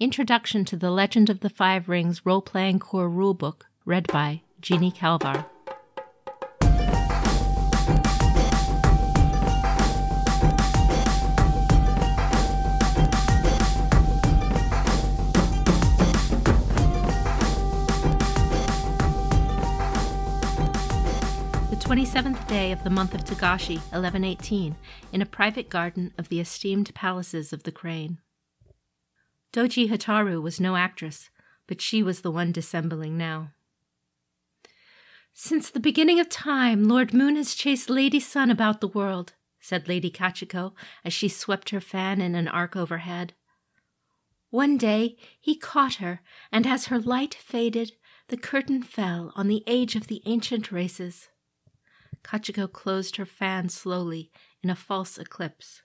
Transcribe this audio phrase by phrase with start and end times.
[0.00, 4.90] Introduction to the Legend of the Five Rings Role Playing Core Rulebook, read by Jeannie
[4.90, 5.44] Calvar.
[21.68, 24.74] The 27th day of the month of Togashi, 1118,
[25.12, 28.18] in a private garden of the esteemed palaces of the Crane.
[29.52, 31.30] Doji Hotaru was no actress,
[31.66, 33.52] but she was the one dissembling now.
[35.34, 39.88] Since the beginning of time, Lord Moon has chased Lady Sun about the world, said
[39.88, 40.72] Lady Kachiko
[41.04, 43.34] as she swept her fan in an arc overhead.
[44.50, 47.92] One day he caught her, and as her light faded,
[48.28, 51.28] the curtain fell on the age of the ancient races.
[52.22, 54.30] Kachiko closed her fan slowly
[54.62, 55.82] in a false eclipse.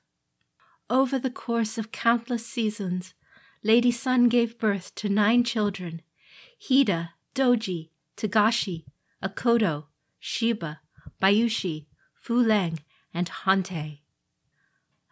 [0.90, 3.14] Over the course of countless seasons,
[3.68, 6.02] Lady Sun gave birth to nine children
[6.58, 8.86] Hida, Doji, Togashi,
[9.22, 9.88] Akodo,
[10.22, 10.80] Shiba,
[11.22, 12.80] Bayushi, Fu Leng,
[13.14, 14.00] and Hantei.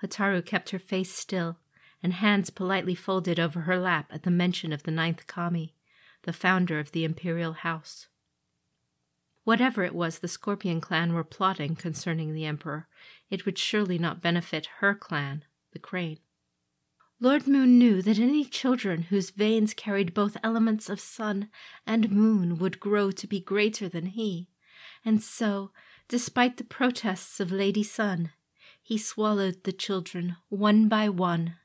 [0.02, 1.57] Hotaru kept her face still
[2.02, 5.75] and hands politely folded over her lap at the mention of the ninth kami,
[6.21, 8.08] the founder of the imperial house.
[9.43, 12.87] Whatever it was the Scorpion clan were plotting concerning the Emperor,
[13.30, 15.43] it would surely not benefit her clan,
[15.73, 16.19] the Crane.
[17.21, 21.49] Lord Moon knew that any children whose veins carried both elements of sun
[21.88, 24.49] and moon would grow to be greater than he,
[25.05, 25.71] and so,
[26.09, 28.31] despite the protests of Lady Sun,
[28.81, 31.55] he swallowed the children one by one.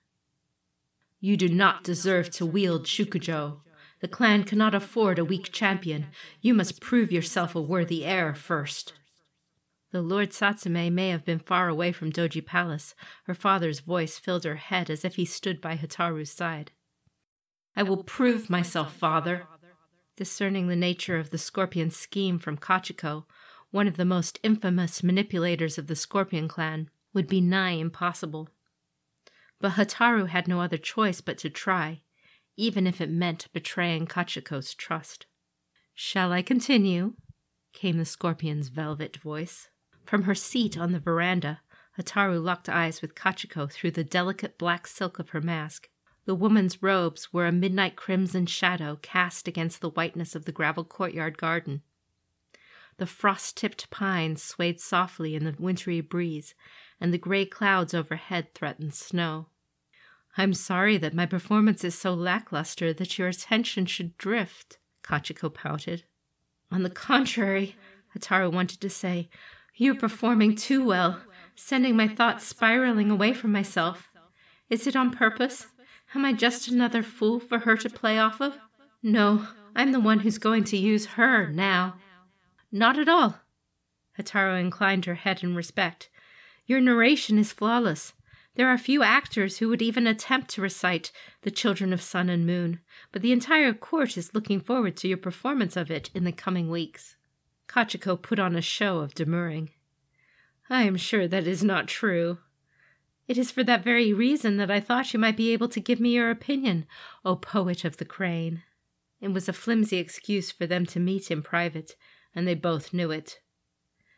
[1.18, 3.60] You do not deserve to wield Shukujo.
[4.00, 6.06] The clan cannot afford a weak champion.
[6.40, 8.94] You must prove yourself a worthy heir first.
[9.92, 14.44] Though Lord Satsume may have been far away from Doji Palace, her father's voice filled
[14.44, 16.70] her head as if he stood by Hotaru's side.
[17.74, 19.48] I will prove myself, father.
[20.16, 23.24] Discerning the nature of the scorpion's scheme from Kachiko,
[23.70, 28.48] one of the most infamous manipulators of the Scorpion clan, would be nigh impossible.
[29.60, 32.02] But Hotaru had no other choice but to try,
[32.56, 35.26] even if it meant betraying Kachiko's trust.
[35.94, 37.14] Shall I continue?
[37.72, 39.68] came the scorpion's velvet voice.
[40.10, 41.60] From her seat on the veranda,
[41.96, 45.88] Hotaru locked eyes with Kachiko through the delicate black silk of her mask.
[46.24, 50.82] The woman's robes were a midnight crimson shadow cast against the whiteness of the gravel
[50.82, 51.82] courtyard garden.
[52.96, 56.56] The frost tipped pines swayed softly in the wintry breeze,
[57.00, 59.46] and the gray clouds overhead threatened snow.
[60.36, 66.02] I'm sorry that my performance is so lackluster that your attention should drift, Kachiko pouted.
[66.72, 67.76] On the contrary,
[68.12, 69.30] Hotaru wanted to say,
[69.76, 71.20] you're performing too well,
[71.54, 74.08] sending my thoughts spiraling away from myself.
[74.68, 75.66] Is it on purpose?
[76.14, 78.58] Am I just another fool for her to play off of?
[79.02, 81.96] No, I'm the one who's going to use her now.
[82.72, 83.40] Not at all.
[84.18, 86.10] Hotaru inclined her head in respect.
[86.66, 88.12] Your narration is flawless.
[88.56, 92.46] There are few actors who would even attempt to recite The Children of Sun and
[92.46, 92.80] Moon,
[93.12, 96.68] but the entire court is looking forward to your performance of it in the coming
[96.68, 97.16] weeks.
[97.70, 99.70] Kachiko put on a show of demurring.
[100.68, 102.38] I am sure that is not true.
[103.28, 106.00] It is for that very reason that I thought you might be able to give
[106.00, 106.84] me your opinion,
[107.24, 108.64] O poet of the crane.
[109.20, 111.94] It was a flimsy excuse for them to meet in private,
[112.34, 113.38] and they both knew it.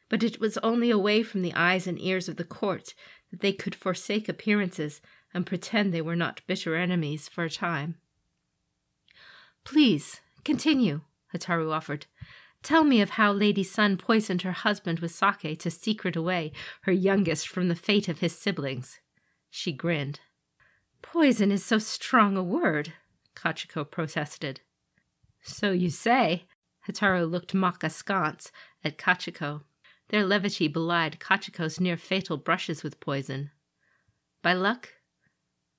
[0.09, 2.95] But it was only away from the eyes and ears of the court
[3.31, 5.03] that they could forsake appearances
[5.35, 7.97] and pretend they were not bitter enemies for a time.
[9.63, 11.03] Please, continue,
[11.35, 12.07] Hotaru offered.
[12.63, 16.53] Tell me of how Lady Sun poisoned her husband with sake to secret away
[16.83, 19.01] her youngest from the fate of his siblings.
[19.51, 20.21] She grinned.
[21.03, 22.93] Poison is so strong a word,
[23.35, 24.61] Kachiko protested.
[25.43, 26.45] So you say.
[26.89, 28.51] Hotaru looked mock askance
[28.85, 29.63] at Kachiko.
[30.09, 33.51] Their levity belied Kachiko's near fatal brushes with poison.
[34.43, 34.91] By luck?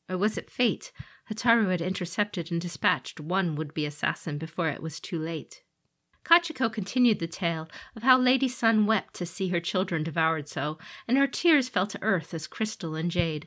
[0.09, 0.91] Or was it fate?
[1.29, 5.63] Hotaru had intercepted and dispatched one would be assassin before it was too late.
[6.23, 7.67] Kachiko continued the tale
[7.97, 11.85] of how Lady Sun wept to see her children devoured so, and her tears fell
[11.87, 13.45] to earth as crystal and jade.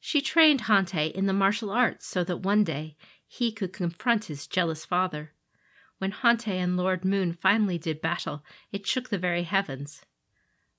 [0.00, 4.48] She trained Hantei in the martial arts so that one day he could confront his
[4.48, 5.32] jealous father.
[5.98, 10.02] When Hantei and Lord Moon finally did battle, it shook the very heavens.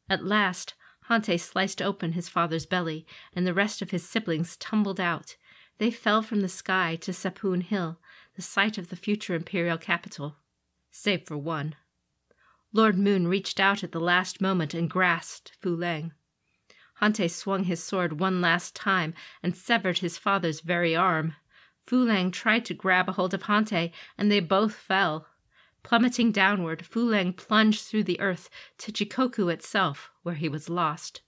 [0.10, 0.74] At last,
[1.10, 5.38] Hantei sliced open his father's belly, and the rest of his siblings tumbled out.
[5.78, 7.98] They fell from the sky to Seppun Hill,
[8.36, 10.36] the site of the future imperial capital
[10.92, 11.76] save for one.
[12.72, 16.12] Lord Moon reached out at the last moment and grasped Fu Leng.
[17.02, 21.36] Hantei swung his sword one last time and severed his father's very arm.
[21.82, 25.28] Fu Leng tried to grab a hold of Hantei, and they both fell.
[25.82, 28.50] Plummeting downward, Fu Leng plunged through the earth
[28.80, 31.22] to Jigoku itself, where he was lost.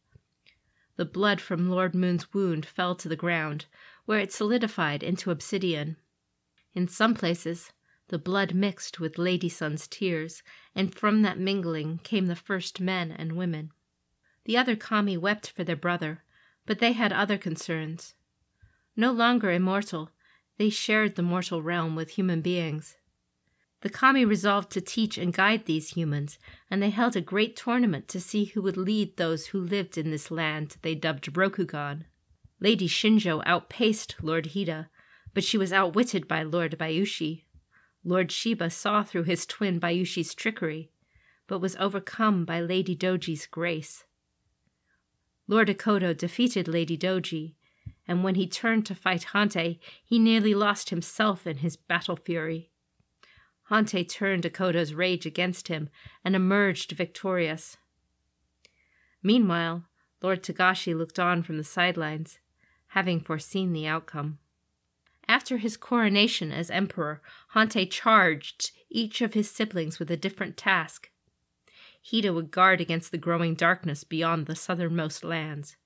[0.98, 3.66] The blood from Lord Moon's wound fell to the ground,
[4.06, 5.96] where it solidified into obsidian.
[6.74, 7.72] In some places,
[8.12, 10.44] the blood mixed with Lady Sun's tears,
[10.76, 13.72] and from that mingling came the first men and women.
[14.44, 16.24] The other kami wept for their brother,
[16.66, 18.14] but they had other concerns.
[18.98, 20.12] No longer immortal,
[20.58, 22.98] they shared the mortal realm with human beings.
[23.80, 26.38] The kami resolved to teach and guide these humans,
[26.70, 30.12] and they held a great tournament to see who would lead those who lived in
[30.12, 32.04] this land they dubbed Rokugan.
[32.60, 34.90] Lady Shinjo outpaced Lord Hida,
[35.34, 37.46] but she was outwitted by Lord Bayushi.
[38.04, 40.92] Lord Shiba saw through his twin Bayushi's trickery,
[41.48, 44.06] but was overcome by Lady Doji's grace.
[45.48, 47.56] Lord Akodo defeated Lady Doji,
[48.08, 52.72] and when he turned to fight Hantei, he nearly lost himself in his battle fury.
[53.70, 55.90] Hantei turned Akodo's rage against him
[56.26, 57.78] and emerged victorious.
[59.24, 59.86] Meanwhile,
[60.22, 62.40] Lord Togashi looked on from the sidelines,
[62.88, 64.40] having foreseen the outcome.
[65.32, 67.22] After his coronation as emperor,
[67.54, 71.10] Hantei charged each of his siblings with a different task.
[72.04, 75.78] Hida would guard against the growing darkness beyond the southernmost lands.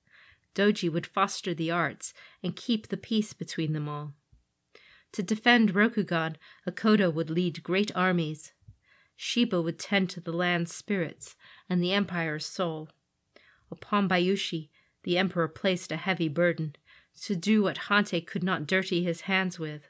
[0.56, 2.12] Doji would foster the arts
[2.42, 4.14] and keep the peace between them all.
[5.12, 6.34] To defend Rokugan,
[6.66, 8.52] Akodo would lead great armies.
[9.14, 11.36] Shiba would tend to the land's spirits
[11.70, 12.88] and the empire's soul.
[13.70, 14.70] Upon Bayushi,
[15.04, 16.74] the emperor placed a heavy burden
[17.22, 19.88] to do what Hantei could not dirty his hands with.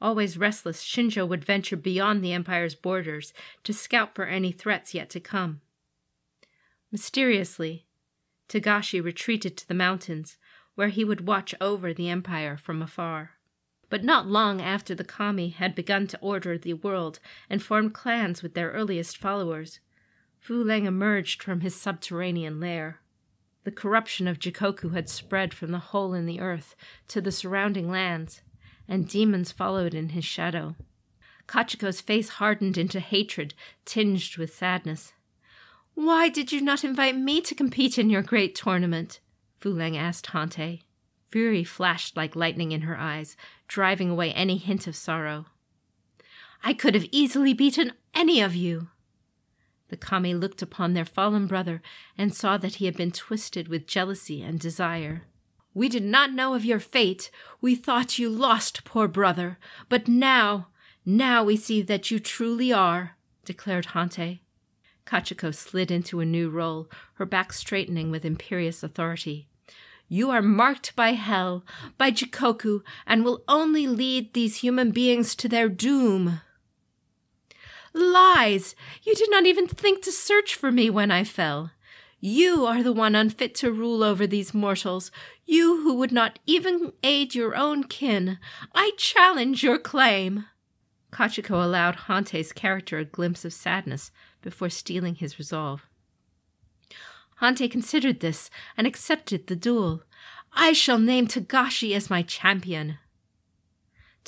[0.00, 3.32] Always restless, Shinjo would venture beyond the empire's borders
[3.64, 5.60] to scout for any threats yet to come.
[6.92, 7.86] Mysteriously,
[8.48, 10.38] Togashi retreated to the mountains,
[10.74, 13.32] where he would watch over the empire from afar.
[13.90, 17.18] But not long after the kami had begun to order the world
[17.50, 19.80] and formed clans with their earliest followers,
[20.38, 23.00] Fu Leng emerged from his subterranean lair.
[23.64, 26.74] The corruption of Jigoku had spread from the hole in the earth
[27.08, 28.42] to the surrounding lands,
[28.86, 30.74] and demons followed in his shadow.
[31.46, 35.12] Kachiko's face hardened into hatred, tinged with sadness.
[35.94, 39.20] Why did you not invite me to compete in your great tournament?
[39.60, 40.82] Fu Leng asked Hantei.
[41.26, 45.46] Fury flashed like lightning in her eyes, driving away any hint of sorrow.
[46.62, 48.88] I could have easily beaten any of you.
[49.88, 51.82] The kami looked upon their fallen brother
[52.16, 55.22] and saw that he had been twisted with jealousy and desire.
[55.74, 57.30] We did not know of your fate.
[57.60, 59.58] We thought you lost, poor brother.
[59.88, 60.68] But now,
[61.04, 64.40] now we see that you truly are, declared Hantei.
[65.06, 69.48] Kachiko slid into a new role, her back straightening with imperious authority.
[70.08, 71.64] You are marked by hell,
[71.96, 76.40] by Jigoku, and will only lead these human beings to their doom.
[77.92, 78.74] Lies!
[79.02, 81.70] You did not even think to search for me when I fell.
[82.20, 85.12] You are the one unfit to rule over these mortals,
[85.46, 88.38] you who would not even aid your own kin.
[88.74, 90.46] I challenge your claim.
[91.12, 94.10] Kachiko allowed Hantei's character a glimpse of sadness
[94.42, 95.86] before stealing his resolve.
[97.40, 100.02] Hantei considered this and accepted the duel.
[100.52, 102.98] I shall name Togashi as my champion.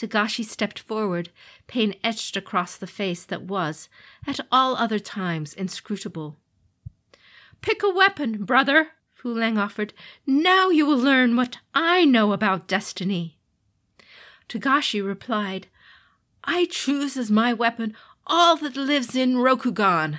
[0.01, 1.29] Togashi stepped forward,
[1.67, 3.91] pain etched across the face that was,
[4.27, 6.39] at all other times, inscrutable.
[7.61, 9.93] Pick a weapon, brother, Fu Leng offered.
[10.27, 13.37] Now you will learn what I know about destiny.
[14.49, 15.67] Togashi replied,
[16.45, 17.95] I choose as my weapon
[18.27, 20.19] all that lives in Rokugan.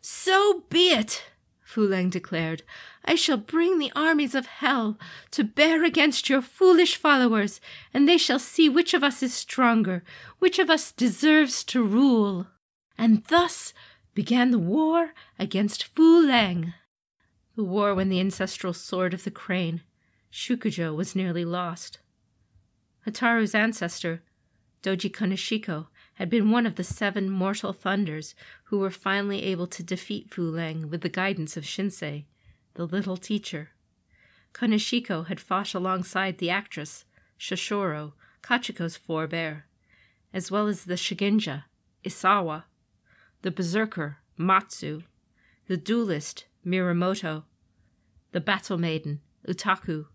[0.00, 1.24] So be it,
[1.68, 2.62] Fu Leng declared.
[3.04, 4.98] I shall bring the armies of hell
[5.32, 7.60] to bear against your foolish followers,
[7.92, 10.02] and they shall see which of us is stronger,
[10.38, 12.46] which of us deserves to rule.
[12.96, 13.74] And thus
[14.14, 16.72] began the war against Fu Leng.
[17.54, 19.82] The war when the ancestral sword of the crane,
[20.32, 21.98] Shukujo, was nearly lost.
[23.06, 24.22] Hotaru's ancestor,
[24.82, 28.34] Doji Konishiko, had been one of the seven mortal thunders
[28.64, 32.24] who were finally able to defeat Fu Leng with the guidance of Shinsei,
[32.74, 33.70] the little teacher.
[34.52, 37.04] Konishiko had fought alongside the actress,
[37.38, 39.66] Shosuro, Kachiko's forebear,
[40.34, 41.64] as well as the Shugenja,
[42.04, 42.64] Isawa,
[43.42, 45.02] the berserker, Matsu,
[45.68, 47.44] the duelist, Mirumoto,
[48.32, 50.06] the battle maiden, Utaku,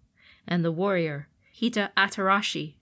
[0.45, 2.75] and the warrior, Hida Atarasi.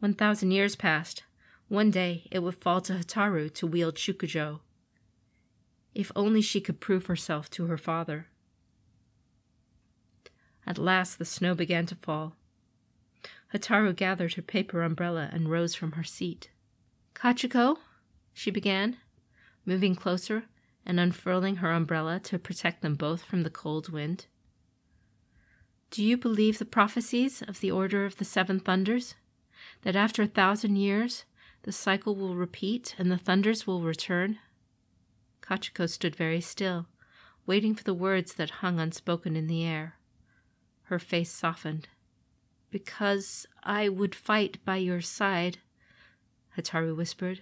[0.00, 1.22] One thousand years passed,
[1.70, 4.58] one day it would fall to Hotaru to wield Shukujo.
[5.94, 8.26] If only she could prove herself to her father.
[10.66, 12.34] At last the snow began to fall.
[13.54, 16.50] Hotaru gathered her paper umbrella and rose from her seat.
[17.14, 17.78] Kachiko,
[18.32, 18.96] she began,
[19.64, 20.46] moving closer
[20.84, 24.26] and unfurling her umbrella to protect them both from the cold wind.
[25.92, 29.14] Do you believe the prophecies of the Order of the Seven Thunders?
[29.82, 31.24] That after a thousand years
[31.62, 34.38] the cycle will repeat and the thunders will return?
[35.42, 36.86] Kachiko stood very still,
[37.46, 39.96] waiting for the words that hung unspoken in the air.
[40.84, 41.88] Her face softened.
[42.70, 45.58] Because I would fight by your side,
[46.56, 47.40] Hotaru whispered.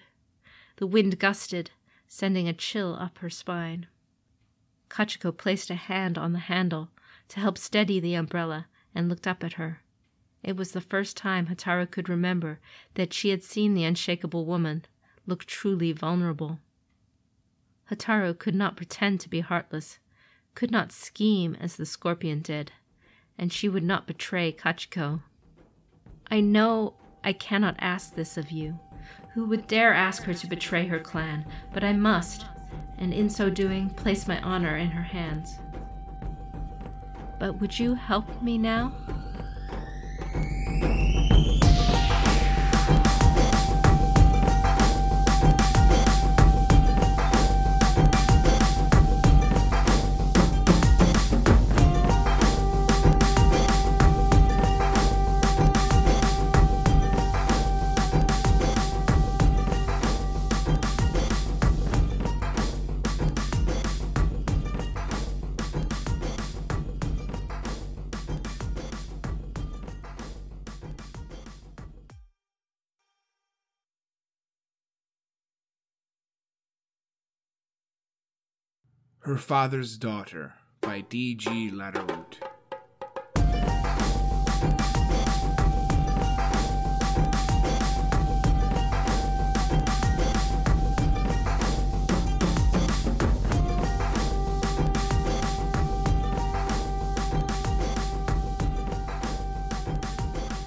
[0.77, 1.71] The wind gusted,
[2.07, 3.87] sending a chill up her spine.
[4.89, 6.89] Kachiko placed a hand on the handle
[7.29, 9.83] to help steady the umbrella and looked up at her.
[10.42, 12.61] It was the first time Hotaru could remember
[12.95, 14.85] that she had seen the unshakable woman
[15.26, 16.59] look truly vulnerable.
[17.90, 19.99] Hotaru could not pretend to be heartless,
[20.54, 22.73] could not scheme as the scorpion did,
[23.37, 25.23] and she would not betray Kachiko.
[26.30, 28.78] I know I cannot ask this of you.
[29.35, 31.47] Who would dare ask her to betray her clan?
[31.73, 32.45] But I must,
[32.99, 35.59] and in so doing, place my honor in her hands.
[37.38, 38.92] But would you help me now?
[79.28, 81.70] Her Father's Daughter by D.G.
[81.70, 82.38] Laderoute.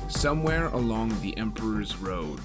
[0.08, 2.42] Somewhere along the Emperor's Road,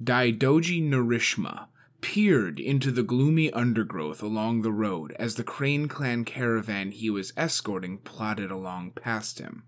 [0.00, 1.66] Daidoji Narishma
[2.06, 7.32] peered into the gloomy undergrowth along the road as the Crane Clan caravan he was
[7.36, 9.64] escorting plodded along past him.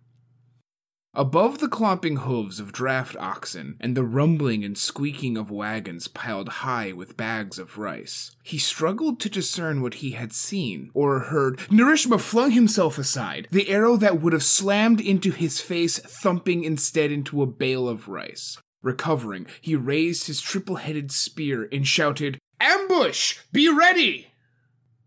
[1.15, 6.49] Above the clomping hooves of draft oxen and the rumbling and squeaking of wagons piled
[6.49, 11.59] high with bags of rice, he struggled to discern what he had seen or heard.
[11.71, 17.11] Narishma flung himself aside, the arrow that would have slammed into his face thumping instead
[17.11, 18.59] into a bale of rice.
[18.89, 23.37] Recovering, he raised his triple headed spear and shouted, Ambush!
[23.53, 24.29] Be ready!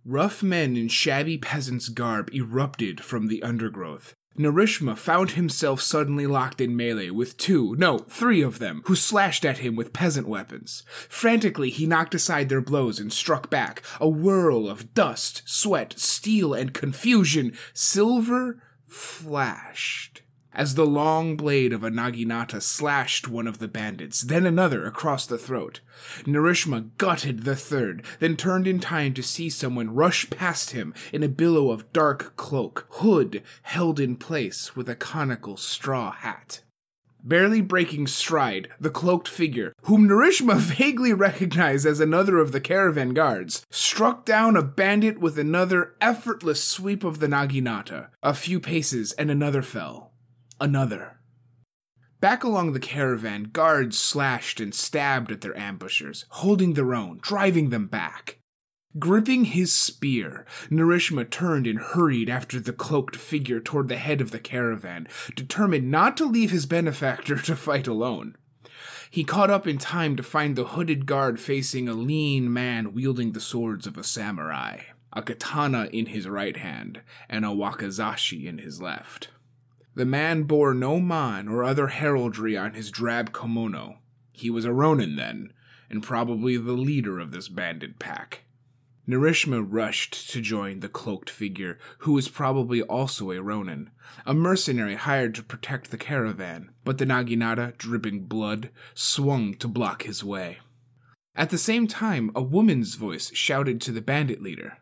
[0.06, 4.14] Rough men in shabby peasant's garb erupted from the undergrowth.
[4.38, 9.44] Narishma found himself suddenly locked in melee with two, no, three of them, who slashed
[9.44, 10.84] at him with peasant weapons.
[11.10, 13.82] Frantically, he knocked aside their blows and struck back.
[14.00, 17.58] A whirl of dust, sweat, steel, and confusion.
[17.74, 20.11] Silver flashed
[20.54, 25.26] as the long blade of a naginata slashed one of the bandits, then another across
[25.26, 25.80] the throat.
[26.24, 31.24] Narishma gutted the third, then turned in time to see someone rush past him in
[31.24, 36.62] a billow of dark cloak, hood held in place with a conical straw hat.
[37.24, 43.14] Barely breaking stride, the cloaked figure, whom Narishma vaguely recognized as another of the caravan
[43.14, 48.08] guards, struck down a bandit with another effortless sweep of the naginata.
[48.24, 50.11] A few paces and another fell
[50.62, 51.18] another.
[52.22, 57.72] Back along the caravan, guards slashed and stabbed at their ambushers, holding their own, driving
[57.72, 58.38] them back.
[59.00, 64.30] Gripping his spear, Narishma turned and hurried after the cloaked figure toward the head of
[64.30, 68.36] the caravan, determined not to leave his benefactor to fight alone.
[69.10, 73.32] He caught up in time to find the hooded guard facing a lean man wielding
[73.32, 78.60] the swords of a samurai, a katana in his right hand, and a wakizashi in
[78.60, 79.30] his left.
[79.94, 84.00] The man bore no mon or other heraldry on his drab kimono.
[84.32, 85.52] He was a Ronin then,
[85.90, 88.46] and probably the leader of this bandit pack.
[89.08, 93.90] Narishma rushed to join the cloaked figure, who was probably also a Ronin,
[94.26, 100.04] a mercenary hired to protect the caravan, but the Naginata, dripping blood, swung to block
[100.04, 100.60] his way.
[101.36, 104.78] At the same time, a woman's voice shouted to the bandit leader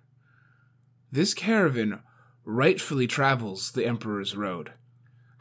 [1.11, 2.01] This caravan
[2.43, 4.73] rightfully travels the Emperor's Road.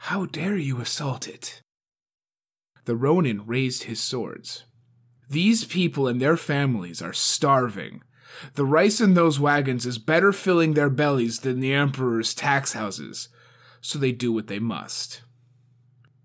[0.03, 1.61] How dare you assault it?
[2.85, 4.63] The Ronin raised his swords.
[5.29, 8.01] These people and their families are starving.
[8.55, 13.29] The rice in those wagons is better filling their bellies than the Emperor's tax houses,
[13.81, 15.21] so they do what they must.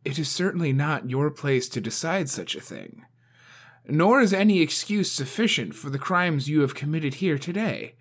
[0.05, 3.05] it is certainly not your place to decide such a thing.
[3.87, 7.97] Nor is any excuse sufficient for the crimes you have committed here today.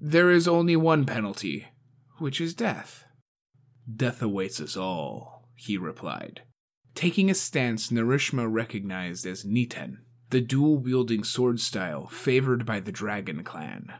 [0.00, 1.68] There is only one penalty,
[2.18, 3.01] which is death.
[3.88, 6.42] Death awaits us all, he replied,
[6.94, 9.98] taking a stance Narishma recognized as Niten,
[10.30, 13.92] the dual wielding sword style favored by the Dragon Clan.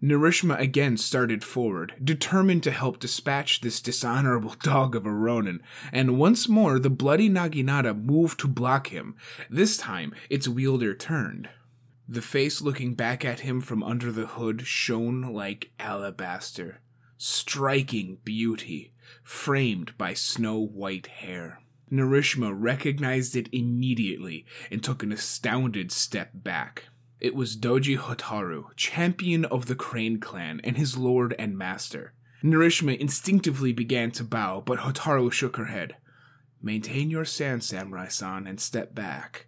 [0.00, 5.60] Narishma again started forward, determined to help dispatch this dishonorable dog of a Ronin,
[5.92, 9.16] and once more the bloody Naginata moved to block him.
[9.50, 11.48] This time, its wielder turned.
[12.08, 16.80] The face looking back at him from under the hood shone like alabaster,
[17.18, 21.60] striking beauty, framed by snow white hair.
[21.90, 26.84] Narishma recognized it immediately and took an astounded step back.
[27.20, 32.12] It was Doji Hotaru, champion of the Crane clan and his lord and master.
[32.44, 35.96] Narishma instinctively began to bow, but Hotaru shook her head.
[36.62, 39.46] Maintain your stance, Samurai san, and step back.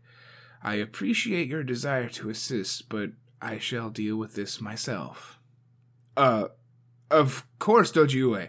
[0.63, 5.39] I appreciate your desire to assist, but I shall deal with this myself.
[6.17, 6.49] Uh,
[7.11, 8.49] of course, Doji Ue.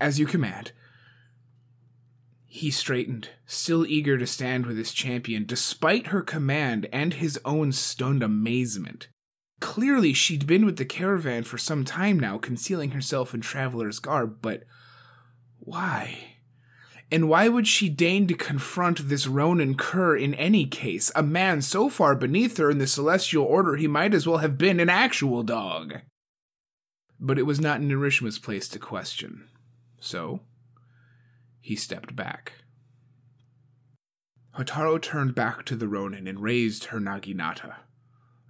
[0.00, 0.72] As you command.
[2.46, 7.70] He straightened, still eager to stand with his champion, despite her command and his own
[7.70, 9.08] stunned amazement.
[9.60, 14.38] Clearly, she'd been with the caravan for some time now, concealing herself in traveler's garb,
[14.40, 14.64] but
[15.58, 16.36] why?
[17.12, 21.60] And why would she deign to confront this Ronin Cur in any case, a man
[21.60, 24.88] so far beneath her in the celestial order he might as well have been an
[24.88, 26.00] actual dog?
[27.18, 29.48] But it was not Narishma's place to question.
[30.00, 30.40] So,
[31.60, 32.54] he stepped back.
[34.56, 37.76] Hotaru turned back to the Ronin and raised her naginata.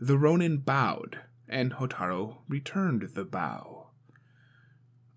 [0.01, 3.91] The Ronin bowed, and Hotaru returned the bow.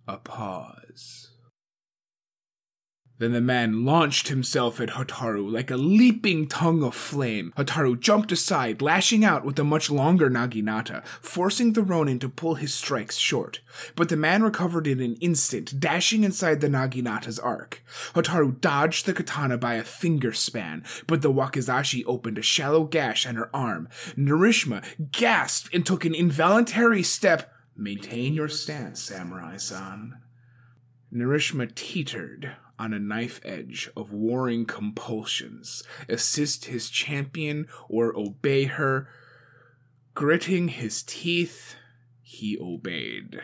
[0.07, 1.32] A pause.
[3.19, 7.53] Then the man launched himself at Hotaru like a leaping tongue of flame.
[7.55, 12.55] Hotaru jumped aside, lashing out with a much longer naginata, forcing the Ronin to pull
[12.55, 13.61] his strikes short.
[13.95, 17.83] But the man recovered in an instant, dashing inside the naginata's arc.
[18.13, 23.27] Hotaru dodged the katana by a finger span, but the wakizashi opened a shallow gash
[23.27, 23.89] on her arm.
[24.17, 27.53] Narishma gasped and took an involuntary step.
[27.77, 30.19] Maintain your stance, samurai-san.
[31.13, 39.07] Narishma teetered, on a knife edge of warring compulsions, assist his champion or obey her.
[40.15, 41.75] Gritting his teeth,
[42.21, 43.41] he obeyed.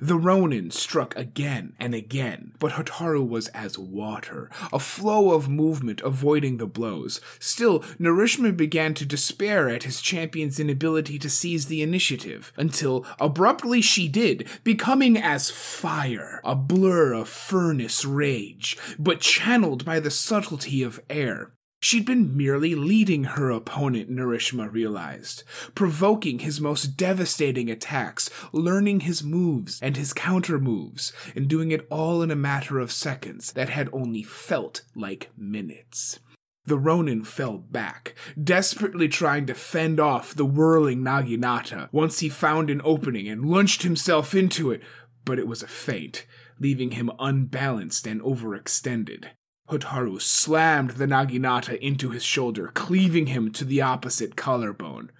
[0.00, 6.00] The Ronin struck again and again, but Hotaru was as water, a flow of movement
[6.02, 7.20] avoiding the blows.
[7.40, 13.82] Still, Narishma began to despair at his champion's inability to seize the initiative, until abruptly
[13.82, 20.80] she did, becoming as fire, a blur of furnace rage, but channeled by the subtlety
[20.80, 21.50] of air.
[21.80, 25.44] She'd been merely leading her opponent, Narishma realized,
[25.76, 31.86] provoking his most devastating attacks, learning his moves and his counter moves, and doing it
[31.88, 36.18] all in a matter of seconds that had only felt like minutes.
[36.66, 42.70] The Ronin fell back, desperately trying to fend off the whirling Naginata once he found
[42.70, 44.82] an opening and launched himself into it,
[45.24, 46.26] but it was a feint,
[46.58, 49.28] leaving him unbalanced and overextended.
[49.70, 55.10] Hotaru slammed the Naginata into his shoulder, cleaving him to the opposite collarbone.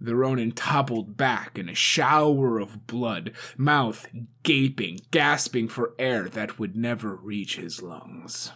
[0.00, 4.08] The Ronin toppled back in a shower of blood, mouth
[4.42, 8.52] gaping, gasping for air that would never reach his lungs.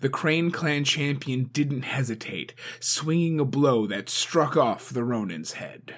[0.00, 5.96] The Crane Clan champion didn't hesitate, swinging a blow that struck off the Ronin's head.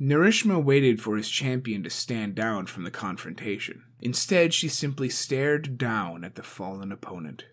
[0.00, 3.84] Narishma waited for his champion to stand down from the confrontation.
[4.00, 7.44] Instead, she simply stared down at the fallen opponent.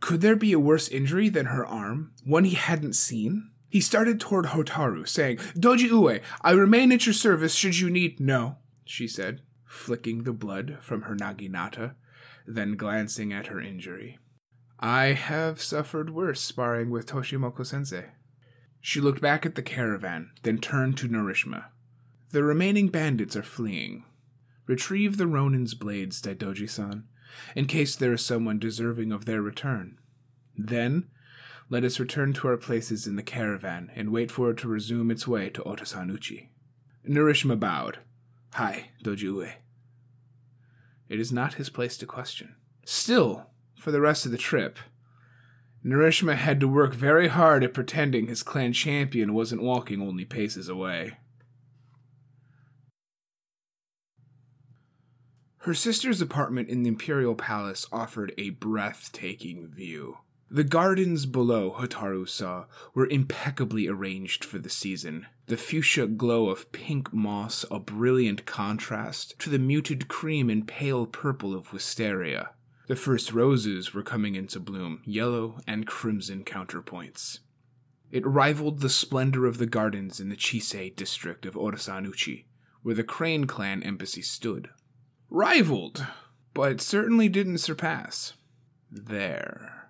[0.00, 3.50] Could there be a worse injury than her arm, one he hadn't seen?
[3.68, 8.18] He started toward Hotaru, saying, Doji Ue, I remain at your service should you need.
[8.18, 11.94] No, she said, flicking the blood from her naginata,
[12.46, 14.18] then glancing at her injury.
[14.80, 18.06] I have suffered worse sparring with Toshimoko sensei.
[18.80, 21.66] She looked back at the caravan, then turned to Narishma.
[22.30, 24.04] The remaining bandits are fleeing.
[24.66, 27.04] Retrieve the Ronin's blades, Daidoji san
[27.54, 29.98] in case there is someone deserving of their return.
[30.56, 31.08] Then,
[31.68, 35.10] let us return to our places in the caravan and wait for it to resume
[35.10, 36.50] its way to Otosan Uchi.
[37.08, 37.98] Narishma bowed.
[38.54, 39.48] Hi, Doji Ue.
[41.08, 42.56] It is not his place to question.
[42.84, 44.78] Still, for the rest of the trip,
[45.84, 50.68] Narishma had to work very hard at pretending his clan champion wasn't walking only paces
[50.68, 51.18] away.
[55.64, 60.16] Her sister's apartment in the Imperial Palace offered a breathtaking view.
[60.50, 65.26] The gardens below, Hotaru saw, were impeccably arranged for the season.
[65.48, 71.04] The fuchsia glow of pink moss a brilliant contrast to the muted cream and pale
[71.04, 72.50] purple of wisteria.
[72.86, 77.40] The first roses were coming into bloom, yellow and crimson counterpoints.
[78.10, 82.46] It rivaled the splendor of the gardens in the Chisei district of Otosan Uchi,
[82.82, 84.70] where the Crane clan embassy stood.
[85.30, 86.06] Rivaled,
[86.54, 88.34] but certainly didn't surpass.
[88.90, 89.80] There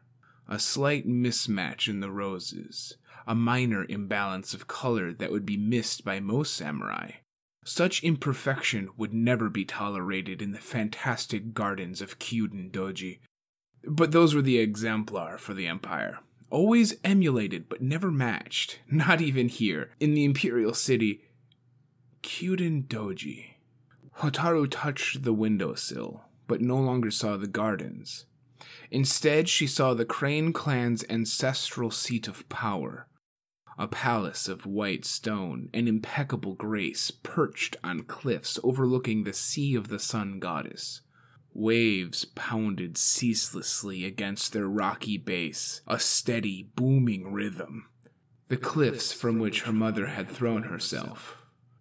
[0.50, 6.05] a slight mismatch in the roses, a minor imbalance of color that would be missed
[6.05, 7.12] by most samurai.
[7.64, 13.20] Such imperfection would never be tolerated in the fantastic gardens of Kyuden Doji.
[13.85, 16.18] But those were the exemplar for the Empire.
[16.50, 18.81] Always emulated, but never matched.
[18.90, 21.22] Not even here, in the Imperial City.
[22.24, 23.55] Kyuden Doji.
[24.18, 28.26] Hotaru touched the windowsill, but no longer saw the gardens.
[28.90, 33.06] Instead, she saw the Crane clan's ancestral seat of power,
[33.78, 39.88] a palace of white stone and impeccable grace perched on cliffs overlooking the sea of
[39.88, 41.00] the sun goddess.
[41.54, 47.88] Waves pounded ceaselessly against their rocky base, a steady, booming rhythm.
[48.48, 51.39] The cliffs from which her mother had thrown herself,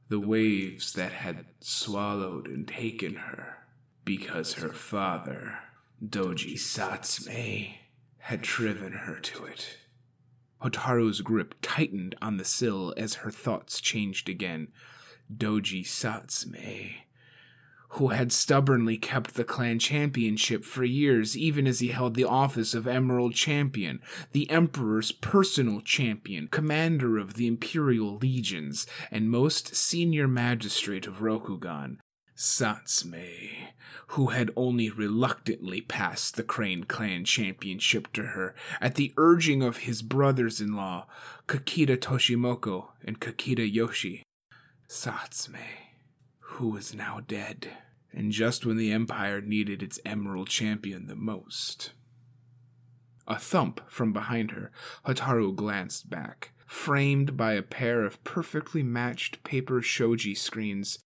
[0.10, 3.58] the waves that had swallowed and taken her,
[4.04, 5.60] because her father
[6.04, 7.76] Doji Satsume
[8.20, 9.78] had driven her to it.
[10.62, 14.70] Hotaru's grip tightened on the sill as her thoughts changed again.
[15.34, 16.96] Doji Satsume,
[17.94, 22.74] who had stubbornly kept the clan championship for years, even as he held the office
[22.74, 24.00] of Emerald Champion,
[24.32, 31.98] the Emperor's personal champion, commander of the Imperial Legions, and most senior magistrate of Rokugan,
[32.38, 33.50] Satsume,
[34.08, 39.78] who had only reluctantly passed the Crane Clan championship to her at the urging of
[39.78, 41.08] his brothers in law,
[41.48, 44.24] Kakita Toshimoko and Kakita Yoshi.
[44.88, 45.58] Satsume,
[46.54, 47.70] who was now dead,
[48.12, 51.92] and just when the Empire needed its Emerald Champion the most.
[53.28, 54.72] A thump from behind her,
[55.06, 56.52] Hotaru glanced back.
[56.66, 61.00] Framed by a pair of perfectly matched paper shoji screens,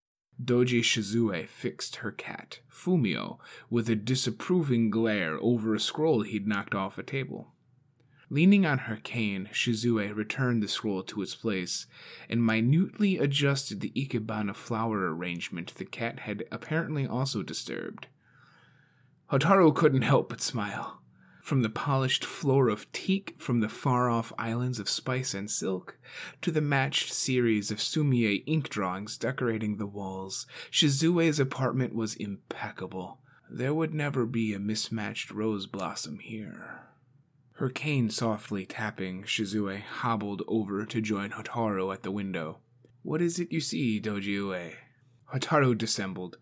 [0.43, 6.73] Doji Shizue fixed her cat, Fumio, with a disapproving glare over a scroll he'd knocked
[6.73, 7.52] off a table.
[8.33, 11.85] Leaning on her cane, Shizue returned the scroll to its place
[12.27, 18.07] and minutely adjusted the ikebana flower arrangement the cat had apparently also disturbed.
[19.29, 20.99] Hotaru couldn't help but smile
[21.43, 25.99] from the polished floor of teak from the far off islands of spice and silk,
[26.41, 33.19] to the matched series of sumie ink drawings decorating the walls, Shizue's apartment was impeccable.
[33.47, 36.92] There would never be a mismatched rose blossom here.
[37.63, 42.57] Her cane softly tapping, Shizue hobbled over to join Hotaru at the window.
[43.03, 44.73] What is it you see, Dojiue?
[45.33, 46.35] Hotaru dissembled,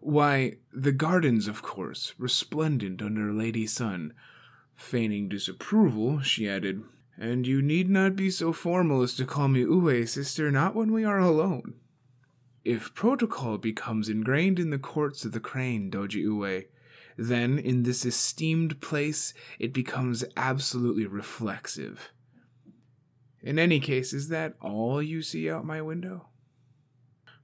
[0.00, 4.12] why, the gardens, of course, resplendent under Lady Sun.
[4.76, 6.82] Feigning disapproval, she added,
[7.16, 10.92] And you need not be so formal as to call me Ue, sister, not when
[10.92, 11.76] we are alone.
[12.62, 16.64] If protocol becomes ingrained in the courts of the crane, Doji Ue,
[17.16, 22.10] then in this esteemed place it becomes absolutely reflexive.
[23.42, 26.28] In any case, is that all you see out my window?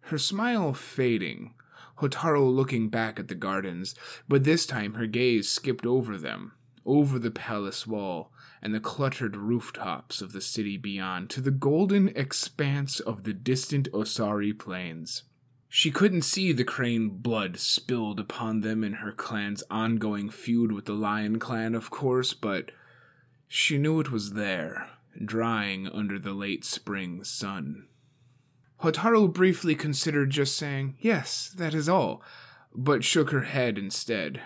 [0.03, 1.55] Her smile fading,
[1.99, 3.95] Hotaru looking back at the gardens,
[4.29, 6.53] but this time her gaze skipped over them,
[6.87, 12.09] over the palace wall and the cluttered rooftops of the city beyond, to the golden
[12.11, 15.25] expanse of the distant Osari plains.
[15.69, 20.87] She couldn't see the crane blood spilled upon them in her clan's ongoing feud with
[20.87, 22.71] the Lion clan, of course, but
[23.47, 24.89] she knew it was there,
[25.23, 27.87] drying under the late spring sun.
[28.81, 32.23] Hotaru briefly considered just saying, Yes, that is all,
[32.75, 34.41] but shook her head instead.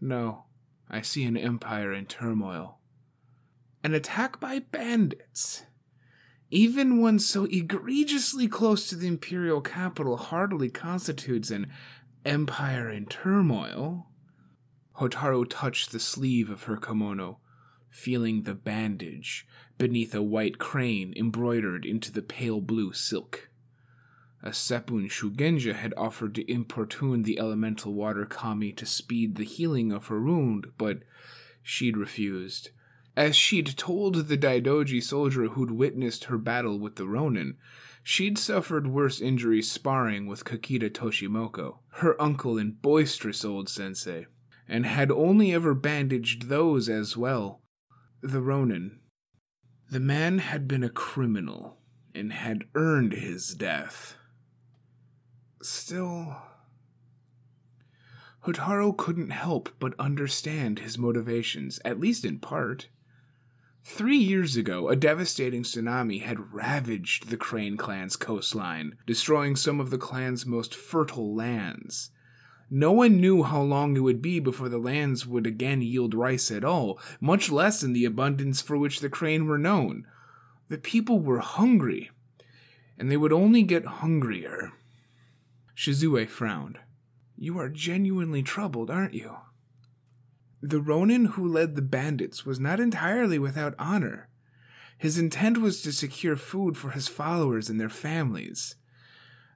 [0.00, 0.44] No,
[0.88, 2.78] I see an empire in turmoil.
[3.82, 5.64] An attack by bandits.
[6.50, 11.72] Even one so egregiously close to the imperial capital hardly constitutes an
[12.24, 14.06] empire in turmoil.
[14.98, 17.38] Hotaru touched the sleeve of her kimono,
[17.90, 19.46] feeling the bandage
[19.78, 23.48] beneath a white crane embroidered into the pale blue silk
[24.42, 29.90] A Seppun Shugenja had offered to importune the elemental water kami to speed the healing
[29.90, 31.00] of her wound, but
[31.62, 32.70] she'd refused.
[33.16, 37.56] As she'd told the Daidoji soldier who'd witnessed her battle with the Ronin,
[38.02, 44.26] she'd suffered worse injuries sparring with Kakita Toshimoko, her uncle and boisterous old sensei,
[44.66, 47.60] and had only ever bandaged those as well.
[48.20, 48.98] The Ronin.
[49.90, 51.78] The man had been a criminal
[52.14, 54.16] and had earned his death.
[55.62, 56.36] Still,
[58.44, 62.88] Hotaru couldn't help but understand his motivations, at least in part.
[63.86, 69.90] Three years ago, a devastating tsunami had ravaged the Crane clan's coastline, destroying some of
[69.90, 72.10] the clan's most fertile lands.
[72.70, 76.50] No one knew how long it would be before the lands would again yield rice
[76.50, 80.06] at all, much less in the abundance for which the Crane were known.
[80.70, 82.10] The people were hungry,
[82.98, 84.72] and they would only get hungrier.
[85.76, 86.78] Shizue frowned.
[87.36, 89.36] You are genuinely troubled, aren't you?
[90.66, 94.30] The Ronin who led the bandits was not entirely without honor.
[94.96, 98.74] His intent was to secure food for his followers and their families.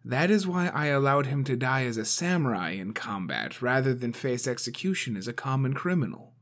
[0.05, 4.13] That is why I allowed him to die as a samurai in combat rather than
[4.13, 6.35] face execution as a common criminal.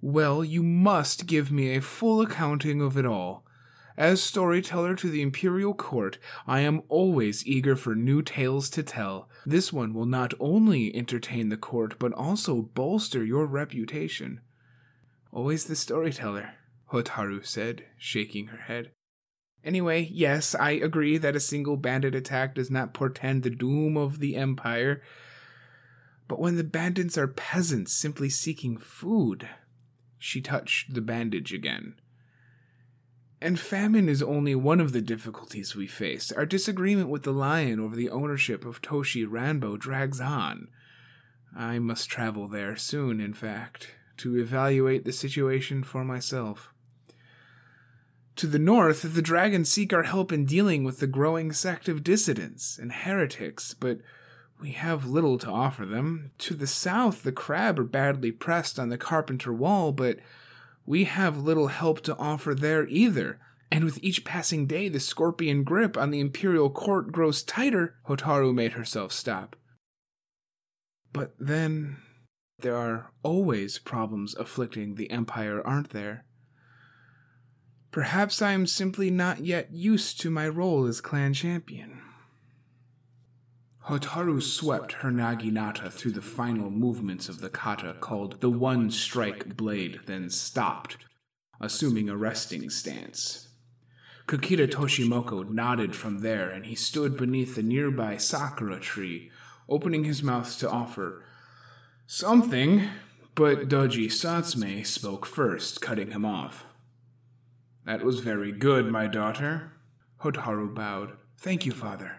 [0.00, 3.44] Well, you must give me a full accounting of it all,
[3.98, 9.28] as storyteller to the imperial court, I am always eager for new tales to tell.
[9.44, 14.40] This one will not only entertain the court, but also bolster your reputation.
[15.32, 16.54] Always the storyteller,
[16.92, 18.92] Hotaru said, shaking her head.
[19.64, 24.20] Anyway, yes, I agree that a single bandit attack does not portend the doom of
[24.20, 25.02] the empire.
[26.28, 29.48] But when the bandits are peasants simply seeking food,
[30.18, 31.96] she touched the bandage again.
[33.40, 36.32] And famine is only one of the difficulties we face.
[36.32, 40.68] Our disagreement with the lion over the ownership of Toshi Ranbo drags on.
[41.56, 46.72] I must travel there soon, in fact, to evaluate the situation for myself.
[48.36, 52.04] To the north, the dragons seek our help in dealing with the growing sect of
[52.04, 53.98] dissidents and heretics, but
[54.60, 56.32] we have little to offer them.
[56.38, 60.18] To the south, the crab are badly pressed on the carpenter wall, but
[60.88, 63.38] we have little help to offer there either.
[63.70, 67.96] And with each passing day, the scorpion grip on the imperial court grows tighter.
[68.08, 69.54] Hotaru made herself stop.
[71.12, 71.98] But then,
[72.60, 76.24] there are always problems afflicting the empire, aren't there?
[77.90, 82.00] Perhaps I am simply not yet used to my role as clan champion.
[83.88, 89.56] Hotaru swept her naginata through the final movements of the kata called the One Strike
[89.56, 90.98] Blade, then stopped,
[91.58, 93.48] assuming a resting stance.
[94.26, 99.30] Kakita Toshimoko nodded from there, and he stood beneath the nearby sakura tree,
[99.70, 101.24] opening his mouth to offer
[102.06, 102.90] something,
[103.34, 106.66] but Doji Satsume spoke first, cutting him off.
[107.86, 109.72] That was very good, my daughter.
[110.20, 111.12] Hotaru bowed.
[111.38, 112.17] Thank you, father.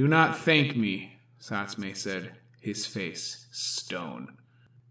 [0.00, 4.38] Do not thank me, Satsume said, his face stone.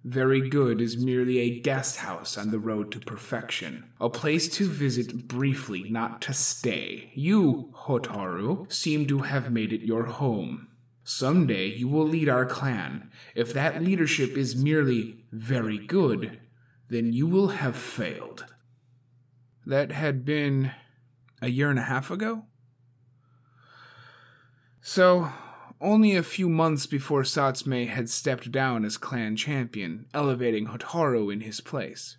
[0.04, 4.69] Very good is merely a guest house on the road to perfection, a place to
[4.69, 7.10] visit briefly, not to stay.
[7.15, 10.67] You, Hotaru, seem to have made it your home.
[11.04, 13.10] Someday you will lead our clan.
[13.34, 16.39] If that leadership is merely very good,
[16.89, 18.45] then you will have failed.
[19.65, 20.72] That had been
[21.41, 22.43] a year and a half ago?
[24.82, 25.32] So,
[25.82, 31.42] only a few months before Satsume had stepped down as clan champion, elevating Hotaru in
[31.42, 32.18] his place.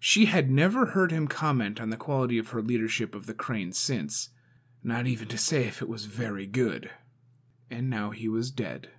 [0.00, 3.72] She had never heard him comment on the quality of her leadership of the Crane
[3.72, 4.30] since,
[4.82, 6.90] not even to say if it was very good.
[7.70, 8.90] And now he was dead.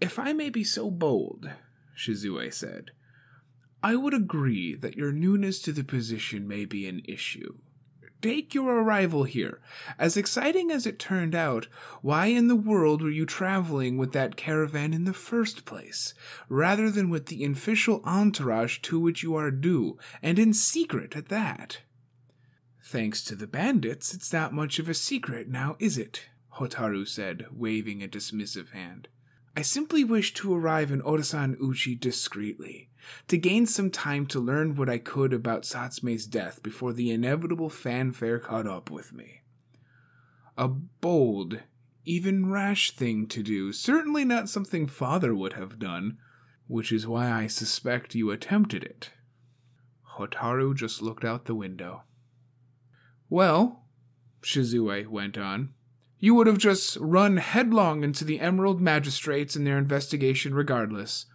[0.00, 1.50] If I may be so bold,
[1.96, 2.92] Shizue said,
[3.82, 7.58] I would agree that your newness to the position may be an issue
[8.22, 9.60] take your arrival here.
[9.98, 11.66] As exciting as it turned out,
[12.00, 16.14] why in the world were you traveling with that caravan in the first place,
[16.48, 21.28] rather than with the official entourage to which you are due, and in secret at
[21.28, 21.80] that?
[22.84, 26.28] Thanks to the bandits, it's not much of a secret now, is it?
[26.58, 29.08] Hotaru said, waving a dismissive hand.
[29.56, 32.88] I simply wish to arrive in Otosan Uchi discreetly
[33.28, 37.68] to gain some time to learn what I could about Satsume's death before the inevitable
[37.68, 39.42] fanfare caught up with me.
[40.56, 41.60] A bold,
[42.04, 46.18] even rash thing to do, certainly not something father would have done,
[46.66, 49.10] which is why I suspect you attempted it.
[50.16, 52.02] Hotaru just looked out the window.
[53.28, 53.86] Well,
[54.42, 55.74] Shizue went on,
[56.22, 61.26] you would have just run headlong into the Emerald Magistrates in their investigation regardless.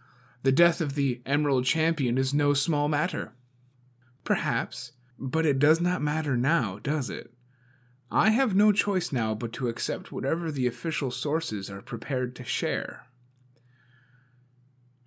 [0.43, 3.33] The death of the Emerald Champion is no small matter.
[4.23, 7.33] Perhaps, but it does not matter now, does it?
[8.09, 12.43] I have no choice now but to accept whatever the official sources are prepared to
[12.43, 13.07] share.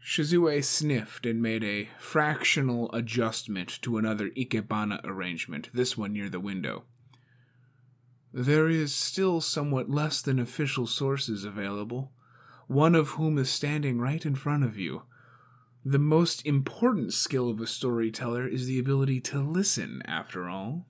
[0.05, 6.41] Shizue sniffed and made a fractional adjustment to another ikebana arrangement, this one near the
[6.41, 6.85] window.
[8.33, 12.13] There is still somewhat less than official sources available,
[12.67, 15.03] one of whom is standing right in front of you.
[15.85, 20.87] The most important skill of a storyteller is the ability to listen, after all.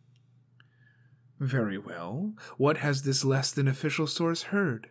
[1.38, 2.34] Very well.
[2.56, 4.88] What has this less than official source heard?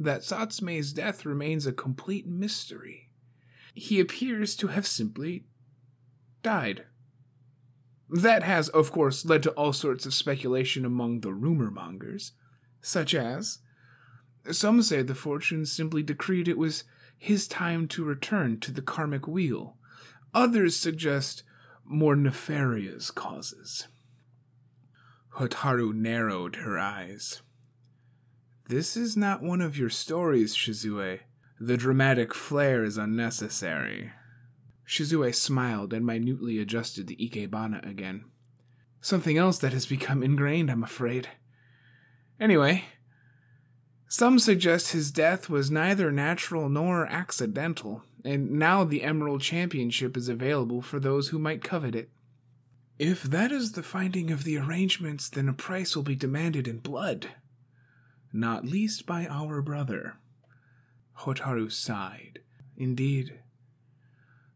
[0.00, 3.10] That Satsume's death remains a complete mystery.
[3.74, 5.44] He appears to have simply
[6.42, 6.86] died.
[8.08, 12.32] That has, of course, led to all sorts of speculation among the rumor mongers,
[12.80, 13.58] such as
[14.50, 16.84] some say the fortune simply decreed it was
[17.18, 19.76] his time to return to the karmic wheel.
[20.34, 21.42] Others suggest
[21.84, 23.88] more nefarious causes.
[25.36, 27.42] Hotaru narrowed her eyes.
[28.68, 31.20] This is not one of your stories, Shizue.
[31.60, 34.12] The dramatic flair is unnecessary.
[34.86, 38.24] Shizue smiled and minutely adjusted the ikebana again.
[39.00, 41.28] Something else that has become ingrained, I'm afraid.
[42.40, 42.84] Anyway,
[44.08, 50.28] some suggest his death was neither natural nor accidental, and now the Emerald Championship is
[50.28, 52.10] available for those who might covet it.
[52.98, 56.78] If that is the finding of the arrangements, then a price will be demanded in
[56.78, 57.28] blood.
[58.32, 60.14] Not least by our brother.
[61.20, 62.40] Hotaru sighed.
[62.76, 63.40] Indeed.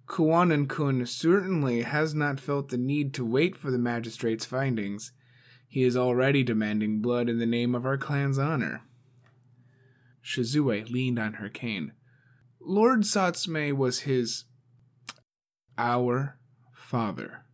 [0.07, 5.13] Kuwanan kun certainly has not felt the need to wait for the magistrate's findings.
[5.69, 8.83] He is already demanding blood in the name of our clan's honor.
[10.31, 11.93] Shizue leaned on her cane.
[12.61, 14.45] Lord Satsume was his.
[15.77, 16.38] our
[16.73, 17.45] father.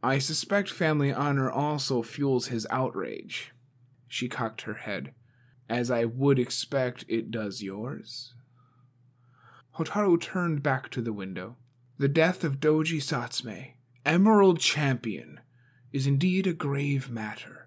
[0.00, 3.52] I suspect family honor also fuels his outrage.
[4.06, 5.12] She cocked her head.
[5.68, 8.34] As I would expect it does yours.
[9.76, 11.56] Hotaru turned back to the window.
[11.98, 13.72] The death of Doji Satsume,
[14.04, 15.40] Emerald Champion,
[15.92, 17.65] is indeed a grave matter.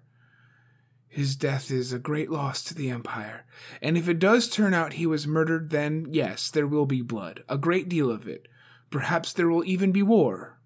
[1.10, 3.44] His death is a great loss to the Empire,
[3.82, 7.42] and if it does turn out he was murdered, then yes, there will be blood,
[7.48, 8.46] a great deal of it.
[8.90, 10.60] Perhaps there will even be war.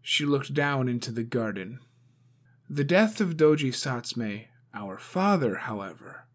[0.00, 1.80] She looked down into the garden.
[2.70, 6.28] The death of Doji Satsume, our father, however.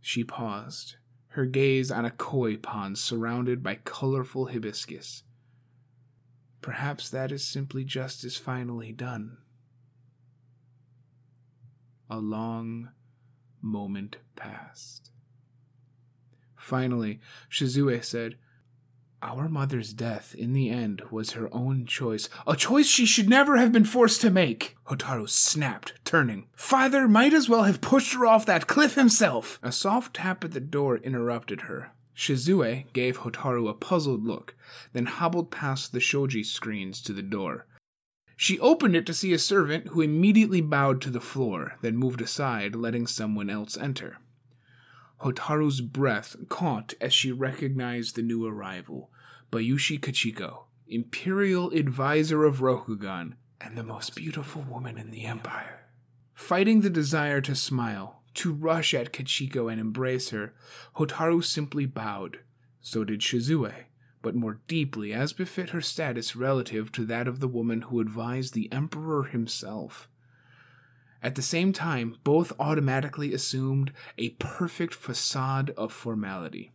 [0.00, 0.96] She paused,
[1.32, 5.22] her gaze on a koi pond surrounded by colorful hibiscus.
[6.62, 9.36] Perhaps that is simply just as finally done.
[12.10, 12.90] A long
[13.60, 15.10] moment passed.
[16.56, 18.36] Finally, Shizue said,
[19.20, 22.28] our mother's death, in the end, was her own choice.
[22.46, 24.76] A choice she should never have been forced to make.
[24.86, 26.46] Hotaru snapped, turning.
[26.54, 29.58] Father might as well have pushed her off that cliff himself.
[29.60, 31.90] A soft tap at the door interrupted her.
[32.14, 34.54] Shizue gave Hotaru a puzzled look,
[34.92, 37.66] then hobbled past the shoji screens to the door.
[38.40, 42.20] She opened it to see a servant who immediately bowed to the floor, then moved
[42.20, 44.18] aside, letting someone else enter.
[45.22, 49.10] Hotaru's breath caught as she recognized the new arrival,
[49.50, 55.88] Bayushi Kachiko, Imperial Advisor of Rokugan, and the most beautiful woman in the Empire.
[56.32, 60.54] Fighting the desire to smile, to rush at Kachiko and embrace her,
[60.94, 62.38] Hotaru simply bowed.
[62.80, 63.86] So did Shizue,
[64.22, 68.54] but more deeply as befit her status relative to that of the woman who advised
[68.54, 70.08] the Emperor himself.
[71.22, 76.72] At the same time, both automatically assumed a perfect facade of formality.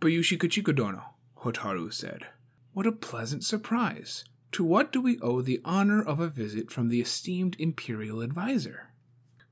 [0.00, 1.02] Bayushi Kachikodono,
[1.42, 2.26] Hotaru said.
[2.72, 4.24] What a pleasant surprise.
[4.52, 8.90] To what do we owe the honor of a visit from the esteemed imperial adviser?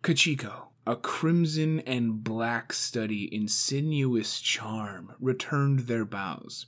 [0.03, 6.67] Kachiko, a crimson and black study in sinuous charm, returned their bows.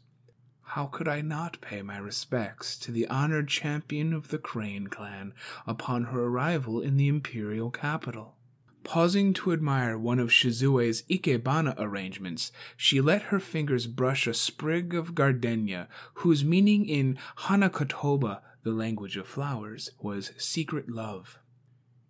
[0.68, 5.33] How could I not pay my respects to the honored champion of the Crane clan
[5.66, 8.37] upon her arrival in the imperial capital?
[8.83, 14.94] Pausing to admire one of Shizue's ikebana arrangements, she let her fingers brush a sprig
[14.94, 21.38] of gardenia whose meaning in Hanakotoba, the language of flowers, was secret love.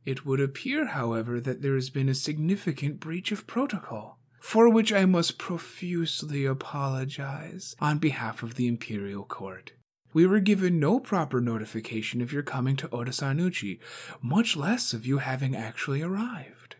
[0.04, 4.92] It would appear, however, that there has been a significant breach of protocol for which
[4.92, 9.72] I must profusely apologize on behalf of the Imperial Court.
[10.12, 13.80] We were given no proper notification of your coming to Otosan Uchi,
[14.20, 16.76] much less of you having actually arrived.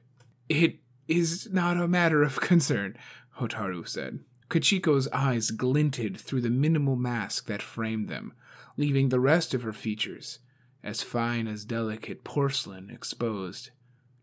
[0.47, 2.99] It is not a matter of concern,
[3.39, 4.21] Hotaru said.
[4.51, 8.35] Kachiko's eyes glinted through the minimal mask that framed them,
[8.77, 10.39] leaving the rest of her features,
[10.83, 13.71] as fine as delicate porcelain, exposed.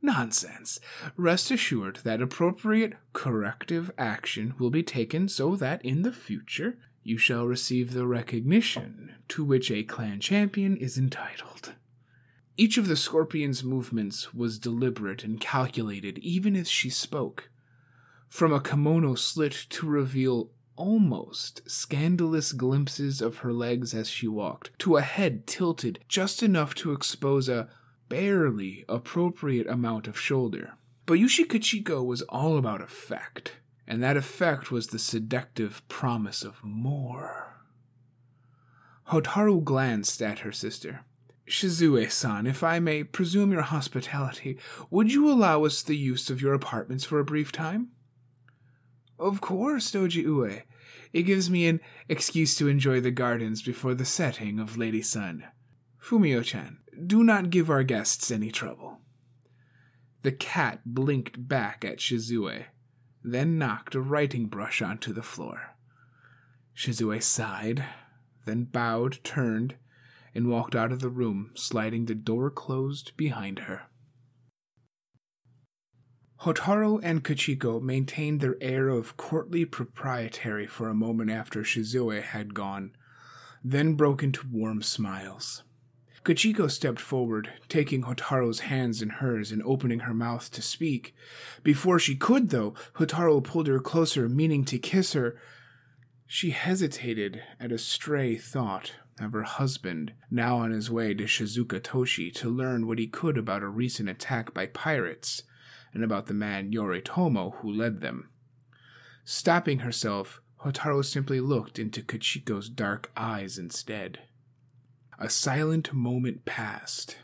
[0.01, 0.79] Nonsense.
[1.15, 7.17] Rest assured that appropriate corrective action will be taken so that in the future you
[7.17, 11.73] shall receive the recognition to which a clan champion is entitled.
[12.57, 17.49] Each of the scorpion's movements was deliberate and calculated, even as she spoke.
[18.27, 24.71] From a kimono slit to reveal almost scandalous glimpses of her legs as she walked,
[24.79, 27.69] to a head tilted just enough to expose a
[28.11, 30.73] barely appropriate amount of shoulder.
[31.07, 33.53] Bayushi Kachiko was all about effect,
[33.87, 37.55] and that effect was the seductive promise of more.
[39.07, 41.05] Hotaru glanced at her sister.
[41.47, 44.59] Shizue san, if I may presume your hospitality,
[44.89, 47.91] would you allow us the use of your apartments for a brief time?
[49.17, 50.63] Of course, Doji Ue.
[51.13, 55.45] It gives me an excuse to enjoy the gardens before the setting of Lady Sun.
[56.01, 58.99] Fumio chan, do not give our guests any trouble.
[60.23, 62.65] The cat blinked back at Shizue,
[63.23, 65.75] then knocked a writing brush onto the floor.
[66.75, 67.85] Shizue sighed,
[68.45, 69.75] then bowed, turned,
[70.33, 73.83] and walked out of the room, sliding the door closed behind her.
[76.41, 82.55] Hotaru and Kachiko maintained their air of courtly propriety for a moment after Shizue had
[82.55, 82.95] gone,
[83.63, 85.63] then broke into warm smiles.
[86.23, 91.15] Kachiko stepped forward, taking Hotaru's hands in hers and opening her mouth to speak.
[91.63, 95.35] Before she could, though, Hotaru pulled her closer, meaning to kiss her.
[96.27, 101.79] She hesitated at a stray thought of her husband, now on his way to Shizuka
[101.81, 105.43] Toshi to learn what he could about a recent attack by pirates
[105.93, 108.29] and about the man Yoritomo who led them.
[109.25, 114.19] Stopping herself, Hotaru simply looked into Kachiko's dark eyes instead.
[115.21, 117.15] A silent moment passed.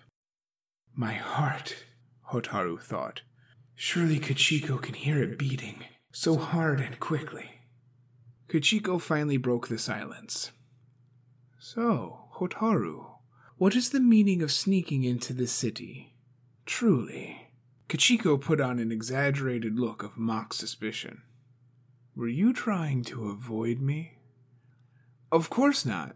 [0.94, 1.86] My heart,
[2.32, 3.24] Hotaru thought.
[3.74, 7.50] Surely Kachiko can hear it beating, so hard and quickly.
[8.50, 10.52] Kachiko finally broke the silence.
[11.58, 13.14] So, Hotaru,
[13.58, 16.14] what is the meaning of sneaking into the city?
[16.68, 17.50] Truly.
[17.90, 21.24] Kachiko put on an exaggerated look of mock suspicion.
[22.16, 24.20] Were you trying to avoid me?
[25.32, 26.16] Of course not.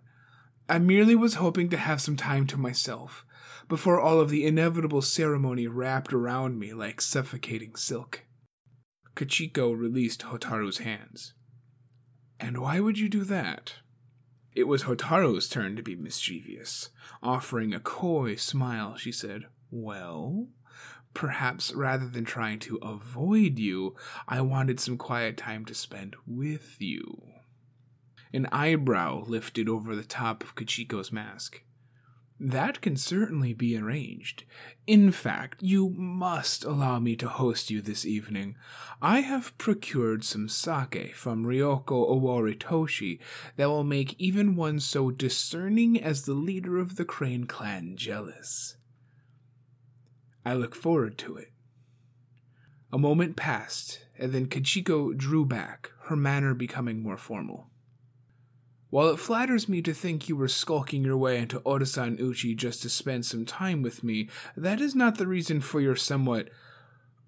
[0.72, 3.26] I merely was hoping to have some time to myself
[3.68, 8.24] before all of the inevitable ceremony wrapped around me like suffocating silk.
[9.14, 11.34] Kachiko released Hotaru's hands.
[12.40, 13.74] And why would you do that?
[14.56, 16.88] It was Hotaru's turn to be mischievous.
[17.22, 20.48] Offering a coy smile, she said, Well,
[21.14, 26.78] perhaps rather than trying to avoid you, I wanted some quiet time to spend with
[26.80, 27.31] you.
[28.34, 31.62] An eyebrow lifted over the top of Kachiko's mask.
[32.44, 34.46] That can certainly be arranged.
[34.88, 38.56] In fact, you must allow me to host you this evening.
[39.00, 43.20] I have procured some sake from Ryoko Owaritoshi
[43.58, 48.76] that will make even one so discerning as the leader of the Crane clan jealous.
[50.44, 51.52] I look forward to it.
[52.92, 57.71] A moment passed, and then Kachiko drew back, her manner becoming more formal.
[58.92, 62.82] While it flatters me to think you were skulking your way into Otosan Uchi just
[62.82, 66.50] to spend some time with me, that is not the reason for your somewhat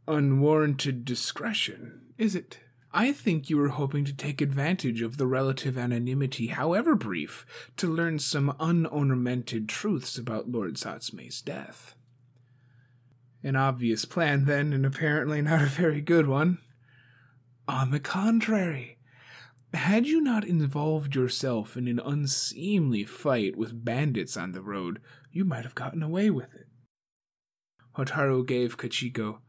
[0.05, 2.59] unwarranted discretion, is it?
[2.91, 7.45] I think you were hoping to take advantage of the relative anonymity, however brief,
[7.78, 11.95] to learn some unornamented truths about Lord Satsume's death.
[13.41, 16.57] An obvious plan, then, and apparently not a very good one.
[17.70, 18.97] On the contrary,
[19.80, 25.02] had you not involved yourself in an unseemly fight with bandits on the road,
[25.32, 26.68] you might have gotten away with it.
[27.98, 29.40] Hotaru gave Kachiko,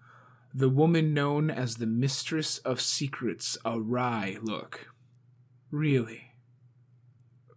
[0.53, 4.87] the woman known as the Mistress of Secrets, a wry look.
[5.70, 6.31] Really?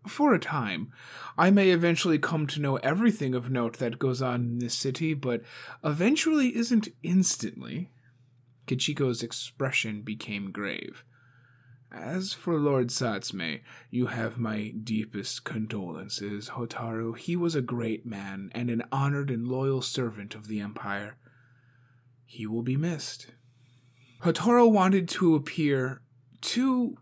[0.07, 0.91] For a time,
[1.37, 5.13] I may eventually come to know everything of note that goes on in this city,
[5.13, 5.41] but
[5.83, 7.91] eventually isn't instantly.
[8.65, 11.03] Kachiko's expression became grave.
[11.91, 17.17] As for Lord Satsume, you have my deepest condolences, Hotaru.
[17.17, 21.15] He was a great man and an honored and loyal servant of the Empire.
[22.25, 23.27] He will be missed.
[24.23, 26.01] Hotaru wanted to appear
[26.41, 26.97] to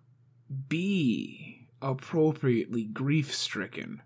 [0.69, 4.03] be appropriately grief stricken,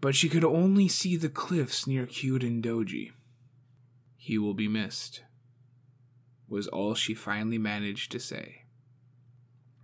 [0.00, 3.10] but she could only see the cliffs near Kyuden Doji.
[4.16, 5.22] He will be missed,
[6.48, 8.64] was all she finally managed to say.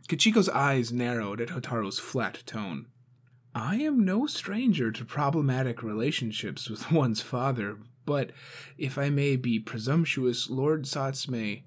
[0.08, 2.86] Kachiko's eyes narrowed at Hotaru's flat tone.
[3.54, 8.32] I am no stranger to problematic relationships with one's father, but
[8.76, 11.62] if I may be presumptuous, Lord Satsume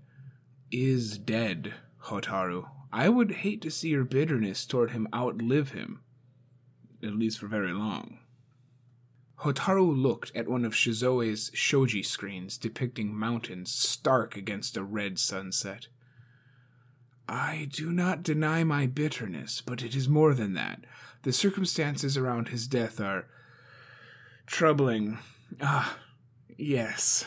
[0.72, 1.74] is dead,
[2.04, 2.70] Hotaru.
[2.92, 6.02] I would hate to see your bitterness toward him outlive him,
[7.02, 8.20] at least for very long.
[9.42, 15.88] Hotaru looked at one of Shizue's shoji screens depicting mountains stark against a red sunset.
[17.28, 20.86] I do not deny my bitterness, but it is more than that.
[21.24, 23.26] The circumstances around his death are
[24.46, 25.18] troubling.
[25.62, 25.98] Ah,
[26.58, 27.26] yes.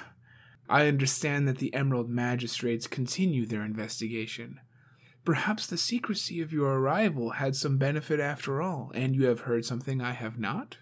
[0.68, 4.60] I understand that the Emerald Magistrates continue their investigation.
[5.24, 9.66] Perhaps the secrecy of your arrival had some benefit after all, and you have heard
[9.66, 10.78] something I have not?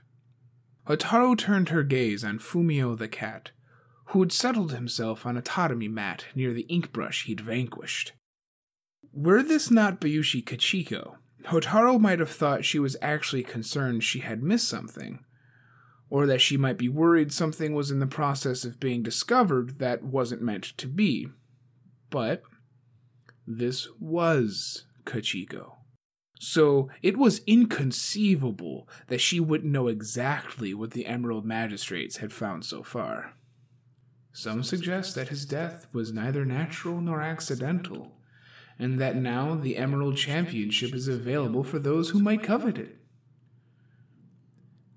[0.87, 3.51] Hotaru turned her gaze on Fumio the cat,
[4.07, 8.13] who had settled himself on a tatami mat near the ink brush he'd vanquished.
[9.19, 11.17] Were this not Bayushi Kachiko,
[11.47, 15.25] Hotaru might have thought she was actually concerned she had missed something,
[16.09, 20.05] or that she might be worried something was in the process of being discovered that
[20.05, 21.31] wasn't meant to be.
[22.11, 22.45] But
[23.45, 25.73] this was Kachiko.
[26.39, 32.65] So it was inconceivable that she wouldn't know exactly what the Emerald Magistrates had found
[32.65, 33.35] so far.
[34.33, 38.13] Some suggest that his death was neither natural nor accidental,
[38.79, 42.97] and that now the Emerald Championship is available for those who might covet it.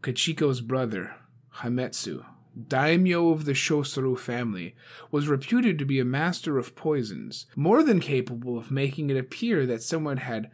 [0.02, 1.16] Kachiko's brother,
[1.58, 2.26] Hametsu,
[2.68, 4.76] daimyo of the Shosuro family,
[5.10, 9.66] was reputed to be a master of poisons, more than capable of making it appear
[9.66, 10.50] that someone had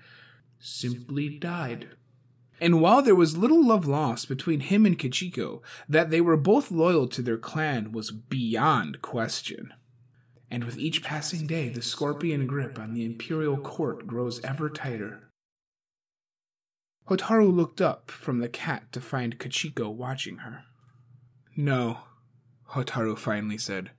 [0.60, 1.90] simply died.
[2.60, 6.72] And while there was little love lost between him and Kachiko, that they were both
[6.72, 9.74] loyal to their clan was beyond question.
[10.50, 15.30] And with each passing day, the scorpion grip on the imperial court grows ever tighter.
[17.10, 20.64] Hotaru looked up from the cat to find Kachiko watching her.
[21.56, 22.00] No,
[22.72, 23.92] Hotaru finally said.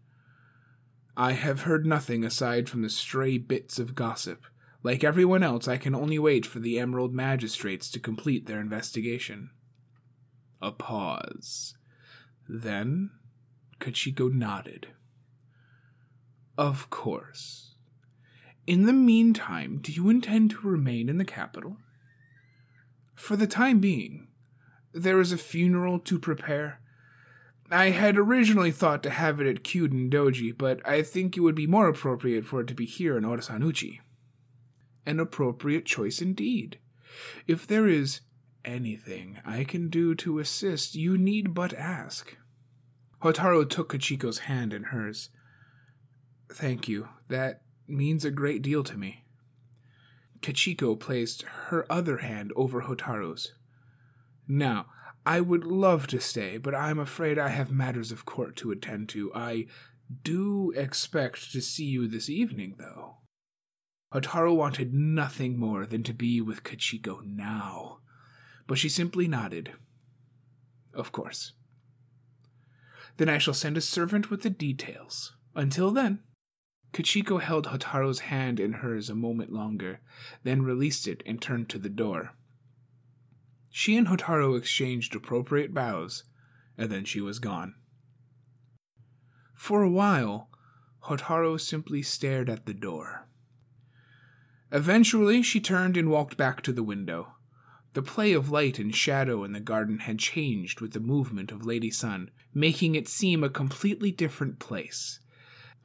[1.16, 4.44] I have heard nothing aside from the stray bits of gossip.
[4.82, 9.50] Like everyone else, I can only wait for the Emerald Magistrates to complete their investigation.
[10.62, 11.74] A pause.
[12.48, 13.10] Then
[13.80, 14.88] Kachiko nodded.
[16.58, 17.76] Of course.
[18.66, 21.78] In the meantime, do you intend to remain in the capital?
[23.14, 24.28] For the time being.
[24.92, 26.80] There is a funeral to prepare
[27.70, 31.54] I had originally thought to have it at Kyuden Doji, but I think it would
[31.54, 34.00] be more appropriate for it to be here in Otosan Uchi.
[35.04, 36.78] An appropriate choice indeed.
[37.46, 38.22] If there is
[38.64, 42.38] anything I can do to assist, you need but ask.
[43.22, 45.28] Hotaru took Kachiko's hand in hers.
[46.50, 47.08] Thank you.
[47.28, 49.24] That means a great deal to me.
[50.40, 53.52] Kachiko placed her other hand over Hotaru's.
[54.46, 54.86] Now,
[55.26, 59.08] I would love to stay, but I'm afraid I have matters of court to attend
[59.10, 59.32] to.
[59.34, 59.66] I
[60.22, 63.16] do expect to see you this evening, though.
[64.14, 67.98] Hotaru wanted nothing more than to be with Kachiko now,
[68.66, 69.72] but she simply nodded.
[70.94, 71.52] Of course.
[73.18, 75.34] Then I shall send a servant with the details.
[75.54, 76.20] Until then.
[76.92, 80.00] Kachiko held Hotaru's hand in hers a moment longer,
[80.42, 82.34] then released it and turned to the door.
[83.70, 86.24] She and Hotaru exchanged appropriate bows,
[86.76, 87.74] and then she was gone.
[89.54, 90.48] For a while,
[91.04, 93.26] Hotaru simply stared at the door.
[94.70, 97.34] Eventually, she turned and walked back to the window.
[97.94, 101.64] The play of light and shadow in the garden had changed with the movement of
[101.64, 105.20] Lady Sun, making it seem a completely different place.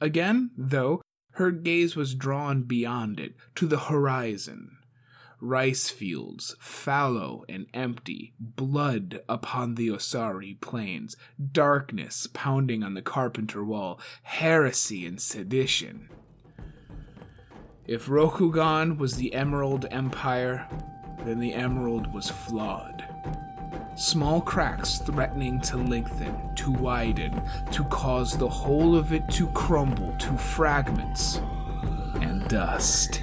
[0.04, 1.00] Again, though,
[1.36, 4.76] her gaze was drawn beyond it, to the horizon,
[5.40, 11.16] rice fields, fallow and empty, blood upon the Osari plains,
[11.52, 16.10] darkness pounding on the carpenter wall, heresy and sedition.
[17.86, 20.68] If Rokugan was the Emerald Empire,
[21.24, 23.13] then the Emerald was flawed.
[23.96, 27.40] Small cracks threatening to lengthen, to widen,
[27.70, 31.40] to cause the whole of it to crumble to fragments
[32.20, 33.22] and dust.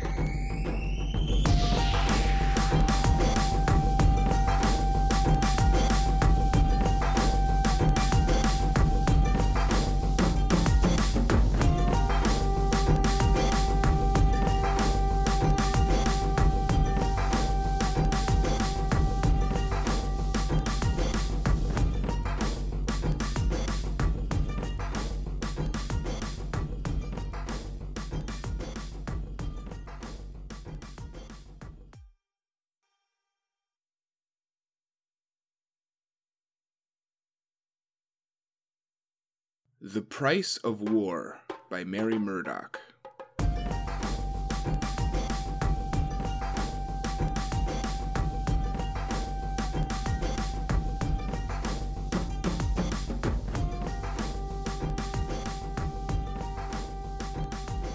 [39.94, 41.40] The Price of War
[41.70, 42.80] by Mary Murdoch.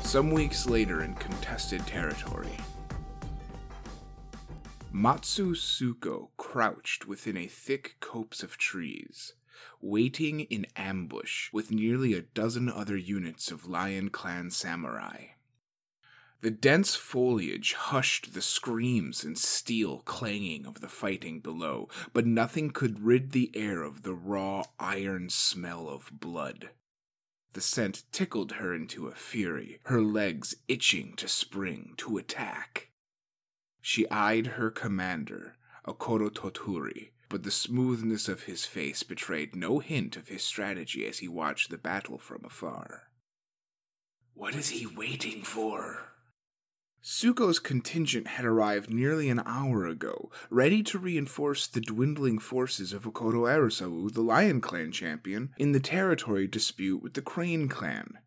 [0.02, 2.58] Some weeks later in contested territory,
[4.92, 9.32] Matsu Suko crouched within a thick copse of trees,
[9.80, 15.26] waiting in ambush with nearly a dozen other units of Lion Clan samurai.
[16.42, 22.70] The dense foliage hushed the screams and steel clanging of the fighting below, but nothing
[22.70, 26.70] could rid the air of the raw iron smell of blood.
[27.54, 32.90] The scent tickled her into a fury, her legs itching to spring, to attack.
[33.80, 40.16] She eyed her commander, Akodo Toturi, but the smoothness of his face betrayed no hint
[40.16, 43.04] of his strategy as he watched the battle from afar.
[44.34, 46.12] What is he waiting for?
[47.02, 53.04] Suko's contingent had arrived nearly an hour ago, ready to reinforce the dwindling forces of
[53.04, 58.18] Akodo Arasou, the Lion Clan champion, in the territory dispute with the Crane Clan.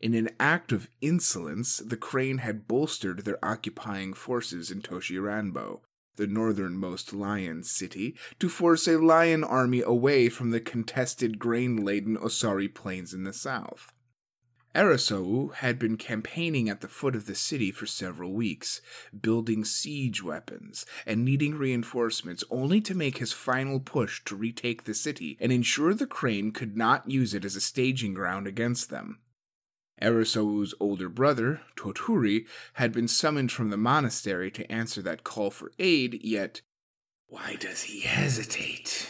[0.00, 5.80] In an act of insolence, the Crane had bolstered their occupying forces in Toshi Ranbo,
[6.16, 12.16] the northernmost lion city, to force a lion army away from the contested grain laden
[12.16, 13.92] Osari Plains in the south.
[14.74, 18.80] Arasou had been campaigning at the foot of the city for several weeks,
[19.20, 24.94] building siege weapons and needing reinforcements only to make his final push to retake the
[24.94, 29.18] city and ensure the crane could not use it as a staging ground against them.
[30.00, 35.72] Arasou's older brother, Toturi, had been summoned from the monastery to answer that call for
[35.78, 36.62] aid, yet
[37.26, 39.08] why does he hesitate?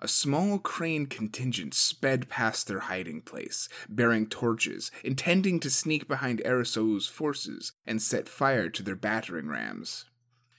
[0.00, 6.42] A small crane contingent sped past their hiding place, bearing torches, intending to sneak behind
[6.44, 10.04] Arasou's forces and set fire to their battering rams.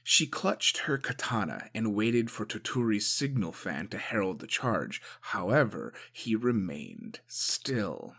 [0.04, 5.02] She clutched her katana and waited for Toturi's signal fan to herald the charge.
[5.22, 8.16] However, he remained still.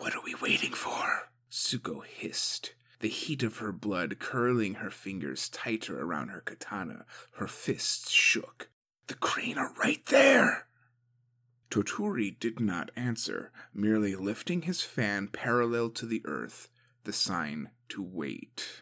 [0.00, 1.28] What are we waiting for?
[1.50, 7.04] Suko hissed, the heat of her blood curling her fingers tighter around her katana.
[7.32, 8.70] Her fists shook.
[9.08, 10.68] The crane are right there!
[11.70, 16.68] Toturi did not answer, merely lifting his fan parallel to the earth,
[17.04, 18.80] the sign to wait.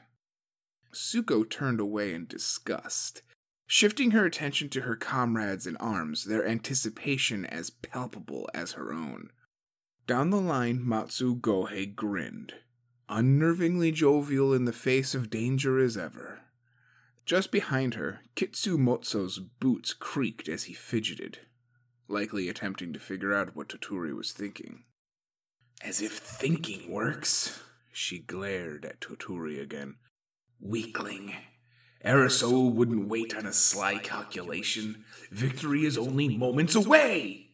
[0.92, 3.22] Suko turned away in disgust,
[3.66, 9.30] shifting her attention to her comrades in arms, their anticipation as palpable as her own.
[10.08, 12.54] Down the line, Matsu Gohei grinned,
[13.10, 16.40] unnervingly jovial in the face of danger as ever.
[17.26, 21.40] Just behind her, Kitsu Motso's boots creaked as he fidgeted,
[22.08, 24.84] likely attempting to figure out what Toturi was thinking.
[25.82, 29.96] As if thinking works, she glared at Toturi again.
[30.58, 31.34] Weakling.
[32.02, 35.04] Arasou wouldn't wait on a sly calculation.
[35.30, 37.47] Victory is only moments away!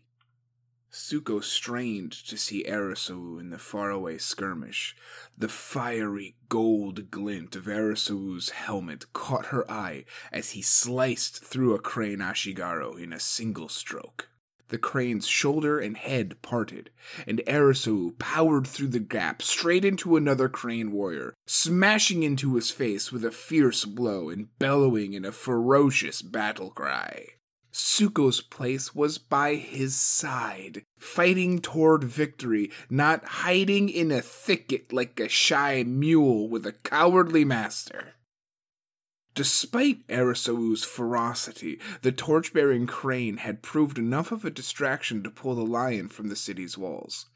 [0.94, 4.94] Suko strained to see Arasou in the faraway skirmish.
[5.36, 11.80] The fiery gold glint of Arasou's helmet caught her eye as he sliced through a
[11.80, 14.28] crane Ashigaru in a single stroke.
[14.68, 16.90] The crane's shoulder and head parted,
[17.26, 23.10] and Arasou powered through the gap straight into another crane warrior, smashing into his face
[23.10, 27.30] with a fierce blow and bellowing in a ferocious battle cry.
[27.76, 35.18] Suko's place was by his side, fighting toward victory, not hiding in a thicket like
[35.18, 38.14] a shy mule with a cowardly master.
[39.34, 45.56] Despite Arasou's ferocity, the torch bearing crane had proved enough of a distraction to pull
[45.56, 47.26] the lion from the city's walls.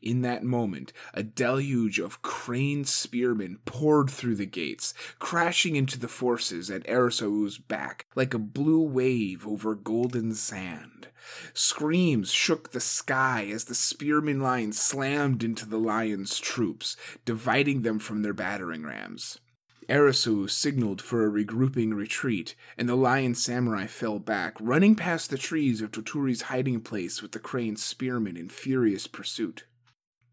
[0.00, 6.06] In that moment, a deluge of crane spearmen poured through the gates, crashing into the
[6.06, 11.08] forces at Arasou's back like a blue wave over golden sand.
[11.52, 17.98] Screams shook the sky as the spearmen line slammed into the lion's troops, dividing them
[17.98, 19.40] from their battering rams.
[19.88, 25.38] Arasou signaled for a regrouping retreat, and the lion samurai fell back, running past the
[25.38, 29.64] trees of Toturi's hiding place with the crane spearmen in furious pursuit.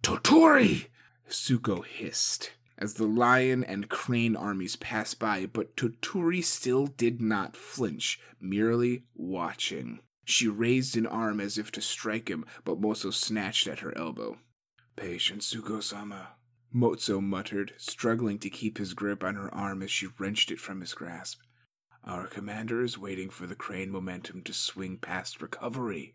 [0.05, 0.85] Toturi!
[1.27, 7.57] Suko hissed as the lion and crane armies passed by, but Toturi still did not
[7.57, 10.01] flinch, merely watching.
[10.23, 14.37] She raised an arm as if to strike him, but Motso snatched at her elbow.
[14.95, 16.33] Patience, Suko sama.
[16.71, 20.81] Motso muttered, struggling to keep his grip on her arm as she wrenched it from
[20.81, 21.39] his grasp.
[22.03, 26.13] Our commander is waiting for the crane momentum to swing past recovery.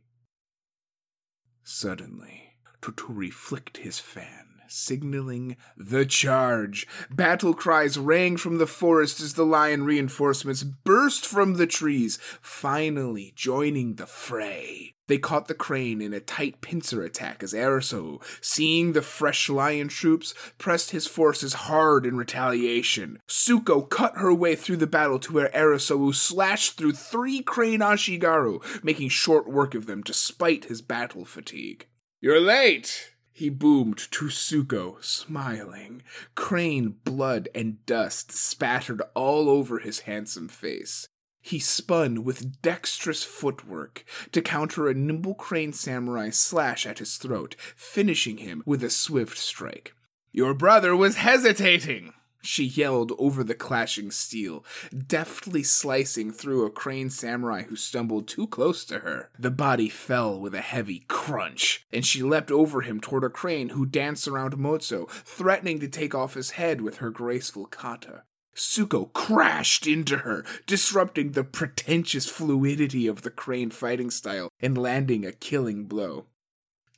[1.65, 2.50] Suddenly,
[2.81, 6.87] Toturi flicked his fan signaling the charge.
[7.11, 13.33] Battle cries rang from the forest as the lion reinforcements burst from the trees, finally
[13.35, 14.95] joining the fray.
[15.09, 19.89] They caught the crane in a tight pincer attack as Arasou, seeing the fresh lion
[19.89, 23.19] troops, pressed his forces hard in retaliation.
[23.27, 28.63] Suko cut her way through the battle to where Arasou slashed through three crane Ashigaru,
[28.85, 31.89] making short work of them despite his battle fatigue.
[32.23, 36.03] You're late, he boomed to Suko, smiling.
[36.35, 41.09] Crane blood and dust spattered all over his handsome face.
[41.41, 47.57] He spun with dexterous footwork to counter a nimble crane samurai slash at his throat,
[47.75, 49.95] finishing him with a swift strike.
[50.31, 52.13] Your brother was hesitating!
[52.43, 54.65] She yelled over the clashing steel,
[55.07, 59.31] deftly slicing through a crane samurai who stumbled too close to her.
[59.39, 63.71] The body fell with a heavy crunch, and she leapt over him toward a crane
[63.71, 68.23] who danced around Motso, threatening to take off his head with her graceful kata.
[68.55, 75.25] Suko crashed into her, disrupting the pretentious fluidity of the crane fighting style and landing
[75.25, 76.27] a killing blow.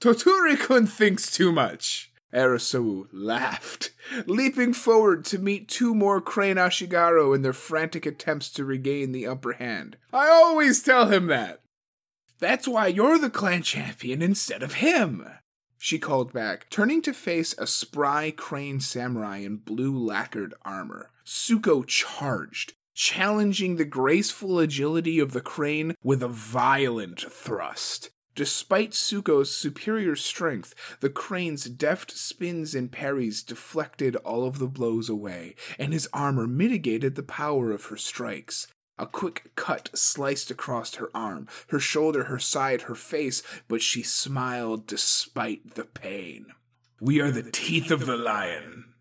[0.00, 2.11] Toturi-kun thinks too much.
[2.32, 3.92] Arasou laughed,
[4.26, 9.26] leaping forward to meet two more Crane Ashigaru in their frantic attempts to regain the
[9.26, 9.96] upper hand.
[10.12, 11.60] I always tell him that.
[12.38, 15.26] That's why you're the clan champion instead of him,
[15.84, 21.10] she called back, turning to face a spry crane samurai in blue lacquered armor.
[21.26, 28.10] Suko charged, challenging the graceful agility of the crane with a violent thrust.
[28.34, 35.10] Despite Suko's superior strength, the crane's deft spins and parries deflected all of the blows
[35.10, 38.68] away, and his armor mitigated the power of her strikes.
[38.98, 44.02] A quick cut sliced across her arm, her shoulder, her side, her face, but she
[44.02, 46.46] smiled despite the pain.
[47.00, 48.91] We are the teeth of the lion,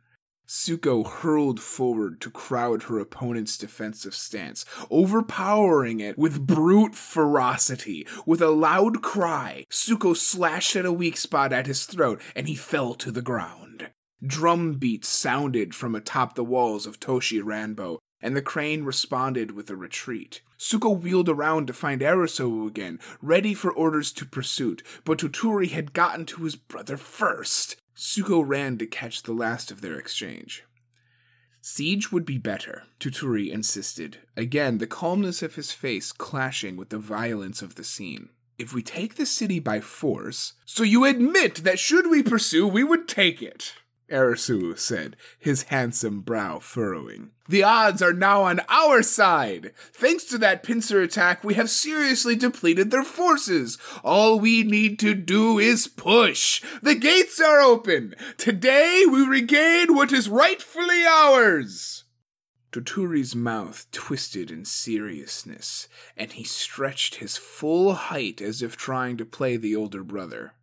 [0.53, 8.05] Suko hurled forward to crowd her opponent's defensive stance, overpowering it with brute ferocity.
[8.25, 12.55] With a loud cry, Suko slashed at a weak spot at his throat and he
[12.55, 13.91] fell to the ground.
[14.21, 19.69] Drum beats sounded from atop the walls of Toshi Ranbo, and the crane responded with
[19.69, 20.41] a retreat.
[20.59, 25.93] Suko wheeled around to find Arasou again, ready for orders to pursuit, but Toturi had
[25.93, 27.77] gotten to his brother first.
[28.01, 30.63] Suko ran to catch the last of their exchange.
[31.61, 36.97] Siege would be better, Toturi insisted, again the calmness of his face clashing with the
[36.97, 38.29] violence of the scene.
[38.57, 42.83] If we take the city by force, so you admit that should we pursue, we
[42.83, 43.75] would take it.
[44.11, 47.31] Arasou said, his handsome brow furrowing.
[47.49, 49.71] The odds are now on our side.
[49.93, 53.77] Thanks to that pincer attack, we have seriously depleted their forces.
[54.03, 56.61] All we need to do is push.
[56.81, 58.15] The gates are open.
[58.37, 62.03] Today we regain what is rightfully ours.
[62.71, 69.25] Toturi's mouth twisted in seriousness, and he stretched his full height as if trying to
[69.25, 70.53] play the older brother.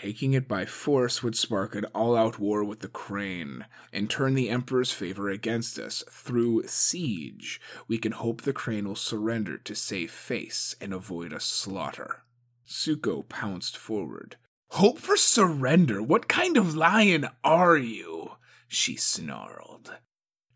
[0.00, 4.34] Taking it by force would spark an all out war with the Crane and turn
[4.34, 6.02] the Emperor's favor against us.
[6.10, 11.38] Through siege, we can hope the Crane will surrender to save face and avoid a
[11.38, 12.24] slaughter.
[12.66, 14.36] Suko pounced forward.
[14.70, 16.02] Hope for surrender?
[16.02, 18.32] What kind of lion are you?
[18.66, 19.98] She snarled.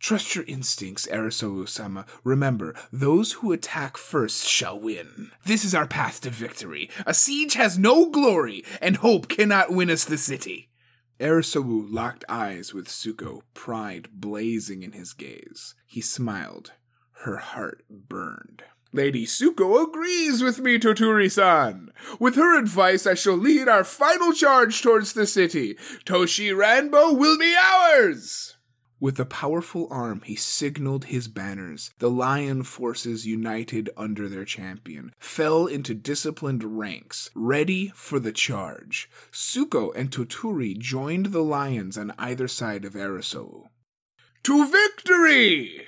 [0.01, 2.07] Trust your instincts, Arasou sama.
[2.23, 5.33] Remember, those who attack first shall win.
[5.45, 6.89] This is our path to victory.
[7.05, 10.71] A siege has no glory, and hope cannot win us the city.
[11.19, 15.75] Arasou locked eyes with Suko, pride blazing in his gaze.
[15.85, 16.73] He smiled.
[17.23, 18.63] Her heart burned.
[18.93, 21.91] Lady Suko agrees with me, Toturi-san.
[22.21, 25.75] With her advice, I shall lead our final charge towards the city.
[26.05, 28.55] Toshi Ranbo will be ours!
[29.01, 31.93] With a powerful arm, he signaled his banners.
[31.99, 39.09] The lion forces, united under their champion, fell into disciplined ranks, ready for the charge.
[39.31, 43.69] Suko and Toturi joined the lions on either side of Arasou.
[44.43, 45.87] To victory!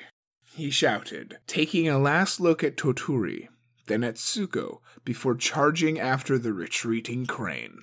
[0.54, 3.48] he shouted, taking a last look at Toturi,
[3.86, 7.82] then at Suko, before charging after the retreating crane.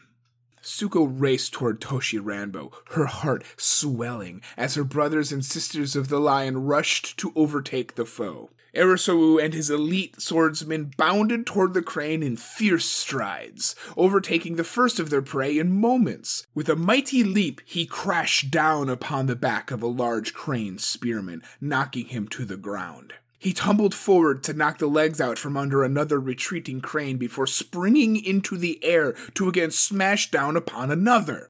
[0.68, 6.20] Suko raced toward Toshi Ranbo, her heart swelling as her brothers and sisters of the
[6.20, 8.50] lion rushed to overtake the foe.
[8.76, 15.00] Arasou and his elite swordsmen bounded toward the crane in fierce strides, overtaking the first
[15.00, 16.46] of their prey in moments.
[16.54, 21.44] With a mighty leap, he crashed down upon the back of a large crane spearman,
[21.62, 23.14] knocking him to the ground.
[23.40, 28.16] He tumbled forward to knock the legs out from under another retreating crane before springing
[28.24, 31.50] into the air to again smash down upon another.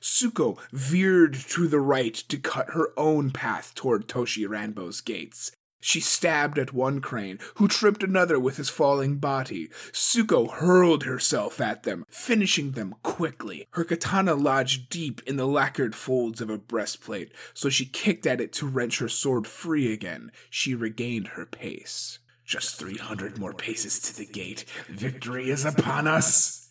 [0.00, 5.50] Suko veered to the right to cut her own path toward Toshi Ranbo's gates.
[5.80, 9.68] She stabbed at one crane, who tripped another with his falling body.
[9.92, 13.66] Suko hurled herself at them, finishing them quickly.
[13.70, 18.40] Her katana lodged deep in the lacquered folds of a breastplate, so she kicked at
[18.40, 20.32] it to wrench her sword free again.
[20.50, 22.18] She regained her pace.
[22.44, 24.64] Just three hundred more paces to the gate.
[24.88, 26.70] Victory is upon us!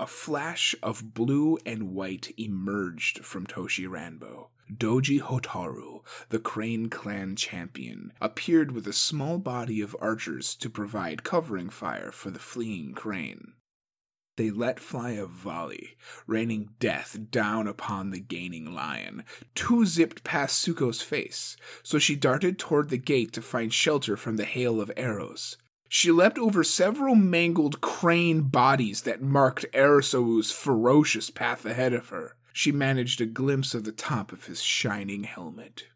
[0.00, 4.48] A flash of blue and white emerged from Toshi Ranbo.
[4.72, 11.22] Doji Hotaru, the Crane clan champion, appeared with a small body of archers to provide
[11.22, 13.52] covering fire for the fleeing crane.
[14.36, 15.96] They let fly a volley,
[16.26, 19.24] raining death down upon the gaining lion.
[19.54, 24.36] Two zipped past Suko's face, so she darted toward the gate to find shelter from
[24.36, 25.56] the hail of arrows.
[25.88, 32.34] She leapt over several mangled crane bodies that marked Arasou's ferocious path ahead of her
[32.54, 35.88] she managed a glimpse of the top of his shining helmet.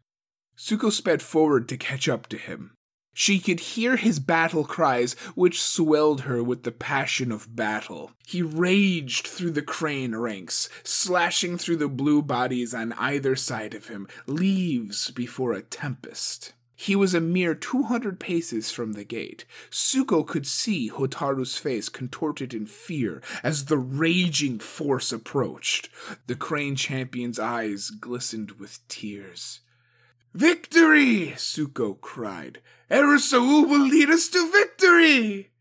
[0.57, 2.73] Suko sped forward to catch up to him.
[3.13, 8.11] She could hear his battle cries, which swelled her with the passion of battle.
[8.27, 13.87] He raged through the crane ranks, slashing through the blue bodies on either side of
[13.87, 16.53] him, leaves before a tempest.
[16.81, 19.43] He was a mere 200 paces from the gate.
[19.69, 25.89] Suko could see Hotaru's face contorted in fear as the raging force approached.
[26.27, 29.59] The Crane champion's eyes glistened with tears.
[30.33, 31.33] Victory!
[31.35, 32.61] Suko cried.
[32.89, 35.51] Arasou will lead us to victory!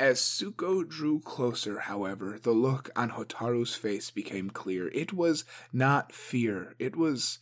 [0.00, 4.88] As Suko drew closer, however, the look on Hotaru's face became clear.
[4.88, 7.38] It was not fear, it was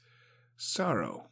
[0.58, 1.30] sorrow.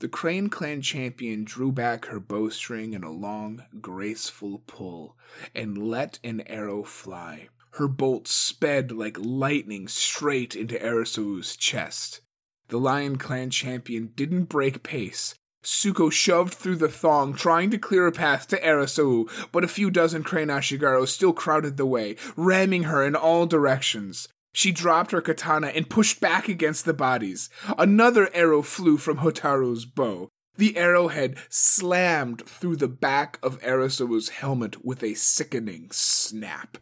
[0.00, 5.16] The Crane Clan champion drew back her bowstring in a long, graceful pull
[5.54, 7.48] and let an arrow fly.
[7.72, 12.20] Her bolt sped like lightning straight into Arasou's chest.
[12.68, 15.34] The Lion Clan champion didn't break pace.
[15.62, 19.90] Suko shoved through the thong, trying to clear a path to Arasou, but a few
[19.90, 24.28] dozen Crane Ashigaru still crowded the way, ramming her in all directions.
[24.56, 27.50] She dropped her katana and pushed back against the bodies.
[27.76, 30.28] Another arrow flew from Hotaru's bow.
[30.56, 36.78] The arrowhead slammed through the back of Arasou's helmet with a sickening snap.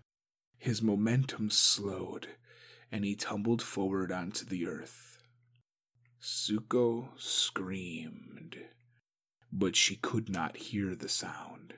[0.59, 2.29] His momentum slowed,
[2.93, 5.23] and he tumbled forward onto the earth.
[6.21, 8.59] Suko screamed,
[9.51, 11.73] but she could not hear the sound.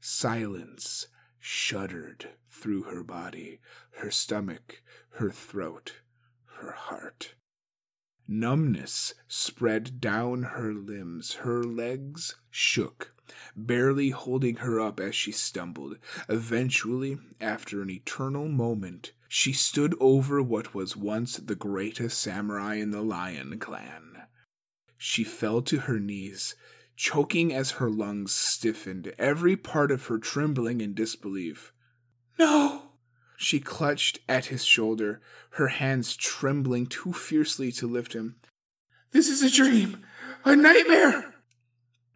[0.00, 1.08] Silence
[1.48, 3.60] shuddered through her body,
[3.98, 5.92] her stomach, her throat,
[6.58, 7.34] her heart.
[8.26, 13.14] Numbness spread down her limbs, her legs shook,
[13.54, 15.98] barely holding her up as she stumbled.
[16.28, 22.90] Eventually, after an eternal moment, she stood over what was once the greatest samurai in
[22.90, 24.22] the Lion clan.
[24.98, 26.56] She fell to her knees,
[26.96, 31.72] choking as her lungs stiffened, every part of her trembling in disbelief.
[32.38, 32.82] No!
[33.36, 35.20] She clutched at his shoulder,
[35.50, 38.36] her hands trembling too fiercely to lift him.
[39.12, 40.04] This is a dream!
[40.44, 41.34] A nightmare!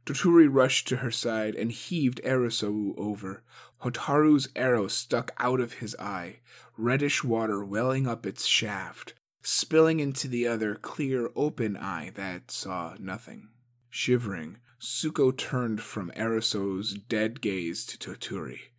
[0.07, 3.43] Toturi rushed to her side and heaved Arasou over.
[3.83, 6.41] Hotaru's arrow stuck out of his eye,
[6.76, 12.95] reddish water welling up its shaft, spilling into the other clear, open eye that saw
[12.99, 13.49] nothing.
[13.89, 18.72] Shivering, Suko turned from Arasou's dead gaze to Toturi.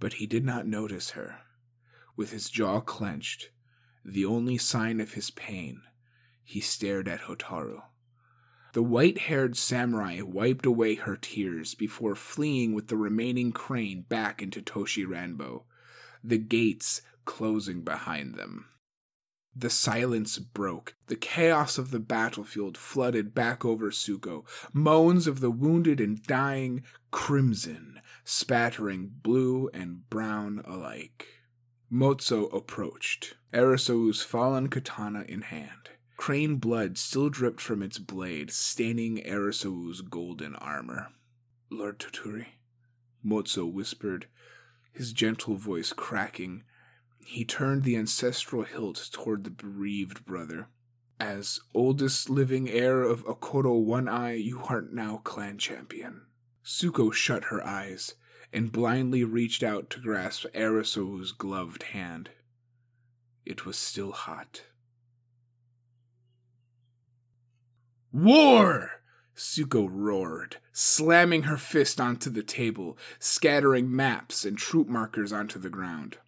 [0.00, 1.40] But he did not notice her.
[2.16, 3.50] With his jaw clenched,
[4.02, 5.82] the only sign of his pain,
[6.42, 7.82] he stared at Hotaru.
[8.72, 14.40] The white haired samurai wiped away her tears before fleeing with the remaining crane back
[14.40, 15.64] into Toshi Ranbo,
[16.22, 18.70] the gates closing behind them.
[19.56, 20.96] The silence broke.
[21.06, 24.44] The chaos of the battlefield flooded back over Suko.
[24.72, 26.82] Moans of the wounded and dying,
[27.12, 31.28] crimson, spattering blue and brown alike.
[31.92, 35.90] Motso approached, Arasou's fallen katana in hand.
[36.16, 41.12] Crane blood still dripped from its blade, staining Arasou's golden armor.
[41.70, 42.46] Lord Toturi,
[43.24, 44.26] Motso whispered,
[44.92, 46.64] his gentle voice cracking
[47.24, 50.68] he turned the ancestral hilt toward the bereaved brother.
[51.18, 56.26] As oldest living heir of Akodo One Eye, you are now clan champion.
[56.64, 58.14] Suko shut her eyes
[58.52, 62.30] and blindly reached out to grasp Arasou's gloved hand.
[63.44, 64.62] It was still hot.
[68.12, 69.02] War!
[69.36, 75.68] Suko roared, slamming her fist onto the table, scattering maps and troop markers onto the
[75.68, 76.18] ground.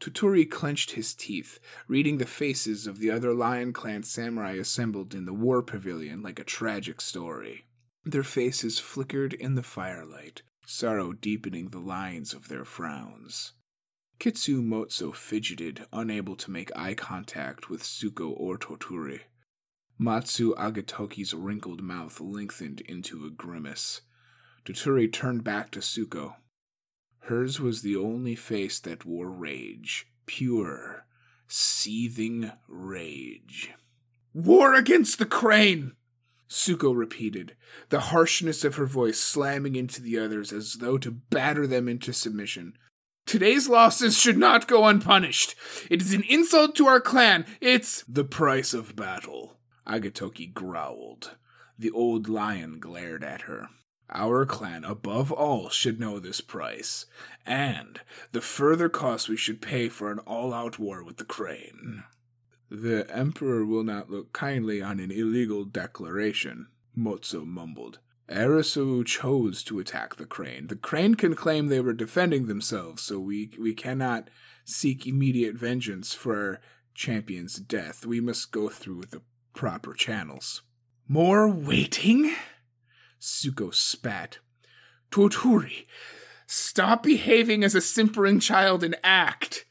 [0.00, 5.26] Toturi clenched his teeth, reading the faces of the other Lion Clan samurai assembled in
[5.26, 7.66] the war pavilion like a tragic story.
[8.04, 13.52] Their faces flickered in the firelight, sorrow deepening the lines of their frowns.
[14.18, 19.20] Kitsu Motso fidgeted, unable to make eye contact with Suko or Toturi.
[19.98, 24.00] Matsu Agetoki's wrinkled mouth lengthened into a grimace.
[24.64, 26.36] Toturi turned back to Suko.
[27.24, 31.06] Hers was the only face that wore rage, pure,
[31.46, 33.72] seething rage.
[34.32, 35.92] War against the crane!
[36.48, 37.56] Suko repeated,
[37.90, 42.12] the harshness of her voice slamming into the others as though to batter them into
[42.12, 42.76] submission.
[43.24, 45.54] Today's losses should not go unpunished.
[45.88, 47.46] It is an insult to our clan.
[47.60, 49.58] It's the price of battle.
[49.86, 51.36] Agetoki growled.
[51.78, 53.68] The old lion glared at her.
[54.12, 57.06] Our clan, above all, should know this price,
[57.46, 58.00] and
[58.32, 62.02] the further cost we should pay for an all out war with the crane.
[62.68, 67.98] The Emperor will not look kindly on an illegal declaration, Motso mumbled.
[68.28, 70.68] Arasou chose to attack the crane.
[70.68, 74.28] The crane can claim they were defending themselves, so we, we cannot
[74.64, 76.60] seek immediate vengeance for
[76.94, 78.06] champion's death.
[78.06, 80.62] We must go through the proper channels.
[81.08, 82.34] More waiting?
[83.20, 84.38] Suko spat.
[85.10, 85.86] Toturi,
[86.46, 89.66] stop behaving as a simpering child and act.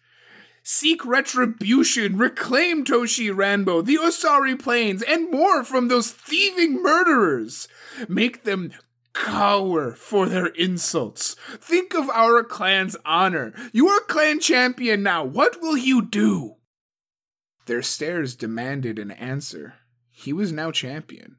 [0.62, 7.68] Seek retribution, reclaim Toshi Ranbo, the Osari Plains, and more from those thieving murderers.
[8.08, 8.74] Make them
[9.14, 11.36] cower for their insults.
[11.60, 13.54] Think of our clan's honor.
[13.74, 15.24] You are clan champion now.
[15.24, 16.58] What will you do?
[17.66, 19.76] Their stares demanded an answer.
[20.12, 21.38] He was now champion.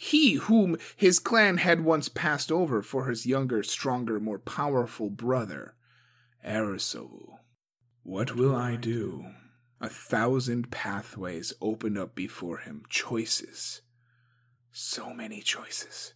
[0.00, 5.74] He whom his clan had once passed over for his younger, stronger, more powerful brother,
[6.46, 7.38] Arasou.
[8.04, 9.26] What will I do?
[9.80, 13.80] A thousand pathways opened up before him, choices.
[14.70, 16.14] So many choices.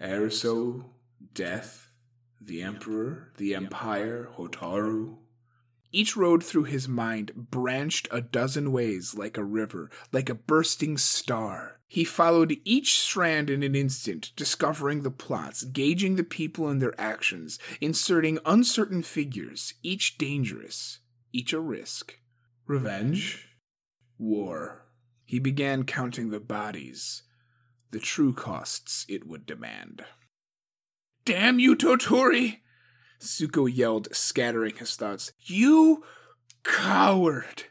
[0.00, 0.86] Arasou,
[1.32, 1.92] death,
[2.40, 5.18] the Emperor, the Empire, Hotaru,
[5.92, 10.96] each road through his mind branched a dozen ways like a river, like a bursting
[10.98, 11.80] star.
[11.88, 16.98] He followed each strand in an instant, discovering the plots, gauging the people and their
[17.00, 20.98] actions, inserting uncertain figures, each dangerous,
[21.32, 22.18] each a risk.
[22.66, 23.48] Revenge?
[24.18, 24.86] War.
[25.24, 27.22] He began counting the bodies,
[27.90, 30.04] the true costs it would demand.
[31.24, 32.60] Damn you, Toturi!
[33.20, 35.32] Suko yelled, scattering his thoughts.
[35.40, 36.04] You
[36.62, 37.64] coward!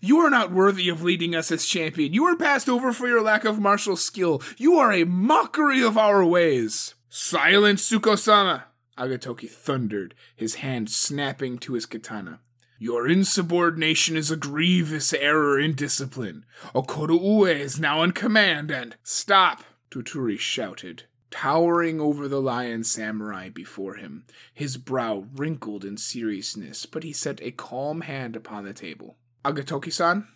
[0.00, 2.14] You are not worthy of leading us as champion.
[2.14, 4.42] You are passed over for your lack of martial skill.
[4.56, 6.94] You are a mockery of our ways.
[7.08, 8.66] Silence, Suko sama!
[8.96, 12.40] Agetoki thundered, his hand snapping to his katana.
[12.78, 16.44] Your insubordination is a grievous error in discipline.
[16.74, 18.96] Akodo Ue is now in command and.
[19.02, 19.64] Stop!
[19.90, 21.04] Toturi shouted,
[21.34, 24.24] towering over the lion samurai before him,
[24.54, 29.16] his brow wrinkled in seriousness, but he set a calm hand upon the table.
[29.44, 30.28] Agetoki san,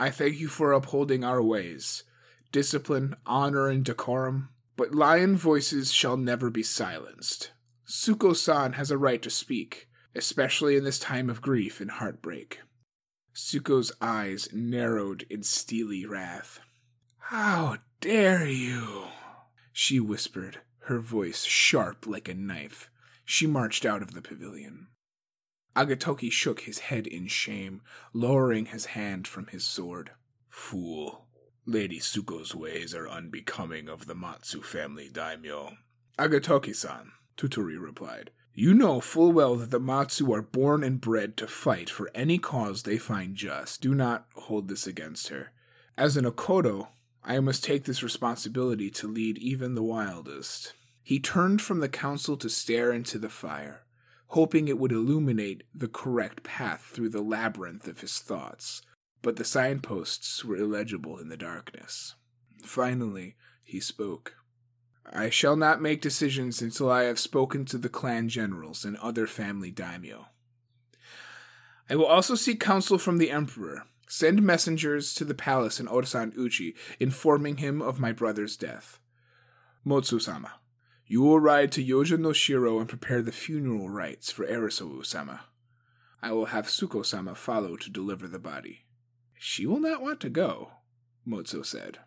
[0.00, 2.02] I thank you for upholding our ways,
[2.50, 7.52] discipline, honor, and decorum, but lion voices shall never be silenced.
[7.86, 12.58] Suko san has a right to speak, especially in this time of grief and heartbreak.
[13.36, 16.58] Suko's eyes narrowed in steely wrath.
[17.18, 19.04] How dare you!
[19.76, 22.90] She whispered, her voice sharp like a knife.
[23.24, 24.86] She marched out of the pavilion.
[25.74, 30.12] Agetoki shook his head in shame, lowering his hand from his sword.
[30.48, 31.26] Fool.
[31.66, 35.76] Lady Suko's ways are unbecoming of the Matsu family daimyo.
[36.20, 38.30] Agetoki-san, Toturi replied.
[38.54, 42.38] You know full well that the Matsu are born and bred to fight for any
[42.38, 43.80] cause they find just.
[43.80, 45.50] Do not hold this against her.
[45.96, 46.90] As an Akodo,
[47.24, 50.74] I must take this responsibility to lead even the wildest.
[51.02, 53.84] He turned from the council to stare into the fire,
[54.28, 58.82] hoping it would illuminate the correct path through the labyrinth of his thoughts,
[59.22, 62.14] but the signposts were illegible in the darkness.
[62.62, 64.34] Finally, he spoke.
[65.10, 69.26] I shall not make decisions until I have spoken to the clan generals and other
[69.26, 70.26] family daimyo.
[71.88, 73.84] I will also seek counsel from the Emperor
[74.16, 79.00] Send messengers to the palace in Otosan Uchi, informing him of my brother's death.
[79.84, 80.60] Motso-sama,
[81.04, 85.46] you will ride to Yoja no Shiro and prepare the funeral rites for Arasou-sama.
[86.22, 88.84] I will have Suko-sama follow to deliver the body.
[89.36, 90.74] She will not want to go,
[91.26, 91.98] Motso said.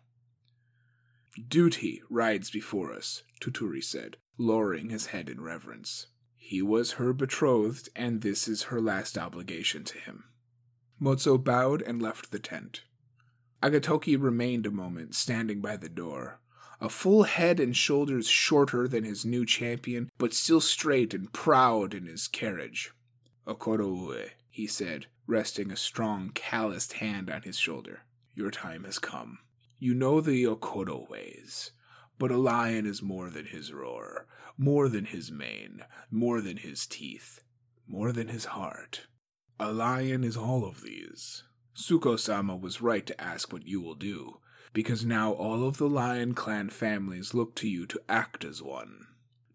[1.46, 6.06] Duty rides before us, Toturi said, lowering his head in reverence.
[6.36, 10.24] He was her betrothed, and this is her last obligation to him.
[11.00, 12.82] Motso bowed and left the tent.
[13.62, 16.40] Agetoki remained a moment, standing by the door,
[16.80, 21.94] a full head and shoulders shorter than his new champion, but still straight and proud
[21.94, 22.92] in his carriage.
[23.46, 28.00] Akodo he said, resting a strong, calloused hand on his shoulder.
[28.34, 29.38] Your time has come.
[29.78, 31.70] You know the Akodo ways,
[32.18, 34.26] but a lion is more than his roar,
[34.56, 37.40] more than his mane, more than his teeth,
[37.86, 39.06] more than his heart.
[39.60, 41.42] A lion is all of these.
[41.74, 44.38] Suko sama was right to ask what you will do,
[44.72, 49.06] because now all of the lion clan families look to you to act as one.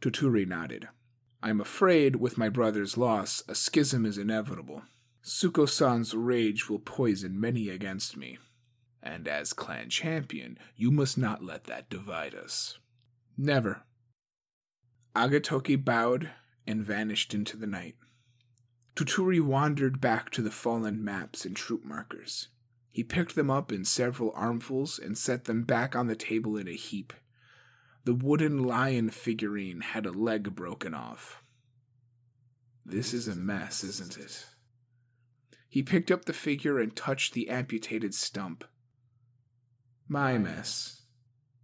[0.01, 0.89] Toturi nodded.
[1.41, 4.83] I'm afraid, with my brother's loss, a schism is inevitable.
[5.23, 8.37] Suko san's rage will poison many against me.
[9.01, 12.77] And as clan champion, you must not let that divide us.
[13.37, 13.83] Never.
[15.15, 16.31] Agetoki bowed
[16.67, 17.95] and vanished into the night.
[18.95, 22.49] Toturi wandered back to the fallen maps and troop markers.
[22.91, 26.67] He picked them up in several armfuls and set them back on the table in
[26.67, 27.11] a heap.
[28.05, 31.41] The wooden lion figurine had a leg broken off.
[32.85, 34.45] This is a mess, isn't it?
[35.69, 38.63] He picked up the figure and touched the amputated stump.
[40.07, 41.01] My mess.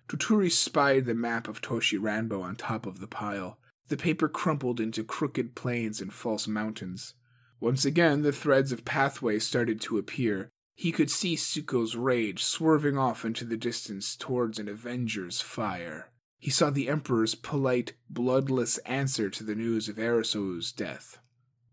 [0.07, 3.59] Toturi spied the map of Toshi Ranbo on top of the pile.
[3.89, 7.13] The paper crumpled into crooked plains and false mountains.
[7.60, 10.49] Once again, the threads of pathway started to appear.
[10.76, 16.10] He could see Suko's rage swerving off into the distance towards an avenger's fire.
[16.38, 21.18] He saw the Emperor's polite, bloodless answer to the news of Arasou's death.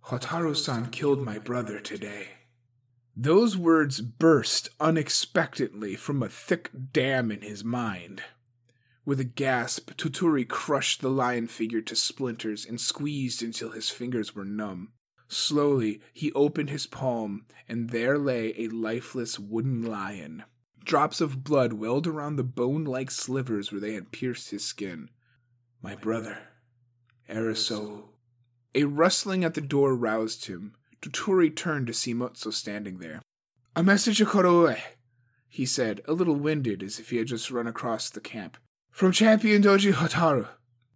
[0.07, 2.31] Hotaru san killed my brother today.
[3.17, 8.23] Those words burst unexpectedly from a thick dam in his mind.
[9.05, 14.35] With a gasp, Toturi crushed the lion figure to splinters and squeezed until his fingers
[14.35, 14.93] were numb.
[15.29, 20.45] Slowly, he opened his palm, and there lay a lifeless wooden lion.
[20.85, 25.11] Drops of blood welled around the bone like slivers where they had pierced his skin.
[25.83, 26.39] My brother,
[27.29, 28.05] Arasou.
[28.75, 30.75] A rustling at the door roused him.
[31.03, 33.23] Toturi turned to see Motso standing there.
[33.75, 34.79] A message of Koroe,
[35.49, 38.57] he said, a little winded as if he had just run across the camp.
[38.91, 40.49] From Champion Doji Hotaru.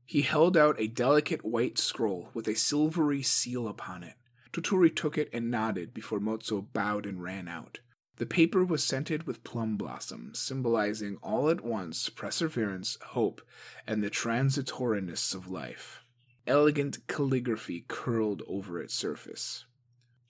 [0.05, 4.15] He held out a delicate white scroll with a silvery seal upon it.
[4.53, 7.81] Toturi took it and nodded before Motso bowed and ran out.
[8.17, 13.41] The paper was scented with plum blossoms, symbolizing all at once perseverance, hope,
[13.87, 16.03] and the transitoriness of life.
[16.47, 19.65] Elegant calligraphy curled over its surface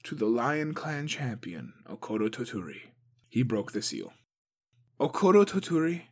[0.03, 2.93] to the Lion Clan champion, Akodo Toturi.
[3.29, 4.13] He broke the seal.
[4.99, 6.05] Akodo Toturi,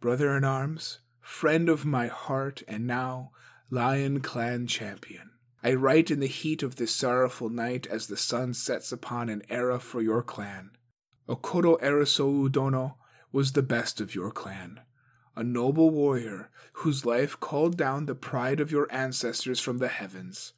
[0.00, 3.32] brother in arms, friend of my heart, and now
[3.70, 5.30] Lion Clan champion.
[5.66, 9.42] I write in the heat of this sorrowful night as the sun sets upon an
[9.48, 10.70] era for your clan.
[11.28, 12.98] Akodo Arasou Dono
[13.32, 14.82] was the best of your clan,
[15.34, 20.52] a noble warrior whose life called down the pride of your ancestors from the heavens.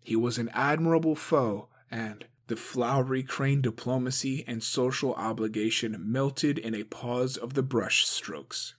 [0.00, 6.74] He was an admirable foe and the flowery crane diplomacy and social obligation melted in
[6.74, 8.74] a pause of the brush strokes.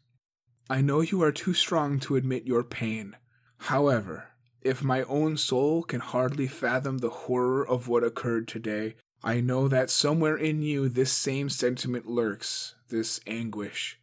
[0.70, 3.16] I know you are too strong to admit your pain.
[3.60, 4.33] However,
[4.64, 9.68] if my own soul can hardly fathom the horror of what occurred today, I know
[9.68, 14.00] that somewhere in you this same sentiment lurks, this anguish,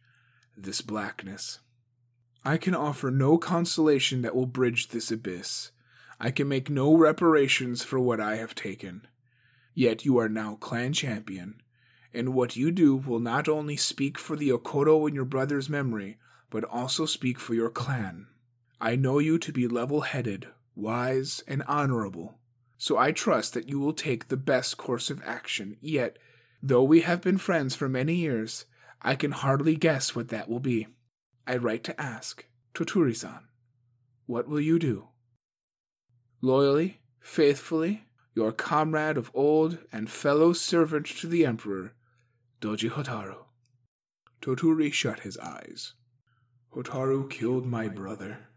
[0.55, 1.59] this blackness.
[2.43, 5.71] I can offer no consolation that will bridge this abyss.
[6.19, 9.07] I can make no reparations for what I have taken.
[9.73, 11.61] Yet you are now clan champion,
[12.13, 16.17] and what you do will not only speak for the Akodo in your brother's memory,
[16.49, 18.27] but also speak for your clan.
[18.83, 22.39] I know you to be level headed, wise, and honorable,
[22.79, 25.77] so I trust that you will take the best course of action.
[25.79, 26.17] Yet,
[26.63, 28.65] though we have been friends for many years,
[28.99, 30.87] I can hardly guess what that will be.
[31.45, 32.43] I write to ask,
[32.73, 33.41] Toturi san,
[34.25, 35.09] what will you do?
[36.41, 41.93] Loyally, faithfully, your comrade of old and fellow servant to the Emperor,
[42.59, 43.43] Doji Hotaru.
[44.41, 45.93] Toturi shut his eyes.
[46.75, 48.47] Hotaru killed my brother.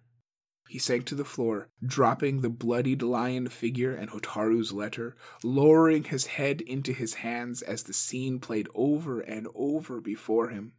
[0.68, 6.26] He sank to the floor, dropping the bloodied lion figure and Hotaru's letter, lowering his
[6.26, 10.72] head into his hands as the scene played over and over before him.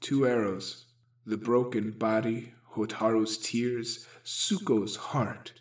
[0.00, 0.86] Two arrows,
[1.24, 5.52] the broken body, Hotaru's tears, Suko's heart,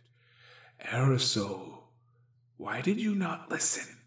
[0.84, 1.80] Arasou.
[2.57, 3.98] Why did you not listen?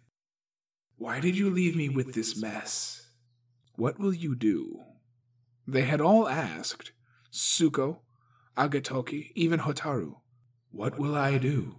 [0.96, 3.08] Why did you leave me with this mess?
[3.76, 4.80] What will you do?
[5.66, 6.92] They had all asked,
[7.32, 7.98] Suko,
[8.58, 10.16] Agetoki, even Hotaru,
[10.72, 11.76] What will I do?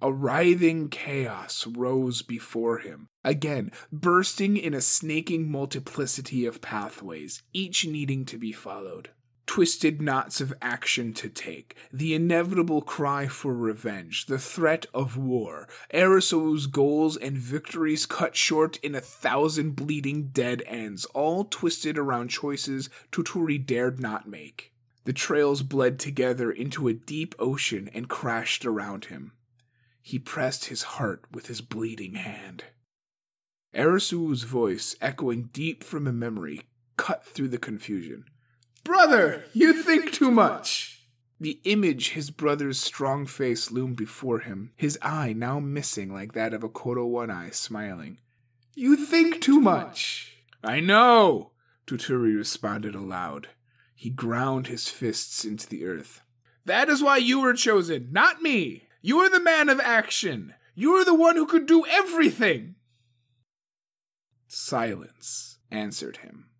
[0.00, 7.86] A writhing chaos rose before him, again bursting in a snaking multiplicity of pathways, each
[7.86, 9.10] needing to be followed.
[9.46, 15.68] Twisted knots of action to take, the inevitable cry for revenge, the threat of war,
[15.92, 22.28] Arasou's goals and victories cut short in a thousand bleeding dead ends, all twisted around
[22.28, 24.72] choices Toturi dared not make.
[25.06, 29.30] The trails bled together into a deep ocean and crashed around him.
[30.02, 32.64] He pressed his heart with his bleeding hand.
[33.72, 36.62] Arasou's voice, echoing deep from a memory,
[36.96, 38.24] cut through the confusion.
[38.82, 41.04] Brother, you think too much!
[41.38, 46.52] The image his brother's strong face loomed before him, his eye now missing like that
[46.52, 48.18] of a Koro One Eye smiling.
[48.74, 50.42] You think too much!
[50.64, 51.52] I know!
[51.86, 53.50] Toturi responded aloud.
[53.98, 56.20] He ground his fists into the earth.
[56.66, 58.82] That is why you were chosen, not me!
[59.00, 60.54] You are the man of action.
[60.74, 62.74] You are the one who could do everything.
[64.46, 66.50] Silence answered him,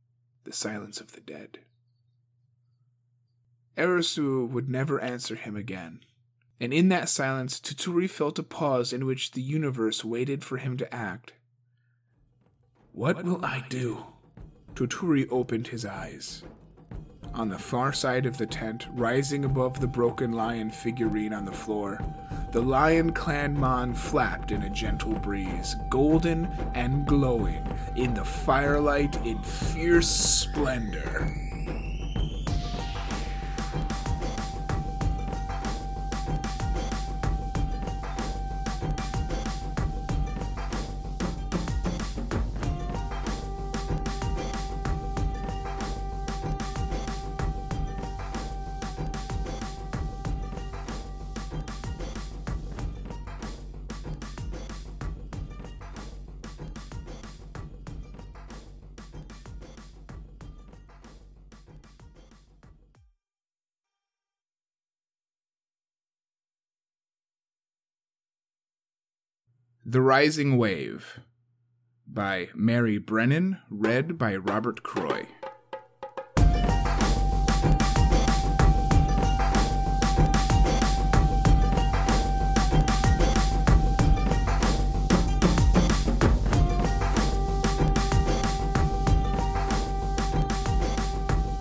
[0.45, 1.59] the silence of the dead.
[3.77, 6.01] Arasou would never answer him again,
[6.59, 10.79] and in that silence Toturi felt a pause in which the universe waited for him
[10.79, 11.35] to act.
[12.93, 14.07] What will I do?
[14.75, 16.43] Toturi opened his eyes.
[17.37, 21.53] On the far side of the tent, rising above the broken lion figurine on the
[21.53, 22.01] floor,
[22.51, 27.63] the Lion Clan Mon flapped in a gentle breeze, golden and glowing
[27.95, 31.45] in the firelight in fierce splendor.
[69.97, 71.20] The Rising Wave
[72.06, 75.24] by Marie Brennan, read by Robert Croy.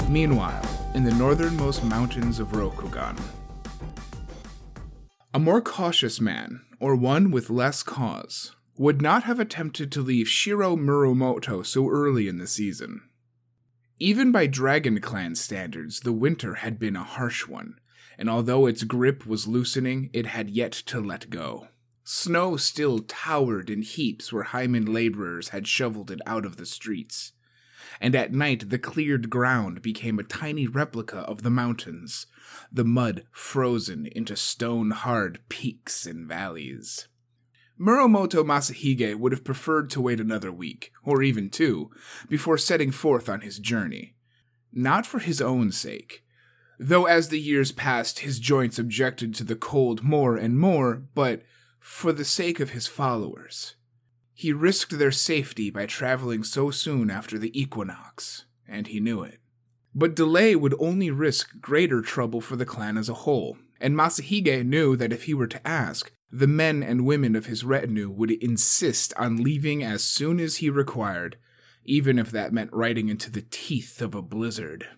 [0.10, 3.18] Meanwhile, in the northernmost mountains of Rokugan,
[5.34, 10.28] a more cautious man, or one with less cause, would not have attempted to leave
[10.28, 13.02] Shiro Mirumoto so early in the season.
[14.00, 17.80] Even by Dragon Clan standards, the winter had been a harsh one,
[18.18, 21.70] and although its grip was loosening, it had yet to let go.
[22.04, 27.32] Snow still towered in heaps where heimin laborers had shoveled it out of the streets,
[28.00, 32.28] and at night the cleared ground became a tiny replica of the mountains,
[32.72, 37.08] the mud frozen into stone hard peaks and valleys.
[37.80, 41.92] Mirumoto Masahige would have preferred to wait another week, or even two,
[42.30, 44.16] before setting forth on his journey.
[44.72, 46.24] Not for his own sake,
[46.80, 51.44] though as the years passed his joints objected to the cold more and more, but
[51.80, 53.75] for the sake of his followers.
[54.38, 59.40] He risked their safety by traveling so soon after the equinox, and he knew it.
[59.96, 64.66] But delay would only risk greater trouble for the clan as a whole, and Masahige
[64.66, 68.32] knew that if he were to ask, the men and women of his retinue would
[68.32, 71.38] insist on leaving as soon as he required,
[71.86, 74.90] even if that meant riding into the teeth of a blizzard.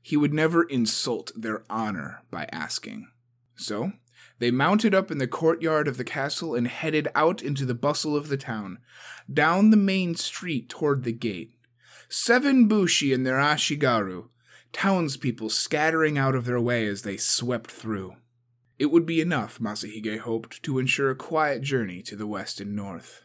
[0.00, 3.08] He would never insult their honor by asking.
[3.56, 3.94] So,
[4.38, 8.16] they mounted up in the courtyard of the castle and headed out into the bustle
[8.16, 8.78] of the town,
[9.32, 11.52] down the main street toward the gate.
[12.08, 14.28] Seven bushi in their ashigaru,
[14.72, 18.14] townspeople scattering out of their way as they swept through.
[18.78, 22.76] It would be enough, Masahige hoped, to ensure a quiet journey to the west and
[22.76, 23.22] north.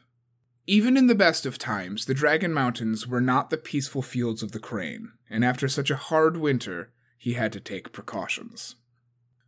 [0.65, 4.53] Even in the best of times, the Dragon Mountains were not the peaceful fields of
[4.53, 8.75] the Crane, and after such a hard winter, he had to take precautions.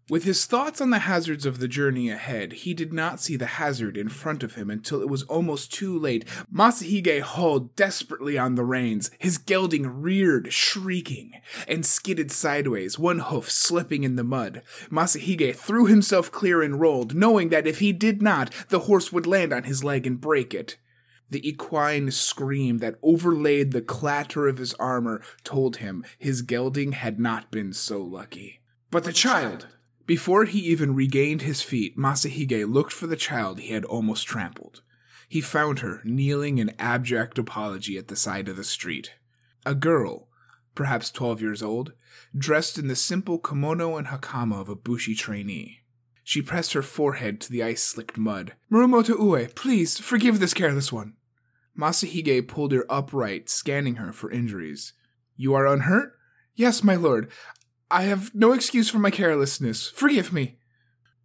[0.09, 3.45] With his thoughts on the hazards of the journey ahead, he did not see the
[3.45, 6.25] hazard in front of him until it was almost too late.
[6.53, 9.11] Masahige hauled desperately on the reins.
[9.17, 11.39] His gelding reared, shrieking,
[11.69, 14.61] and skidded sideways, one hoof slipping in the mud.
[14.91, 19.25] Masahige threw himself clear and rolled, knowing that if he did not, the horse would
[19.25, 20.75] land on his leg and break it.
[21.29, 27.21] The equine scream that overlaid the clatter of his armor told him his gelding had
[27.21, 28.59] not been so lucky.
[28.91, 29.67] But the child!
[30.05, 34.81] Before he even regained his feet, Masahige looked for the child he had almost trampled.
[35.29, 39.13] He found her kneeling in abject apology at the side of the street.
[39.65, 40.27] A girl,
[40.75, 41.93] perhaps twelve years old,
[42.37, 45.79] dressed in the simple kimono and hakama of a bushi trainee.
[46.23, 48.53] She pressed her forehead to the ice slicked mud.
[48.71, 51.13] Mirumoto Ue, please forgive this careless one.
[51.77, 54.93] Masahige pulled her upright, scanning her for injuries.
[55.35, 56.13] You are unhurt?
[56.55, 57.31] Yes, my lord.
[57.93, 59.87] I have no excuse for my carelessness.
[59.87, 60.57] Forgive me.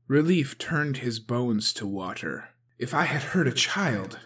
[0.06, 2.50] Relief turned his bones to water.
[2.78, 4.18] If I had hurt a child.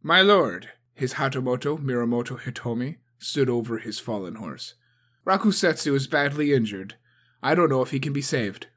[0.00, 4.74] My lord, his Hatamoto Mirumoto Hitomi stood over his fallen horse.
[5.26, 6.94] Rakusetsu is badly injured.
[7.42, 8.68] I don't know if he can be saved.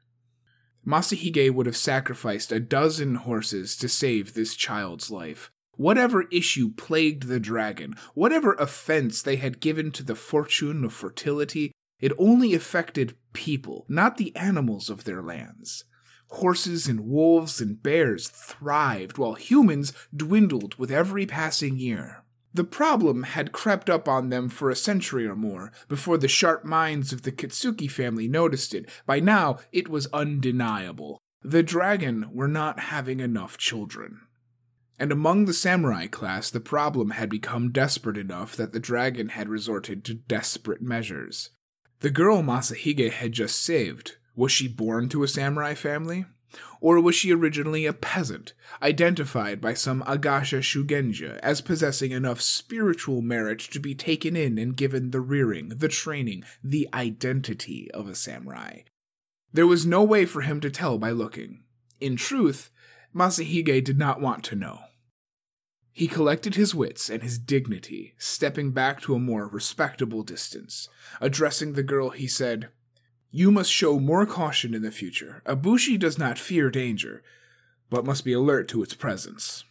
[0.84, 5.52] Masahige would have sacrificed a dozen horses to save this child's life.
[5.76, 11.70] Whatever issue plagued the dragon, whatever offense they had given to the fortune of fertility,
[12.02, 15.84] it only affected people, not the animals of their lands.
[16.26, 22.24] Horses and wolves and bears thrived, while humans dwindled with every passing year.
[22.54, 26.64] The problem had crept up on them for a century or more before the sharp
[26.64, 28.90] minds of the Kitsuki family noticed it.
[29.06, 31.18] By now, it was undeniable.
[31.42, 34.20] The dragon were not having enough children.
[34.98, 39.48] And among the samurai class, the problem had become desperate enough that the dragon had
[39.48, 41.50] resorted to desperate measures.
[42.02, 46.24] The girl Masahige had just saved, was she born to a samurai family?
[46.80, 53.22] Or was she originally a peasant, identified by some Agasha Shugenja as possessing enough spiritual
[53.22, 58.16] merit to be taken in and given the rearing, the training, the identity of a
[58.16, 58.80] samurai?
[59.52, 61.62] There was no way for him to tell by looking.
[62.00, 62.70] In truth,
[63.14, 64.80] Masahige did not want to know.
[65.92, 70.88] He collected his wits and his dignity, stepping back to a more respectable distance.
[71.20, 72.70] Addressing the girl, he said,
[73.34, 75.42] you must show more caution in the future.
[75.46, 77.22] Abushi does not fear danger,
[77.88, 79.64] but must be alert to its presence.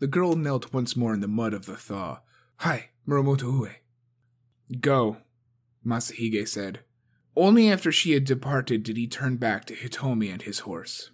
[0.00, 2.20] The girl knelt once more in the mud of the thaw.
[2.58, 4.76] Hi, Mirumoto Ue.
[4.80, 5.16] Go,
[5.84, 6.80] Masahige said.
[7.34, 11.10] Only after she had departed did he turn back to Hitomi and his horse.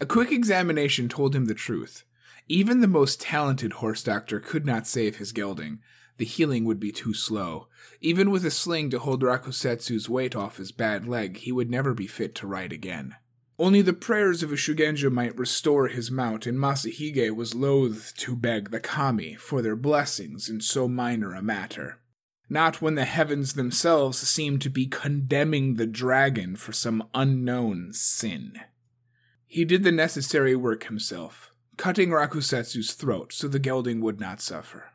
[0.00, 2.02] A quick examination told him the truth.
[2.48, 5.80] Even the most talented horse doctor could not save his gelding,
[6.16, 7.68] the healing would be too slow.
[8.00, 11.94] Even with a sling to hold Rakusetsu's weight off his bad leg, he would never
[11.94, 13.14] be fit to ride again.
[13.58, 18.36] Only the prayers of a Shugenja might restore his mount, and Masahige was loath to
[18.36, 21.98] beg the kami for their blessings in so minor a matter.
[22.48, 28.54] Not when the heavens themselves seemed to be condemning the dragon for some unknown sin.
[29.46, 34.90] He did the necessary work himself, cutting Rakusetsu's throat so the gelding would not suffer.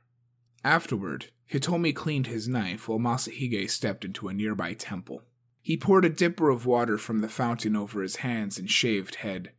[0.64, 5.24] Afterward, Hitomi cleaned his knife while Masahige stepped into a nearby temple.
[5.62, 9.52] He poured a dipper of water from the fountain over his hands and shaved head,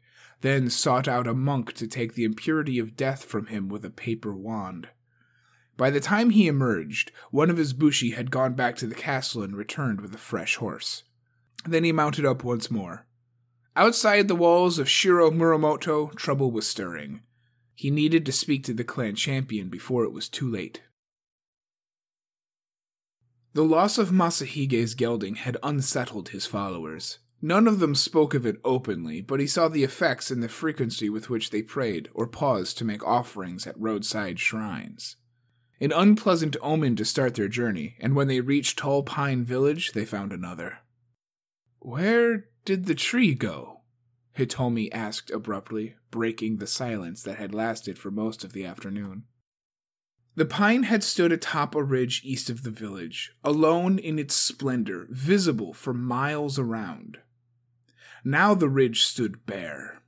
[0.42, 3.90] then sought out a monk to take the impurity of death from him with a
[3.90, 4.88] paper wand.
[5.76, 9.42] By the time he emerged, one of his bushi had gone back to the castle
[9.42, 11.04] and returned with a fresh horse.
[11.66, 13.06] Then he mounted up once more.
[13.76, 17.22] Outside the walls of Shiro Mirumoto, trouble was stirring.
[17.74, 20.82] He needed to speak to the clan champion before it was too late.
[23.52, 27.18] The loss of Masahige's gelding had unsettled his followers.
[27.42, 31.10] None of them spoke of it openly, but he saw the effects in the frequency
[31.10, 35.16] with which they prayed or paused to make offerings at roadside shrines.
[35.80, 40.04] An unpleasant omen to start their journey, and when they reached Tall Pine Village, they
[40.04, 40.78] found another.
[41.80, 43.82] Where did the tree go?
[44.36, 49.24] Hitomi asked abruptly, breaking the silence that had lasted for most of the afternoon.
[50.36, 55.06] The pine had stood atop a ridge east of the village, alone in its splendor,
[55.10, 57.18] visible for miles around.
[58.24, 60.02] Now the ridge stood bare.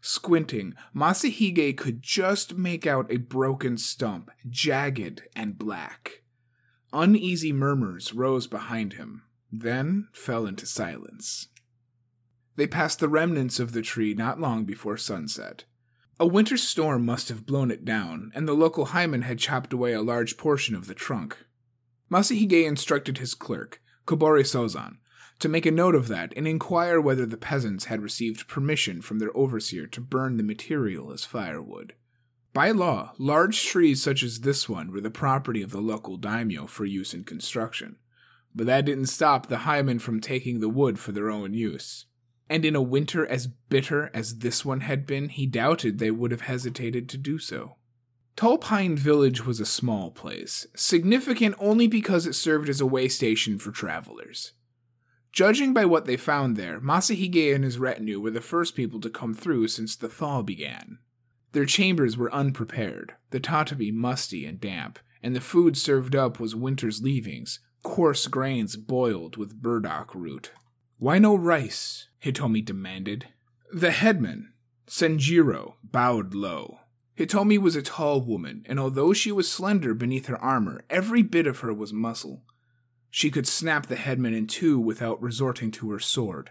[0.00, 6.22] Squinting, Masahige could just make out a broken stump, jagged and black.
[6.92, 11.48] Uneasy murmurs rose behind him, then fell into silence.
[12.56, 15.64] They passed the remnants of the tree not long before sunset.
[16.18, 19.92] A winter storm must have blown it down, and the local heimin had chopped away
[19.92, 21.36] a large portion of the trunk.
[22.10, 24.96] Masahige instructed his clerk, Kobori Sozan,
[25.38, 29.18] to make a note of that and inquire whether the peasants had received permission from
[29.18, 31.92] their overseer to burn the material as firewood.
[32.54, 36.66] By law, large trees such as this one were the property of the local daimyo
[36.66, 37.96] for use in construction,
[38.54, 42.06] but that didn't stop the heimin from taking the wood for their own use
[42.48, 46.30] and in a winter as bitter as this one had been, he doubted they would
[46.30, 47.76] have hesitated to do so.
[48.36, 53.08] Tall Pine Village was a small place, significant only because it served as a way
[53.08, 54.52] station for travelers.
[55.32, 59.10] Judging by what they found there, Masahige and his retinue were the first people to
[59.10, 60.98] come through since the thaw began.
[61.52, 66.54] Their chambers were unprepared, the tatami musty and damp, and the food served up was
[66.54, 70.52] winter's leavings, coarse grains boiled with burdock root.
[70.98, 72.08] Why no rice?
[72.24, 73.28] Hitomi demanded.
[73.72, 74.52] The headman,
[74.86, 76.78] Senjiro, bowed low.
[77.18, 81.46] Hitomi was a tall woman, and although she was slender beneath her armor, every bit
[81.46, 82.44] of her was muscle.
[83.10, 86.50] She could snap the headman in two without resorting to her sword.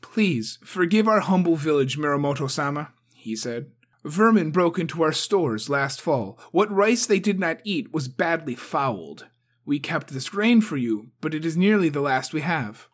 [0.00, 3.70] Please, forgive our humble village, Mirumoto sama, he said.
[4.04, 6.38] Vermin broke into our stores last fall.
[6.52, 9.26] What rice they did not eat was badly fouled.
[9.64, 12.88] We kept this grain for you, but it is nearly the last we have.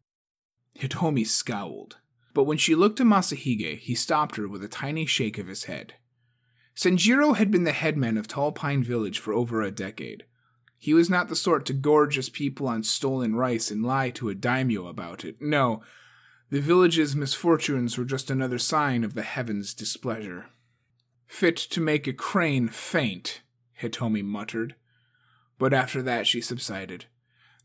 [0.81, 1.97] Hitomi scowled,
[2.35, 5.65] but when she looked to Masahige, he stopped her with a tiny shake of his
[5.65, 5.95] head.
[6.75, 10.25] Senjiro had been the headman of Tall Pine Village for over a decade.
[10.79, 14.29] He was not the sort to gorge his people on stolen rice and lie to
[14.29, 15.41] a daimyo about it.
[15.41, 15.83] No,
[16.51, 20.47] the village's misfortunes were just another sign of the heavens' displeasure.
[21.27, 23.41] Fit to make a crane faint,
[23.81, 24.75] Hitomi muttered.
[25.59, 27.07] But after that she subsided.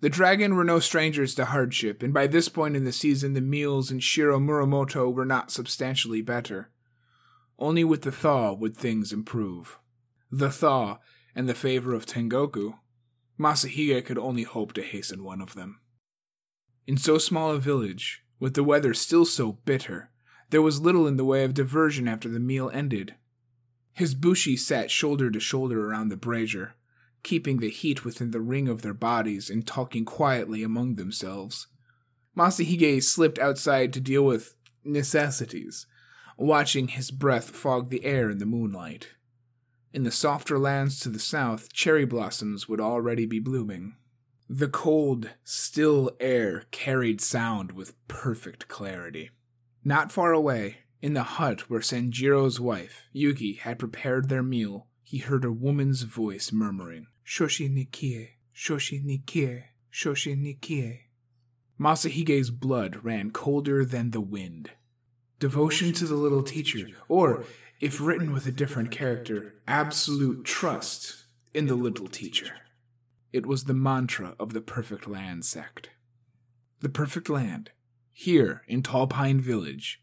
[0.02, 3.42] The dragon were no strangers to hardship, and by this point in the season the
[3.42, 6.72] meals in Shiro Mirumoto were not substantially better.
[7.60, 9.78] Only with the thaw would things improve.
[10.32, 10.98] The thaw
[11.36, 12.74] and the favor of Tengoku
[13.40, 15.80] Masahige could only hope to hasten one of them.
[16.88, 20.10] In so small a village, with the weather still so bitter,
[20.50, 23.16] there was little in the way of diversion after the meal ended.
[23.94, 26.76] His bushi sat shoulder to shoulder around the brazier,
[27.24, 31.68] keeping the heat within the ring of their bodies and talking quietly among themselves.
[32.36, 35.86] Masahige slipped outside to deal with necessities,
[36.38, 39.10] watching his breath fog the air in the moonlight.
[39.94, 43.96] In the softer lands to the south, cherry blossoms would already be blooming.
[44.50, 49.32] The cold, still air carried sound with perfect clarity.
[49.84, 55.18] Not far away, in the hut where Senjiro's wife, Yuki, had prepared their meal, he
[55.18, 61.02] heard a woman's voice murmuring, Shoshi ni kie, Shoshi ni kie, Shoshi ni kie.
[61.80, 64.72] Masahige's blood ran colder than the wind.
[65.40, 67.44] Devotion to the little teacher, or
[67.80, 72.54] if written with a different character, absolute trust in the little teacher.
[73.34, 75.90] It was the mantra of the Perfect Land sect.
[76.82, 77.72] The Perfect Land,
[78.12, 80.02] here in Tall Pine Village.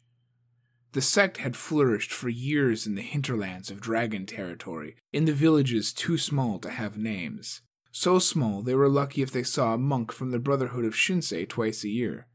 [0.92, 5.92] The sect had flourished for years in the hinterlands of Dragon Territory, in the villages
[5.92, 7.60] too small to have names.
[7.92, 11.48] So small they were lucky if they saw a monk from the Brotherhood of Shinsei
[11.48, 12.26] twice a year.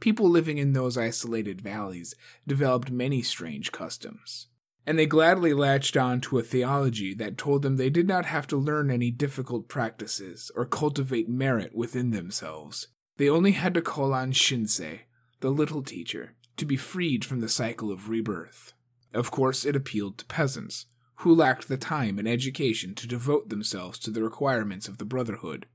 [0.00, 2.14] People living in those isolated valleys
[2.46, 4.48] developed many strange customs
[4.86, 8.46] and they gladly latched on to a theology that told them they did not have
[8.48, 12.88] to learn any difficult practices or cultivate merit within themselves.
[13.16, 15.02] They only had to call on Shinsei,
[15.40, 18.72] the little teacher, to be freed from the cycle of rebirth.
[19.12, 23.98] Of course, it appealed to peasants, who lacked the time and education to devote themselves
[24.00, 25.66] to the requirements of the Brotherhood.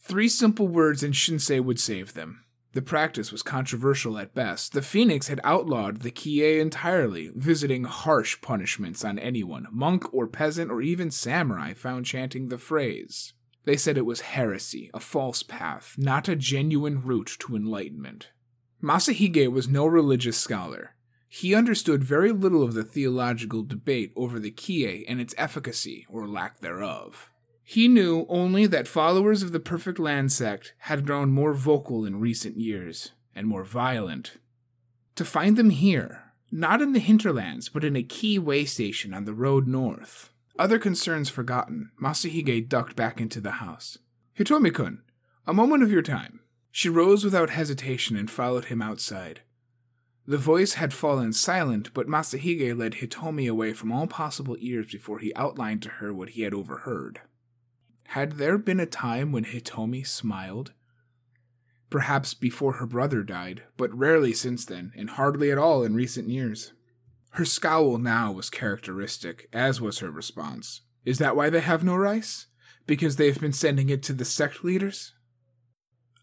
[0.00, 4.72] Three simple words in Shinsei would save them the practice was controversial at best.
[4.72, 10.70] The Phoenix had outlawed the Kie entirely, visiting harsh punishments on anyone, monk or peasant
[10.70, 13.34] or even samurai, found chanting the phrase.
[13.64, 18.30] They said it was heresy, a false path, not a genuine route to enlightenment.
[18.82, 20.94] Masahige was no religious scholar.
[21.28, 26.26] He understood very little of the theological debate over the Kie and its efficacy, or
[26.26, 27.30] lack thereof.
[27.62, 32.20] He knew only that followers of the Perfect Land sect had grown more vocal in
[32.20, 34.38] recent years, and more violent.
[35.14, 39.24] To find them here, not in the hinterlands, but in a key way station on
[39.24, 40.30] the road north.
[40.58, 43.96] Other concerns forgotten, Masahige ducked back into the house.
[44.38, 45.02] Hitomi-kun,
[45.46, 46.40] a moment of your time.
[46.74, 49.42] She rose without hesitation and followed him outside.
[50.26, 55.18] The voice had fallen silent, but Masahige led Hitomi away from all possible ears before
[55.18, 57.20] he outlined to her what he had overheard.
[58.08, 60.72] Had there been a time when Hitomi smiled?
[61.90, 66.30] Perhaps before her brother died, but rarely since then, and hardly at all in recent
[66.30, 66.72] years.
[67.32, 70.82] Her scowl now was characteristic, as was her response.
[71.04, 72.46] Is that why they have no rice?
[72.86, 75.12] Because they've been sending it to the sect leaders?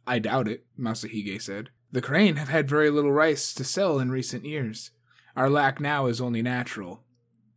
[0.10, 1.69] I doubt it, Masahige said.
[1.91, 4.90] The Crane have had very little rice to sell in recent years.
[5.36, 7.03] Our lack now is only natural.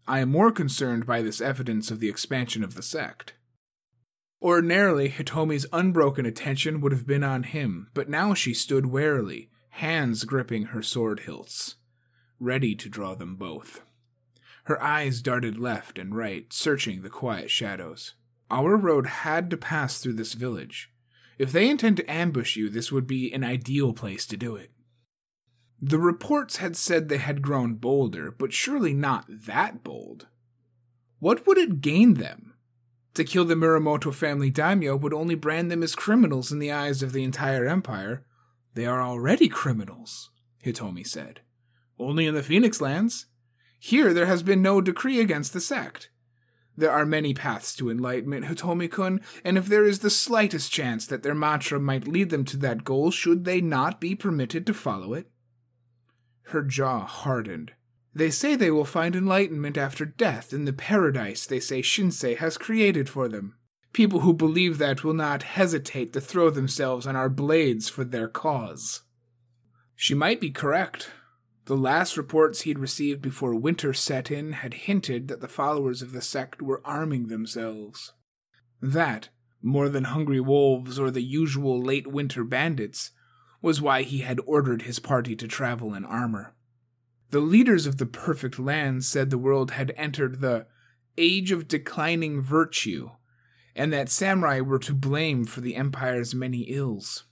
[0.07, 3.33] I am more concerned by this evidence of the expansion of the sect.
[4.43, 10.25] Ordinarily, Hitomi's unbroken attention would have been on him, but now she stood warily, hands
[10.25, 11.77] gripping her sword hilts,
[12.39, 13.81] ready to draw them both.
[14.65, 18.13] Her eyes darted left and right, searching the quiet shadows.
[18.51, 20.92] Our road had to pass through this village.
[21.39, 24.71] If they intend to ambush you, this would be an ideal place to do it.
[25.81, 30.29] The reports had said they had grown bolder, but surely not that bold.
[31.19, 32.55] What would it gain them?
[33.15, 37.03] To kill the Mirumoto family daimyo would only brand them as criminals in the eyes
[37.03, 38.25] of the entire empire.
[38.75, 40.31] They are already criminals,
[40.65, 41.41] Hitomi said.
[41.99, 43.27] Only in the Phoenix lands.
[43.79, 46.11] Here there has been no decree against the sect.
[46.77, 51.07] There are many paths to enlightenment, Hitomi kun, and if there is the slightest chance
[51.07, 54.75] that their mantra might lead them to that goal, should they not be permitted to
[54.75, 55.31] follow it?
[56.45, 57.73] Her jaw hardened.
[58.15, 62.59] They say they will find enlightenment after death in the paradise they say Shinsei has
[62.59, 63.57] created for them.
[63.93, 68.29] People who believe that will not hesitate to throw themselves on our blades for their
[68.29, 69.03] cause.
[69.95, 71.11] She might be correct.
[71.73, 76.13] The last reports he'd received before winter set in had hinted that the followers of
[76.13, 78.13] the sect were arming themselves.
[78.83, 79.31] That,
[79.63, 83.13] more than hungry wolves or the usual late winter bandits,
[83.63, 86.55] was why he had ordered his party to travel in armor.
[87.31, 90.67] The leaders of the perfect land said the world had entered the
[91.17, 93.13] age of declining virtue,
[93.75, 97.25] and that samurai were to blame for the empire's many ills.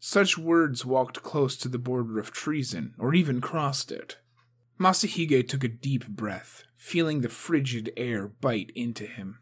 [0.00, 4.18] Such words walked close to the border of treason, or even crossed it.
[4.78, 9.40] Masahige took a deep breath, feeling the frigid air bite into him.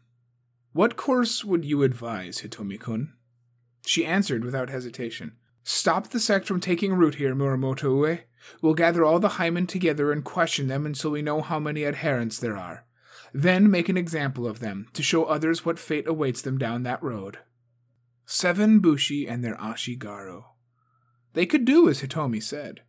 [0.73, 3.13] What course would you advise, Hitomi kun?
[3.85, 5.37] She answered without hesitation.
[5.63, 8.19] Stop the sect from taking root here, Mirumoto Ue.
[8.61, 12.39] We'll gather all the Heimin together and question them until we know how many adherents
[12.39, 12.85] there are.
[13.33, 17.03] Then make an example of them, to show others what fate awaits them down that
[17.03, 17.39] road.
[18.29, 20.43] Seven Bushi and their Ashigaru.
[21.31, 22.81] They could do as Hitomi said.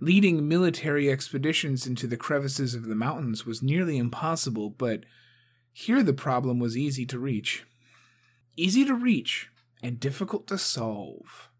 [0.00, 5.04] Leading military expeditions into the crevices of the mountains was nearly impossible, but
[5.70, 7.66] here the problem was easy to reach.
[8.56, 9.50] Easy to reach,
[9.82, 11.50] and difficult to solve.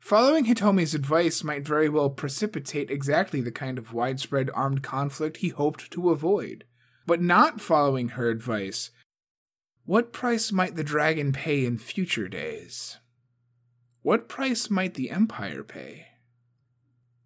[0.00, 5.50] Following Hitomi's advice might very well precipitate exactly the kind of widespread armed conflict he
[5.50, 6.64] hoped to avoid.
[7.06, 8.90] But not following her advice,
[9.90, 12.98] what price might the dragon pay in future days?
[14.02, 16.06] What price might the Empire pay?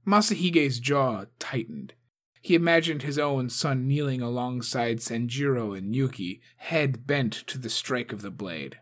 [0.06, 1.92] Masahige's jaw tightened.
[2.40, 8.14] He imagined his own son kneeling alongside Senjiro and Yuki, head bent to the strike
[8.14, 8.78] of the blade.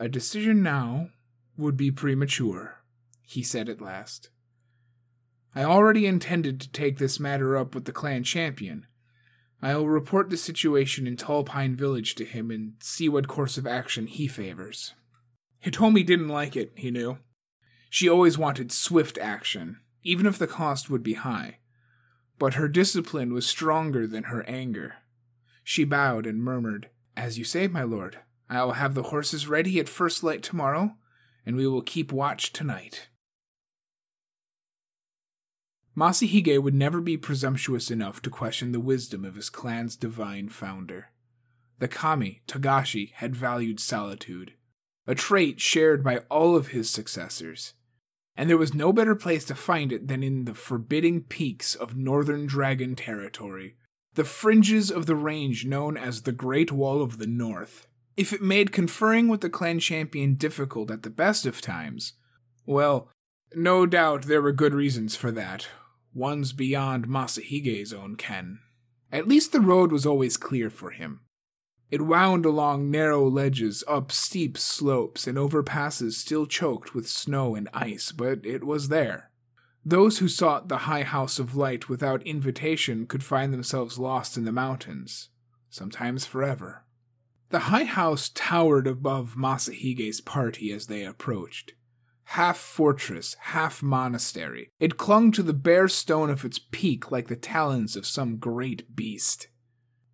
[0.00, 1.10] A decision now
[1.56, 2.82] would be premature,
[3.22, 4.30] he said at last.
[5.54, 8.88] I already intended to take this matter up with the clan champion.
[9.62, 13.56] I will report the situation in Tall Pine Village to him and see what course
[13.56, 14.94] of action he favors.
[15.64, 17.18] Hitomi didn't like it, he knew.
[17.88, 21.58] She always wanted swift action, even if the cost would be high.
[22.38, 24.96] But her discipline was stronger than her anger.
[25.64, 28.18] She bowed and murmured, As you say, my lord,
[28.48, 30.96] I will have the horses ready at first light tomorrow
[31.46, 33.08] and we will keep watch tonight.
[35.96, 41.10] Masahige would never be presumptuous enough to question the wisdom of his clan's divine founder.
[41.78, 44.52] The kami, Togashi, had valued solitude,
[45.06, 47.72] a trait shared by all of his successors,
[48.36, 51.96] and there was no better place to find it than in the forbidding peaks of
[51.96, 53.76] northern dragon territory,
[54.14, 57.86] the fringes of the range known as the Great Wall of the North.
[58.16, 62.14] If it made conferring with the clan champion difficult at the best of times,
[62.66, 63.10] well,
[63.54, 65.68] no doubt there were good reasons for that,
[66.16, 68.58] ones beyond Masahige's own ken.
[69.12, 71.20] At least the road was always clear for him.
[71.90, 77.54] It wound along narrow ledges, up steep slopes, and over passes still choked with snow
[77.54, 79.30] and ice, but it was there.
[79.84, 84.44] Those who sought the High House of Light without invitation could find themselves lost in
[84.44, 85.28] the mountains,
[85.70, 86.84] sometimes forever.
[87.50, 91.74] The high house towered above Masahige's party as they approached.
[92.30, 97.36] Half fortress, half monastery, it clung to the bare stone of its peak like the
[97.36, 99.48] talons of some great beast.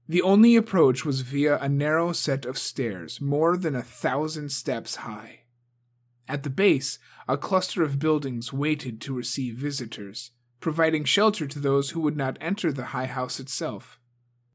[0.08, 4.96] The only approach was via a narrow set of stairs, more than a thousand steps
[4.96, 5.40] high.
[6.28, 10.30] At the base, a cluster of buildings waited to receive visitors,
[10.60, 13.98] providing shelter to those who would not enter the high house itself.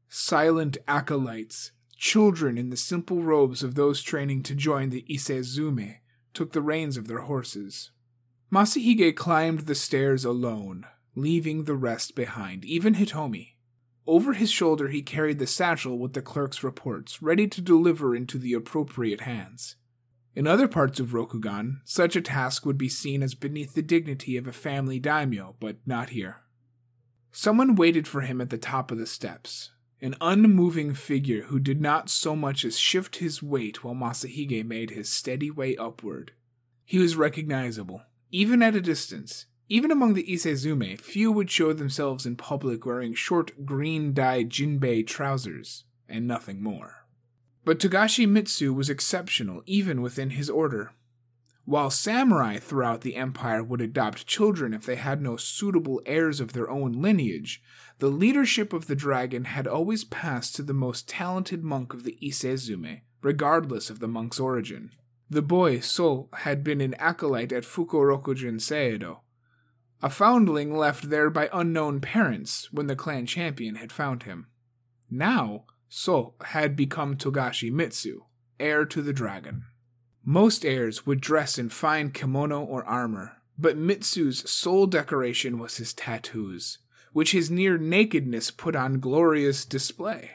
[0.08, 5.96] Silent acolytes, Children in the simple robes of those training to join the Ise Zumi
[6.34, 7.90] took the reins of their horses.
[8.50, 13.56] Masahige climbed the stairs alone, leaving the rest behind, even Hitomi.
[14.06, 18.38] Over his shoulder he carried the satchel with the clerk's reports, ready to deliver into
[18.38, 19.76] the appropriate hands.
[20.34, 24.36] In other parts of Rokugan, such a task would be seen as beneath the dignity
[24.36, 26.42] of a family daimyo, but not here.
[27.32, 31.80] Someone waited for him at the top of the steps, an unmoving figure who did
[31.80, 36.32] not so much as shift his weight while Masahige made his steady way upward.
[36.84, 39.46] He was recognizable, even at a distance.
[39.68, 44.48] Even among the Ise Zumi, few would show themselves in public wearing short green dyed
[44.48, 47.04] jinbei trousers, and nothing more.
[47.66, 50.92] But Togashi Mitsu was exceptional even within his order.
[51.68, 56.54] While samurai throughout the empire would adopt children if they had no suitable heirs of
[56.54, 57.62] their own lineage,
[57.98, 62.16] the leadership of the dragon had always passed to the most talented monk of the
[62.26, 64.92] Ise Zumi, regardless of the monk's origin.
[65.28, 69.18] The boy, So, had been an acolyte at Fukurokujin Seido,
[70.02, 74.46] a foundling left there by unknown parents when the clan champion had found him.
[75.10, 78.22] Now, So had become Togashi Mitsu,
[78.58, 79.64] heir to the dragon.
[80.28, 85.94] Most heirs would dress in fine kimono or armor, but Mitsu's sole decoration was his
[85.94, 86.76] tattoos,
[87.14, 90.32] which his near nakedness put on glorious display.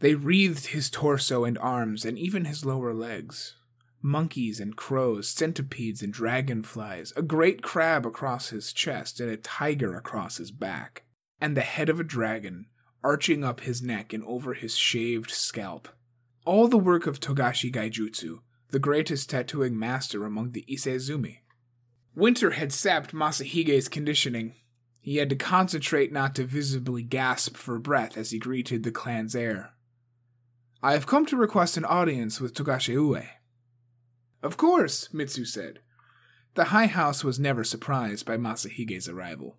[0.00, 3.54] They wreathed his torso and arms and even his lower legs
[4.02, 9.94] monkeys and crows, centipedes and dragonflies, a great crab across his chest and a tiger
[9.94, 11.04] across his back,
[11.40, 12.66] and the head of a dragon
[13.04, 15.88] arching up his neck and over his shaved scalp.
[16.44, 18.40] All the work of Togashi Gaijutsu,
[18.70, 21.38] the greatest tattooing master among the Ise Zumi.
[22.14, 24.54] Winter had sapped Masahige's conditioning.
[25.00, 29.36] He had to concentrate not to visibly gasp for breath as he greeted the clan's
[29.36, 29.72] heir.
[30.82, 33.22] I have come to request an audience with Togashi Ue.
[34.42, 35.80] Of course, Mitsu said.
[36.54, 39.58] The High House was never surprised by Masahige's arrival.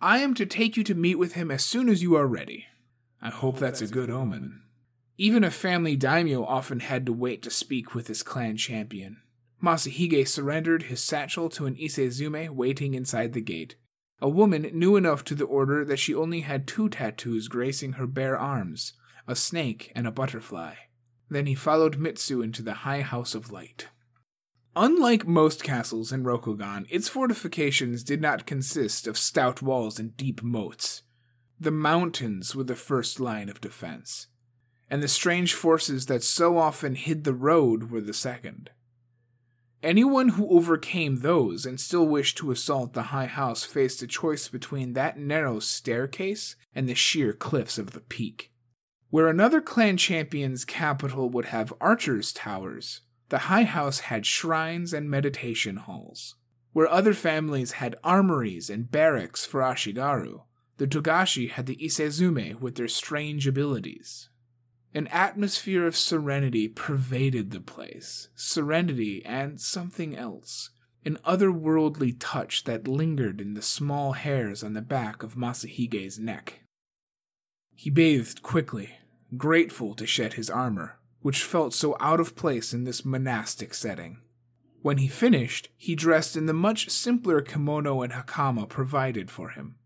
[0.00, 2.66] I am to take you to meet with him as soon as you are ready.
[3.20, 4.62] I hope that's a good omen.
[5.20, 9.18] Even a family daimyo often had to wait to speak with his clan champion.
[9.60, 13.74] Masahige surrendered his satchel to an Ise Zumi waiting inside the gate,
[14.20, 18.06] a woman new enough to the order that she only had two tattoos gracing her
[18.06, 18.92] bare arms
[19.26, 20.74] a snake and a butterfly.
[21.28, 23.88] Then he followed Mitsu into the High House of Light.
[24.74, 30.42] Unlike most castles in Rokugan, its fortifications did not consist of stout walls and deep
[30.42, 31.02] moats.
[31.60, 34.27] The mountains were the first line of defense,
[34.90, 38.70] and the strange forces that so often hid the road were the second.
[39.82, 44.48] Anyone who overcame those and still wished to assault the high house faced a choice
[44.48, 48.50] between that narrow staircase and the sheer cliffs of the peak.
[49.10, 55.08] Where another clan champion's capital would have archers' towers, the High House had shrines and
[55.08, 56.34] meditation halls.
[56.72, 60.42] Where other families had armories and barracks for Ashigaru,
[60.76, 64.28] the Togashi had the Ise Zumi with their strange abilities.
[64.94, 70.70] An atmosphere of serenity pervaded the place, serenity and something else,
[71.04, 76.60] an otherworldly touch that lingered in the small hairs on the back of Masahige's neck.
[77.74, 78.96] He bathed quickly,
[79.36, 84.22] grateful to shed his armor, which felt so out of place in this monastic setting.
[84.80, 89.76] When he finished, he dressed in the much simpler kimono and hakama provided for him.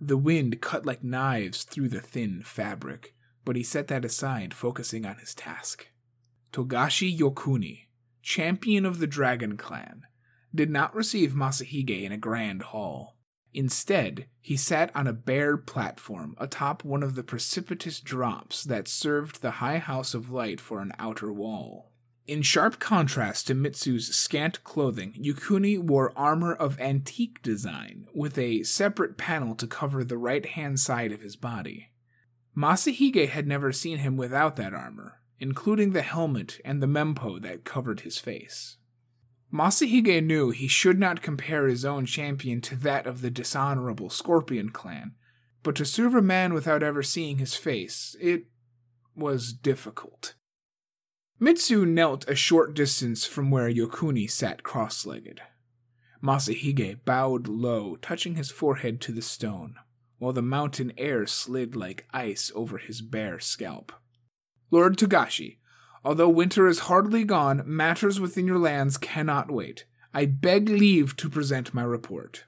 [0.00, 3.13] The wind cut like knives through the thin fabric,
[3.44, 5.88] but he set that aside, focusing on his task.
[6.52, 7.86] Togashi Yokuni,
[8.22, 10.02] champion of the Dragon Clan,
[10.54, 13.16] did not receive Masahige in a grand hall.
[13.52, 19.40] Instead, he sat on a bare platform atop one of the precipitous drops that served
[19.40, 21.92] the High House of Light for an outer wall.
[22.26, 28.62] In sharp contrast to Mitsu's scant clothing, Yokuni wore armor of antique design, with a
[28.62, 31.90] separate panel to cover the right hand side of his body.
[32.56, 37.64] Masahige had never seen him without that armor, including the helmet and the mempo that
[37.64, 38.76] covered his face.
[39.52, 44.70] Masahige knew he should not compare his own champion to that of the dishonorable Scorpion
[44.70, 45.14] clan,
[45.62, 48.46] but to serve a man without ever seeing his face, it
[49.16, 50.34] was difficult.
[51.40, 55.40] Mitsu knelt a short distance from where Yokuni sat cross legged.
[56.22, 59.74] Masahige bowed low, touching his forehead to the stone,
[60.18, 63.92] while the mountain air slid like ice over his bare scalp.
[64.70, 65.58] Lord Togashi,
[66.04, 69.86] Although winter is hardly gone, matters within your lands cannot wait.
[70.12, 72.44] I beg leave to present my report.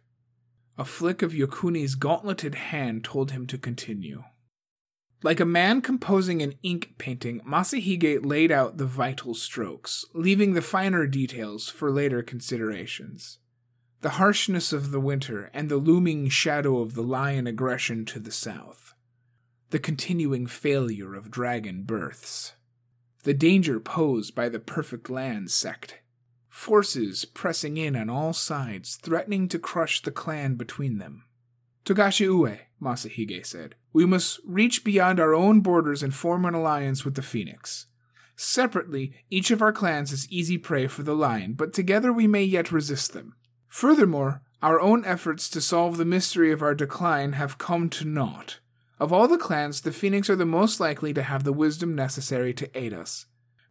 [0.76, 4.24] A flick of Yokuni's gauntleted hand told him to continue.
[5.22, 10.60] Like a man composing an ink painting, Masahige laid out the vital strokes, leaving the
[10.60, 13.38] finer details for later considerations.
[14.02, 18.32] The harshness of the winter and the looming shadow of the lion aggression to the
[18.32, 18.94] south.
[19.70, 22.52] The continuing failure of dragon births
[23.26, 25.98] the danger posed by the Perfect Land sect.
[26.48, 31.24] Forces pressing in on all sides, threatening to crush the clan between them.
[31.84, 37.04] Togashi Ue, Masahige said, we must reach beyond our own borders and form an alliance
[37.04, 37.86] with the Phoenix.
[38.36, 42.44] Separately, each of our clans is easy prey for the lion, but together we may
[42.44, 43.34] yet resist them.
[43.68, 48.60] Furthermore, our own efforts to solve the mystery of our decline have come to naught.
[48.98, 52.54] Of all the clans, the Phoenix are the most likely to have the wisdom necessary
[52.54, 53.26] to aid us.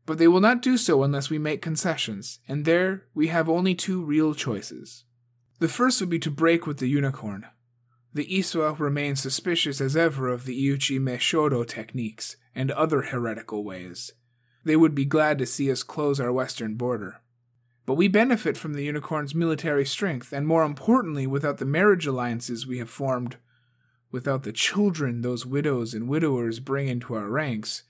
[0.05, 3.73] But they will not do so unless we make concessions, and there we have only
[3.73, 5.03] two real choices.
[5.59, 7.47] The first would be to break with the unicorn.
[8.13, 14.13] The Isawa remain suspicious as ever of the Iuchi Meishodo techniques and other heretical ways.
[14.63, 17.21] They would be glad to see us close our western border.
[17.85, 22.65] But we benefit from the unicorn's military strength, and more importantly, without the marriage alliances
[22.65, 23.37] we have formed,
[24.11, 27.83] without the children those widows and widowers bring into our ranks,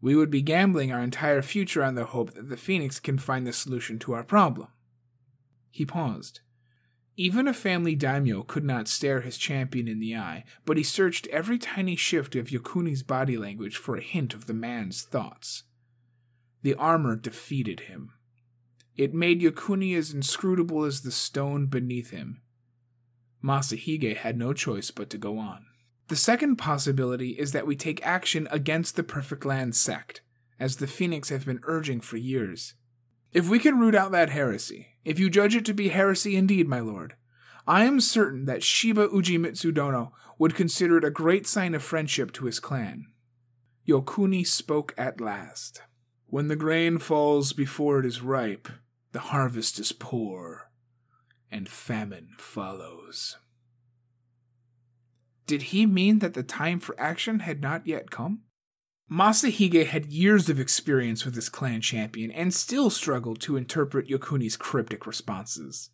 [0.00, 3.46] we would be gambling our entire future on the hope that the Phoenix can find
[3.46, 4.68] the solution to our problem.
[5.70, 6.40] He paused.
[7.16, 11.26] Even a family daimyo could not stare his champion in the eye, but he searched
[11.28, 15.62] every tiny shift of Yokuni's body language for a hint of the man's thoughts.
[16.62, 18.12] The armor defeated him.
[18.96, 22.40] It made Yokuni as inscrutable as the stone beneath him.
[23.44, 25.66] Masahige had no choice but to go on.
[26.08, 30.22] The second possibility is that we take action against the Perfect Land sect,
[30.58, 32.74] as the Phoenix have been urging for years.
[33.32, 36.68] If we can root out that heresy, if you judge it to be heresy indeed,
[36.68, 37.16] my lord,
[37.66, 42.32] I am certain that Shiba Ujimitsu Dono would consider it a great sign of friendship
[42.32, 43.06] to his clan.
[43.86, 45.82] Yokuni spoke at last.
[46.28, 48.68] When the grain falls before it is ripe,
[49.16, 50.70] the harvest is poor,
[51.50, 53.38] and famine follows.
[55.46, 58.42] Did he mean that the time for action had not yet come?
[59.10, 64.58] Masahige had years of experience with his clan champion and still struggled to interpret Yokuni's
[64.58, 65.88] cryptic responses.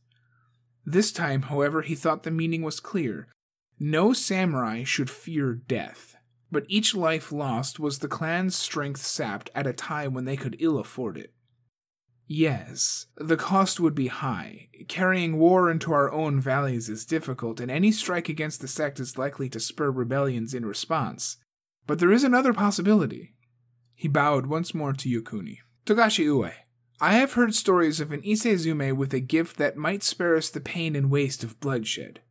[0.84, 3.28] This time, however, he thought the meaning was clear.
[3.78, 6.16] No samurai should fear death,
[6.50, 10.56] but each life lost was the clan's strength sapped at a time when they could
[10.58, 11.32] ill afford it.
[12.34, 14.70] Yes, the cost would be high.
[14.88, 19.18] Carrying war into our own valleys is difficult, and any strike against the sect is
[19.18, 21.36] likely to spur rebellions in response.
[21.86, 23.34] But there is another possibility.
[23.94, 25.58] He bowed once more to Yokuni.
[25.84, 26.50] Togashi Ue,
[27.02, 30.48] I have heard stories of an Ise Zumi with a gift that might spare us
[30.48, 32.22] the pain and waste of bloodshed.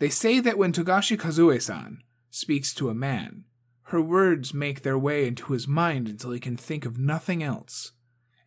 [0.00, 3.44] They say that when Togashi Kazue san speaks to a man,
[3.84, 7.92] her words make their way into his mind until he can think of nothing else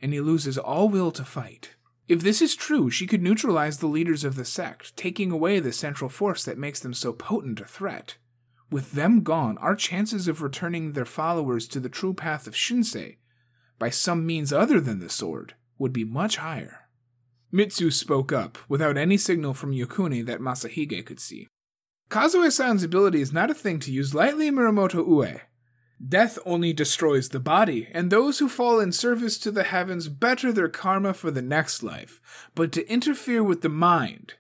[0.02, 1.76] and he loses all will to fight.
[2.08, 5.74] If this is true, she could neutralize the leaders of the sect, taking away the
[5.74, 8.18] central force that makes them so potent a threat.
[8.70, 13.18] With them gone, our chances of returning their followers to the true path of Shinsei,
[13.80, 16.88] by some means other than the sword, would be much higher.
[17.52, 21.48] Mitsu spoke up, without any signal from Yokuni that Masahige could see.
[22.10, 25.40] Kazue-san's ability is not a thing to use lightly, Mirumoto Ue.
[26.06, 30.52] Death only destroys the body, and those who fall in service to the heavens better
[30.52, 32.22] their karma for the next life.
[32.54, 34.36] But to interfere with the mind,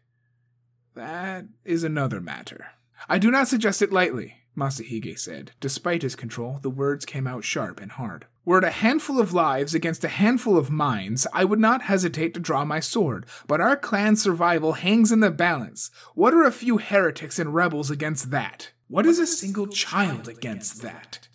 [0.93, 2.67] that is another matter.
[3.09, 5.51] I do not suggest it lightly, Masahige said.
[5.59, 8.25] Despite his control, the words came out sharp and hard.
[8.45, 12.33] Were it a handful of lives against a handful of minds, I would not hesitate
[12.33, 15.91] to draw my sword, but our clan's survival hangs in the balance.
[16.15, 18.71] What are a few heretics and rebels against that?
[18.87, 21.27] What is a single child against that?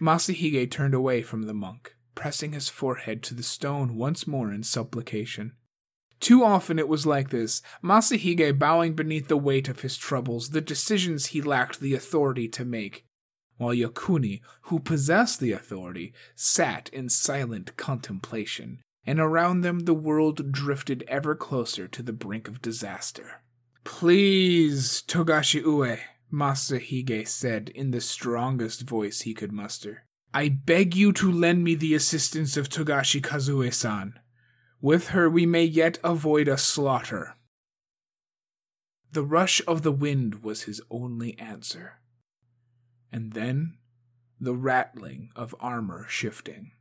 [0.00, 4.62] Masahige turned away from the monk, pressing his forehead to the stone once more in
[4.62, 5.52] supplication.
[6.20, 10.60] Too often it was like this, Masahige bowing beneath the weight of his troubles, the
[10.60, 13.04] decisions he lacked the authority to make,
[13.56, 20.52] while Yokuni, who possessed the authority, sat in silent contemplation, and around them the world
[20.52, 23.42] drifted ever closer to the brink of disaster.
[23.84, 25.98] Please, Togashi Ue,
[26.32, 30.04] Masahige said in the strongest voice he could muster.
[30.32, 34.18] I beg you to lend me the assistance of Togashi Kazue san.
[34.80, 37.34] With her we may yet avoid a slaughter.
[39.12, 42.00] The rush of the wind was his only answer.
[43.10, 43.78] And then
[44.40, 46.72] the rattling of armor shifting.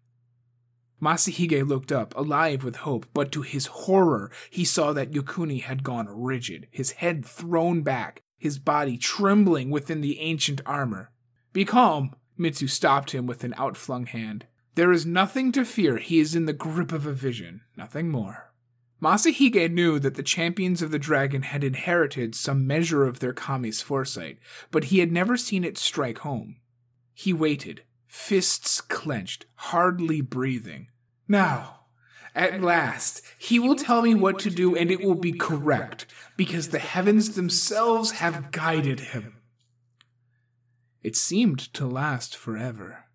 [1.02, 5.84] Masahige looked up, alive with hope, but to his horror, he saw that Yokuni had
[5.84, 11.12] gone rigid, his head thrown back, his body trembling within the ancient armor.
[11.54, 14.48] Be calm, Mitsu stopped him with an outflung hand.
[14.76, 15.98] There is nothing to fear.
[15.98, 18.54] He is in the grip of a vision, nothing more.
[19.02, 23.82] Masahige knew that the champions of the dragon had inherited some measure of their kami's
[23.82, 24.40] foresight,
[24.72, 26.58] but he had never seen it strike home.
[27.14, 30.88] He waited, fists clenched, hardly breathing.
[31.28, 31.79] Now,
[32.36, 36.06] at last, he will tell me what to do, and it will be correct,
[36.38, 39.38] because the heavens themselves have guided him.
[41.02, 43.06] It seemed to last forever.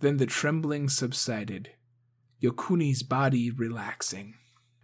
[0.00, 1.70] Then the trembling subsided,
[2.42, 4.34] Yokuni's body relaxing.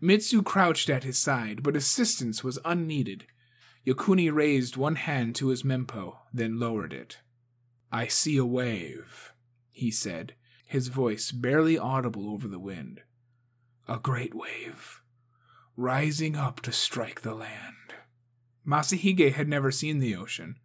[0.00, 3.26] Mitsu crouched at his side, but assistance was unneeded.
[3.86, 7.18] Yokuni raised one hand to his mempo, then lowered it.
[7.92, 9.32] I see a wave,
[9.70, 10.34] he said,
[10.64, 13.02] his voice barely audible over the wind.
[13.90, 15.02] A great wave,
[15.76, 17.92] rising up to strike the land.
[18.64, 20.60] Masahige had never seen the ocean,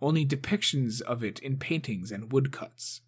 [0.00, 3.00] only depictions of it in paintings and woodcuts.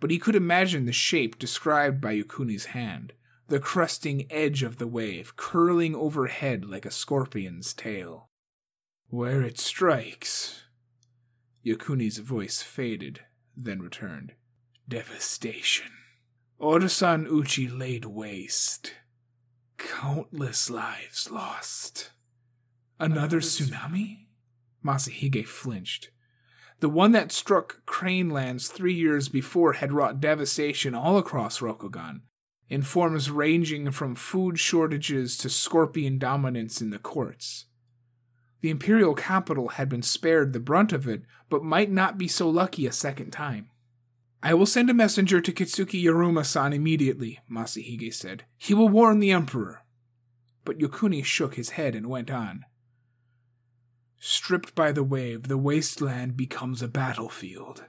[0.00, 3.12] But he could imagine the shape described by Yokuni's hand,
[3.46, 8.26] the crusting edge of the wave curling overhead like a scorpion's tail.
[9.10, 10.64] Where it strikes.
[11.64, 13.20] Yokuni's voice faded,
[13.56, 14.32] then returned.
[14.88, 15.92] Devastation.
[16.60, 18.94] Otosan Uchi laid waste.
[19.76, 22.10] Countless lives lost.
[22.98, 24.26] Another tsunami?
[24.84, 26.10] Masahige flinched.
[26.80, 32.22] The one that struck Crane Lands three years before had wrought devastation all across Rokugan,
[32.68, 37.66] in forms ranging from food shortages to scorpion dominance in the courts.
[38.62, 42.50] The imperial capital had been spared the brunt of it, but might not be so
[42.50, 43.70] lucky a second time.
[44.42, 48.44] I will send a messenger to Kitsuki Yaruma san immediately, Masahige said.
[48.56, 49.82] He will warn the Emperor.
[50.64, 52.64] But Yokuni shook his head and went on.
[54.20, 57.84] Stripped by the wave, the wasteland becomes a battlefield.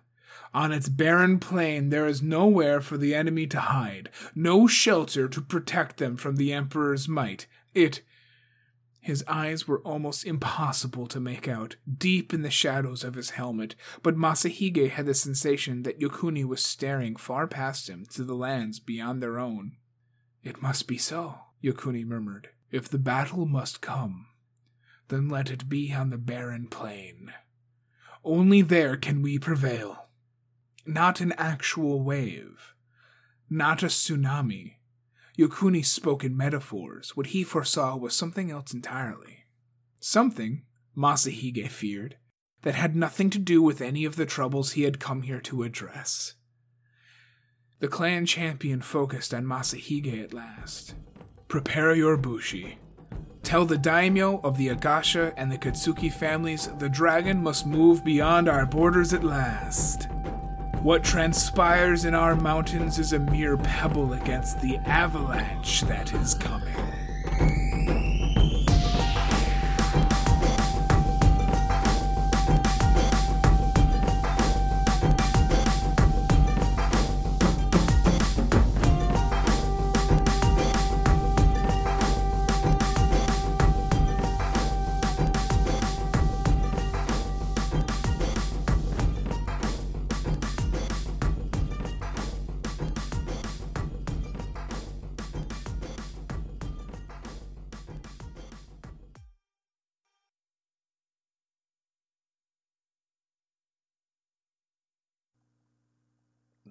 [0.54, 5.42] On its barren plain, there is nowhere for the enemy to hide, no shelter to
[5.42, 7.46] protect them from the Emperor's might.
[7.76, 8.02] It.
[9.02, 13.76] His eyes were almost impossible to make out, deep in the shadows of his helmet,
[14.04, 18.80] but Masahige had the sensation that Yokuni was staring far past him to the lands
[18.80, 19.78] beyond their own.
[20.44, 22.50] It must be so, Yokuni murmured.
[22.72, 24.28] If the battle must come,
[25.08, 27.34] then let it be on the barren plain.
[28.24, 30.08] Only there can we prevail.
[30.86, 32.74] Not an actual wave,
[33.50, 34.76] not a tsunami.
[35.40, 37.16] Yokuni spoke in metaphors.
[37.16, 39.46] What he foresaw was something else entirely.
[40.02, 40.64] Something,
[40.98, 42.18] Masahige feared,
[42.64, 45.64] that had nothing to do with any of the troubles he had come here to
[45.64, 46.36] address.
[47.80, 50.96] The clan champion focused on Masahige at last.
[51.48, 52.78] Prepare your bushi,
[53.44, 58.48] Tell the daimyo of the Agasha and the Kitsuki families the dragon must move beyond
[58.48, 60.08] our borders at last.
[60.82, 66.74] What transpires in our mountains is a mere pebble against the avalanche that is coming.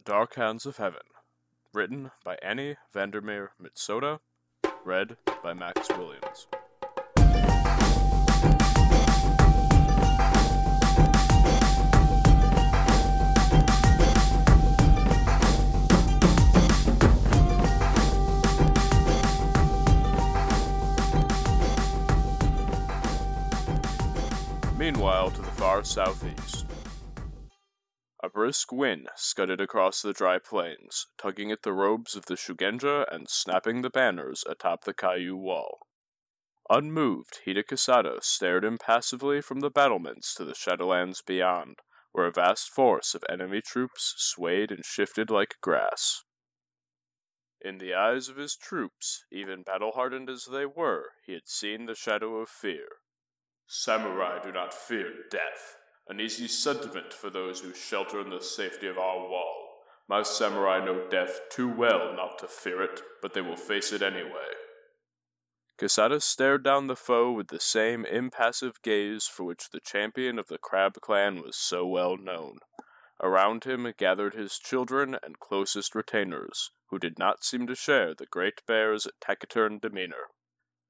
[0.08, 1.02] Dark Hands of Heaven,
[1.74, 4.20] written by Annie Vandermeer Mitsoda,
[4.82, 6.46] read by Max Williams.
[24.78, 26.64] Meanwhile, to the far southeast,
[28.22, 33.06] a brisk wind scudded across the dry plains, tugging at the robes of the Shugenja
[33.12, 35.86] and snapping the banners atop the Kaiu wall.
[36.68, 41.78] Unmoved, Hida Kisada stared impassively from the battlements to the Shadowlands beyond,
[42.12, 46.24] where a vast force of enemy troops swayed and shifted like grass.
[47.60, 51.86] In the eyes of his troops, even battle hardened as they were, he had seen
[51.86, 52.88] the shadow of fear.
[53.66, 55.77] Samurai do not fear death,
[56.08, 59.54] an easy sentiment for those who shelter in the safety of our wall.
[60.08, 64.02] My samurai know death too well not to fear it, but they will face it
[64.02, 64.54] anyway.
[65.78, 70.48] Kisada stared down the foe with the same impassive gaze for which the champion of
[70.48, 72.58] the Crab clan was so well known.
[73.22, 78.26] Around him gathered his children and closest retainers, who did not seem to share the
[78.26, 80.28] Great Bear's taciturn demeanor.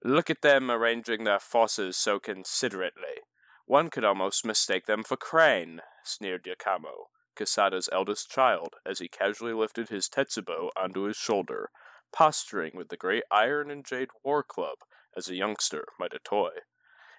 [0.05, 3.23] Look at them arranging their forces so considerately.
[3.69, 9.53] One could almost mistake them for Crane, sneered Yakamo, Kisada's eldest child, as he casually
[9.53, 11.69] lifted his tetsubo onto his shoulder,
[12.11, 14.79] posturing with the great iron and jade war club
[15.15, 16.53] as a youngster might a toy.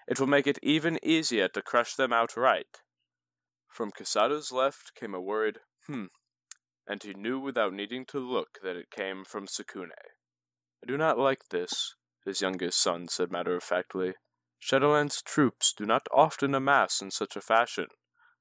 [0.08, 2.80] It will make it even easier to crush them outright.
[3.68, 6.06] From Kisada's left came a worried, hmm,
[6.84, 9.92] and he knew without needing to look that it came from Sukune.
[10.82, 11.94] I do not like this,
[12.24, 14.14] his youngest son said matter of factly.
[14.60, 17.86] Shadowland's troops do not often amass in such a fashion.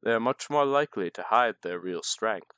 [0.04, 2.52] They are much more likely to hide their real strength.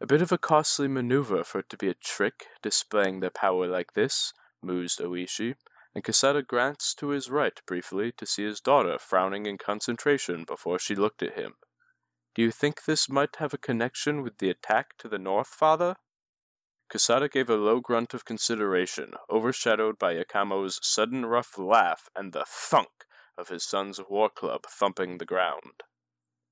[0.00, 3.66] A bit of a costly maneuver for it to be a trick, displaying their power
[3.66, 5.54] like this, mused O-Ushi,
[5.94, 10.78] and Kisada glanced to his right briefly to see his daughter frowning in concentration before
[10.78, 11.54] she looked at him.
[12.34, 15.96] Do you think this might have a connection with the attack to the north, father?
[16.92, 22.44] Kisada gave a low grunt of consideration, overshadowed by Yakamo's sudden rough laugh and the
[22.46, 23.06] thunk
[23.36, 25.82] of his son's war club thumping the ground.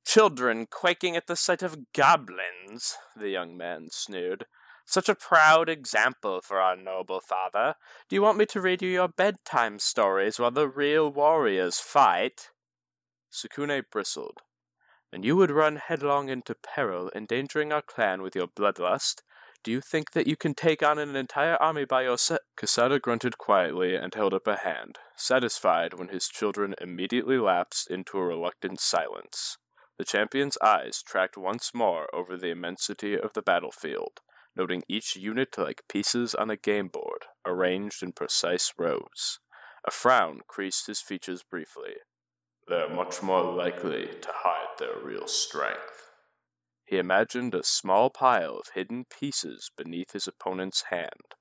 [0.04, 4.46] Children quaking at the sight of goblins, the young man sneered.
[4.84, 7.76] Such a proud example for our noble father.
[8.08, 12.50] Do you want me to read you your bedtime stories while the real warriors fight?
[13.32, 14.38] Sukune bristled.
[15.12, 19.22] And you would run headlong into peril, endangering our clan with your bloodlust?
[19.64, 22.40] Do you think that you can take on an entire army by yourself?
[22.56, 28.18] Kisada grunted quietly and held up a hand, satisfied when his children immediately lapsed into
[28.18, 29.58] a reluctant silence.
[29.98, 34.20] The champion's eyes tracked once more over the immensity of the battlefield,
[34.56, 39.38] noting each unit like pieces on a game board, arranged in precise rows.
[39.86, 41.94] A frown creased his features briefly,
[42.68, 46.11] they're much more likely to hide their real strength.
[46.92, 51.36] He imagined a small pile of hidden pieces beneath his opponent's hand.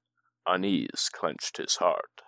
[0.48, 2.22] Unease clenched his heart.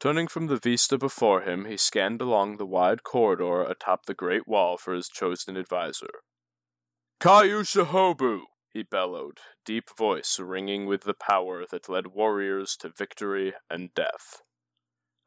[0.00, 4.48] Turning from the vista before him, he scanned along the wide corridor atop the great
[4.48, 6.22] wall for his chosen advisor.
[7.20, 8.44] Kaiu Shihobu!
[8.72, 14.40] he bellowed, deep voice ringing with the power that led warriors to victory and death.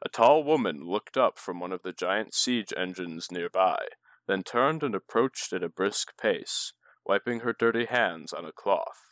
[0.04, 3.86] A tall woman looked up from one of the giant siege engines nearby,
[4.26, 6.74] then turned and approached at a brisk pace,
[7.08, 9.08] wiping her dirty hands on a cloth.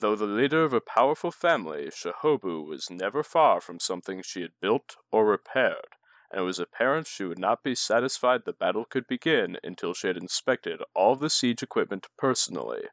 [0.00, 4.52] Though the leader of a powerful family, Shihobu was never far from something she had
[4.60, 5.96] built or repaired,
[6.30, 10.06] and it was apparent she would not be satisfied the battle could begin until she
[10.06, 12.84] had inspected all the siege equipment personally.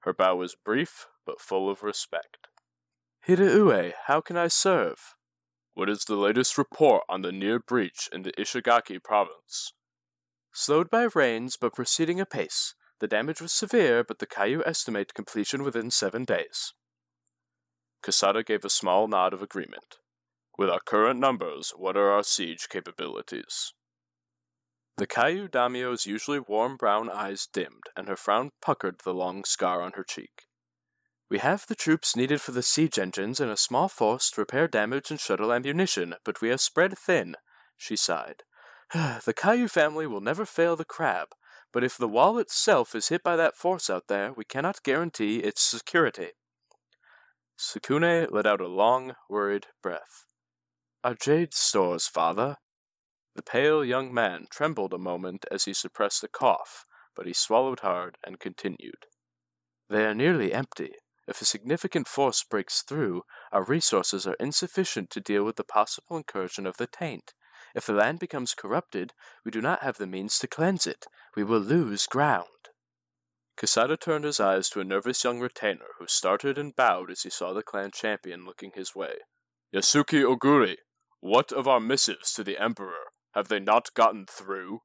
[0.00, 2.48] Her bow was brief, but full of respect.
[3.26, 5.14] Hiraue, how can I serve?
[5.74, 9.72] What is the latest report on the near breach in the Ishigaki province?
[10.52, 12.74] Slowed by rains, but proceeding apace.
[13.00, 16.74] The damage was severe, but the Kaiu estimate completion within seven days.
[18.02, 19.96] Kisada gave a small nod of agreement.
[20.58, 23.72] With our current numbers, what are our siege capabilities?
[24.98, 29.80] The Kaiu daimyo's usually warm brown eyes dimmed, and her frown puckered the long scar
[29.80, 30.44] on her cheek.
[31.30, 34.68] We have the troops needed for the siege engines and a small force to repair
[34.68, 37.36] damage and shuttle ammunition, but we are spread thin,
[37.78, 38.42] she sighed.
[38.92, 41.28] the Kaiu family will never fail the crab,
[41.72, 45.38] but if the wall itself is hit by that force out there, we cannot guarantee
[45.38, 46.30] its security.
[47.58, 50.24] Sukune let out a long, worried breath.
[51.04, 52.56] Our jade stores, father.
[53.34, 56.84] The pale young man trembled a moment as he suppressed a cough,
[57.14, 59.06] but he swallowed hard and continued.
[59.88, 60.92] They are nearly empty.
[61.28, 63.22] If a significant force breaks through,
[63.52, 67.34] our resources are insufficient to deal with the possible incursion of the taint.
[67.74, 69.12] If the land becomes corrupted,
[69.44, 71.06] we do not have the means to cleanse it.
[71.36, 72.46] We will lose ground.
[73.56, 77.30] Kisada turned his eyes to a nervous young retainer who started and bowed as he
[77.30, 79.16] saw the clan champion looking his way.
[79.74, 80.76] Yasuki Oguri,
[81.20, 83.12] what of our missives to the Emperor?
[83.34, 84.80] Have they not gotten through?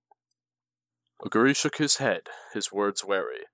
[1.25, 3.45] Oguri shook his head, his words wary.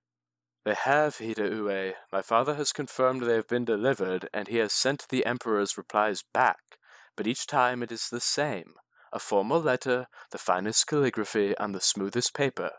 [0.65, 1.93] They have, Hiraue.
[2.11, 6.23] My father has confirmed they have been delivered, and he has sent the Emperor's replies
[6.33, 6.77] back.
[7.15, 8.73] But each time it is the same
[9.13, 12.71] a formal letter, the finest calligraphy, and the smoothest paper.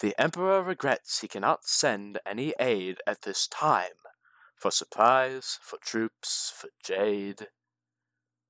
[0.00, 4.00] The Emperor regrets he cannot send any aid at this time.
[4.56, 7.48] For supplies, for troops, for jade.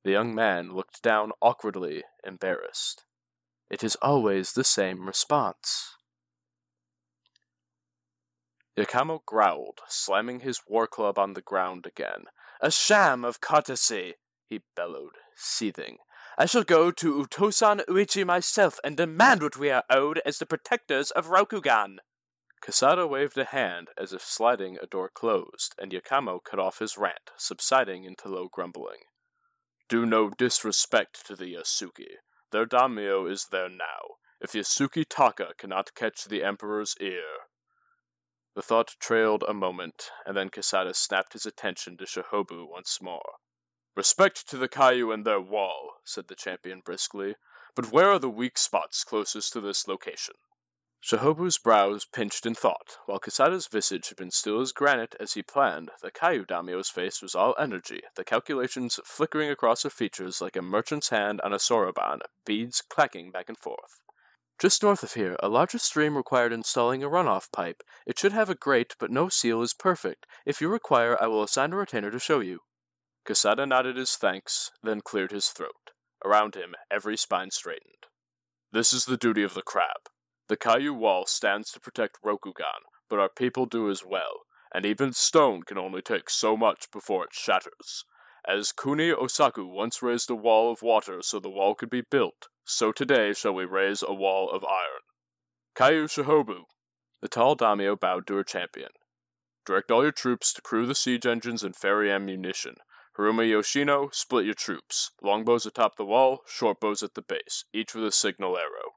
[0.04, 3.04] The young man looked down awkwardly, embarrassed.
[3.70, 5.96] It is always the same response.
[8.76, 12.24] Yakamo growled, slamming his war club on the ground again.
[12.60, 14.14] A sham of courtesy,
[14.48, 15.98] he bellowed, seething.
[16.38, 20.46] I shall go to Otosan Uchi myself and demand what we are owed as the
[20.46, 21.98] protectors of Rokugan.
[22.64, 26.96] Kisada waved a hand as if sliding a door closed, and Yakamo cut off his
[26.96, 29.00] rant, subsiding into low grumbling.
[29.88, 32.16] Do no disrespect to the Yasuki.
[32.50, 34.16] Their daimyo is there now.
[34.40, 37.48] If Yasuki Taka cannot catch the Emperor's ear,
[38.54, 43.34] the thought trailed a moment, and then Kisada snapped his attention to Shihobu once more.
[43.94, 47.34] Respect to the Kaiu and their wall, said the champion briskly,
[47.74, 50.34] but where are the weak spots closest to this location?
[51.02, 52.98] Shihobu's brows pinched in thought.
[53.06, 56.10] While Kisada's visage had been still as granite as he planned, the
[56.48, 61.40] daimyo's face was all energy, the calculations flickering across her features like a merchant's hand
[61.42, 64.00] on a soroban, beads clacking back and forth.
[64.58, 67.82] Just north of here, a larger stream required installing a runoff pipe.
[68.06, 70.24] It should have a grate, but no seal is perfect.
[70.46, 72.60] If you require, I will assign a retainer to show you.
[73.26, 75.92] Kisada nodded his thanks, then cleared his throat.
[76.24, 78.06] Around him, every spine straightened.
[78.72, 80.08] This is the duty of the crab.
[80.48, 84.42] The Kaiu wall stands to protect Rokugan, but our people do as well,
[84.74, 88.04] and even stone can only take so much before it shatters.
[88.46, 92.48] As Kuni Osaku once raised a wall of water so the wall could be built,
[92.64, 95.02] so today shall we raise a wall of iron.
[95.76, 96.64] Kaiu Shihobu!
[97.20, 98.90] The tall daimyo bowed to her champion.
[99.64, 102.74] Direct all your troops to crew the siege engines and ferry ammunition.
[103.16, 105.10] Hiruma Yoshino, split your troops.
[105.22, 108.96] Longbows atop the wall, shortbows at the base, each with a signal arrow.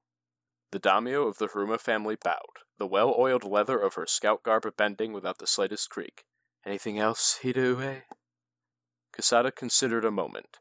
[0.72, 4.64] The daimyo of the Hiruma family bowed, the well oiled leather of her scout garb
[4.78, 6.24] bending without the slightest creak.
[6.66, 8.04] Anything else, Hida
[9.14, 10.60] Kisada considered a moment.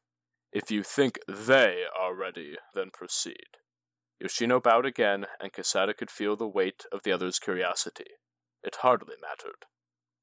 [0.53, 3.59] If you think they are ready, then proceed.
[4.21, 8.13] Yoshino bowed again, and Kisada could feel the weight of the other's curiosity.
[8.63, 9.67] It hardly mattered.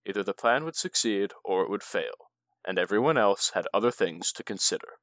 [0.06, 2.31] Either the plan would succeed or it would fail,
[2.66, 5.00] and everyone else had other things to consider.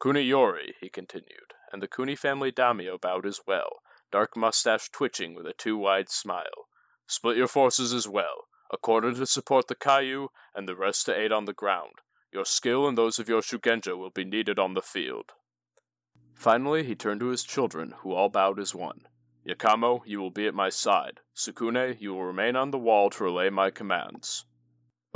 [0.00, 3.80] Kuniyori, he continued, and the Kuni family daimyo bowed as well,
[4.12, 6.68] dark mustache twitching with a too wide smile.
[7.06, 11.18] Split your forces as well, a quarter to support the Kaiu, and the rest to
[11.18, 12.00] aid on the ground.
[12.32, 15.32] Your skill and those of your Shugenja will be needed on the field.
[16.34, 19.02] Finally, he turned to his children, who all bowed as one.
[19.48, 21.20] Yakamo, you will be at my side.
[21.34, 24.44] Sukune, you will remain on the wall to relay my commands.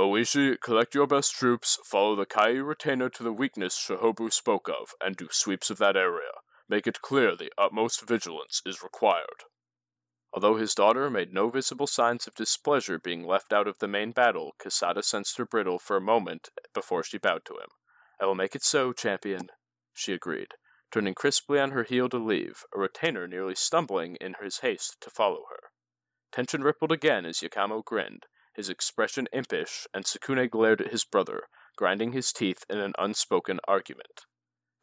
[0.01, 4.95] O-Ushi, collect your best troops, follow the Kai retainer to the weakness Shihobu spoke of,
[4.99, 6.31] and do sweeps of that area.
[6.67, 9.43] Make it clear the utmost vigilance is required.
[10.33, 14.11] Although his daughter made no visible signs of displeasure being left out of the main
[14.11, 17.69] battle, Kisada sensed her brittle for a moment before she bowed to him.
[18.19, 19.49] I will make it so, champion,
[19.93, 20.55] she agreed,
[20.91, 25.11] turning crisply on her heel to leave, a retainer nearly stumbling in his haste to
[25.11, 25.69] follow her.
[26.31, 31.43] Tension rippled again as Yakamo grinned, his expression impish, and Sukune glared at his brother,
[31.75, 34.25] grinding his teeth in an unspoken argument.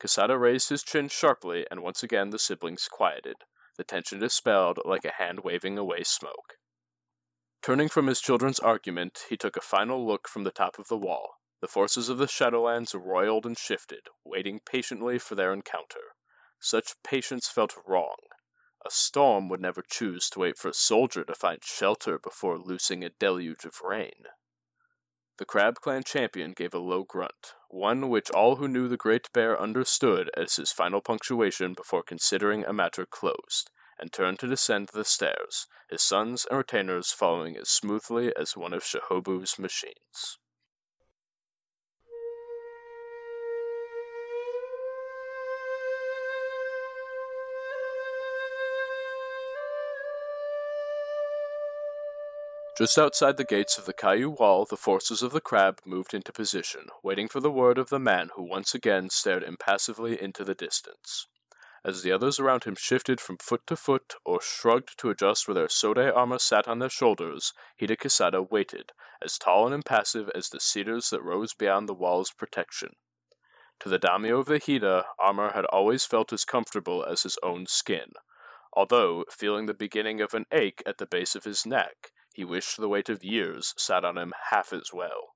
[0.01, 3.37] Kisada raised his chin sharply, and once again the siblings quieted,
[3.77, 6.55] the tension dispelled like a hand waving away smoke.
[7.63, 10.97] Turning from his children's argument, he took a final look from the top of the
[10.97, 11.35] wall.
[11.61, 16.15] The forces of the Shadowlands roiled and shifted, waiting patiently for their encounter.
[16.61, 18.17] Such patience felt wrong.
[18.89, 23.05] A storm would never choose to wait for a soldier to find shelter before loosing
[23.05, 24.25] a deluge of rain.
[25.37, 29.31] The Crab Clan champion gave a low grunt, one which all who knew the Great
[29.35, 34.89] Bear understood as his final punctuation before considering a matter closed, and turned to descend
[34.95, 40.39] the stairs, his sons and retainers following as smoothly as one of Shihobu's machines.
[52.79, 56.31] Just outside the gates of the Kaiu Wall, the forces of the crab moved into
[56.31, 60.55] position, waiting for the word of the man who once again stared impassively into the
[60.55, 61.27] distance.
[61.85, 65.57] As the others around him shifted from foot to foot or shrugged to adjust where
[65.57, 70.49] their Sode armor sat on their shoulders, Hida Kisada waited, as tall and impassive as
[70.49, 72.91] the cedars that rose beyond the wall's protection.
[73.81, 77.67] To the daimyo of the Hida, armor had always felt as comfortable as his own
[77.67, 78.13] skin,
[78.73, 82.77] although feeling the beginning of an ache at the base of his neck, he wished
[82.77, 85.35] the weight of years sat on him half as well.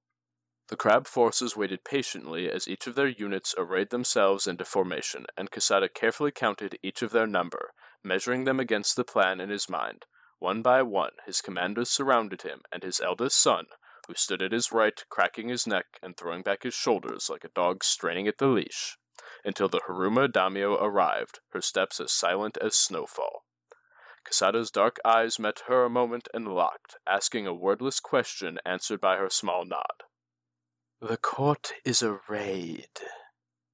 [0.69, 5.51] The crab forces waited patiently as each of their units arrayed themselves into formation, and
[5.51, 7.73] Kisada carefully counted each of their number,
[8.05, 10.07] measuring them against the plan in his mind.
[10.39, 13.67] One by one, his commanders surrounded him, and his eldest son,
[14.07, 17.49] who stood at his right, cracking his neck and throwing back his shoulders like a
[17.49, 18.97] dog straining at the leash,
[19.45, 23.42] until the Hiruma daimyo arrived, her steps as silent as snowfall.
[24.25, 29.17] Kisada's dark eyes met her a moment and locked, asking a wordless question answered by
[29.17, 30.05] her small nod.
[31.01, 33.01] The court is arrayed,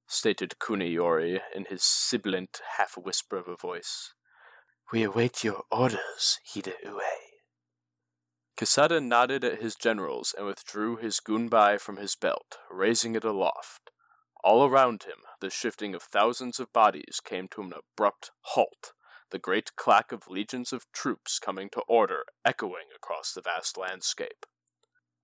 [0.07, 4.13] stated Kuniyori in his sibilant half whisper of a voice.
[4.91, 7.01] We await your orders, Hida Ue.
[8.57, 13.91] Kasada nodded at his generals and withdrew his gunbai from his belt, raising it aloft.
[14.43, 18.93] All around him, the shifting of thousands of bodies came to an abrupt halt
[19.31, 24.45] the great clack of legions of troops coming to order echoing across the vast landscape.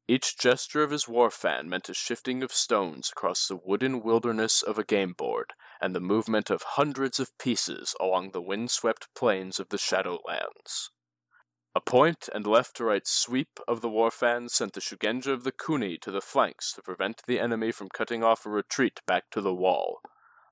[0.07, 4.61] Each gesture of his war fan meant a shifting of stones across the wooden wilderness
[4.61, 9.59] of a game board, and the movement of hundreds of pieces along the windswept plains
[9.59, 10.89] of the Shadowlands.
[11.73, 15.43] A point and left to right sweep of the war fan sent the Shugenja of
[15.43, 19.31] the Kuni to the flanks to prevent the enemy from cutting off a retreat back
[19.31, 19.99] to the wall.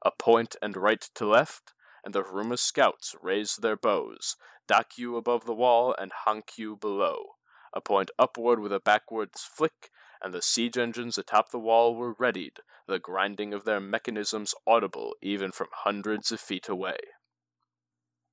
[0.04, 1.74] A point and right to left,
[2.04, 4.36] and the Hiruma scouts raised their bows,
[4.68, 7.36] Daikyu above the wall and Hankyu below.
[7.74, 9.90] A point upward with a backwards flick,
[10.22, 15.16] and the siege engines atop the wall were readied, the grinding of their mechanisms audible
[15.22, 16.98] even from hundreds of feet away.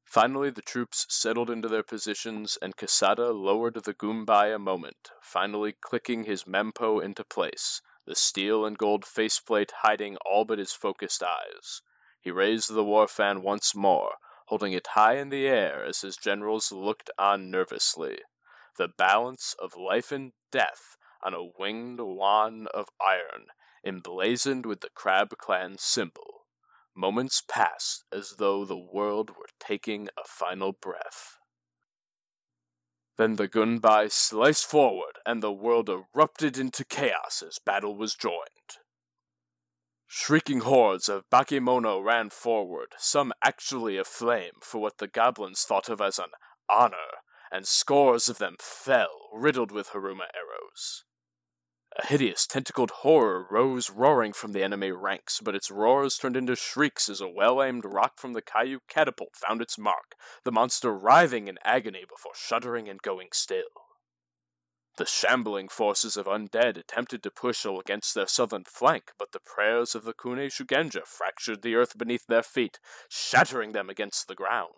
[0.04, 5.72] Finally, the troops settled into their positions, and Kisada lowered the Gunbai a moment, finally
[5.80, 11.22] clicking his mempo into place, the steel and gold faceplate hiding all but his focused
[11.22, 11.82] eyes.
[12.20, 14.16] He raised the war fan once more,
[14.46, 18.18] holding it high in the air as his generals looked on nervously.
[18.76, 23.46] The balance of life and death on a winged wand of iron,
[23.84, 26.46] emblazoned with the Crab Clan symbol.
[26.94, 31.38] Moments passed as though the world were taking a final breath.
[33.16, 38.78] Then the Gunbai sliced forward, and the world erupted into chaos as battle was joined.
[40.12, 46.00] Shrieking hordes of Bakemono ran forward, some actually aflame for what the goblins thought of
[46.00, 46.30] as an
[46.68, 47.22] honor,
[47.52, 51.04] and scores of them fell, riddled with Hiruma arrows.
[51.96, 56.56] A hideous tentacled horror rose roaring from the enemy ranks, but its roars turned into
[56.56, 60.92] shrieks as a well aimed rock from the Kaiu catapult found its mark, the monster
[60.92, 63.89] writhing in agony before shuddering and going still.
[64.96, 69.94] The shambling forces of undead attempted to push against their southern flank, but the prayers
[69.94, 74.74] of the Kuni Shugenja fractured the earth beneath their feet, shattering them against the ground.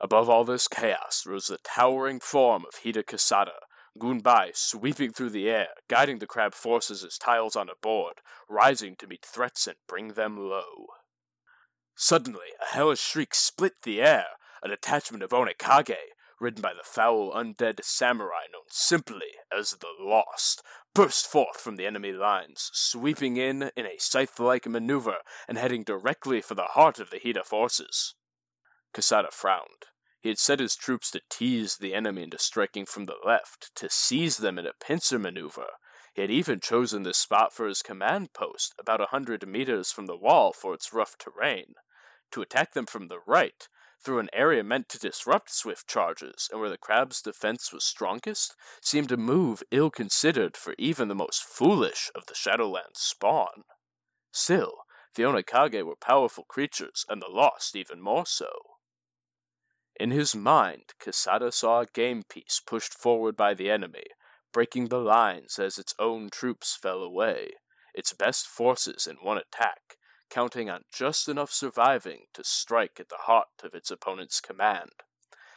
[0.00, 3.58] Above all this chaos rose the towering form of Hida Kisada,
[3.98, 8.96] Gunbai sweeping through the air, guiding the crab forces as tiles on a board, rising
[8.96, 10.86] to meet threats and bring them low.
[11.96, 14.26] Suddenly, a hellish shriek split the air.
[14.62, 15.96] A detachment of Onikage,
[16.40, 20.62] ridden by the foul undead samurai known simply as the Lost,
[20.94, 26.40] burst forth from the enemy lines, sweeping in in a scythe-like maneuver and heading directly
[26.40, 28.14] for the heart of the Hida forces.
[28.94, 29.86] Kisada frowned.
[30.20, 33.88] He had set his troops to tease the enemy into striking from the left, to
[33.88, 35.68] seize them in a pincer maneuver.
[36.12, 40.06] He had even chosen this spot for his command post, about a hundred meters from
[40.06, 41.74] the wall for its rough terrain.
[42.32, 43.66] To attack them from the right,
[44.02, 48.56] through an area meant to disrupt swift charges, and where the crab's defense was strongest,
[48.80, 53.64] seemed a move ill considered for even the most foolish of the Shadowlands spawn.
[54.32, 58.50] Still, the Onikage were powerful creatures, and the Lost even more so.
[59.96, 64.04] In his mind, Kisada saw a game piece pushed forward by the enemy,
[64.52, 67.52] breaking the lines as its own troops fell away,
[67.94, 69.98] its best forces in one attack,
[70.30, 74.92] counting on just enough surviving to strike at the heart of its opponent's command.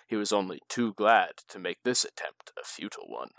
[0.08, 3.30] He was only too glad to make this attempt a futile one.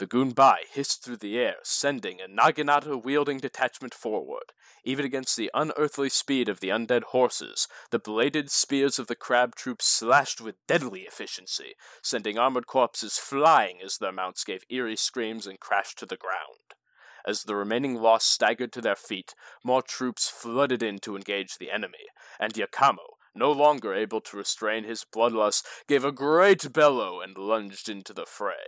[0.00, 4.54] The Gunbai hissed through the air, sending a Naginata wielding detachment forward.
[4.82, 9.54] Even against the unearthly speed of the undead horses, the bladed spears of the crab
[9.54, 15.46] troops slashed with deadly efficiency, sending armored corpses flying as their mounts gave eerie screams
[15.46, 16.69] and crashed to the ground.
[17.26, 19.34] As the remaining lost staggered to their feet,
[19.64, 22.06] more troops flooded in to engage the enemy,
[22.38, 27.88] and Yakamo, no longer able to restrain his bloodlust, gave a great bellow and lunged
[27.88, 28.66] into the fray.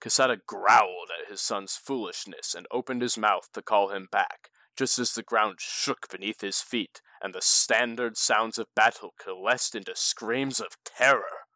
[0.00, 4.98] Kisada growled at his son's foolishness and opened his mouth to call him back, just
[4.98, 9.92] as the ground shook beneath his feet and the standard sounds of battle coalesced into
[9.96, 11.46] screams of terror.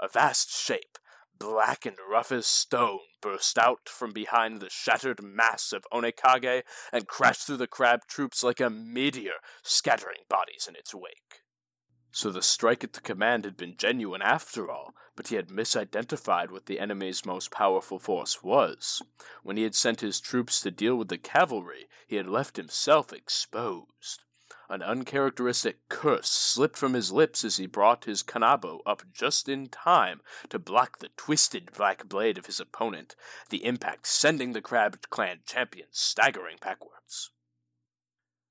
[0.00, 0.98] A vast shape,
[1.38, 7.08] black and rough as stone, burst out from behind the shattered mass of Onikage and
[7.08, 11.40] crashed through the crab troops like a meteor, scattering bodies in its wake.
[12.12, 16.50] So the strike at the command had been genuine after all, but he had misidentified
[16.50, 19.00] what the enemy's most powerful force was.
[19.42, 23.10] When he had sent his troops to deal with the cavalry, he had left himself
[23.10, 24.22] exposed.
[24.68, 29.68] An uncharacteristic curse slipped from his lips as he brought his kanabo up just in
[29.68, 33.14] time to block the twisted black blade of his opponent,
[33.50, 37.30] the impact sending the Crab Clan champion staggering backwards.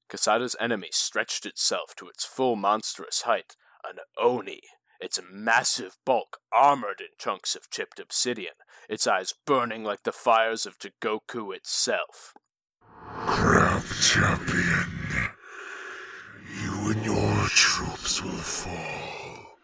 [0.10, 4.61] Kisada's enemy stretched itself to its full monstrous height, an Oni,
[4.99, 8.53] its massive bulk armored in chunks of chipped obsidian,
[8.88, 12.34] its eyes burning like the fires of Jigoku itself.
[13.26, 15.02] Crab Champion,
[16.61, 19.57] you and your troops will fall.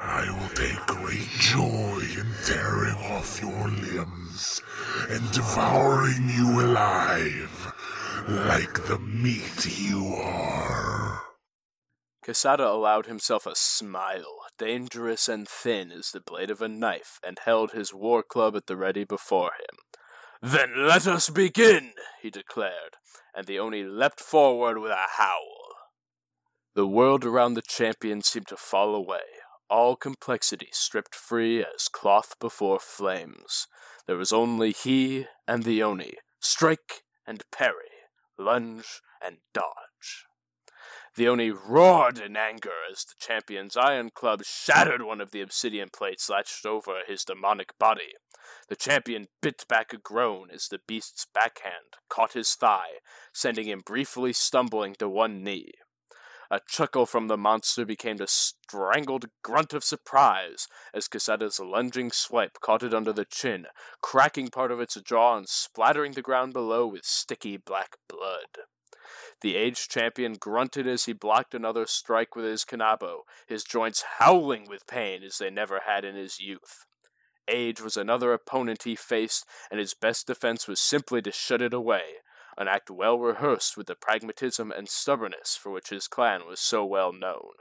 [0.00, 4.62] I will take great joy in tearing off your limbs
[5.08, 7.72] and devouring you alive
[8.28, 11.22] like the meat you are.
[12.24, 17.38] Kisada allowed himself a smile, dangerous and thin as the blade of a knife, and
[17.44, 19.78] held his war club at the ready before him.
[20.42, 22.96] Then let us begin, he declared,
[23.34, 25.57] and the Oni leapt forward with a howl.
[26.78, 32.36] The world around the champion seemed to fall away, all complexity stripped free as cloth
[32.38, 33.66] before flames.
[34.06, 38.06] There was only he and the Oni, strike and parry,
[38.38, 40.26] lunge and dodge.
[41.16, 45.88] The Oni roared in anger as the champion's iron club shattered one of the obsidian
[45.92, 48.12] plates latched over his demonic body.
[48.68, 53.00] The champion bit back a groan as the beast's backhand caught his thigh,
[53.32, 55.72] sending him briefly stumbling to one knee.
[56.50, 62.58] A chuckle from the monster became a strangled grunt of surprise as Kisada's lunging swipe
[62.60, 63.66] caught it under the chin,
[64.00, 68.64] cracking part of its jaw and splattering the ground below with sticky black blood.
[69.42, 74.68] The aged champion grunted as he blocked another strike with his kanabo, his joints howling
[74.68, 76.86] with pain as they never had in his youth.
[77.46, 81.72] Age was another opponent he faced, and his best defense was simply to shut it
[81.74, 82.16] away,
[82.58, 86.84] an act well rehearsed with the pragmatism and stubbornness for which his clan was so
[86.84, 87.52] well known.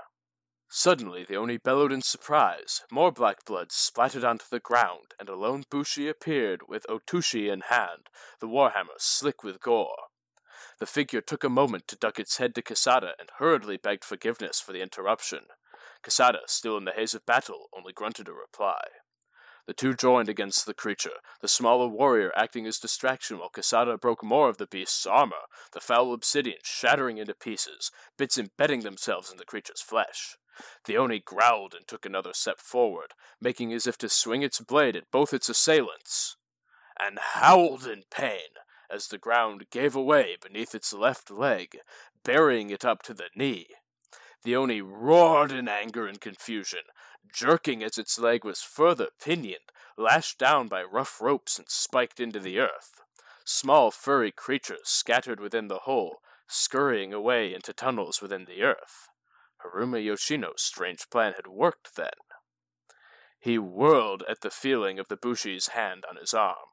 [0.70, 2.82] Suddenly, the Oni bellowed in surprise.
[2.92, 7.62] More black blood splattered onto the ground, and a lone Bushi appeared with Otushi in
[7.62, 8.10] hand,
[8.42, 10.08] the warhammer slick with gore.
[10.80, 14.60] The figure took a moment to duck its head to Kisada and hurriedly begged forgiveness
[14.60, 15.46] for the interruption.
[16.04, 18.82] Kisada, still in the haze of battle, only grunted a reply.
[19.68, 24.24] The two joined against the creature, the smaller warrior acting as distraction while Kisada broke
[24.24, 29.36] more of the beast's armor, the foul obsidian shattering into pieces, bits embedding themselves in
[29.36, 30.38] the creature's flesh.
[30.86, 34.96] The Oni growled and took another step forward, making as if to swing its blade
[34.96, 36.38] at both its assailants,
[36.98, 38.56] and howled in pain
[38.90, 41.80] as the ground gave away beneath its left leg,
[42.24, 43.68] burying it up to the knee.
[44.44, 46.84] The Oni roared in anger and confusion,
[47.34, 52.40] jerking as its leg was further pinioned, lashed down by rough ropes and spiked into
[52.40, 53.02] the earth.
[53.46, 56.18] Small furry creatures scattered within the hole,
[56.48, 59.08] scurrying away into tunnels within the earth.
[59.64, 62.10] Hiruma Yoshino's strange plan had worked then.
[63.40, 66.68] He whirled at the feeling of the Bushi's hand on his arm.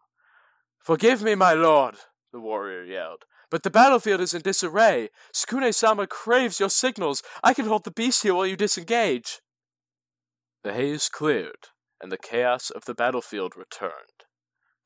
[0.78, 1.96] Forgive me, my lord,
[2.32, 3.24] the warrior yelled.
[3.50, 5.10] But the battlefield is in disarray.
[5.32, 7.22] Sukune sama craves your signals.
[7.42, 9.40] I can hold the beast here while you disengage.
[10.64, 11.68] The haze cleared,
[12.00, 14.24] and the chaos of the battlefield returned.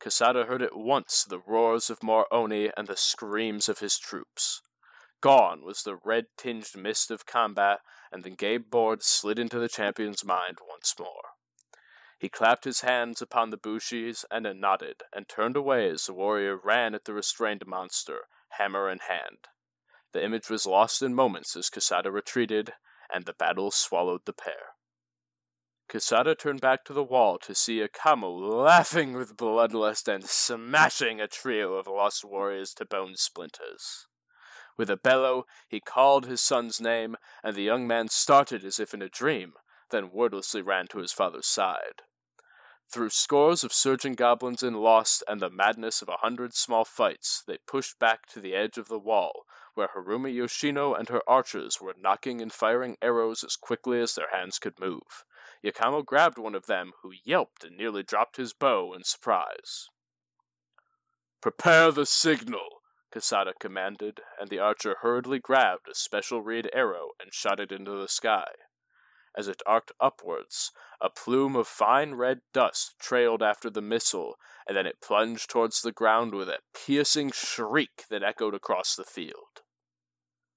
[0.01, 4.61] Kisada heard at once the roars of more Oni and the screams of his troops.
[5.21, 7.79] Gone was the red tinged mist of combat,
[8.11, 11.31] and the gay board slid into the champion's mind once more.
[12.19, 16.57] He clapped his hands upon the bushis and nodded, and turned away as the warrior
[16.57, 18.23] ran at the restrained monster,
[18.59, 19.47] hammer in hand.
[20.13, 22.73] The image was lost in moments as Kisada retreated,
[23.15, 24.75] and the battle swallowed the pair.
[25.89, 28.28] Kisada turned back to the wall to see Yakamo
[28.62, 34.06] laughing with bloodlust and smashing a trio of lost warriors to bone splinters.
[34.77, 38.93] With a bellow, he called his son's name, and the young man started as if
[38.93, 39.55] in a dream,
[39.90, 42.02] then wordlessly ran to his father's side.
[42.90, 47.43] Through scores of surging goblins in Lost and the madness of a hundred small fights,
[47.47, 51.81] they pushed back to the edge of the wall, where Hiruma Yoshino and her archers
[51.81, 55.24] were knocking and firing arrows as quickly as their hands could move.
[55.64, 59.89] Yakamo grabbed one of them, who yelped and nearly dropped his bow in surprise.
[61.40, 62.82] Prepare the signal,
[63.12, 67.93] Kisada commanded, and the archer hurriedly grabbed a special reed arrow and shot it into
[67.93, 68.52] the sky.
[69.36, 74.36] As it arced upwards, a plume of fine red dust trailed after the missile,
[74.66, 79.05] and then it plunged towards the ground with a piercing shriek that echoed across the
[79.05, 79.62] field.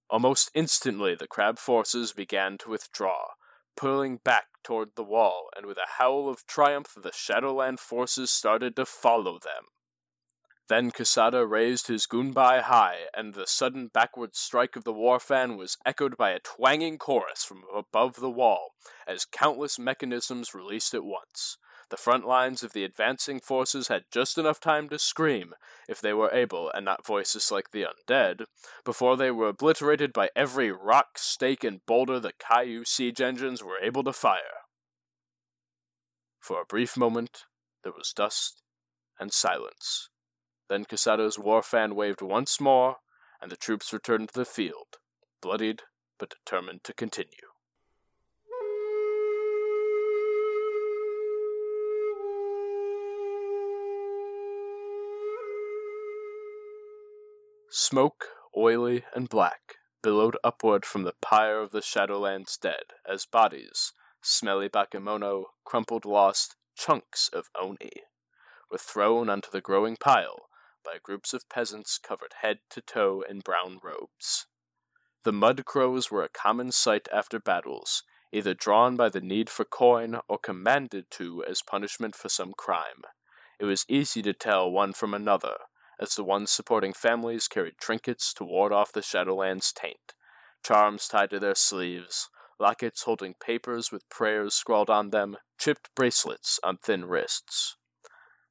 [0.09, 3.27] Almost instantly the crab forces began to withdraw,
[3.81, 8.75] pulling back toward the wall, and with a howl of triumph the Shadowland forces started
[8.75, 9.63] to follow them.
[10.69, 15.57] Then Kisada raised his gunbai high, and the sudden backward strike of the war fan
[15.57, 18.75] was echoed by a twanging chorus from above the wall,
[19.07, 21.57] as countless mechanisms released at once.
[21.91, 25.53] The front lines of the advancing forces had just enough time to scream,
[25.89, 28.45] if they were able and not voices like the undead,
[28.85, 33.77] before they were obliterated by every rock, stake, and boulder the Kaiu siege engines were
[33.77, 34.63] able to fire.
[36.39, 37.43] For a brief moment,
[37.83, 38.63] there was dust
[39.19, 40.07] and silence.
[40.69, 42.99] Then Kisada's war fan waved once more,
[43.41, 44.97] and the troops returned to the field,
[45.41, 45.81] bloodied
[46.17, 47.50] but determined to continue.
[57.73, 63.93] Smoke, oily and black, billowed upward from the pyre of the Shadowlands dead, as bodies,
[64.21, 68.03] smelly bakemono, crumpled lost chunks of oni,
[68.69, 70.49] were thrown onto the growing pile
[70.83, 74.47] by groups of peasants covered head to toe in brown robes.
[75.23, 78.03] The mud crows were a common sight after battles,
[78.33, 83.03] either drawn by the need for coin or commanded to as punishment for some crime.
[83.61, 85.55] It was easy to tell one from another,
[86.01, 90.15] as the ones supporting families carried trinkets to ward off the Shadowland's taint,
[90.65, 92.27] charms tied to their sleeves,
[92.59, 97.77] lockets holding papers with prayers scrawled on them, chipped bracelets on thin wrists.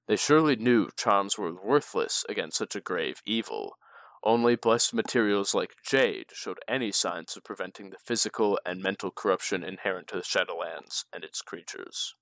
[0.07, 3.77] They surely knew charms were worthless against such a grave evil.
[4.25, 9.63] Only blessed materials like jade showed any signs of preventing the physical and mental corruption
[9.63, 12.15] inherent to the Shadowlands and its creatures.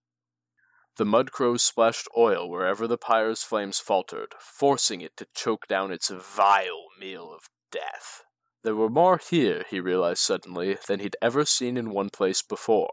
[0.99, 5.93] The mud crows splashed oil wherever the pyre's flames faltered, forcing it to choke down
[5.93, 8.25] its vile meal of death.
[8.65, 12.91] There were more here, he realized suddenly, than he'd ever seen in one place before.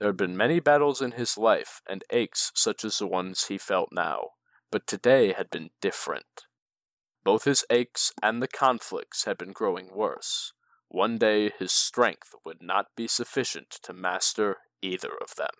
[0.00, 3.56] There had been many battles in his life, and aches such as the ones he
[3.56, 4.30] felt now,
[4.72, 6.46] but today had been different.
[7.22, 10.54] Both his aches and the conflicts had been growing worse.
[10.88, 15.54] One day his strength would not be sufficient to master either of them.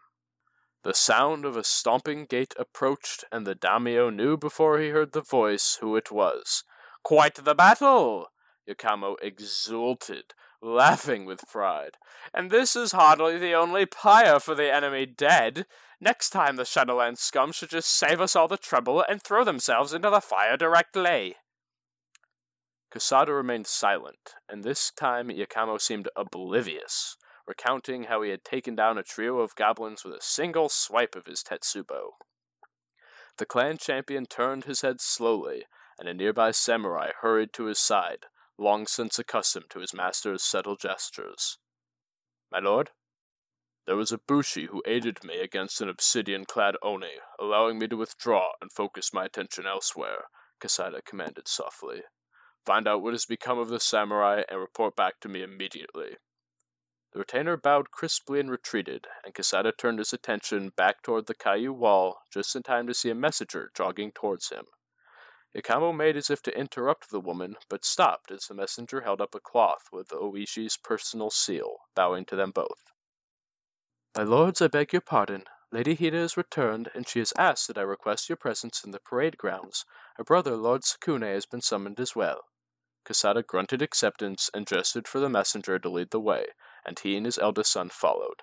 [0.85, 5.21] The sound of a stomping gait approached, and the daimyo knew before he heard the
[5.21, 6.65] voice who it was.
[7.05, 8.29] Quite the battle!
[8.69, 11.99] Yakamo exulted, laughing with pride.
[12.35, 15.67] And this is hardly the only pyre for the enemy dead.
[16.01, 19.93] Next time the Shadowland scum should just save us all the trouble and throw themselves
[19.93, 21.37] into the fire directly.
[22.93, 28.99] Kisada remained silent, and this time Yakamo seemed oblivious, recounting how he had taken down
[28.99, 32.13] a trio of goblins with a single swipe of his Tetsubo.
[33.39, 35.65] The clan champion turned his head slowly,
[35.99, 38.27] and a nearby samurai hurried to his side,
[38.59, 41.59] long since accustomed to his master's subtle gestures.
[42.51, 42.91] My lord?
[43.87, 47.97] There was a Bushi who aided me against an obsidian clad Oni, allowing me to
[47.97, 50.27] withdraw and focus my attention elsewhere,
[50.61, 52.03] Kisada commanded softly.
[52.65, 56.17] Find out what has become of the samurai and report back to me immediately.
[57.13, 61.71] The retainer bowed crisply and retreated, and Kisada turned his attention back toward the Kaiu
[61.71, 64.65] wall just in time to see a messenger jogging towards him.
[65.55, 69.35] Yakamo made as if to interrupt the woman, but stopped as the messenger held up
[69.35, 72.93] a cloth with O-Ushi's personal seal, bowing to them both.
[74.17, 75.45] My lords, I beg your pardon.
[75.71, 78.99] Lady Hida has returned, and she has asked that I request your presence in the
[78.99, 79.85] parade grounds.
[80.17, 82.45] Her brother, Lord Sukune, has been summoned as well.
[83.07, 86.47] Kisada grunted acceptance and gestured for the messenger to lead the way,
[86.87, 88.43] and he and his eldest son followed.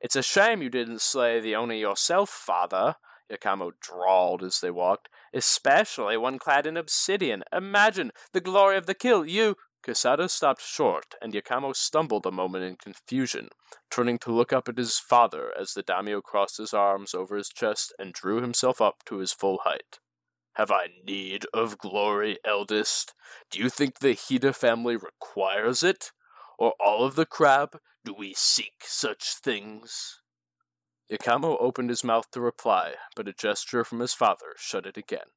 [0.00, 2.96] It's a shame you didn't slay the Oni yourself, father,
[3.30, 5.08] Yakamo drawled as they walked.
[5.32, 7.44] Especially one clad in obsidian.
[7.52, 9.24] Imagine the glory of the kill.
[9.24, 9.56] You.
[9.82, 13.48] Kisada stopped short, and Yakamo stumbled a moment in confusion,
[13.90, 17.48] turning to look up at his father as the daimyo crossed his arms over his
[17.48, 19.98] chest and drew himself up to his full height.
[20.54, 23.14] Have I need of glory, eldest?
[23.50, 26.12] Do you think the Hida family requires it?
[26.60, 27.78] Or all of the crab?
[28.04, 30.20] Do we seek such things?
[31.10, 35.32] Yakamo opened his mouth to reply, but a gesture from his father shut it again.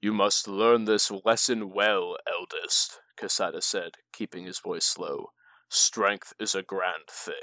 [0.00, 5.32] You must learn this lesson well, eldest, Kisada said, keeping his voice low.
[5.68, 7.34] Strength is a grand thing.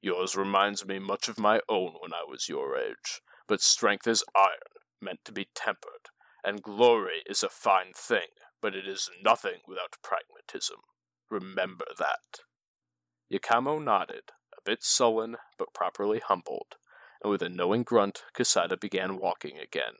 [0.00, 4.24] Yours reminds me much of my own when I was your age, but strength is
[4.34, 6.08] iron, meant to be tempered,
[6.42, 8.28] and glory is a fine thing,
[8.62, 10.78] but it is nothing without pragmatism.
[11.30, 12.40] Remember that.
[13.32, 16.74] Yakamo nodded, a bit sullen but properly humbled,
[17.22, 19.94] and with a knowing grunt, Kisada began walking again.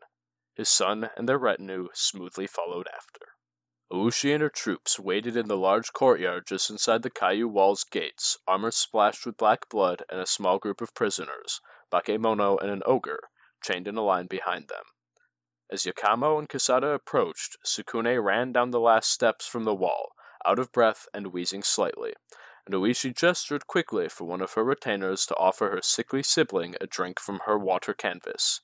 [0.56, 3.20] His son and their retinue smoothly followed after.
[3.92, 8.36] O-Ushi and her troops waited in the large courtyard just inside the Kaiu wall's gates,
[8.46, 11.60] armor splashed with black blood, and a small group of prisoners,
[11.92, 13.20] Bakemono and an ogre,
[13.62, 14.84] chained in a line behind them.
[15.70, 20.12] As Yakamo and Kisada approached, Sukune ran down the last steps from the wall,
[20.46, 22.12] out of breath and wheezing slightly,
[22.66, 26.86] and O-Ushi gestured quickly for one of her retainers to offer her sickly sibling a
[26.86, 28.60] drink from her water canvas.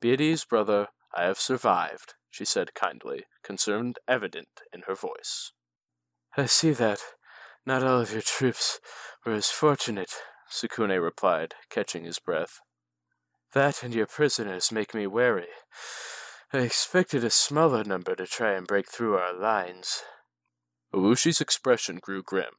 [0.00, 0.88] Be at ease, brother.
[1.14, 5.52] I have survived, she said kindly, concern evident in her voice.
[6.36, 7.00] I see that.
[7.66, 8.78] Not all of your troops
[9.26, 10.12] were as fortunate,
[10.50, 12.60] Sukune replied, catching his breath.
[13.52, 15.48] That and your prisoners make me wary.
[16.52, 20.02] I expected a smaller number to try and break through our lines.
[20.92, 22.54] O-Ushi's expression grew grim,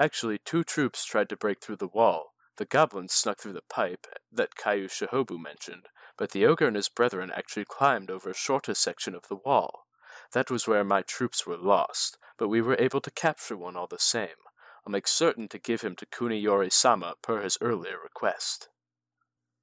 [0.00, 2.32] Actually, two troops tried to break through the wall.
[2.56, 6.88] The goblins snuck through the pipe that Kaiu Shihobu mentioned, but the ogre and his
[6.88, 9.84] brethren actually climbed over a shorter section of the wall.
[10.32, 13.86] That was where my troops were lost, but we were able to capture one all
[13.86, 14.40] the same.
[14.86, 18.70] I'll make certain to give him to Kuni Yori sama per his earlier request.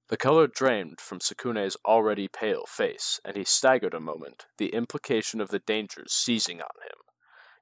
[0.10, 5.41] The color drained from Sukune's already pale face, and he staggered a moment, the implication
[5.41, 7.06] of the dangers seizing on him.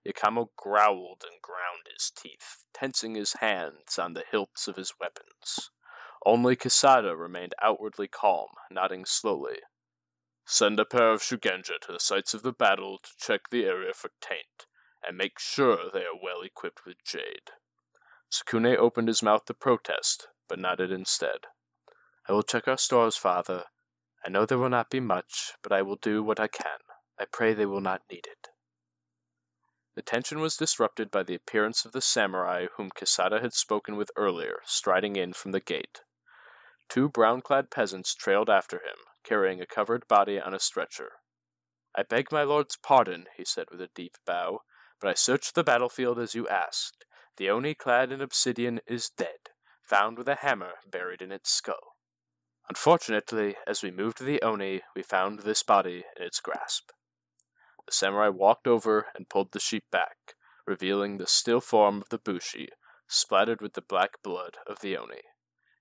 [0.05, 5.71] Yakamo growled and ground his teeth, tensing his hands on the hilts of his weapons.
[6.25, 9.57] Only Kisada remained outwardly calm, nodding slowly.
[10.45, 13.93] Send a pair of Shugenja to the sites of the battle to check the area
[13.93, 14.67] for taint,
[15.05, 17.51] and make sure they are well equipped with jade.
[18.31, 21.47] Sukune opened his mouth to protest, but nodded instead.
[22.27, 23.65] I will check our stores, father.
[24.25, 26.79] I know there will not be much, but I will do what I can.
[27.19, 28.49] I pray they will not need it.
[29.95, 34.11] The tension was disrupted by the appearance of the samurai whom Kisada had spoken with
[34.17, 36.01] earlier, striding in from the gate.
[36.89, 41.11] Two brown clad peasants trailed after him, carrying a covered body on a stretcher.
[41.95, 44.59] I beg my lord's pardon, he said with a deep bow,
[44.99, 47.05] but I searched the battlefield as you asked.
[47.37, 49.49] The Oni clad in obsidian is dead,
[49.81, 51.95] found with a hammer buried in its skull.
[52.67, 56.91] Unfortunately, as we moved the Oni, we found this body in its grasp.
[57.87, 60.35] The samurai walked over and pulled the sheet back,
[60.65, 62.69] revealing the still form of the bushi,
[63.07, 65.21] splattered with the black blood of the Oni.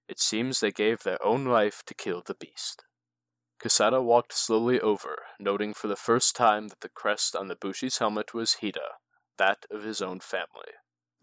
[0.08, 2.84] It seems they gave their own life to kill the beast.
[3.62, 7.98] Kisada walked slowly over, noting for the first time that the crest on the bushi's
[7.98, 8.98] helmet was Hida,
[9.38, 10.74] that of his own family.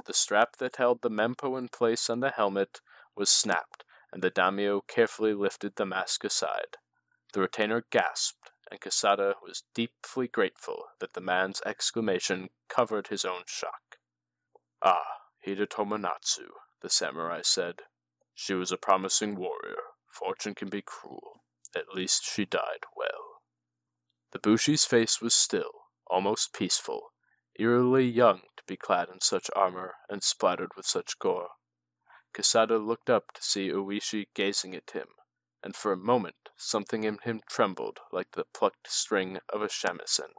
[0.05, 2.81] The strap that held the mempo in place on the helmet
[3.15, 6.77] was snapped, and the daimyo carefully lifted the mask aside.
[7.33, 13.43] The retainer gasped, and Kisada was deeply grateful that the man's exclamation covered his own
[13.45, 13.97] shock.
[14.81, 15.03] Ah,
[15.45, 16.47] Hida Tomonatsu,
[16.81, 17.81] the samurai said.
[18.33, 19.83] She was a promising warrior.
[20.07, 21.41] Fortune can be cruel.
[21.75, 23.41] At least she died well.
[24.31, 25.71] The Bushi's face was still,
[26.07, 27.11] almost peaceful,
[27.59, 31.49] eerily young to be clad in such armor and splattered with such gore.
[32.33, 35.07] Kisada looked up to see O-Ushi gazing at him,
[35.63, 40.31] and for a moment something in him trembled like the plucked string of a shamisen.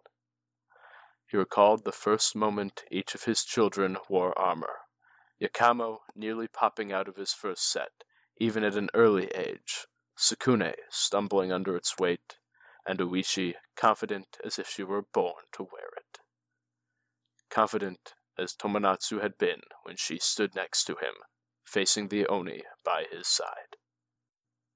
[1.27, 4.81] He recalled the first moment each of his children wore armor.
[5.41, 8.05] Yakamo nearly popping out of his first set,
[8.39, 9.87] even at an early age,
[10.17, 12.39] Sukune stumbling under its weight,
[12.87, 16.19] and O-Ushi confident as if she were born to wear it.
[17.51, 21.15] Confident as Tomonatsu had been when she stood next to him,
[21.65, 23.72] facing the Oni by his side.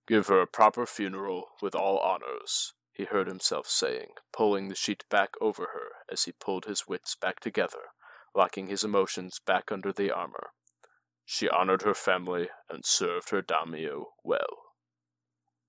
[0.06, 5.04] Give her a proper funeral with all honors, he heard himself saying, pulling the sheet
[5.10, 7.90] back over her as he pulled his wits back together,
[8.34, 10.50] locking his emotions back under the armor.
[11.24, 14.72] She honored her family and served her daimyo well.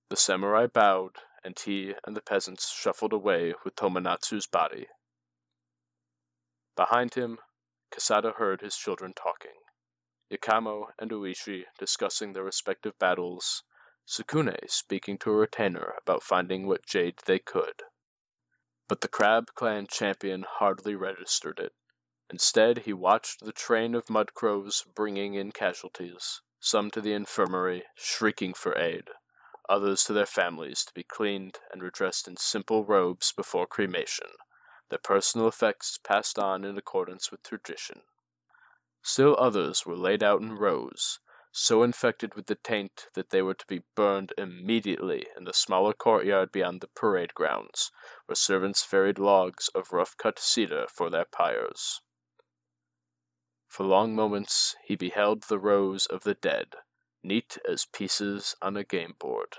[0.08, 4.86] The samurai bowed, and he and the peasants shuffled away with Tomonatsu's body.
[6.76, 7.38] Behind him,
[7.92, 9.58] Kisada heard his children talking.
[10.32, 13.64] Yakamo and O-Ushi discussing their respective battles
[14.08, 17.82] Sukune speaking to a retainer about finding what jade they could.
[18.88, 21.74] But the Crab Clan champion hardly registered it.
[22.30, 27.84] Instead, he watched the train of mud crows bringing in casualties, some to the infirmary,
[27.96, 29.10] shrieking for aid,
[29.68, 34.28] others to their families to be cleaned and redressed in simple robes before cremation,
[34.88, 38.00] their personal effects passed on in accordance with tradition.
[39.02, 41.20] Still others were laid out in rows,
[41.58, 45.92] so infected with the taint that they were to be burned immediately in the smaller
[45.92, 47.90] courtyard beyond the parade grounds,
[48.26, 52.00] where servants ferried logs of rough cut cedar for their pyres.
[53.66, 56.76] For long moments he beheld the rows of the dead,
[57.22, 59.56] neat as pieces on a game board.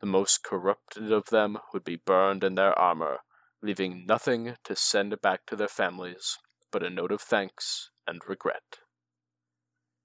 [0.00, 3.20] The most corrupted of them would be burned in their armor,
[3.62, 6.38] leaving nothing to send back to their families
[6.70, 8.78] but a note of thanks and regret.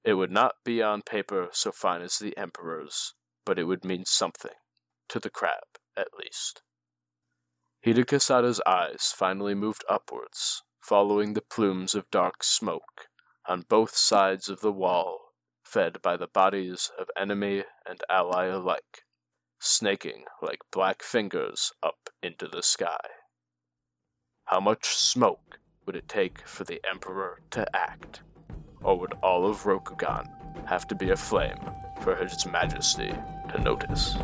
[0.04, 3.14] It would not be on paper so fine as the Emperor's,
[3.46, 4.56] but it would mean something,
[5.10, 5.64] to the crab,
[5.96, 6.62] at least.
[7.86, 13.08] Hida Kisada's eyes finally moved upwards, following the plumes of dark smoke
[13.46, 19.04] on both sides of the wall, fed by the bodies of enemy and ally alike,
[19.60, 23.00] snaking like black fingers up into the sky.
[24.46, 28.22] How much smoke would it take for the Emperor to act?
[28.84, 30.28] Or would all of Rokugan
[30.66, 31.60] have to be aflame
[32.02, 33.14] for His Majesty
[33.50, 34.18] to notice?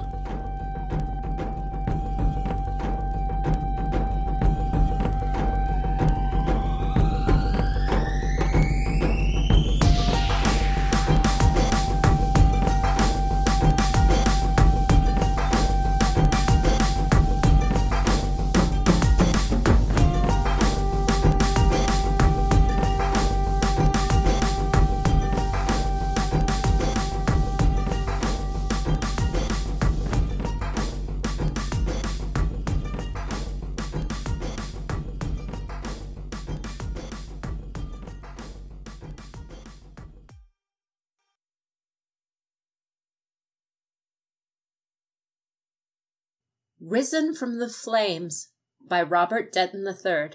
[46.89, 48.47] Risen from the Flames
[48.83, 50.31] by Robert Denton III.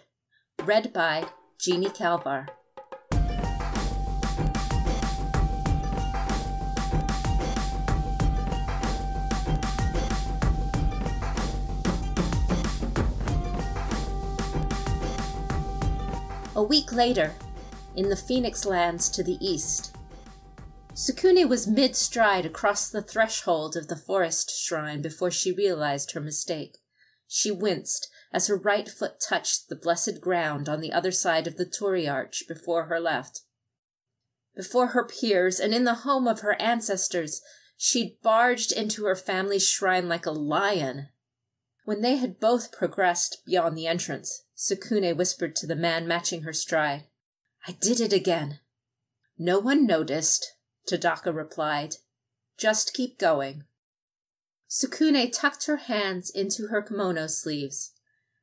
[0.65, 1.27] Read by
[1.59, 2.47] Jeannie Calvar.
[16.55, 17.33] A week later,
[17.97, 19.94] in the Phoenix lands to the east,
[20.95, 26.21] Sukune was mid stride across the threshold of the forest shrine before she realized her
[26.21, 26.79] mistake.
[27.27, 31.57] She winced as her right foot touched the blessed ground on the other side of
[31.57, 33.41] the torii arch before her left.
[34.55, 37.43] Before her peers and in the home of her ancestors,
[37.77, 41.09] she'd barged into her family's shrine like a lion.
[41.85, 46.53] When they had both progressed beyond the entrance, Sukune whispered to the man matching her
[46.53, 47.09] stride,
[47.67, 48.61] I did it again.
[49.37, 50.54] No one noticed,
[50.87, 51.97] Tadaka replied.
[52.57, 53.65] Just keep going.
[54.69, 57.93] Sukune tucked her hands into her kimono sleeves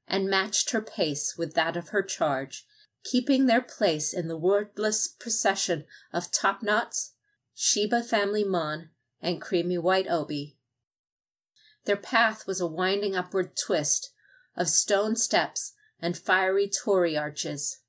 [0.07, 2.65] and matched her pace with that of her charge,
[3.03, 7.13] keeping their place in the wordless procession of top knots,
[7.53, 8.89] Shiba family mon,
[9.21, 10.57] and creamy white obi.
[11.85, 14.13] Their path was a winding upward twist
[14.55, 17.79] of stone steps and fiery torii arches.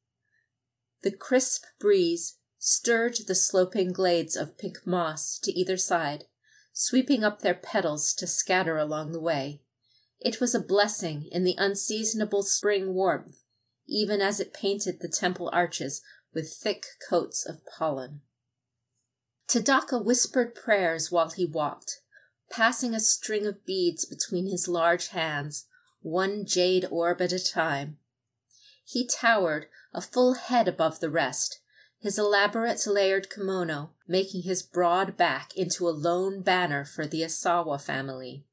[1.02, 6.26] The crisp breeze stirred the sloping glades of pink moss to either side,
[6.72, 9.60] sweeping up their petals to scatter along the way.
[10.20, 13.42] It was a blessing in the unseasonable spring warmth,
[13.88, 16.02] even as it painted the temple arches
[16.32, 18.22] with thick coats of pollen.
[19.48, 22.00] Tadaka whispered prayers while he walked,
[22.48, 25.66] passing a string of beads between his large hands,
[26.00, 27.98] one jade orb at a time.
[28.84, 31.58] He towered a full head above the rest,
[32.02, 37.80] his elaborate layered kimono making his broad back into a lone banner for the Isawa
[37.80, 38.44] family.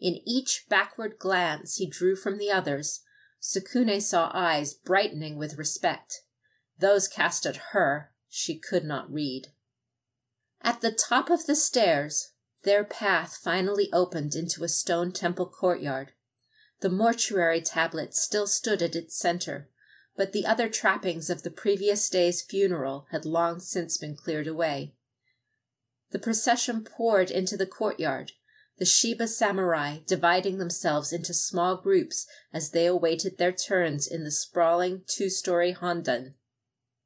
[0.00, 3.02] In each backward glance he drew from the others,
[3.40, 6.22] Sukune saw eyes brightening with respect.
[6.76, 9.52] Those cast at her she could not read.
[10.60, 12.32] At the top of the stairs,
[12.64, 16.10] their path finally opened into a stone temple courtyard.
[16.80, 19.70] The mortuary tablet still stood at its center,
[20.16, 24.94] but the other trappings of the previous day's funeral had long since been cleared away.
[26.10, 28.32] The procession poured into the courtyard,
[28.78, 34.30] the Shiba samurai dividing themselves into small groups as they awaited their turns in the
[34.30, 36.34] sprawling two story hondan.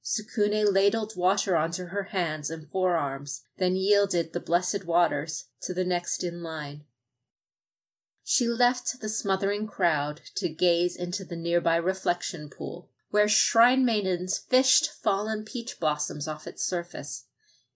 [0.03, 5.85] Sukune ladled water onto her hands and forearms, then yielded the blessed waters to the
[5.85, 6.85] next in line.
[8.23, 14.39] She left the smothering crowd to gaze into the nearby reflection pool where shrine maidens
[14.39, 17.27] fished fallen peach blossoms off its surface.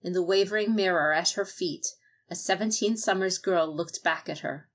[0.01, 0.75] In the wavering hmm.
[0.75, 1.87] mirror at her feet,
[2.29, 4.69] a seventeen summers girl looked back at her.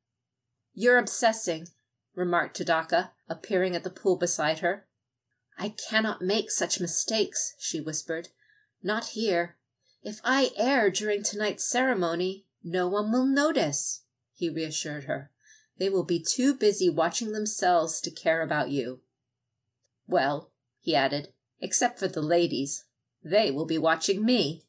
[0.74, 1.68] You're obsessing,
[2.14, 4.86] remarked Tadaka, appearing at the pool beside her.
[5.58, 8.28] I cannot make such mistakes, she whispered.
[8.82, 9.56] Not here.
[10.02, 14.02] If I err during tonight's ceremony, no one will notice,
[14.34, 15.30] he reassured her.
[15.78, 19.00] They will be too busy watching themselves to care about you.
[20.08, 22.84] Well, he added, except for the ladies.
[23.22, 24.64] They will be watching me.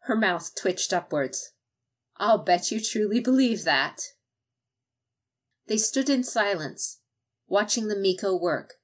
[0.00, 1.52] Her mouth twitched upwards.
[2.16, 4.02] I'll bet you truly believe that.
[5.66, 7.00] They stood in silence,
[7.46, 8.74] watching the Miko work,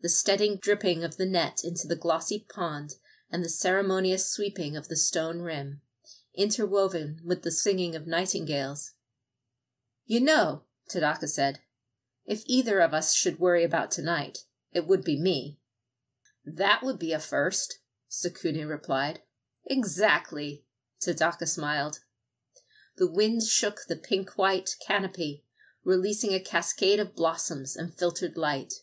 [0.00, 2.94] the steady dripping of the net into the glossy pond
[3.30, 5.80] and the ceremonious sweeping of the stone rim,
[6.34, 8.92] interwoven with the singing of nightingales.
[10.06, 11.60] You know, Tadaka said,
[12.24, 15.58] if either of us should worry about tonight, it would be me.
[16.44, 17.78] That would be a first,
[18.10, 19.20] Sukune replied.
[19.66, 20.64] Exactly,
[21.00, 22.00] Tadaka smiled.
[22.96, 25.44] The wind shook the pink white canopy,
[25.84, 28.74] releasing a cascade of blossoms and filtered light.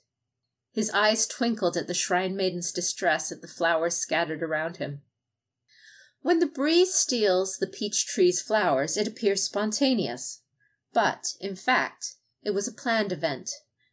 [0.71, 5.01] His eyes twinkled at the shrine maiden's distress at the flowers scattered around him.
[6.21, 10.41] When the breeze steals the peach tree's flowers, it appears spontaneous.
[10.93, 13.49] But, in fact, it was a planned event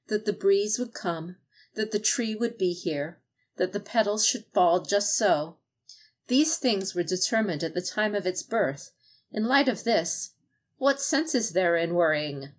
[0.08, 1.36] that the breeze would come,
[1.76, 3.20] that the tree would be here,
[3.56, 5.58] that the petals should fall just so.
[6.26, 8.90] These things were determined at the time of its birth.
[9.30, 10.32] In light of this,
[10.78, 12.52] what sense is there in worrying?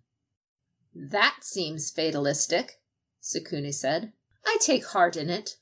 [0.96, 2.80] That seems fatalistic,
[3.22, 4.14] Sukune said.
[4.46, 5.58] I take heart in it.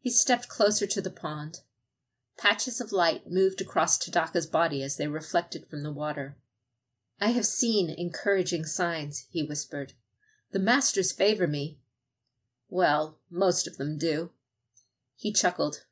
[0.00, 1.60] He stepped closer to the pond.
[2.38, 6.38] Patches of light moved across Tadaka's body as they reflected from the water.
[7.20, 9.92] I have seen encouraging signs, he whispered.
[10.52, 11.78] The masters favor me,
[12.70, 14.30] well, most of them do.
[15.16, 15.84] He chuckled.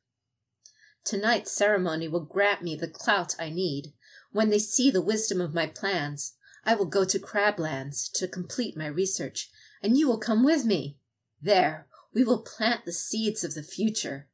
[1.03, 3.93] Tonight's ceremony will grant me the clout I need.
[4.31, 6.33] When they see the wisdom of my plans,
[6.65, 9.49] I will go to Crablands to complete my research,
[9.81, 10.97] and you will come with me.
[11.41, 14.29] There, we will plant the seeds of the future.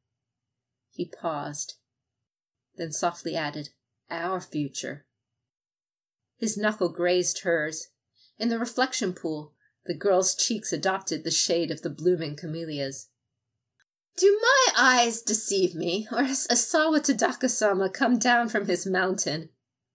[0.91, 1.75] He paused,
[2.75, 3.69] then softly added,
[4.09, 5.06] Our future.
[6.38, 7.90] His knuckle grazed hers.
[8.38, 9.55] In the reflection pool,
[9.86, 13.10] the girl's cheeks adopted the shade of the blooming camellias.
[14.18, 19.50] Do my eyes deceive me, or has Isawa Tadaka sama come down from his mountain?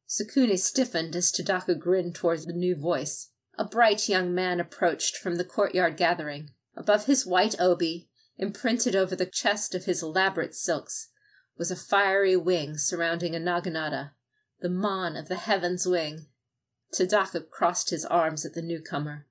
[0.06, 3.30] Sukune stiffened as Tadaka grinned towards the new voice.
[3.58, 6.50] A bright young man approached from the courtyard gathering.
[6.76, 11.08] Above his white obi, imprinted over the chest of his elaborate silks,
[11.56, 14.12] was a fiery wing surrounding a naginata,
[14.60, 16.26] the mon of the heaven's wing.
[16.92, 19.26] Tadaka crossed his arms at the newcomer.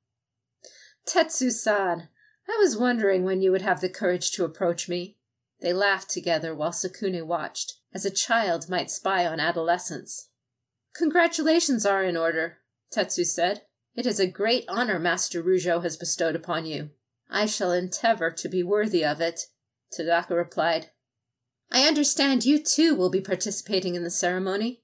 [1.12, 2.08] Tetsu-san,
[2.48, 5.18] I was wondering when you would have the courage to approach me.
[5.60, 10.30] They laughed together while Sukune watched, as a child might spy on adolescence.
[10.94, 12.60] Congratulations are in order,
[12.92, 13.64] Tetsu said.
[13.96, 16.92] It is a great honor Master Rujo has bestowed upon you.
[17.28, 19.48] I shall endeavor to be worthy of it,
[19.92, 20.92] Tadaka replied.
[21.72, 24.84] I understand you too will be participating in the ceremony.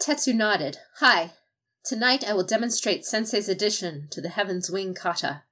[0.00, 0.78] Tetsu nodded.
[0.98, 1.32] Hi.
[1.84, 5.42] Tonight I will demonstrate Sensei's addition to the Heaven's Wing kata.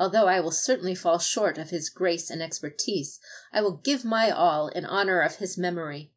[0.00, 3.20] Although I will certainly fall short of his grace and expertise,
[3.52, 6.10] I will give my all in honor of his memory.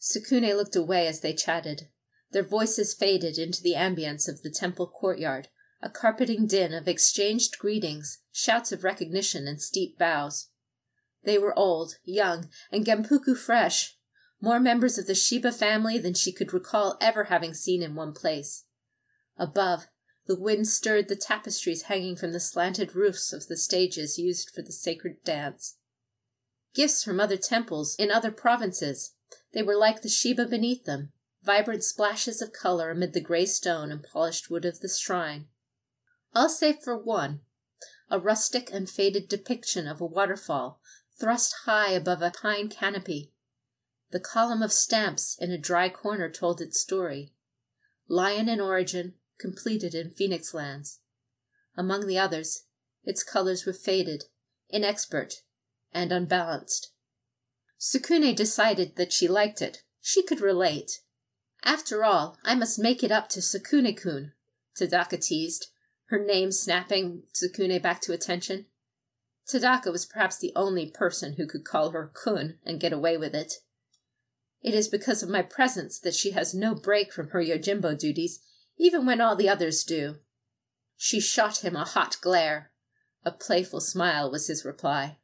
[0.00, 1.90] Sukune looked away as they chatted.
[2.30, 5.48] Their voices faded into the ambience of the temple courtyard,
[5.82, 10.48] a carpeting din of exchanged greetings, shouts of recognition, and steep bows.
[11.24, 13.98] They were old, young, and Genpuku fresh,
[14.40, 18.14] more members of the Shiba family than she could recall ever having seen in one
[18.14, 18.64] place.
[19.36, 19.88] Above,
[20.26, 24.62] the wind stirred the tapestries hanging from the slanted roofs of the stages used for
[24.62, 25.76] the sacred dance.
[26.74, 29.12] Gifts from other temples in other provinces,
[29.52, 31.12] they were like the Shiba beneath them,
[31.42, 35.48] vibrant splashes of color amid the gray stone and polished wood of the shrine
[36.34, 37.40] all save for one,
[38.10, 40.80] a rustic and faded depiction of a waterfall
[41.16, 43.32] thrust high above a pine canopy.
[44.10, 47.32] The column of stamps in a dry corner told its story.
[48.08, 51.00] Lion in origin, completed in Phoenix lands.
[51.76, 52.64] Among the others,
[53.04, 54.24] its colors were faded,
[54.72, 55.42] inexpert,
[55.92, 56.92] and unbalanced.
[57.78, 59.82] Sukune decided that she liked it.
[60.00, 61.00] She could relate.
[61.62, 64.32] After all, I must make it up to Sukune kun,
[64.78, 65.68] Tadaka teased,
[66.06, 68.66] her name snapping Sukune back to attention.
[69.46, 73.34] Tadaka was perhaps the only person who could call her kun and get away with
[73.34, 73.54] it.
[74.62, 78.40] It is because of my presence that she has no break from her Yojimbo duties,
[78.78, 80.16] even when all the others do.
[80.96, 82.72] She shot him a hot glare.
[83.24, 85.18] A playful smile was his reply.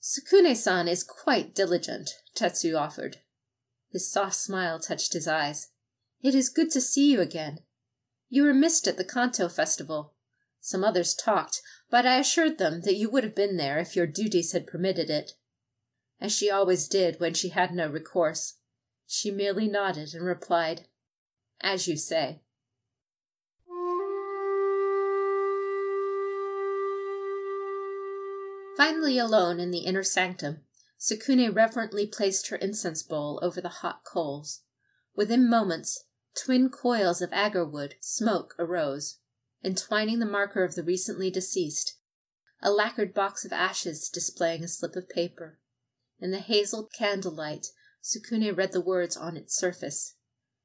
[0.00, 3.18] Sukune-san is quite diligent, Tetsu offered.
[3.90, 5.68] His soft smile touched his eyes.
[6.22, 7.60] It is good to see you again.
[8.28, 10.14] You were missed at the Kanto festival.
[10.60, 14.06] Some others talked, but I assured them that you would have been there if your
[14.06, 15.32] duties had permitted it.
[16.20, 18.54] As she always did when she had no recourse,
[19.06, 20.86] she merely nodded and replied,
[21.60, 22.42] As you say.
[28.80, 30.64] Finally alone in the inner sanctum,
[30.98, 34.62] Sukune reverently placed her incense bowl over the hot coals.
[35.14, 39.18] Within moments Twin coils of agar wood smoke arose,
[39.62, 41.98] entwining the marker of the recently deceased,
[42.62, 45.58] a lacquered box of ashes displaying a slip of paper.
[46.18, 47.66] In the hazel candlelight
[48.02, 50.14] Sukune read the words on its surface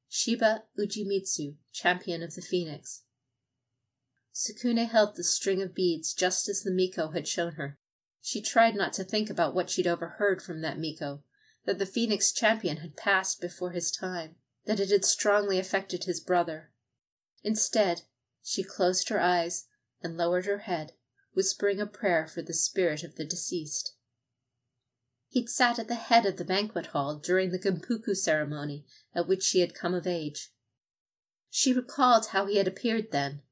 [0.08, 3.04] Shiba Ujimitsu, champion of the phoenix.
[4.34, 7.78] Sukune held the string of beads just as the Miko had shown her.
[8.28, 11.24] She tried not to think about what she'd overheard from that Miko,
[11.66, 16.20] that the phoenix champion had passed before his time that it had strongly affected his
[16.20, 16.72] brother.
[17.44, 18.02] Instead,
[18.42, 19.68] she closed her eyes
[20.02, 20.94] and lowered her head,
[21.34, 23.94] whispering a prayer for the spirit of the deceased.
[25.28, 29.44] He'd sat at the head of the banquet hall during the Genpuku ceremony at which
[29.44, 30.52] she had come of age.
[31.52, 33.44] She recalled how he had appeared then,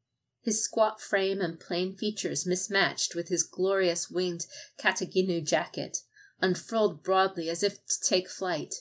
[0.43, 4.45] his squat frame and plain features mismatched with his glorious winged
[4.77, 5.99] kataginu jacket,
[6.41, 8.75] unfurled broadly as if to take flight.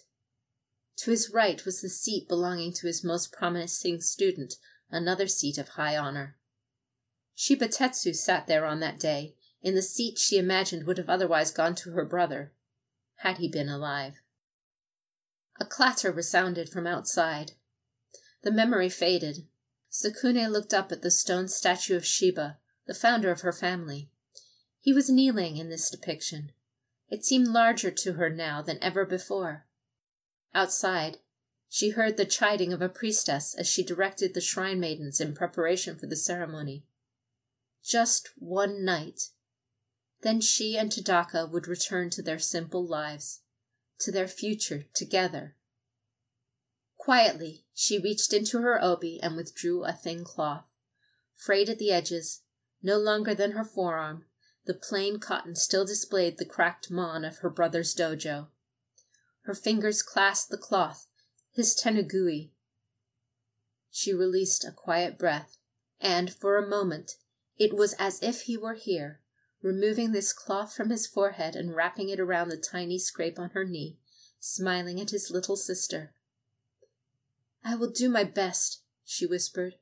[0.96, 4.54] To his right was the seat belonging to his most promising student,
[4.90, 6.36] another seat of high honor.
[7.36, 11.52] Shiba Tetsu sat there on that day, in the seat she imagined would have otherwise
[11.52, 12.52] gone to her brother,
[13.18, 14.20] had he been alive.
[15.60, 17.52] A clatter resounded from outside.
[18.42, 19.46] The memory faded.
[19.92, 24.10] Sukune looked up at the stone statue of Shiba, the founder of her family.
[24.80, 26.52] He was kneeling in this depiction.
[27.10, 29.66] It seemed larger to her now than ever before.
[30.54, 31.18] Outside,
[31.68, 35.96] She heard the chiding of a priestess as she directed the shrine maidens in preparation
[35.98, 36.86] for the ceremony.
[37.82, 39.30] Just one night.
[40.22, 43.40] Then she and Tadaka would return to their simple lives,
[44.00, 45.56] to their future together.
[47.02, 50.66] Quietly, she reached into her obi and withdrew a thin cloth.
[51.34, 52.42] Frayed at the edges,
[52.80, 54.26] no longer than her forearm,
[54.66, 58.50] the plain cotton still displayed the cracked mon of her brother's dojo.
[59.40, 61.08] Her fingers clasped the cloth,
[61.50, 62.52] his tenugui.
[63.90, 65.58] She released a quiet breath,
[65.98, 67.16] and for a moment
[67.58, 69.20] it was as if he were here,
[69.60, 73.64] removing this cloth from his forehead and wrapping it around the tiny scrape on her
[73.64, 73.98] knee,
[74.38, 76.14] smiling at his little sister.
[77.64, 79.76] I will do my best, she whispered.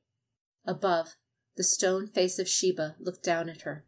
[0.65, 1.17] Above,
[1.57, 3.85] the stone face of Shiba looked down at her.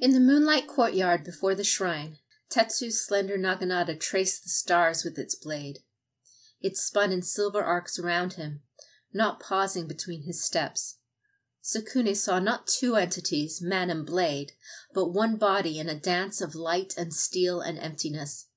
[0.00, 2.18] In the moonlight courtyard before the shrine,
[2.50, 5.78] Tetsu's slender naginata traced the stars with its blade.
[6.60, 8.62] It spun in silver arcs around him,
[9.12, 10.98] not pausing between his steps.
[11.66, 14.52] Sukune saw not two entities, man and blade,
[14.92, 18.48] but one body in a dance of light and steel and emptiness.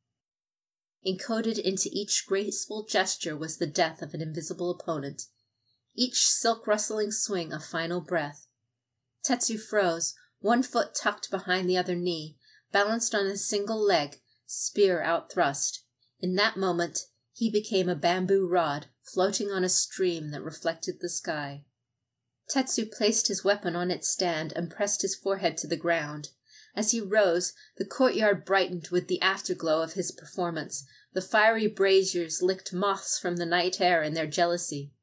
[1.06, 5.28] Encoded into each graceful gesture was the death of an invisible opponent,
[5.96, 8.50] each silk rustling swing a final breath.
[9.24, 12.38] Tetsu froze, one foot tucked behind the other knee,
[12.74, 15.80] balanced on a single leg, spear outthrust.
[16.20, 17.00] In that moment
[17.32, 21.64] he became a bamboo rod floating on a stream that reflected the sky.
[22.50, 26.30] Tetsu placed his weapon on its stand and pressed his forehead to the ground.
[26.76, 30.86] As he rose, the courtyard brightened with the afterglow of his performance.
[31.14, 34.94] The fiery braziers licked moths from the night air in their jealousy.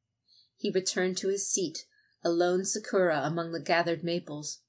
[0.57, 1.85] He returned to his seat,
[2.23, 4.61] a lone Sakura among the gathered maples.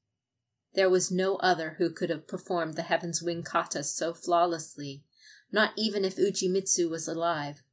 [0.74, 5.06] There was no other who could have performed the Heaven's Wing kata so flawlessly,
[5.52, 7.64] not even if Ujimitsu was alive.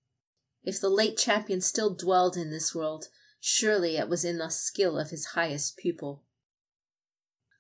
[0.63, 3.09] If the late champion still dwelled in this world,
[3.45, 6.23] Surely it was in the skill of his highest pupil.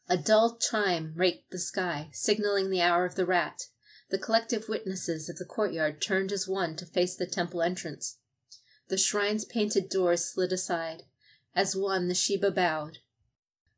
[0.09, 3.67] A dull chime raked the sky, signaling the hour of the rat.
[4.09, 8.19] The collective witnesses of the courtyard turned as one to face the temple entrance.
[8.86, 11.02] The shrine's painted doors slid aside.
[11.52, 12.99] As one the Shiba bowed.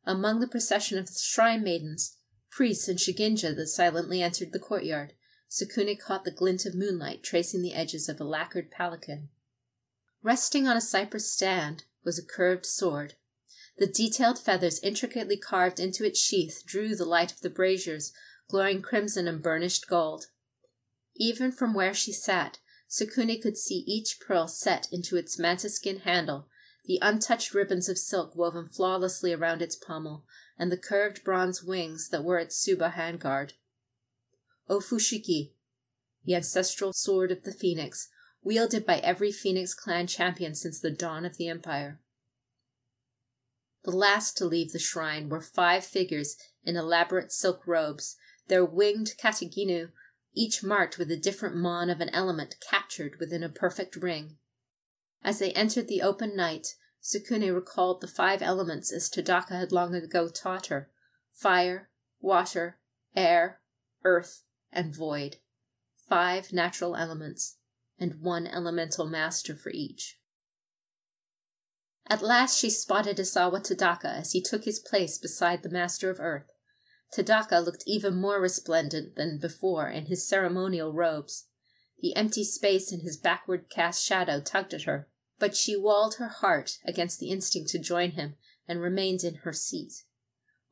[0.04, 2.18] Among the procession of the shrine maidens,
[2.50, 5.14] priests and shugenja that silently entered the courtyard,
[5.48, 9.30] Sukune caught the glint of moonlight tracing the edges of a lacquered palanquin.
[10.22, 13.14] Resting on a cypress stand was a curved sword.
[13.78, 18.12] The detailed feathers intricately carved into its sheath drew the light of the braziers,
[18.48, 20.26] glowing crimson and burnished gold.
[21.16, 22.58] Even from where she sat,
[22.88, 26.48] Sukune could see each pearl set into its mantis skin handle,
[26.84, 30.24] the untouched ribbons of silk woven flawlessly around its pommel,
[30.58, 33.52] and the curved bronze wings that were its tsuba handguard.
[34.68, 35.52] Ofushikai,
[36.24, 38.08] the ancestral sword of the phoenix,
[38.44, 41.98] wielded by every Phoenix clan champion since the dawn of the empire.
[43.84, 48.16] The last to leave the shrine were five figures in elaborate silk robes,
[48.48, 49.90] their winged kataginu
[50.34, 54.36] each marked with a different mon of an element captured within a perfect ring.
[55.22, 59.94] As they entered the open night, Sukune recalled the five elements as Tadaka had long
[59.94, 60.90] ago taught her
[61.32, 61.90] fire,
[62.20, 62.78] water,
[63.14, 63.60] air,
[64.04, 65.36] earth, and void.
[66.08, 67.56] Five natural elements
[67.98, 70.18] and one elemental master for each.
[72.06, 76.20] At last she spotted Isawa Tadaka as he took his place beside the Master of
[76.20, 76.50] Earth.
[77.12, 81.46] Tadaka looked even more resplendent than before in his ceremonial robes.
[82.00, 85.08] The empty space in his backward cast shadow tugged at her,
[85.38, 88.36] but she walled her heart against the instinct to join him
[88.68, 90.04] and remained in her seat.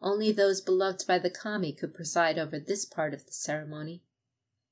[0.00, 4.02] Only those beloved by the kami could preside over this part of the ceremony.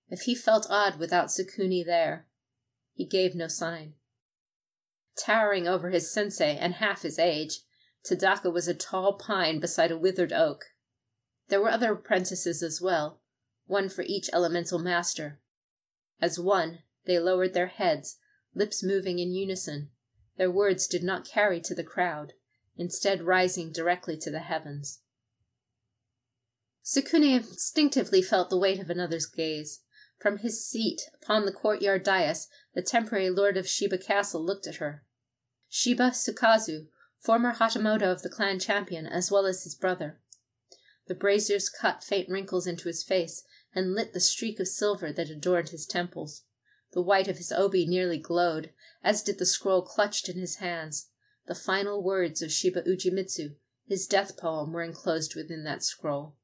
[0.08, 2.26] If he felt odd without Sukune there,
[3.00, 3.94] he gave no sign.
[5.16, 7.60] Towering over his sensei and half his age,
[8.04, 10.66] Tadaka was a tall pine beside a withered oak.
[11.48, 13.22] There were other apprentices as well,
[13.66, 15.40] one for each elemental master.
[16.20, 18.18] As one, they lowered their heads,
[18.52, 19.88] lips moving in unison.
[20.36, 22.34] Their words did not carry to the crowd,
[22.76, 25.00] instead rising directly to the heavens.
[26.84, 29.80] Sukune instinctively felt the weight of another's gaze.
[30.20, 34.76] From his seat upon the courtyard dais, the temporary lord of Shiba Castle looked at
[34.76, 35.02] her.
[35.70, 40.20] Shiba Tsukazu, former Hatamoto of the clan champion, as well as his brother.
[41.06, 45.30] The braziers cut faint wrinkles into his face and lit the streak of silver that
[45.30, 46.42] adorned his temples.
[46.92, 51.08] The white of his obi nearly glowed, as did the scroll clutched in his hands,
[51.46, 56.36] the final words of Shiba Ujimitsu, His death poem were enclosed within that scroll.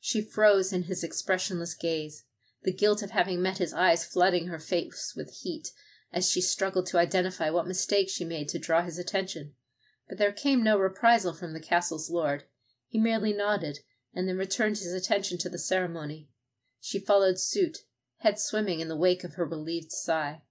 [0.00, 2.24] She froze in his expressionless gaze,
[2.62, 5.72] the guilt of having met his eyes flooding her face with heat
[6.12, 9.54] as she struggled to identify what mistake she made to draw his attention.
[10.08, 12.44] But there came no reprisal from the castle's lord.
[12.86, 13.80] He merely nodded,
[14.14, 16.30] and then returned his attention to the ceremony.
[16.80, 17.78] She followed suit,
[18.18, 20.42] head swimming in the wake of her relieved sigh.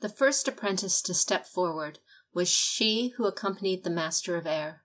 [0.00, 2.00] The first apprentice to step forward
[2.34, 4.82] was she who accompanied the Master of Air.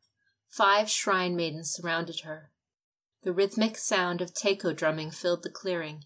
[0.50, 2.52] Five shrine maidens surrounded her.
[3.24, 6.03] The rhythmic sound of taiko drumming filled the clearing.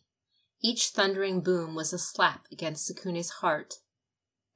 [0.62, 3.80] Each thundering boom was a slap against Sukune's heart.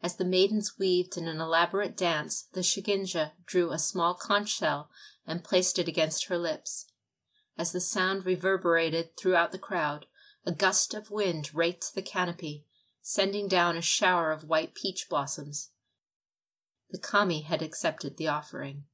[0.04, 4.92] As the maidens weaved in an elaborate dance, the shugenja drew a small conch shell
[5.26, 6.86] and placed it against her lips.
[7.58, 10.06] As the sound reverberated throughout the crowd,
[10.46, 12.68] a gust of wind raked the canopy,
[13.02, 15.72] sending down a shower of white peach blossoms.
[16.92, 18.86] The kami had accepted the offering.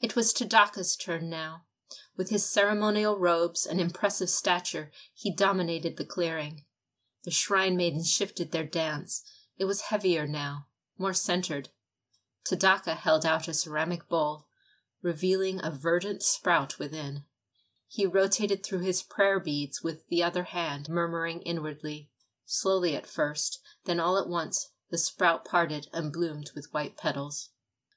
[0.00, 1.64] It was Tadaka's turn now.
[2.16, 6.64] With his ceremonial robes and impressive stature, he dominated the clearing.
[7.24, 9.24] The shrine maidens shifted their dance.
[9.58, 10.68] It was heavier now,
[10.98, 11.70] more centered.
[12.44, 14.46] Tadaka held out a ceramic bowl,
[15.02, 17.24] revealing a verdant sprout within.
[17.88, 22.08] He rotated through his prayer beads with the other hand, murmuring inwardly.
[22.44, 27.50] Slowly at first, then all at once the sprout parted and bloomed with white petals.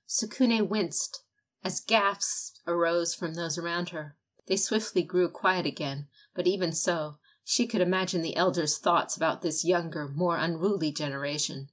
[0.08, 1.24] Sukune winced
[1.64, 4.18] as gasps arose from those around her.
[4.48, 9.42] They swiftly grew quiet again, but even so, she could imagine the elders' thoughts about
[9.42, 11.70] this younger, more unruly generation.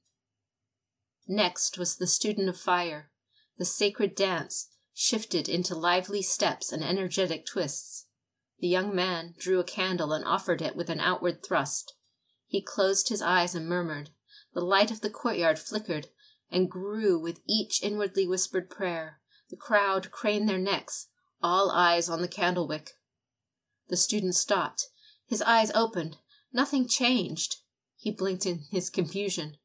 [1.26, 3.10] Next was the student of fire.
[3.58, 8.06] The sacred dance shifted into lively steps and energetic twists.
[8.60, 11.94] The young man drew a candle and offered it with an outward thrust.
[12.46, 14.10] He closed his eyes and murmured.
[14.54, 16.08] The light of the courtyard flickered
[16.50, 19.17] and grew with each inwardly whispered prayer.
[19.50, 21.08] The crowd craned their necks,
[21.42, 22.92] all eyes on the candle wick.
[23.88, 24.88] The student stopped.
[25.26, 26.18] His eyes opened.
[26.52, 27.56] Nothing changed.
[27.96, 29.56] He blinked in his confusion.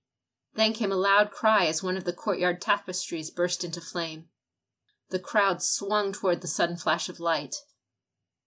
[0.53, 4.29] Then came a loud cry as one of the courtyard tapestries burst into flame.
[5.09, 7.55] The crowd swung toward the sudden flash of light.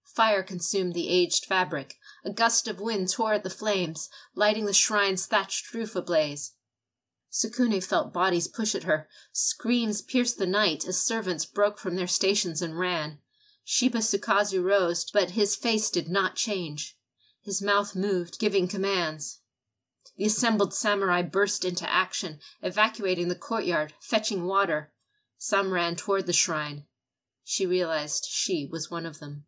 [0.05, 1.97] Fire consumed the aged fabric.
[2.24, 6.55] A gust of wind tore at the flames, lighting the shrine's thatched roof ablaze.
[7.36, 9.10] Sukune felt bodies push at her.
[9.31, 13.18] Screams pierced the night as servants broke from their stations and ran.
[13.62, 16.97] Shiba Sukazu rose, but his face did not change.
[17.42, 19.42] His mouth moved, giving commands.
[20.16, 24.94] The assembled samurai burst into action, evacuating the courtyard, fetching water.
[25.36, 26.86] Some ran toward the shrine.
[27.44, 29.44] She realized she was one of them.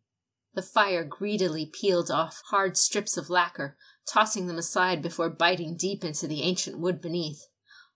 [0.53, 6.03] The fire greedily peeled off hard strips of lacquer, tossing them aside before biting deep
[6.03, 7.47] into the ancient wood beneath.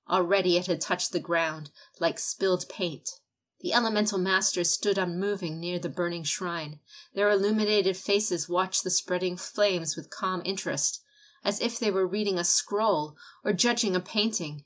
[0.10, 3.20] Already it had touched the ground, like spilled paint.
[3.62, 6.82] The elemental masters stood unmoving near the burning shrine.
[7.14, 11.02] Their illuminated faces watched the spreading flames with calm interest,
[11.46, 13.16] as if they were reading a scroll
[13.46, 14.66] or judging a painting.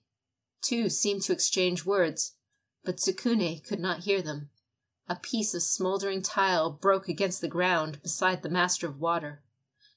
[0.62, 2.34] Two seemed to exchange words,
[2.84, 4.50] but Tsukune could not hear them.
[5.08, 9.44] A piece of smoldering tile broke against the ground beside the Master of Water.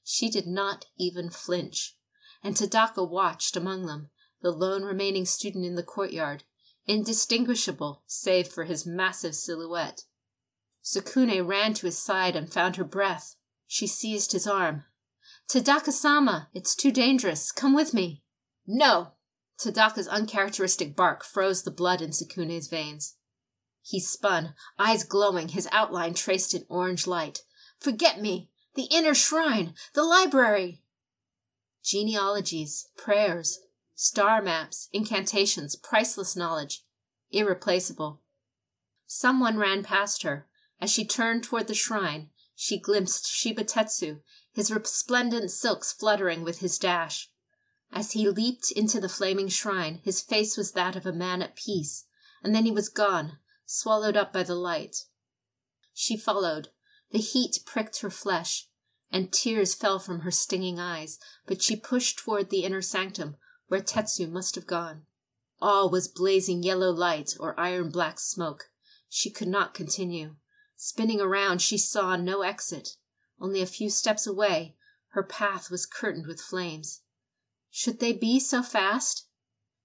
[0.03, 1.97] She did not even flinch,
[2.43, 4.11] and Tadaka watched among them,
[4.41, 6.43] the lone remaining student in the courtyard,
[6.85, 10.03] indistinguishable save for his massive silhouette.
[10.83, 13.35] Sukune ran to his side and found her breath.
[13.67, 14.85] She seized his arm.
[15.47, 17.51] Tadaka-sama, it's too dangerous.
[17.51, 18.23] Come with me.
[18.65, 19.13] No!
[19.59, 23.17] Tadaka's uncharacteristic bark froze the blood in Sukune's veins.
[23.83, 27.43] He spun, eyes glowing, his outline traced in orange light.
[27.79, 28.49] Forget me!
[28.75, 29.75] The inner shrine!
[29.93, 30.83] The library!
[31.83, 33.59] Genealogies, prayers,
[34.03, 36.83] Star maps, incantations, priceless knowledge,
[37.29, 38.23] irreplaceable.
[39.05, 40.49] Someone ran past her.
[40.79, 44.23] As she turned toward the shrine, she glimpsed Shiba Tetsu,
[44.53, 47.29] his resplendent silks fluttering with his dash.
[47.91, 51.55] As he leaped into the flaming shrine, his face was that of a man at
[51.55, 52.05] peace,
[52.41, 55.05] and then he was gone, swallowed up by the light.
[55.93, 56.69] She followed.
[57.11, 58.67] The heat pricked her flesh,
[59.11, 63.37] and tears fell from her stinging eyes, but she pushed toward the inner sanctum,
[63.71, 65.05] where Tetsu must have gone.
[65.61, 68.69] All was blazing yellow light or iron black smoke.
[69.07, 70.35] She could not continue.
[70.75, 72.97] Spinning around, she saw no exit.
[73.39, 74.75] Only a few steps away,
[75.11, 77.03] her path was curtained with flames.
[77.69, 79.27] Should they be so fast?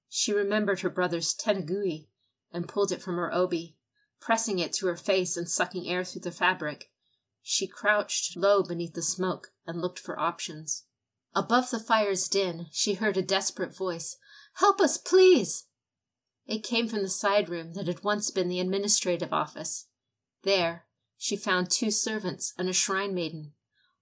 [0.08, 2.08] She remembered her brother's tenugui
[2.50, 3.76] and pulled it from her obi,
[4.18, 6.90] pressing it to her face and sucking air through the fabric.
[7.40, 10.85] She crouched low beneath the smoke and looked for options.
[11.36, 14.16] Above the fire's din, she heard a desperate voice.
[14.54, 15.66] Help us, please!
[16.46, 19.88] It came from the side room that had once been the administrative office.
[20.44, 20.86] There,
[21.18, 23.52] she found two servants and a shrine maiden.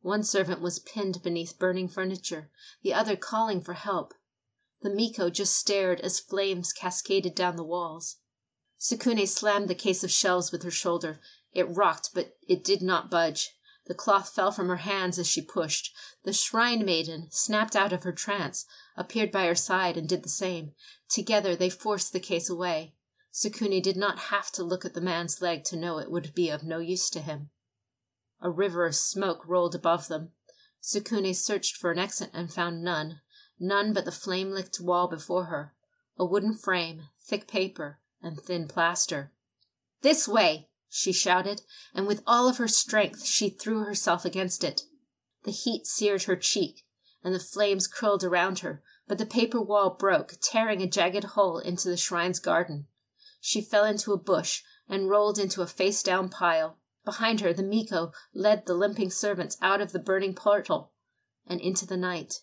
[0.00, 4.14] One servant was pinned beneath burning furniture, the other calling for help.
[4.82, 8.18] The Miko just stared as flames cascaded down the walls.
[8.78, 11.20] Sukune slammed the case of shelves with her shoulder.
[11.52, 13.53] It rocked, but it did not budge.
[13.86, 15.94] The cloth fell from her hands as she pushed.
[16.22, 18.64] The shrine maiden snapped out of her trance,
[18.96, 20.72] appeared by her side, and did the same.
[21.08, 22.94] Together they forced the case away.
[23.32, 26.48] Sukuni did not have to look at the man's leg to know it would be
[26.48, 27.50] of no use to him.
[28.40, 30.32] A river of smoke rolled above them.
[30.80, 33.20] Sukuni searched for an exit and found none,
[33.58, 35.74] none but the flame licked wall before her,
[36.16, 39.32] a wooden frame, thick paper, and thin plaster.
[40.02, 40.68] This way!
[40.96, 44.82] She shouted, and with all of her strength she threw herself against it.
[45.42, 46.86] The heat seared her cheek,
[47.24, 51.58] and the flames curled around her, but the paper wall broke, tearing a jagged hole
[51.58, 52.86] into the shrine's garden.
[53.40, 56.78] She fell into a bush and rolled into a face down pile.
[57.04, 60.92] Behind her, the Miko led the limping servants out of the burning portal
[61.44, 62.40] and into the night.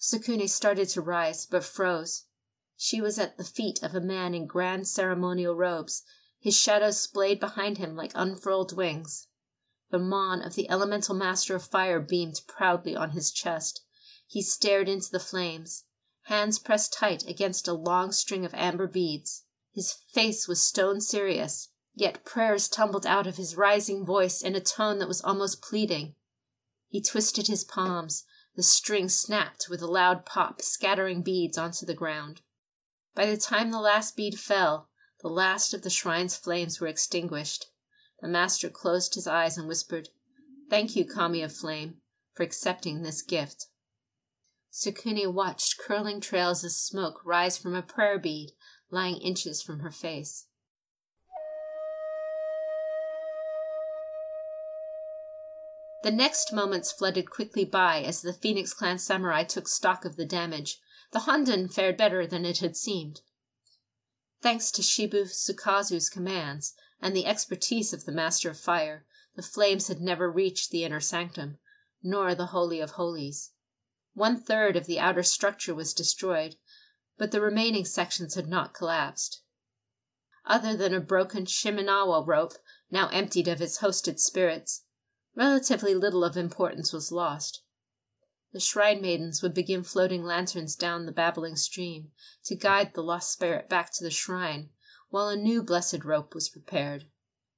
[0.00, 2.24] Sukune started to rise, but froze.
[2.76, 6.02] She was at the feet of a man in grand ceremonial robes,
[6.42, 9.28] his shadows splayed behind him like unfurled wings.
[9.92, 13.84] The mon of the elemental master of fire beamed proudly on his chest.
[14.26, 15.84] He stared into the flames,
[16.22, 19.44] hands pressed tight against a long string of amber beads.
[19.72, 24.60] His face was stone serious, yet prayers tumbled out of his rising voice in a
[24.60, 26.16] tone that was almost pleading.
[26.88, 28.24] He twisted his palms,
[28.56, 32.40] the string snapped with a loud pop, scattering beads onto the ground.
[33.14, 34.88] By the time the last bead fell,
[35.22, 37.66] the last of the shrine's flames were extinguished.
[38.20, 40.08] The master closed his eyes and whispered,
[40.68, 41.98] Thank you, Kami of Flame,
[42.34, 43.66] for accepting this gift.
[44.72, 48.52] Sukune watched curling trails of smoke rise from a prayer bead
[48.90, 50.46] lying inches from her face.
[56.02, 60.24] The next moments flooded quickly by as the Phoenix Clan samurai took stock of the
[60.24, 60.80] damage.
[61.12, 63.20] The Honden fared better than it had seemed.
[64.42, 69.06] Thanks to Shiba Sukazu's commands and the expertise of the Master of Fire,
[69.36, 71.58] the flames had never reached the inner sanctum,
[72.02, 73.52] nor the Holy of Holies.
[74.14, 76.56] One third of the outer structure was destroyed,
[77.16, 79.42] but the remaining sections had not collapsed.
[80.44, 82.54] Other than a broken Shimenawa rope,
[82.90, 84.82] now emptied of its hosted spirits,
[85.36, 87.62] relatively little of importance was lost.
[88.52, 92.12] The shrine maidens would begin floating lanterns down the babbling stream
[92.44, 94.68] to guide the lost spirit back to the shrine,
[95.08, 97.06] while a new blessed rope was prepared.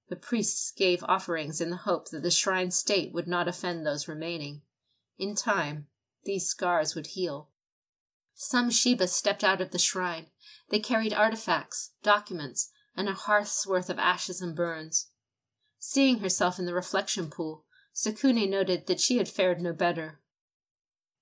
[0.09, 4.07] The priests gave offerings in the hope that the shrine state would not offend those
[4.07, 4.63] remaining.
[5.19, 5.89] In time,
[6.25, 7.51] these scars would heal.
[8.35, 10.31] Some Shiba stepped out of the shrine.
[10.69, 15.09] They carried artifacts, documents, and a hearth's worth of ashes and burns.
[15.79, 17.65] Seeing herself in the reflection pool,
[17.95, 20.21] Sukune noted that she had fared no better.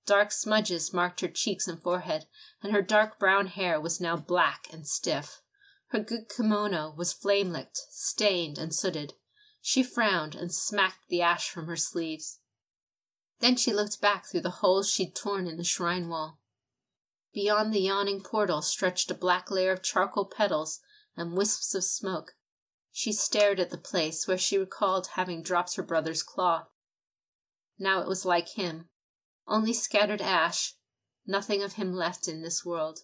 [0.05, 2.25] Dark smudges marked her cheeks and forehead,
[2.61, 5.41] and her dark brown hair was now black and stiff.
[5.87, 9.13] Her good kimono was flame licked, stained, and sooted.
[9.61, 12.39] She frowned and smacked the ash from her sleeves.
[13.39, 16.39] Then she looked back through the holes she'd torn in the shrine wall.
[17.33, 20.81] Beyond the yawning portal stretched a black layer of charcoal petals
[21.15, 22.35] and wisps of smoke.
[22.91, 26.67] She stared at the place where she recalled having dropped her brother's cloth.
[27.79, 28.89] Now it was like him,
[29.47, 30.75] only scattered ash,
[31.25, 33.01] nothing of him left in this world.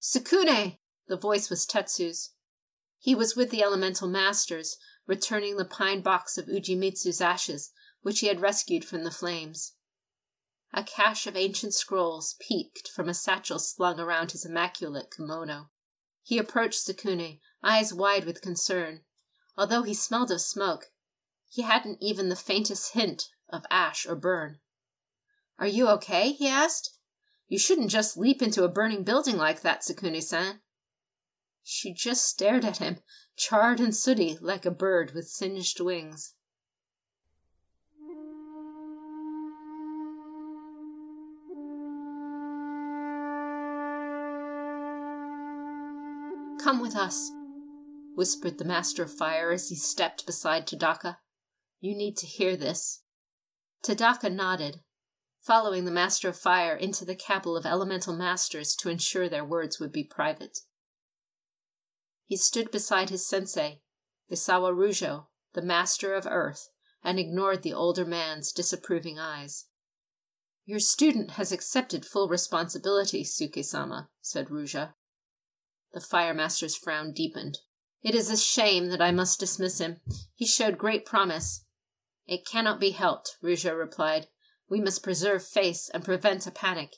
[0.00, 0.78] Sukune!
[1.06, 2.32] The voice was Tetsu's.
[2.98, 7.70] He was with the elemental masters, returning the pine box of Ujimitsu's ashes,
[8.02, 9.74] which he had rescued from the flames.
[10.72, 15.70] A cache of ancient scrolls peeked from a satchel slung around his immaculate kimono.
[16.22, 19.04] He approached Sukune, eyes wide with concern.
[19.56, 20.90] Although he smelled of smoke,
[21.48, 24.60] he hadn't even the faintest hint of ash or burn.
[25.58, 26.32] Are you okay?
[26.32, 26.98] he asked.
[27.48, 30.60] You shouldn't just leap into a burning building like that, Sukune san.
[31.62, 32.98] She just stared at him,
[33.36, 36.34] charred and sooty like a bird with singed wings.
[46.62, 47.30] Come with us,
[48.14, 51.18] whispered the Master of Fire as he stepped beside Tadaka.
[51.80, 53.02] You need to hear this.
[53.82, 54.80] Tadaka nodded,
[55.44, 59.78] following the Master of Fire into the cabal of elemental masters to ensure their words
[59.78, 60.60] would be private.
[62.24, 63.82] He stood beside his sensei,
[64.32, 66.70] Isawa Rujo, the Master of Earth,
[67.02, 69.66] and ignored the older man's disapproving eyes.
[70.64, 74.94] Your student has accepted full responsibility, Suke-sama, said Ruja.
[75.92, 77.58] The fire master's frown deepened.
[78.02, 80.00] It is a shame that I must dismiss him.
[80.34, 81.66] He showed great promise.
[82.26, 84.28] It cannot be helped, Rouget replied.
[84.68, 86.96] We must preserve face and prevent a panic.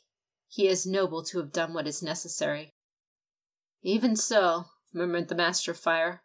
[0.49, 2.75] He is noble to have done what is necessary.
[3.83, 6.23] Even so, murmured the master of fire.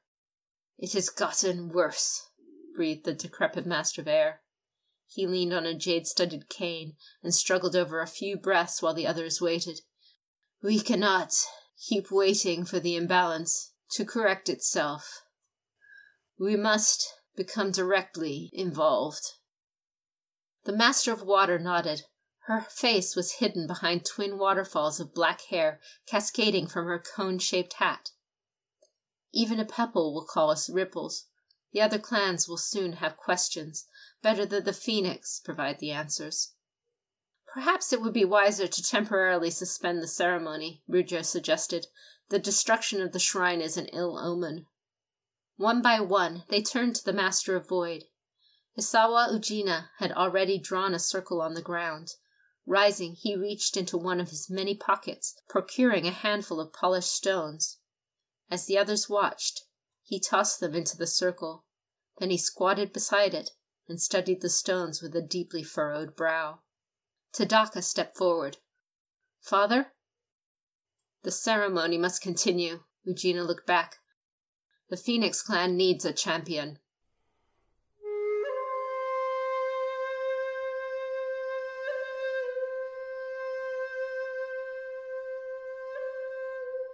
[0.77, 2.29] It has gotten worse,
[2.75, 4.41] breathed the decrepit master of air.
[5.07, 9.07] He leaned on a jade studded cane and struggled over a few breaths while the
[9.07, 9.81] others waited.
[10.63, 11.33] We cannot
[11.77, 15.23] keep waiting for the imbalance to correct itself.
[16.39, 19.23] We must become directly involved.
[20.63, 22.03] The Master of Water nodded.
[22.45, 27.73] Her face was hidden behind twin waterfalls of black hair cascading from her cone shaped
[27.73, 28.11] hat.
[29.31, 31.27] Even a pebble will call us ripples.
[31.71, 33.87] The other clans will soon have questions.
[34.21, 36.53] Better that the phoenix provide the answers.
[37.53, 41.87] Perhaps it would be wiser to temporarily suspend the ceremony, Rouget suggested.
[42.29, 44.67] The destruction of the shrine is an ill omen.
[45.57, 48.05] One by one, they turned to the Master of Void.
[48.77, 52.15] Isawa Ujina had already drawn a circle on the ground.
[52.65, 57.79] Rising, he reached into one of his many pockets, procuring a handful of polished stones.
[58.49, 59.65] As the others watched,
[60.03, 61.65] he tossed them into the circle.
[62.19, 63.51] Then he squatted beside it
[63.87, 66.59] and studied the stones with a deeply furrowed brow.
[67.33, 68.57] Tadaka stepped forward.
[69.41, 69.93] Father?
[71.23, 72.83] The ceremony must continue.
[73.07, 73.97] Ujina looked back.
[74.89, 76.79] The Phoenix clan needs a champion.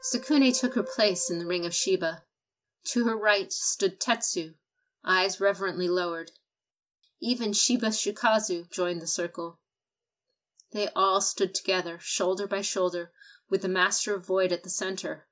[0.10, 2.24] Sukune took her place in the ring of Shiba.
[2.86, 4.54] To her right stood Tetsu,
[5.04, 6.32] eyes reverently lowered.
[7.20, 9.60] Even Shiba Shukazu joined the circle.
[10.72, 13.12] They all stood together, shoulder by shoulder,
[13.50, 15.28] with the Master of Void at the center.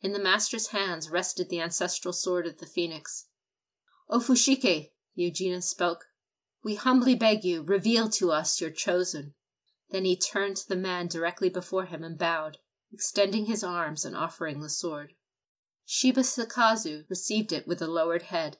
[0.00, 3.26] In the Master's hands rested the ancestral sword of the Phoenix.
[4.08, 6.04] Ofushikai, Ujina spoke,
[6.62, 9.34] we humbly beg you, reveal to us your chosen.
[9.90, 12.58] Then he turned to the man directly before him and bowed
[12.94, 15.14] extending his arms and offering the sword.
[15.84, 18.58] Shiba Sakazu received it with a lowered head.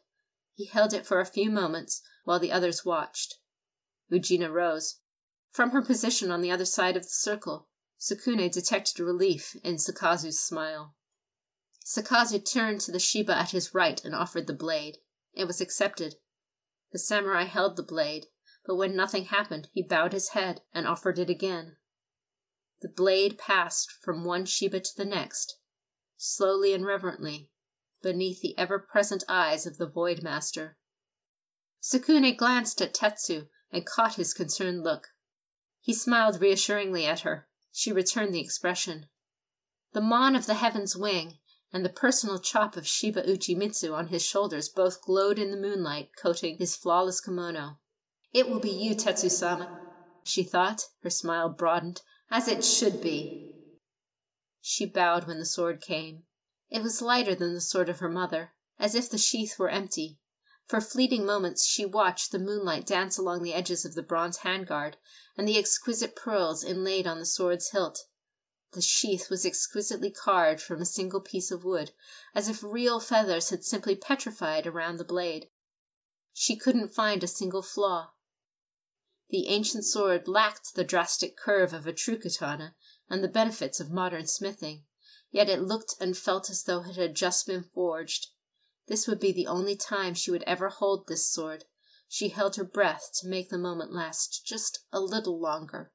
[0.54, 3.36] He held it for a few moments while the others watched.
[4.10, 4.98] Ujina rose.
[5.52, 10.40] From her position on the other side of the circle, Sukune detected relief in Sakazu's
[10.40, 10.96] smile.
[11.86, 14.98] Sakazu turned to the Shiba at his right and offered the blade.
[15.32, 16.16] It was accepted.
[16.90, 18.26] The samurai held the blade,
[18.66, 21.76] but when nothing happened, he bowed his head and offered it again.
[22.84, 25.56] The blade passed from one Shiba to the next,
[26.18, 27.48] slowly and reverently,
[28.02, 30.76] beneath the ever present eyes of the Void Master.
[31.80, 35.14] Sukune glanced at Tetsu and caught his concerned look.
[35.80, 37.48] He smiled reassuringly at her.
[37.72, 39.06] She returned the expression.
[39.94, 41.38] The Mon of the Heaven's Wing
[41.72, 46.10] and the personal chop of Shiba Ujimitsu on his shoulders both glowed in the moonlight
[46.18, 47.78] coating his flawless kimono.
[48.34, 49.80] It will be you, Tetsu sama,
[50.22, 50.88] she thought.
[51.02, 53.52] Her smile broadened as it should be.
[54.60, 56.24] She bowed when the sword came.
[56.70, 60.18] It was lighter than the sword of her mother, as if the sheath were empty.
[60.66, 64.94] For fleeting moments she watched the moonlight dance along the edges of the bronze handguard
[65.36, 68.06] and the exquisite pearls inlaid on the sword's hilt.
[68.72, 71.92] The sheath was exquisitely carved from a single piece of wood,
[72.34, 75.48] as if real feathers had simply petrified around the blade.
[76.32, 78.13] She couldn't find a single flaw.
[79.30, 82.74] The ancient sword lacked the drastic curve of a true katana
[83.08, 84.84] and the benefits of modern smithing,
[85.30, 88.28] yet it looked and felt as though it had just been forged.
[88.86, 91.64] This would be the only time she would ever hold this sword.
[92.08, 95.90] She held her breath to make the moment last just a little longer.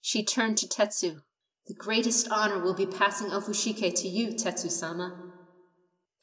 [0.00, 1.22] She turned to Tetsu.
[1.66, 5.32] The greatest honor will be passing Ofushikai to you, Tetsu-sama.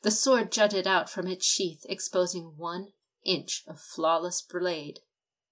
[0.01, 2.93] The sword jutted out from its sheath, exposing one
[3.23, 4.99] inch of flawless blade.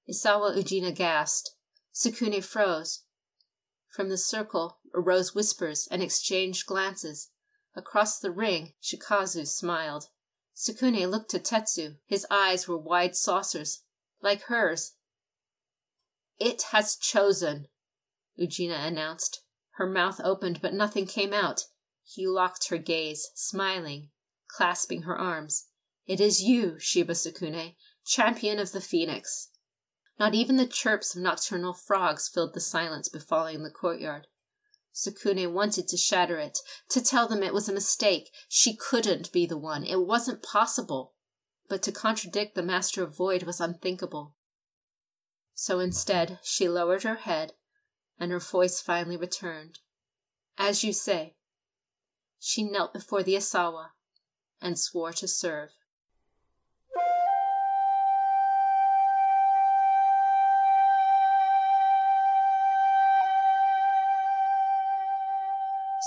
[0.10, 1.52] Isawa Ujina gasped.
[1.94, 3.04] Sukune froze.
[3.88, 7.30] From the circle arose whispers and exchanged glances.
[7.76, 10.10] Across the ring, Shikazu smiled.
[10.56, 11.98] Sukune looked to Tetsu.
[12.06, 13.84] His eyes were wide saucers,
[14.22, 14.96] like hers.
[16.38, 17.68] It has chosen,
[18.38, 19.44] Ujina announced.
[19.78, 21.66] Her mouth opened, but nothing came out.
[22.04, 24.10] He locked her gaze, smiling,
[24.48, 25.68] clasping her arms.
[26.06, 27.76] It is you, Shiba Sukune,
[28.06, 29.50] champion of the phoenix.
[30.20, 34.28] Not even the chirps of nocturnal frogs filled the silence befalling the courtyard.
[34.94, 36.60] Sukune wanted to shatter it,
[36.90, 38.32] to tell them it was a mistake.
[38.48, 39.84] She couldn't be the one.
[39.84, 41.16] It wasn't possible.
[41.68, 44.36] But to contradict the Master of Void was unthinkable.
[45.56, 47.54] So instead, she lowered her head,
[48.20, 49.80] and her voice finally returned.
[50.58, 51.36] As you say.
[52.40, 53.92] she knelt before the Isawa
[54.62, 55.72] and swore to serve.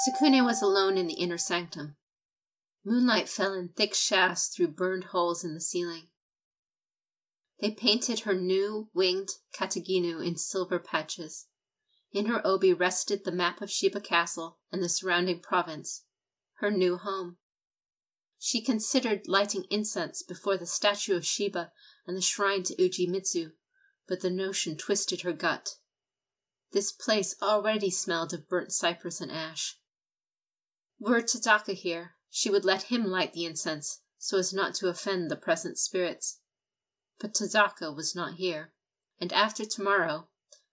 [0.06, 1.96] Sukune was alone in the inner sanctum.
[2.84, 6.08] Moonlight fell in thick shafts through burned holes in the ceiling.
[7.58, 11.48] They painted her new winged kataginu in silver patches.
[12.12, 16.04] In her obi rested the map of Shiba Castle and the surrounding province,
[16.58, 17.38] her new home.
[18.38, 21.72] She considered lighting incense before the statue of Shiba
[22.06, 23.52] and the shrine to Ujimitsu,
[24.06, 25.78] but the notion twisted her gut.
[26.70, 29.80] This place already smelled of burnt cypress and ash.
[30.98, 35.30] Were Tadaka here, she would let him light the incense so as not to offend
[35.30, 36.40] the present spirits.
[37.18, 38.72] But Tadaka was not here,
[39.20, 40.28] and after tomorrow,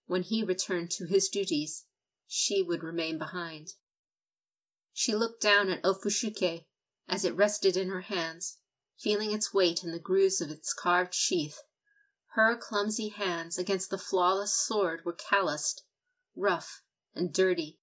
[0.06, 1.84] when he returned to his duties,
[2.26, 3.74] she would remain behind.
[4.92, 6.66] She looked down at Ofushikai
[7.06, 8.58] as it rested in her hands,
[8.98, 11.62] feeling its weight in the grooves of its carved sheath.
[12.28, 15.84] Her clumsy hands against the flawless sword were calloused,
[16.34, 16.82] rough,
[17.14, 17.78] and dirty,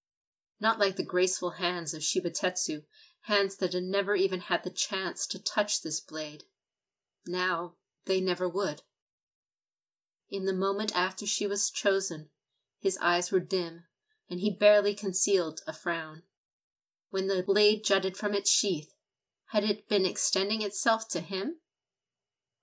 [0.62, 2.84] not like the graceful hands of Shiba Tetsu,
[3.22, 6.44] hands that had never even had the chance to touch this blade.
[7.26, 7.76] Now
[8.06, 8.84] they never would.
[10.30, 12.30] In the moment after she was chosen,
[12.80, 13.86] his eyes were dim,
[14.30, 16.24] and he barely concealed a frown.
[17.10, 18.94] When the blade jutted from its sheath,
[19.48, 21.60] had it been extending itself to him?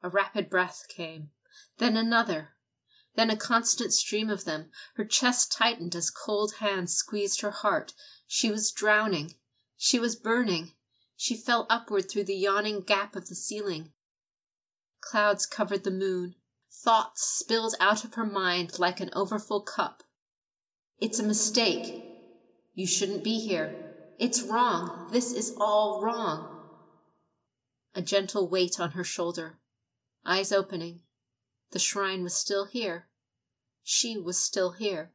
[0.02, 1.32] A rapid breath came,
[1.76, 2.54] then another,
[3.18, 4.70] then a constant stream of them.
[4.94, 7.92] Her chest tightened as cold hands squeezed her heart.
[8.28, 9.34] She was drowning.
[9.76, 10.70] She was burning.
[11.16, 13.90] She fell upward through the yawning gap of the ceiling.
[15.00, 16.36] Clouds covered the moon.
[16.70, 20.04] Thoughts spilled out of her mind like an overfull cup.
[21.00, 22.04] It's a mistake.
[22.74, 23.74] You shouldn't be here.
[24.20, 25.08] It's wrong.
[25.10, 26.68] This is all wrong.
[27.96, 29.58] A gentle weight on her shoulder.
[30.24, 31.00] Eyes opening.
[31.72, 33.07] The shrine was still here.
[33.90, 35.14] She was still here.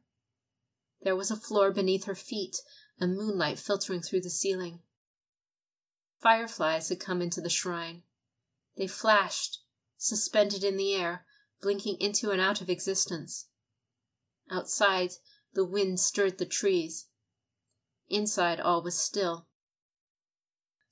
[1.00, 2.56] There was a floor beneath her feet,
[2.98, 4.82] and moonlight filtering through the ceiling.
[6.18, 8.02] Fireflies had come into the shrine.
[8.76, 9.60] They flashed,
[9.96, 11.24] suspended in the air,
[11.62, 13.46] blinking into and out of existence.
[14.50, 15.12] Outside,
[15.52, 17.06] the wind stirred the trees.
[18.08, 19.46] Inside, all was still.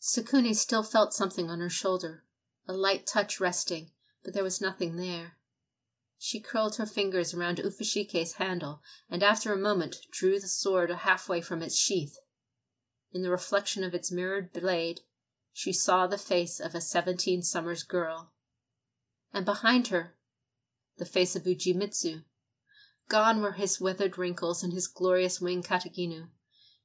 [0.00, 2.24] Sukune still felt something on her shoulder,
[2.68, 3.90] a light touch resting,
[4.22, 5.36] but there was nothing there.
[6.24, 11.40] She curled her fingers around Ofushikai's handle, and after a moment drew the sword halfway
[11.40, 12.16] from its sheath.
[13.10, 15.00] In the reflection of its mirrored blade,
[15.52, 18.32] she saw the face of a seventeen summers girl.
[19.32, 20.16] And behind her,
[20.96, 22.22] the face of Ujimitsu.
[23.08, 26.30] Gone were his weathered wrinkles and his glorious wing kataginu.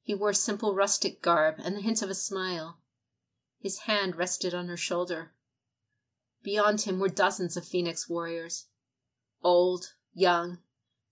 [0.02, 2.82] He wore simple rustic garb and the hint of a smile.
[3.60, 5.36] His hand rested on her shoulder.
[6.42, 8.66] Beyond him were dozens of phoenix warriors
[9.42, 10.58] old, young,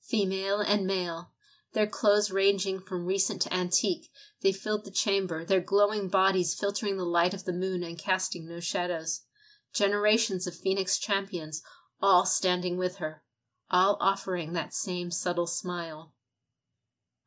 [0.01, 1.31] female, and male,
[1.77, 6.97] their clothes ranging from recent to antique, they filled the chamber, their glowing bodies filtering
[6.97, 9.27] the light of the moon and casting no shadows.
[9.75, 11.63] Generations of phoenix champions,
[12.01, 13.23] all standing with her,
[13.71, 16.15] all offering that same subtle smile.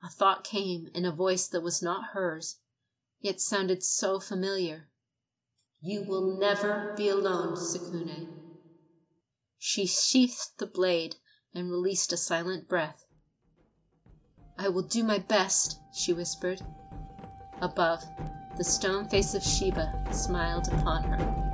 [0.03, 2.58] A thought came in a voice that was not hers,
[3.19, 4.90] yet sounded so familiar.
[5.80, 8.39] You will never be alone, Sukune.
[9.62, 11.18] She sheathed the blade
[11.54, 13.06] and released a silent breath.
[14.58, 16.62] I will do my best, she whispered.
[17.62, 18.04] Above,
[18.58, 21.49] the stone face of Shiba smiled upon her.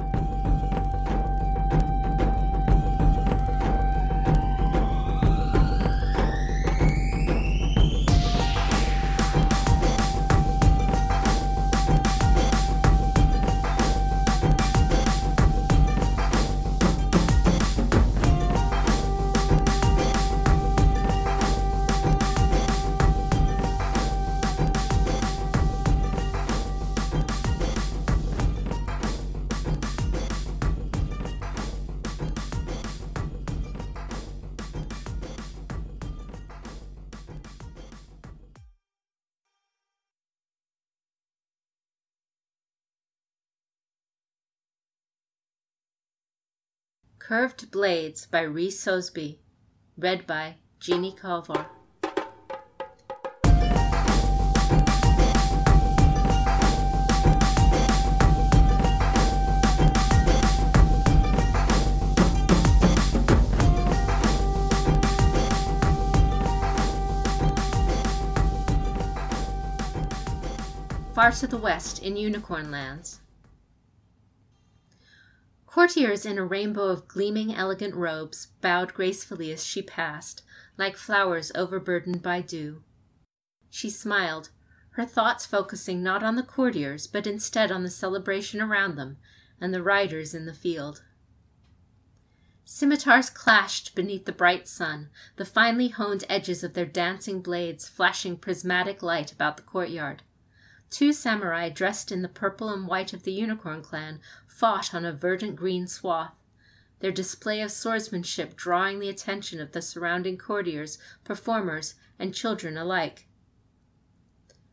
[47.28, 49.40] Curved Blades by Rhys Sosby.
[49.98, 51.66] Read by Jeannie Calvar.
[71.16, 73.22] far to the west in Unicorn Lands.
[75.76, 80.42] Courtiers in a rainbow of gleaming, elegant robes bowed gracefully as she passed,
[80.78, 82.82] like flowers overburdened by dew.
[83.70, 84.52] She smiled,
[84.92, 89.18] her thoughts focusing not on the courtiers, but instead on the celebration around them
[89.60, 91.04] and the riders in the field.
[92.64, 98.38] Scimitars clashed beneath the bright sun, the finely honed edges of their dancing blades flashing
[98.38, 100.24] prismatic light about the courtyard.
[100.90, 104.22] Two samurai dressed in the purple and white of the Unicorn clan
[104.56, 106.34] fought on a verdant green swath,
[107.00, 113.28] their display of swordsmanship drawing the attention of the surrounding courtiers, performers, and children alike.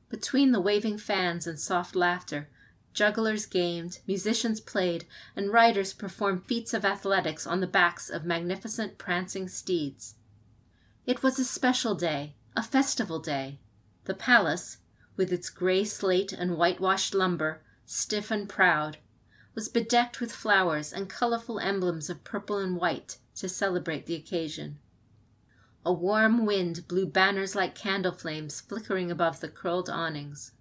[0.08, 2.48] Between the waving fans and soft laughter,
[2.94, 5.04] jugglers gamed, musicians played,
[5.34, 10.14] and riders performed feats of athletics on the backs of magnificent prancing steeds.
[11.06, 13.58] It was a special day, a festival day.
[14.04, 14.76] The palace,
[15.16, 18.98] with its gray slate and whitewashed lumber, stiff and proud,
[19.54, 24.78] was bedecked with flowers and colorful emblems of purple and white to celebrate the occasion.
[25.84, 30.52] A warm wind blew banners like candle flames flickering above the curled awnings.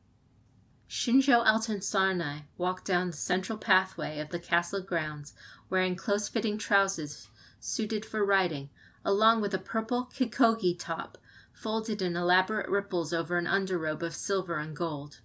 [0.89, 5.33] Shinjo Altansarnai walked down the central pathway of the castle grounds
[5.69, 7.29] wearing close fitting trousers
[7.61, 8.69] suited for riding,
[9.05, 11.17] along with a purple kikogi top
[11.53, 15.21] folded in elaborate ripples over an underrobe of silver and gold.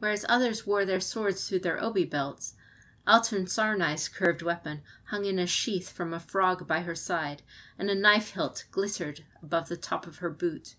[0.00, 2.55] Whereas others wore their swords through their obi belts,
[3.06, 7.42] Altansarnai's curved weapon hung in a sheath from a frog by her side,
[7.78, 10.74] and a knife hilt glittered above the top of her boot.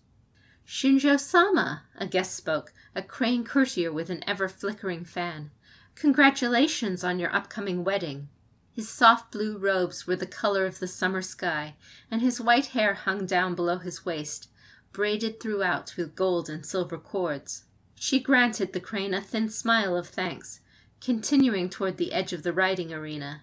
[0.66, 5.52] Shinjo Sama, a guest spoke, a crane courtier with an ever flickering fan.
[5.94, 8.28] Congratulations on your upcoming wedding.
[8.74, 11.76] His soft blue robes were the color of the summer sky,
[12.10, 14.50] and his white hair hung down below his waist,
[14.92, 17.64] braided throughout with gold and silver cords.
[17.94, 20.60] She granted the crane a thin smile of thanks
[21.00, 23.42] continuing toward the edge of the riding arena.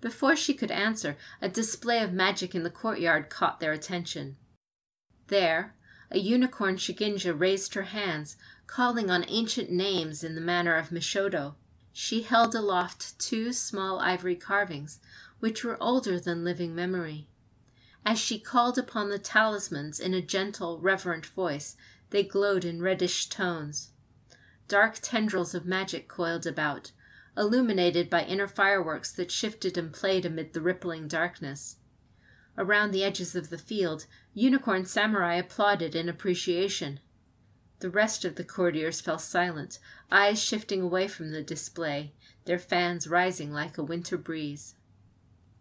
[0.00, 4.36] Before she could answer, a display of magic in the courtyard caught their attention.
[5.28, 5.74] There,
[6.10, 11.54] a unicorn Shugenja raised her hands, calling on ancient names in the manner of Meishodo.
[11.92, 15.00] She held aloft two small ivory carvings,
[15.38, 17.28] which were older than living memory.
[18.04, 21.76] As she called upon the talismans in a gentle, reverent voice,
[22.10, 23.90] they glowed in reddish tones.
[24.70, 26.92] Dark tendrils of magic coiled about,
[27.36, 31.78] illuminated by inner fireworks that shifted and played amid the rippling darkness.
[32.56, 37.00] Around the edges of the field, unicorn samurai applauded in appreciation.
[37.80, 43.08] The rest of the courtiers fell silent, eyes shifting away from the display, their fans
[43.08, 44.76] rising like a winter breeze.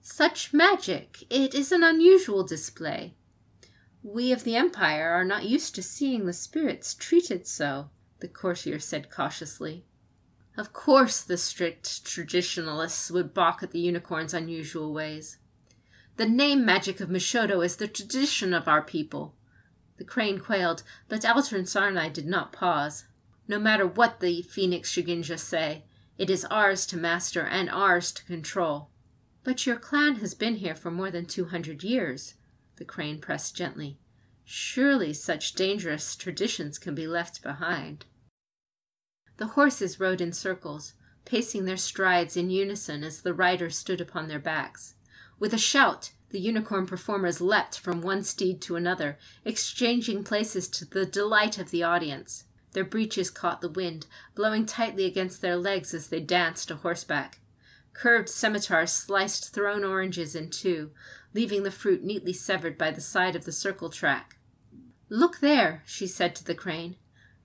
[0.04, 1.24] Such magic!
[1.32, 3.16] It is an unusual display.
[4.04, 8.80] We of the Empire are not used to seeing the spirits treated so the courtier
[8.80, 9.86] said cautiously.
[10.58, 15.38] Of course the strict traditionalists would balk at the unicorn's unusual ways.
[16.18, 19.36] The name magic of Meishodo is the tradition of our people.
[19.98, 23.06] The crane quailed, but Altansarnai did not pause.
[23.48, 25.86] No matter what the Phoenix Shugenja say,
[26.18, 28.90] it is ours to master and ours to control.
[29.44, 32.34] But your clan has been here for more than two hundred years,
[32.76, 33.98] the crane pressed gently.
[34.52, 38.06] Surely such dangerous traditions can be left behind.
[39.38, 44.28] The horses rode in circles, pacing their strides in unison as the riders stood upon
[44.28, 44.96] their backs.
[45.38, 50.86] With a shout, the unicorn performers leapt from one steed to another, exchanging places to
[50.86, 52.46] the delight of the audience.
[52.72, 57.40] Their breeches caught the wind, blowing tightly against their legs as they danced a horseback.
[57.94, 60.92] Curved scimitars sliced thrown oranges in two,
[61.36, 64.38] leaving the fruit neatly severed by the side of the circle track.
[65.12, 66.96] "Look there," she said to the crane.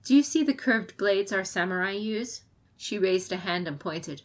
[0.03, 2.43] "Do you see the curved blades our samurai use?"
[2.77, 4.21] She raised a hand and pointed.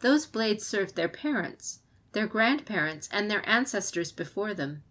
[0.00, 1.82] "Those blades served their parents,
[2.14, 4.82] their grandparents, and their ancestors before them.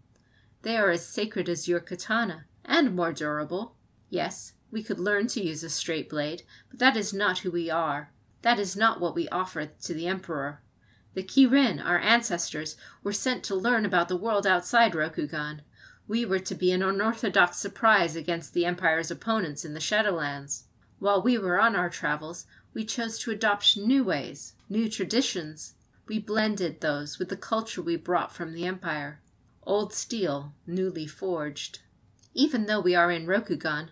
[0.62, 3.76] They are as sacred as your katana, and more durable.
[4.08, 7.68] Yes, we could learn to use a straight blade, but that is not who we
[7.68, 8.10] are.
[8.40, 10.62] That is not what we offer to the Emperor.
[11.12, 15.60] The Kirin, our ancestors, were sent to learn about the world outside Rokugan.
[16.06, 20.64] We were to be an unorthodox surprise against the Empire's opponents in the Shadowlands.
[20.98, 25.76] While we were on our travels, we chose to adopt new ways, new traditions.
[26.06, 29.22] We blended those with the culture we brought from the Empire.
[29.62, 31.78] Old steel, newly forged.
[32.34, 33.88] Even though we are in Rokugan,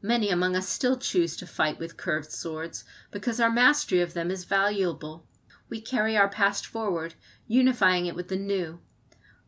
[0.00, 4.30] many among us still choose to fight with curved swords because our mastery of them
[4.30, 5.26] is valuable.
[5.68, 7.14] We carry our past forward,
[7.48, 8.78] unifying it with the new.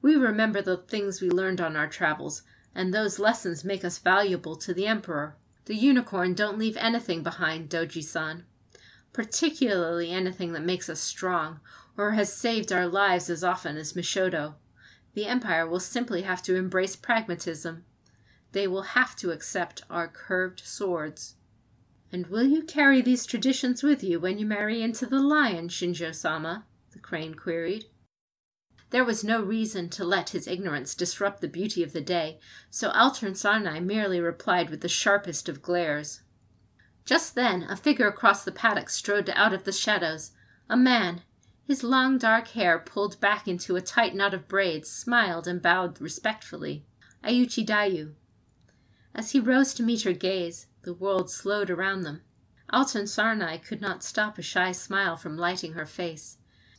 [0.01, 2.43] We remember the things we learned on our travels,
[2.75, 5.37] and those lessons make us valuable to the Emperor.
[5.65, 8.45] The unicorn don't leave anything behind, Doji san,
[9.13, 11.61] particularly anything that makes us strong
[11.97, 14.55] or has saved our lives as often as Meishodo.
[15.15, 17.85] The Empire will simply have to embrace pragmatism.
[18.53, 21.35] They will have to accept our curved swords.
[22.13, 26.15] And will you carry these traditions with you when you marry into the lion, Shinjo
[26.15, 26.65] sama?
[26.93, 27.87] the crane queried.
[28.91, 32.91] There was no reason to let his ignorance disrupt the beauty of the day, so
[32.91, 36.23] Altansarnai merely replied with the sharpest of glares.
[37.05, 40.33] Just then a figure across the paddock strode out of the shadows.
[40.71, 41.23] A man,
[41.67, 46.01] his long dark hair pulled back into a tight knot of braids, smiled and bowed
[46.01, 46.87] respectfully.
[47.23, 48.15] Ayuchi Dayu.
[49.15, 52.23] As he rose to meet her gaze, the world slowed around them.
[52.73, 56.38] Altansarnai could not stop a shy smile from lighting her face.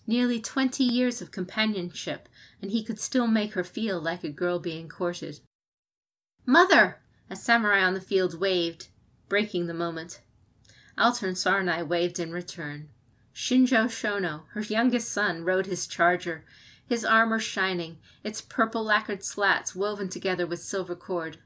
[0.10, 2.28] Nearly twenty years of companionship,
[2.64, 5.40] and he could still make her feel like a girl being courted.
[6.48, 7.04] Mother!
[7.30, 8.88] A samurai on the field waved,
[9.28, 10.22] breaking the moment.
[10.98, 12.90] Altansarnai waved in return.
[13.36, 16.44] Shinjo Shono, her youngest son, rode his charger,
[16.88, 21.38] his armor shining, its purple lacquered slats woven together with silver cord.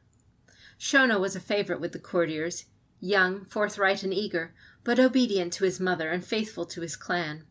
[0.80, 2.68] Shono was a favorite with the courtiers,
[3.02, 7.44] young, forthright, and eager, but obedient to his mother and faithful to his clan.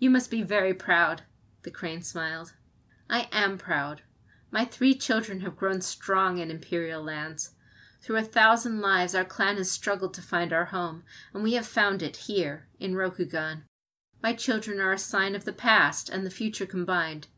[0.00, 1.22] You must be very proud,
[1.62, 2.52] the crane smiled.
[3.08, 4.02] I am proud.
[4.50, 7.52] My three children have grown strong in imperial lands.
[8.02, 11.66] Through a thousand lives our clan has struggled to find our home, and we have
[11.66, 13.62] found it here in Rokugan.
[14.22, 17.28] My children are a sign of the past and the future combined.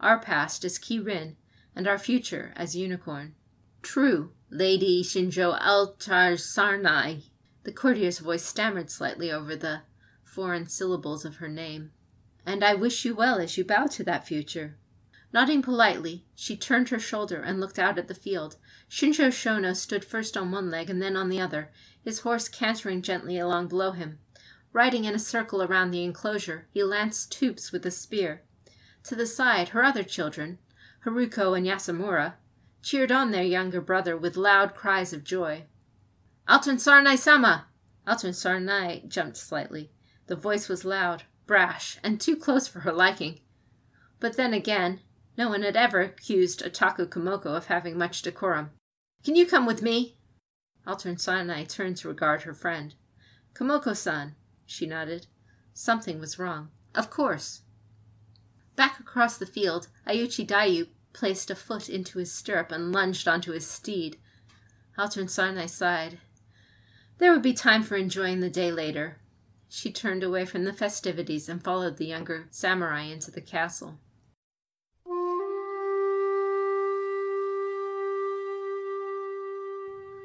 [0.00, 1.36] Our past as Kirin,
[1.76, 3.36] and our future as Unicorn.
[3.82, 7.30] True, Lady Shinjo Altansarnai.
[7.62, 9.82] The courtier's voice stammered slightly over the
[10.24, 11.92] foreign syllables of her name
[12.48, 14.78] and I wish you well as you bow to that future."
[15.34, 18.56] Nodding politely, she turned her shoulder and looked out at the field.
[18.88, 21.70] Shinjo Shono stood first on one leg and then on the other,
[22.02, 24.18] his horse cantering gently along below him.
[24.72, 28.42] Riding in a circle around the enclosure, he lanced tubes with a spear.
[29.04, 30.58] To the side, her other children,
[31.04, 32.36] Haruko and Yasamura,
[32.80, 35.66] cheered on their younger brother with loud cries of joy.
[36.48, 37.66] Altansarnai sama!
[38.06, 39.90] Altansarnai jumped slightly.
[40.28, 43.40] The voice was loud, brash, and too close for her liking.
[44.20, 45.00] But then again,
[45.36, 48.70] no one had ever accused Utaku Komoko of having much decorum.
[49.24, 50.16] Can you come with me?
[50.86, 52.94] Altansarnai turned to regard her friend.
[53.54, 55.26] Komoko-san, she nodded.
[55.74, 56.70] Something was wrong.
[56.94, 57.62] Of course.
[58.76, 63.52] Back across the field, Ayuchi Dayu placed a foot into his stirrup and lunged onto
[63.52, 64.18] his steed.
[64.96, 66.18] Altansarnai sighed.
[67.18, 69.17] There would be time for enjoying the day later.
[69.70, 74.00] She turned away from the festivities and followed the younger samurai into the castle.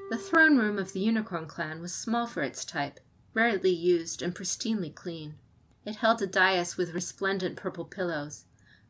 [0.10, 3.00] The throne room of the Unicorn clan was small for its type,
[3.34, 5.38] rarely used and pristinely clean.
[5.86, 8.46] It held a dais with resplendent purple pillows,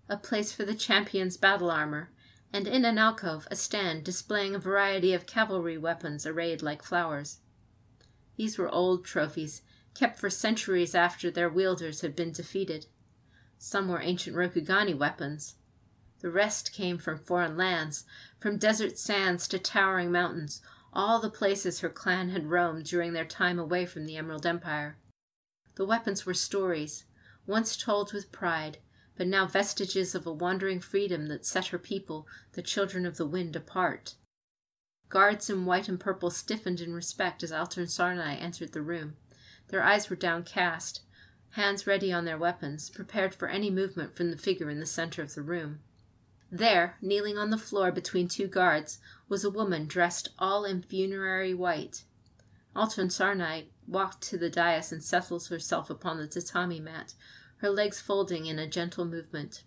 [0.08, 2.12] a place for the champion's battle armor,
[2.52, 7.40] and in an alcove a stand displaying a variety of cavalry weapons arrayed like flowers.
[8.36, 12.88] These were old trophies kept for centuries after their wielders had been defeated.
[13.58, 15.56] Some were ancient Rokugani weapons.
[16.20, 18.06] The rest came from foreign lands,
[18.40, 20.62] from desert sands to towering mountains,
[20.94, 24.98] all the places her clan had roamed during their time away from the Emerald Empire.
[25.76, 27.06] The weapons were stories,
[27.46, 28.78] once told with pride,
[29.16, 33.26] but now vestiges of a wandering freedom that set her people, the children of the
[33.26, 34.16] wind, apart.
[35.10, 39.16] Guards in white and purple stiffened in respect as Altansarnai entered the room.
[39.74, 41.02] Their eyes were downcast,
[41.50, 45.24] hands ready on their weapons, prepared for any movement from the figure in the center
[45.24, 45.80] of the room.
[46.52, 51.56] There, kneeling on the floor between two guards, was a woman dressed all in funerary
[51.56, 52.04] white.
[52.76, 57.16] Altansarnai walked to the dais and settled herself upon the tatami mat,
[57.58, 59.64] her legs folding in a gentle movement.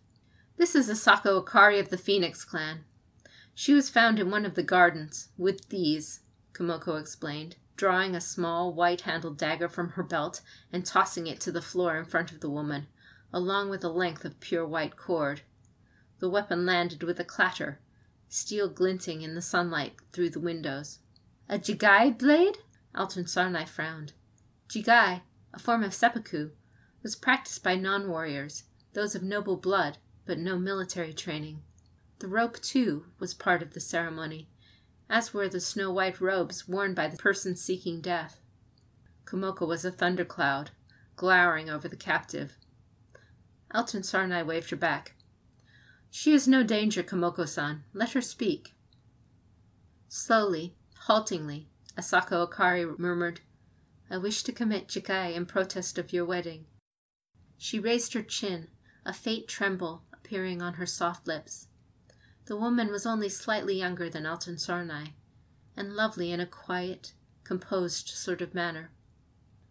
[0.56, 2.84] This is Asako Akari of the Phoenix clan.
[3.56, 6.20] She was found in one of the gardens, with these,
[6.52, 10.40] Komoko explained drawing a small white handled dagger from her belt
[10.72, 12.86] and tossing it to the floor in front of the woman,
[13.32, 15.42] along with a length of pure white cord.
[16.18, 17.78] The weapon landed with a clatter,
[18.28, 21.00] steel glinting in the sunlight through the windows.
[21.48, 22.58] A jigai blade?
[22.94, 24.14] Altansarnai frowned.
[24.68, 25.22] Jigai,
[25.52, 26.52] a form of seppuku,
[27.02, 28.64] was practiced by non warriors,
[28.94, 31.62] those of noble blood, but no military training.
[32.18, 34.48] The rope, too, was part of the ceremony,
[35.08, 38.40] as were the snow white robes worn by the person seeking death.
[39.24, 40.70] Komoko was a thundercloud,
[41.16, 42.56] glowering over the captive.
[43.74, 45.14] Altansarnai waved her back.
[46.10, 47.84] She is no danger, Komoko san.
[47.92, 48.74] Let her speak.
[50.08, 50.76] Slowly,
[51.06, 51.68] haltingly,
[51.98, 53.40] Asako Akari murmured,
[54.08, 56.66] I wish to commit jigai in protest of your wedding.
[57.58, 58.68] She raised her chin,
[59.04, 61.68] a faint tremble appearing on her soft lips.
[62.46, 65.14] The woman was only slightly younger than Altansarnai,
[65.76, 68.92] and lovely in a quiet, composed sort of manner.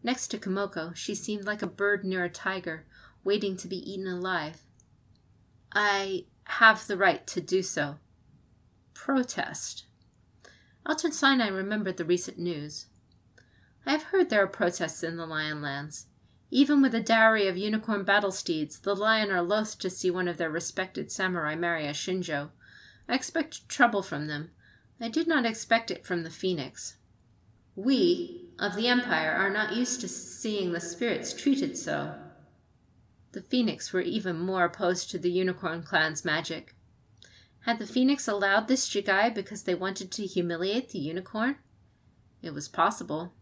[0.03, 2.85] Next to Komoko, she seemed like a bird near a tiger,
[3.23, 4.61] waiting to be eaten alive.
[5.71, 7.97] I have the right to do so.
[8.93, 9.85] Protest.
[10.85, 12.87] Altansarnai remembered the recent news.
[13.85, 16.07] I have heard there are protests in the Lion Lands.
[16.51, 20.27] Even with a dowry of unicorn battle steeds, the Lion are loath to see one
[20.27, 22.51] of their respected samurai marry a Shinjo.
[23.07, 24.51] I expect trouble from them.
[24.99, 26.97] I did not expect it from the Phoenix.
[27.75, 32.15] We of the Empire are not used to seeing the spirits treated so.
[33.33, 36.73] The Phoenix were even more opposed to the Unicorn clan's magic.
[37.65, 41.57] Had the Phoenix allowed this Jigai because they wanted to humiliate the Unicorn?
[42.41, 43.33] It was possible.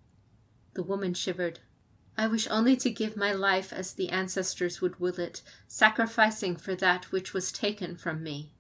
[0.74, 1.60] The woman shivered.
[2.18, 6.74] I wish only to give my life as the ancestors would will it, sacrificing for
[6.76, 8.54] that which was taken from me.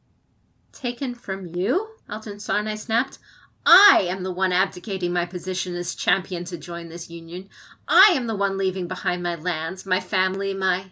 [0.73, 1.95] Taken from you?
[2.09, 3.19] Altansarnai snapped.
[3.65, 7.47] I am the one abdicating my position as champion to join this union.
[7.87, 10.91] I am the one leaving behind my lands, my family, my.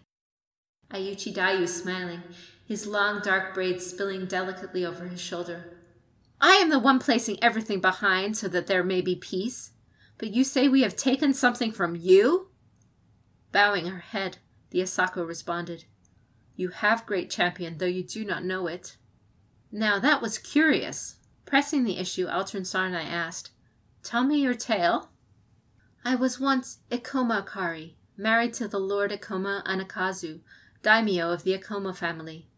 [0.91, 2.21] Iuchi Dayu smiling,
[2.65, 5.77] his long dark braids spilling delicately over his shoulder.
[6.39, 9.71] I am the one placing everything behind so that there may be peace.
[10.17, 12.51] But you say we have taken something from you?
[13.51, 14.37] Bowing her head,
[14.69, 15.85] the Asako responded,
[16.55, 18.97] You have, great champion, though you do not know it.
[19.73, 21.15] Now that was curious.
[21.45, 23.51] Pressing the issue, Sarnai asked,
[24.03, 25.11] Tell me your tale.
[26.03, 30.41] I was once Ikoma Akari, married to the Lord Ikoma Anakazu,
[30.83, 32.49] daimyo of the Ikoma family.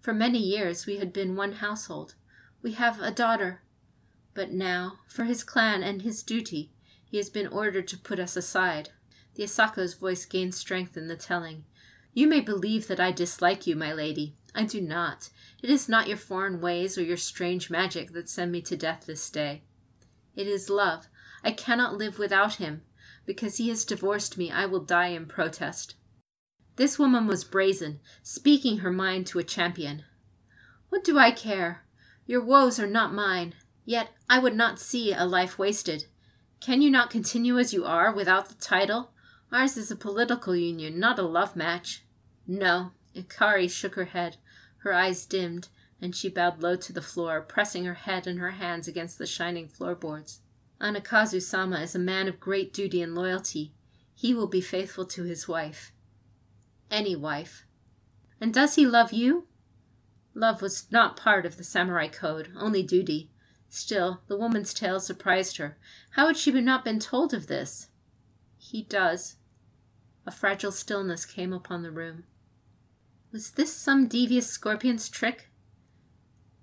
[0.00, 2.14] For many years we had been one household.
[2.60, 3.62] We have a daughter.
[4.34, 6.72] But now, for his clan and his duty,
[7.06, 8.90] he has been ordered to put us aside.
[9.34, 11.64] The Asako's voice gained strength in the telling.
[12.12, 14.36] You may believe that I dislike you, my lady.
[14.54, 15.30] I do not.
[15.64, 19.04] It is not your foreign ways or your strange magic that send me to death
[19.06, 19.62] this day.
[20.36, 21.06] It is love.
[21.42, 22.82] I cannot live without him.
[23.24, 25.94] Because he has divorced me, I will die in protest.
[26.76, 30.04] This woman was brazen, speaking her mind to a champion.
[30.90, 31.86] What do I care?
[32.26, 33.54] Your woes are not mine.
[33.86, 36.04] Yet I would not see a life wasted.
[36.60, 39.12] Can you not continue as you are, without the title?
[39.50, 42.04] Ours is a political union, not a love match.
[42.46, 42.92] No.
[43.16, 44.36] Ikari shook her head.
[44.84, 45.68] Her eyes dimmed,
[46.00, 49.26] and she bowed low to the floor, pressing her head and her hands against the
[49.26, 50.40] shining floorboards.
[50.80, 53.74] Anakazu sama is a man of great duty and loyalty.
[54.14, 55.90] He will be faithful to his wife
[56.94, 57.66] any wife.
[58.40, 59.48] And does he love you?
[60.34, 63.30] Love was not part of the samurai code, only duty.
[63.68, 65.76] Still, the woman's tale surprised her.
[66.10, 67.88] How had she not been told of this?
[68.56, 69.36] He does.
[70.26, 72.24] A fragile stillness came upon the room.
[73.34, 75.50] Was this some devious scorpion's trick?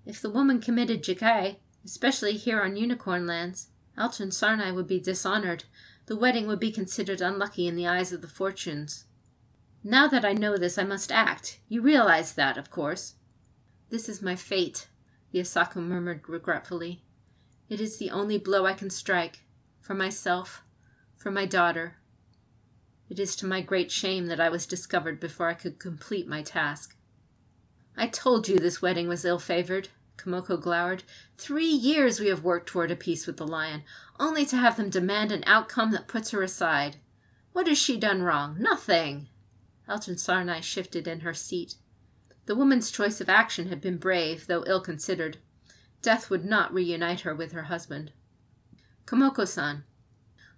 [0.05, 5.65] If the woman committed jigai, especially here on Unicorn lands, Altansarnai would be dishonored.
[6.05, 9.03] The wedding would be considered unlucky in the eyes of the fortunes.
[9.83, 11.59] Now that I know this, I must act.
[11.67, 13.15] You realize that, of course.
[13.89, 14.87] This is my fate,
[15.33, 17.03] the Asako murmured regretfully.
[17.67, 19.41] It is the only blow I can strike
[19.81, 20.63] for myself,
[21.17, 21.97] for my daughter.
[23.11, 26.41] It is to my great shame that I was discovered before I could complete my
[26.41, 26.95] task.
[27.97, 31.03] I told you this wedding was ill favored, Kamoko glowered.
[31.37, 33.83] Three years we have worked toward a peace with the lion,
[34.17, 37.01] only to have them demand an outcome that puts her aside.
[37.51, 38.55] What has she done wrong?
[38.57, 39.27] Nothing.
[39.89, 41.75] Altansarnai shifted in her seat.
[42.45, 45.37] The woman's choice of action had been brave, though ill considered.
[46.01, 48.13] Death would not reunite her with her husband.
[49.05, 49.83] Kamoko-san,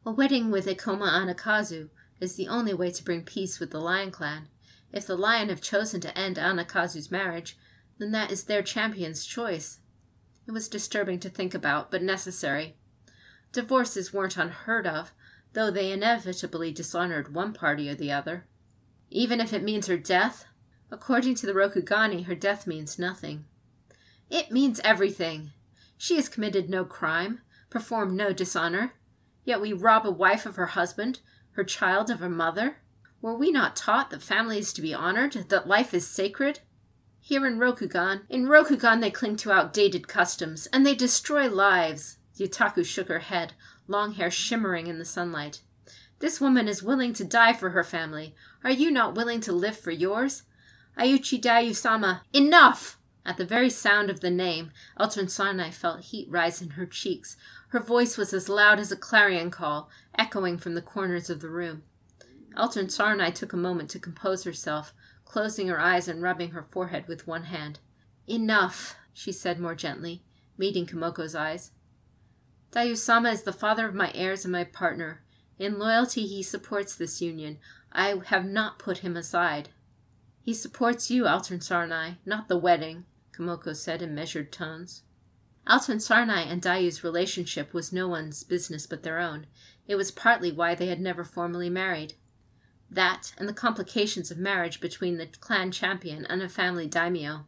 [0.05, 1.89] a wedding with Ikoma Anakazu
[2.23, 4.47] is the only way to bring peace with the Lion Clan.
[4.91, 7.57] If the Lion have chosen to end Anakazu's marriage,
[7.97, 9.79] then that is their champion's choice.
[10.47, 12.75] It was disturbing to think about, but necessary.
[13.51, 15.13] Divorces weren't unheard of,
[15.53, 18.45] though they inevitably dishonored one party or the other.
[19.09, 20.45] Even if it means her death?
[20.91, 23.45] According to the Rokugani, her death means nothing.
[24.29, 25.51] It means everything.
[25.97, 28.93] She has committed no crime, performed no dishonor.
[29.45, 31.19] Yet we rob a wife of her husband,
[31.53, 32.77] her child of her mother.
[33.21, 36.59] Were we not taught that family is to be honored, that life is sacred?
[37.21, 42.17] Here in Rokugan, in Rokugan they cling to outdated customs, and they destroy lives.
[42.37, 43.53] Utaku shook her head,
[43.87, 45.61] long hair shimmering in the sunlight.
[46.19, 48.35] This woman is willing to die for her family.
[48.63, 50.43] Are you not willing to live for yours?
[50.97, 52.97] Iuchi Dayu Sama, enough!
[53.25, 57.37] At the very sound of the name, Altansarnai felt heat rise in her cheeks.
[57.73, 61.49] Her voice was as loud as a clarion call, echoing from the corners of the
[61.49, 61.81] room.
[62.55, 64.93] Altansarnai took a moment to compose herself,
[65.25, 67.79] closing her eyes and rubbing her forehead with one hand.
[68.27, 70.23] Enough, she said more gently,
[70.55, 71.71] meeting Kamoko's eyes.
[72.71, 75.23] Dayusama is the father of my heirs and my partner.
[75.57, 77.57] In loyalty he supports this union.
[77.91, 79.69] I have not put him aside.
[80.43, 83.05] He supports you, Altansarnai, not the wedding.
[83.31, 85.01] Kamoko said in measured tones.
[85.67, 89.47] Altansarnai and Dayu's relationship was no one's business but their own.
[89.87, 92.15] It was partly why they had never formally married.
[92.89, 97.47] That, and the complications of marriage between the clan champion and a family daimyo.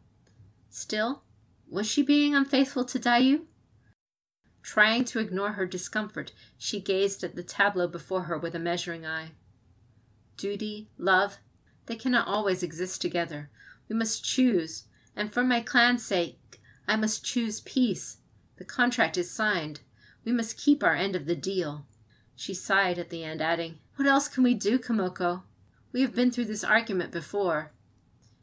[0.70, 1.22] Still,
[1.68, 3.46] was she being unfaithful to Dayu?
[4.62, 9.06] Trying to ignore her discomfort, she gazed at the tableau before her with a measuring
[9.06, 9.32] eye.
[10.36, 11.38] Duty, love,
[11.86, 13.50] they cannot always exist together.
[13.88, 16.40] We must choose, and for my clan's sake,
[16.88, 18.18] I must choose peace.
[18.56, 19.80] The contract is signed.
[20.24, 21.86] We must keep our end of the deal.
[22.34, 25.42] She sighed at the end, adding, What else can we do, Kamoko?
[25.92, 27.72] We have been through this argument before.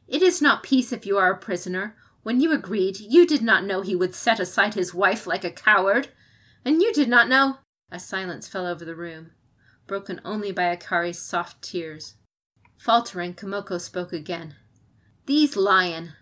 [0.08, 1.96] It is not peace if you are a prisoner.
[2.24, 5.52] When you agreed, you did not know he would set aside his wife like a
[5.52, 6.10] coward.
[6.66, 7.58] And you did not know.
[7.92, 9.32] A silence fell over the room,
[9.86, 12.16] broken only by Akari's soft tears.
[12.78, 14.56] Faltering, Kamoko spoke again.
[15.26, 16.14] These lion,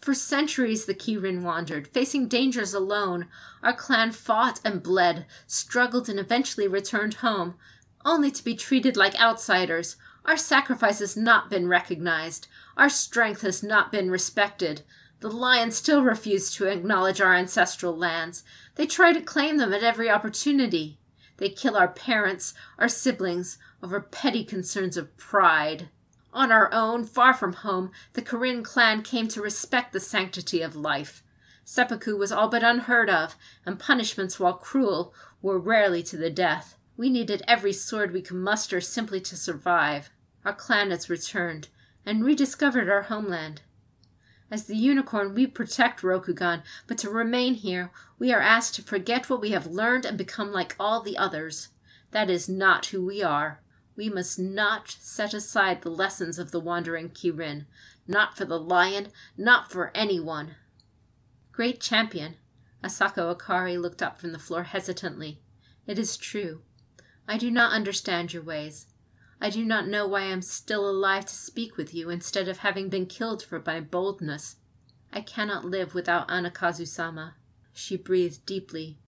[0.00, 3.26] for centuries the Kirin wandered, facing dangers alone.
[3.62, 7.56] Our clan fought and bled, struggled and eventually returned home,
[8.04, 9.96] only to be treated like outsiders.
[10.24, 12.46] Our sacrifice has not been recognized.
[12.76, 14.82] Our strength has not been respected.
[15.20, 18.44] The lions still refuse to acknowledge our ancestral lands.
[18.76, 20.98] They try to claim them at every opportunity.
[21.38, 25.88] They kill our parents, our siblings, over petty concerns of pride.
[26.34, 30.76] On our own, far from home, the Kirin clan came to respect the sanctity of
[30.76, 31.22] life.
[31.64, 33.34] Seppuku was all but unheard of,
[33.64, 36.76] and punishments, while cruel, were rarely to the death.
[36.96, 40.10] We needed every sword we could muster simply to survive.
[40.44, 41.68] Our clan has returned,
[42.04, 43.62] and rediscovered our homeland.
[44.50, 49.28] As the unicorn, we protect Rokugan, but to remain here, we are asked to forget
[49.28, 51.68] what we have learned and become like all the others.
[52.10, 53.60] That is not who we are.
[53.98, 57.66] We must not set aside the lessons of the wandering Kirin,
[58.06, 60.54] not for the lion, not for anyone.
[61.50, 62.36] Great champion,
[62.80, 65.42] Asako Akari looked up from the floor hesitantly.
[65.84, 66.62] It is true.
[67.26, 68.86] I do not understand your ways.
[69.40, 72.58] I do not know why I am still alive to speak with you instead of
[72.58, 74.58] having been killed for my boldness.
[75.12, 77.34] I cannot live without Anakazu sama.
[77.72, 79.00] She breathed deeply.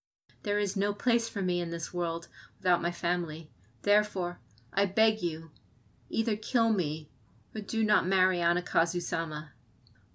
[0.42, 2.26] There is no place for me in this world
[2.58, 3.52] without my family.
[3.82, 4.40] Therefore,
[4.80, 5.50] I beg you,
[6.08, 7.10] either kill me
[7.54, 9.52] or do not marry Anakazu sama.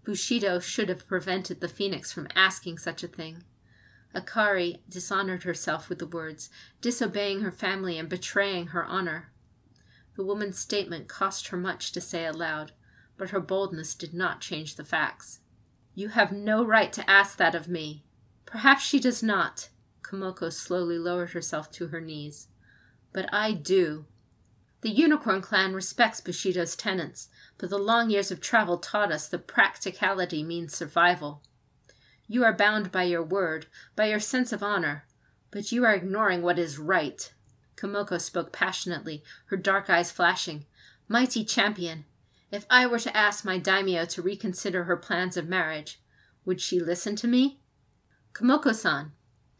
[0.03, 3.43] Bushido should have prevented the phoenix from asking such a thing.
[4.15, 6.49] Akari dishonored herself with the words,
[6.81, 9.31] disobeying her family and betraying her honor.
[10.15, 12.71] The woman's statement cost her much to say aloud,
[13.17, 15.41] but her boldness did not change the facts.
[15.93, 18.03] You have no right to ask that of me.
[18.47, 19.69] Perhaps she does not.
[20.01, 22.47] Kamoko slowly lowered herself to her knees.
[23.13, 24.07] But I do.
[24.85, 29.47] The Unicorn Clan respects Bushido's tenets, but the long years of travel taught us that
[29.47, 31.41] practicality means survival.
[32.27, 33.65] You are bound by your word,
[33.95, 35.07] by your sense of honor,
[35.49, 37.33] but you are ignoring what is right.
[37.75, 40.67] Kamoko spoke passionately, her dark eyes flashing.
[41.07, 42.05] Mighty champion,
[42.51, 45.99] if I were to ask my daimyo to reconsider her plans of marriage,
[46.45, 47.59] would she listen to me?
[48.33, 49.13] Kamoko-san,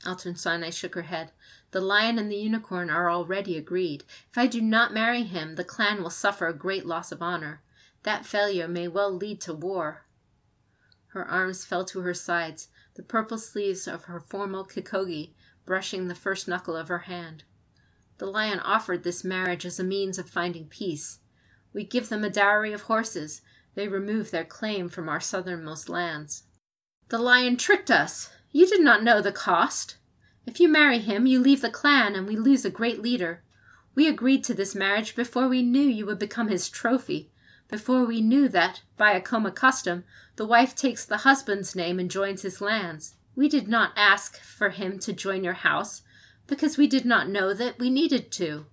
[0.04, 1.32] Altansarnai shook her head.
[1.76, 4.06] The lion and the unicorn are already agreed.
[4.32, 7.64] If I do not marry him, the clan will suffer a great loss of honor.
[8.04, 10.06] That failure may well lead to war.
[11.08, 15.34] Her arms fell to her sides, the purple sleeves of her formal kikogi
[15.66, 17.44] brushing the first knuckle of her hand.
[18.20, 21.20] The lion offered this marriage as a means of finding peace.
[21.74, 23.42] We give them a dowry of horses.
[23.74, 26.44] They remove their claim from our southernmost lands.
[27.10, 28.30] The lion tricked us.
[28.54, 29.98] You did not know the cost.
[30.45, 33.41] If you marry him, you leave the clan, and we lose a great leader.
[33.95, 37.32] We agreed to this marriage before we knew you would become his trophy,
[37.67, 40.03] before we knew that, by Ikoma custom,
[40.35, 43.15] the wife takes the husband's name and joins his lands.
[43.35, 46.03] We did not ask for him to join your house,
[46.45, 48.67] because we did not know that we needed to.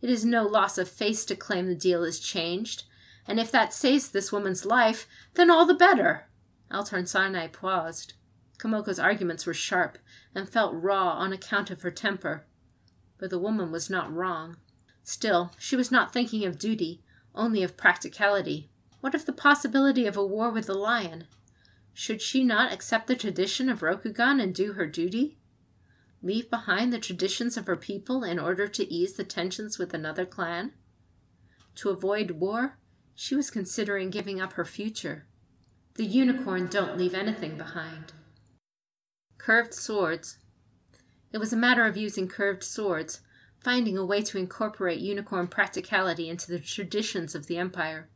[0.00, 2.84] It is no loss of face to claim the deal is changed,
[3.28, 6.28] and if that saves this woman's life, then all the better.
[6.70, 8.14] Altansarnai paused.
[8.60, 9.96] Kamoko's arguments were sharp,
[10.34, 12.44] and felt raw on account of her temper.
[13.16, 14.58] But the woman was not wrong.
[15.02, 17.02] Still, she was not thinking of duty,
[17.34, 18.70] only of practicality.
[19.00, 21.26] What of the possibility of a war with the lion?
[21.94, 25.38] Should she not accept the tradition of Rokugan and do her duty?
[26.22, 30.26] Leave behind the traditions of her people in order to ease the tensions with another
[30.26, 30.74] clan?
[31.76, 32.78] To avoid war,
[33.14, 35.26] she was considering giving up her future.
[35.94, 38.12] The unicorn don't leave anything behind.
[39.42, 40.36] Curved swords.
[41.32, 43.22] It was a matter of using curved swords,
[43.58, 48.10] finding a way to incorporate unicorn practicality into the traditions of the Empire.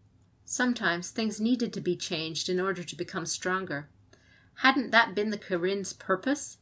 [0.45, 3.89] Sometimes things needed to be changed in order to become stronger.
[4.57, 6.59] Hadn't that been the Kirin's purpose?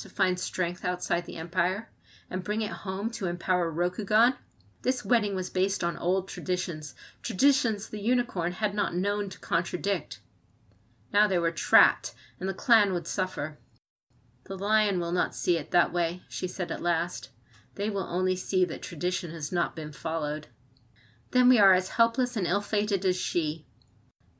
[0.00, 1.90] To find strength outside the Empire
[2.28, 4.36] and bring it home to empower Rokugan?
[4.82, 10.20] This wedding was based on old traditions, traditions the unicorn had not known to contradict.
[11.12, 13.58] Now they were trapped, and the clan would suffer.
[14.50, 17.30] The lion will not see it that way, she said at last.
[17.76, 20.48] They will only see that tradition has not been followed.
[21.30, 23.64] Then we are as helpless and ill fated as she.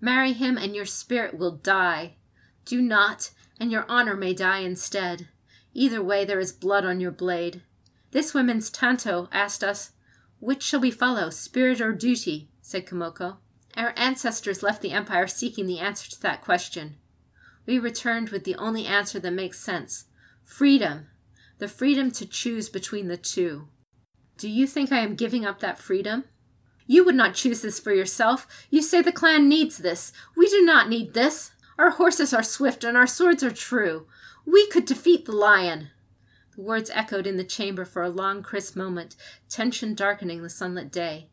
[0.01, 2.17] Marry him, and your spirit will die.
[2.65, 3.31] Do not,
[3.61, 5.29] and your honor may die instead.
[5.75, 7.63] Either way, there is blood on your blade.
[8.11, 9.93] This woman's Tanto asked us,
[10.41, 12.51] Which shall we follow, spirit or duty?
[12.61, 13.37] said Kamoko.
[13.77, 16.97] Our ancestors left the Empire seeking the answer to that question.
[17.67, 20.07] We returned with the only answer that makes sense
[20.45, 21.09] freedom,
[21.59, 23.69] the freedom to choose between the two.
[24.37, 26.25] Do you think I am giving up that freedom?
[26.87, 28.67] You would not choose this for yourself.
[28.71, 30.13] You say the clan needs this.
[30.37, 31.53] We do not need this.
[31.79, 34.07] Our horses are swift and our swords are true.
[34.45, 35.91] We could defeat the lion.
[36.57, 39.15] The words echoed in the chamber for a long, crisp moment,
[39.49, 41.31] tension darkening the sunlit day.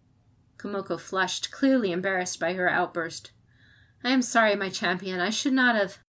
[0.58, 3.32] Kamoko flushed, clearly embarrassed by her outburst.
[4.04, 5.20] I am sorry, my champion.
[5.20, 6.00] I should not have.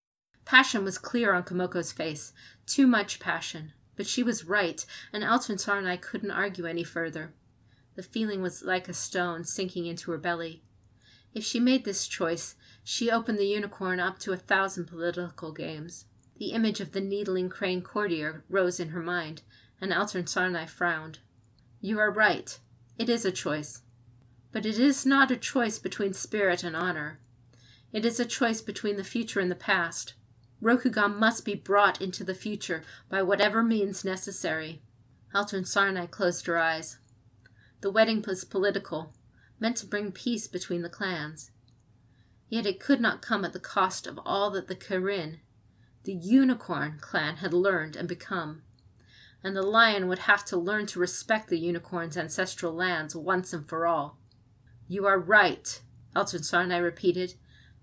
[0.49, 2.33] Passion was clear on Kamoko's face.
[2.65, 3.75] Too much passion.
[3.97, 7.35] But she was right, and Altansarnai couldn't argue any further.
[7.97, 10.63] The feeling was like a stone sinking into her belly.
[11.35, 16.07] If she made this choice, she opened the unicorn up to a thousand political games.
[16.39, 19.43] The image of the needling crane courtier rose in her mind,
[19.83, 21.19] and Altansarnai frowned.
[21.83, 22.59] You are right.
[22.97, 23.83] It is a choice.
[24.51, 27.21] But it is not a choice between spirit and honor.
[27.93, 30.15] It is a choice between the future and the past.
[30.61, 34.83] Rokugan must be brought into the future by whatever means necessary.
[35.35, 36.99] Altansarnai closed her eyes.
[37.81, 39.13] The wedding was political,
[39.61, 41.53] meant to bring peace between the clans.
[42.49, 45.39] Yet it could not come at the cost of all that the Kirin,
[46.05, 48.63] the Unicorn clan had learned and become.
[49.45, 53.69] And the lion would have to learn to respect the unicorn's ancestral lands once and
[53.69, 54.19] for all.
[54.89, 55.81] You are right,
[56.17, 57.35] Altansarnai repeated,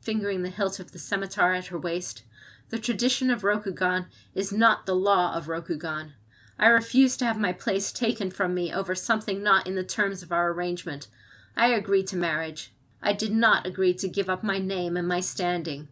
[0.01, 2.23] fingering the hilt of the scimitar at her waist.
[2.69, 6.13] The tradition of Rokugan is not the law of Rokugan.
[6.57, 10.23] I refuse to have my place taken from me over something not in the terms
[10.23, 11.07] of our arrangement.
[11.55, 12.73] I agreed to marriage.
[13.03, 15.89] I did not agree to give up my name and my standing.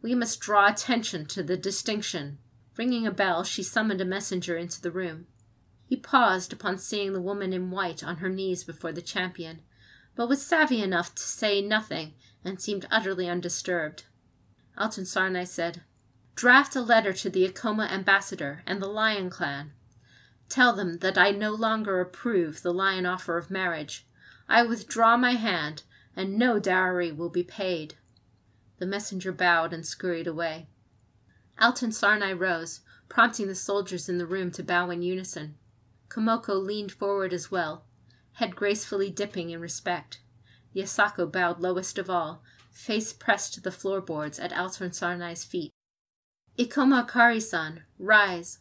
[0.00, 2.38] We must draw attention to the distinction.
[2.78, 5.26] Ringing a bell, she summoned a messenger into the room.
[5.84, 9.60] He paused upon seeing the woman in white on her knees before the champion,
[10.16, 12.14] but was savvy enough to say nothing
[12.44, 14.04] and seemed utterly undisturbed.
[14.78, 15.82] Sarnai said,
[16.38, 19.72] Draft a letter to the Ikoma ambassador and the Lion clan.
[20.48, 24.06] Tell them that I no longer approve the lion offer of marriage.
[24.48, 25.82] I withdraw my hand,
[26.14, 27.96] and no dowry will be paid."
[28.78, 30.68] The messenger bowed and scurried away.
[31.60, 35.58] Altansarnai rose, prompting the soldiers in the room to bow in unison.
[36.08, 37.84] Kamoko leaned forward as well,
[38.34, 40.20] head gracefully dipping in respect.
[40.72, 45.72] The Asako bowed lowest of all, face pressed to the floorboards at Altansarnai's feet.
[46.58, 48.58] Ikoma Akari-san, rise.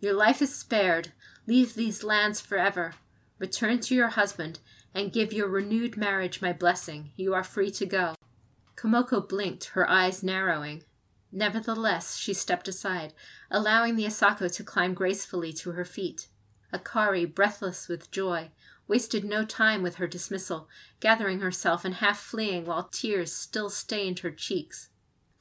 [0.00, 1.12] Your life is spared.
[1.46, 2.94] Leave these lands forever.
[3.38, 4.60] Return to your husband,
[4.94, 7.12] and give your renewed marriage my blessing.
[7.16, 8.14] You are free to go."
[8.76, 10.84] Kamoko blinked, her eyes narrowing.
[11.30, 13.12] Nevertheless, she stepped aside,
[13.50, 16.28] allowing the Asako to climb gracefully to her feet.
[16.72, 18.52] Akari, breathless with joy,
[18.88, 20.66] wasted no time with her dismissal,
[20.98, 24.88] gathering herself and half fleeing while tears still stained her cheeks.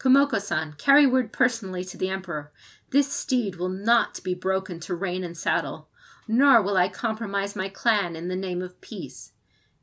[0.04, 2.52] Kamoko-san, carry word personally to the Emperor.
[2.90, 5.90] This steed will not be broken to rein and saddle
[6.28, 9.34] nor will I compromise my clan in the name of peace.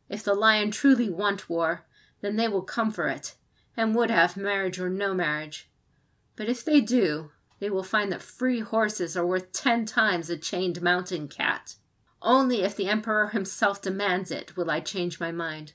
[0.09, 1.87] If the lion truly want war,
[2.23, 3.35] then they will come for it,
[3.77, 5.71] and would have marriage or no marriage.
[6.37, 10.37] But if they do, they will find that free horses are worth ten times a
[10.39, 11.77] chained mountain cat.
[12.23, 15.75] Only if the Emperor himself demands it will I change my mind.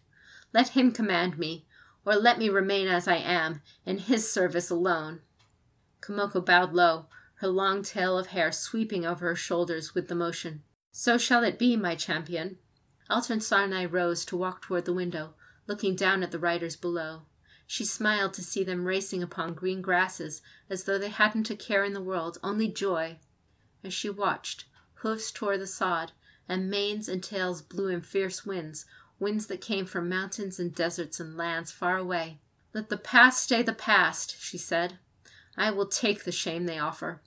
[0.51, 1.67] Let him command me,
[2.05, 5.21] or let me remain as I am, in his service alone."
[6.01, 7.07] Kamoko bowed low,
[7.39, 10.63] her long tail of hair sweeping over her shoulders with the motion.
[10.91, 12.59] "So shall it be, my champion."
[13.09, 15.33] Altansarnai rose to walk toward the window,
[15.67, 17.25] looking down at the riders below.
[17.67, 21.83] She smiled to see them racing upon green grasses as though they hadn't a care
[21.83, 23.19] in the world, only joy.
[23.83, 26.11] As she watched, hoofs tore the sod,
[26.47, 28.85] and manes and tails blew in fierce winds,
[29.19, 32.39] winds that came from mountains and deserts and lands far away.
[32.73, 34.99] "Let the past stay the past," she said.
[35.57, 37.21] "I will take the shame they offer.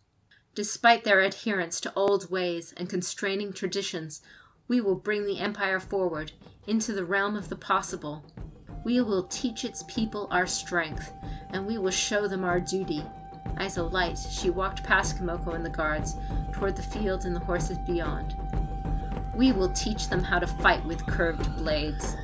[0.55, 4.21] Despite their adherence to old ways and constraining traditions,
[4.67, 6.33] we will bring the empire forward,
[6.67, 8.25] into the realm of the possible.
[8.85, 11.13] We will teach its people our strength,
[11.51, 13.03] and we will show them our duty."
[13.57, 16.15] Eyes alight, she walked past Kamoko and the guards,
[16.53, 18.37] toward the fields and the horses beyond.
[19.39, 22.17] We will teach them how to fight with curved blades.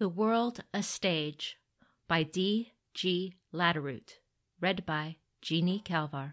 [0.00, 1.58] The World a Stage
[2.08, 2.72] by D.
[2.94, 3.34] G.
[3.52, 4.14] Laderoute.
[4.58, 6.30] Read by Jeannie Calvar.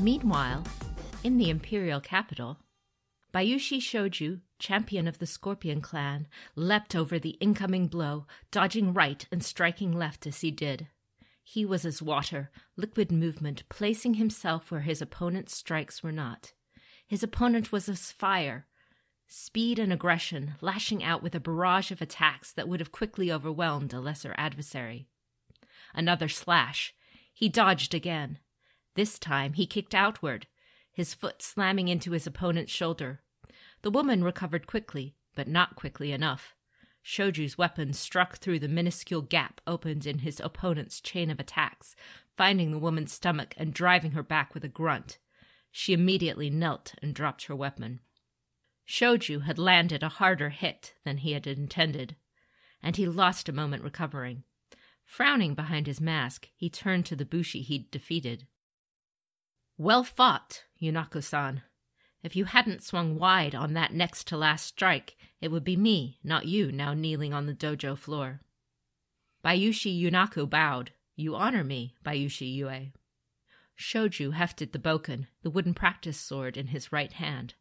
[0.00, 0.64] Meanwhile,
[1.22, 2.58] in the imperial capital,
[3.32, 9.42] Bayushi Shoju, champion of the Scorpion clan, leapt over the incoming blow, dodging right and
[9.42, 10.88] striking left as he did.
[11.42, 16.52] He was as water, liquid movement, placing himself where his opponent's strikes were not.
[17.06, 18.66] His opponent was as fire,
[19.28, 23.94] speed and aggression, lashing out with a barrage of attacks that would have quickly overwhelmed
[23.94, 25.08] a lesser adversary.
[25.94, 26.94] Another slash.
[27.32, 28.38] He dodged again.
[28.94, 30.46] This time he kicked outward,
[30.92, 33.21] his foot slamming into his opponent's shoulder.
[33.82, 36.54] The woman recovered quickly, but not quickly enough.
[37.04, 41.96] Shoju's weapon struck through the minuscule gap opened in his opponent's chain of attacks,
[42.36, 45.18] finding the woman's stomach and driving her back with a grunt.
[45.72, 48.00] She immediately knelt and dropped her weapon.
[48.86, 52.16] Shoju had landed a harder hit than he had intended,
[52.82, 54.44] and he lost a moment recovering.
[55.04, 58.46] Frowning behind his mask, he turned to the Bushi he'd defeated.
[59.76, 61.62] Well fought, Yunako san.
[62.22, 66.18] If you hadn't swung wide on that next to last strike, it would be me,
[66.22, 68.40] not you, now kneeling on the dojo floor.
[69.44, 70.92] Bayushi Yunako bowed.
[71.16, 72.92] You honor me, Bayushi Ue.
[73.76, 77.54] Shoju hefted the bokken, the wooden practice sword, in his right hand.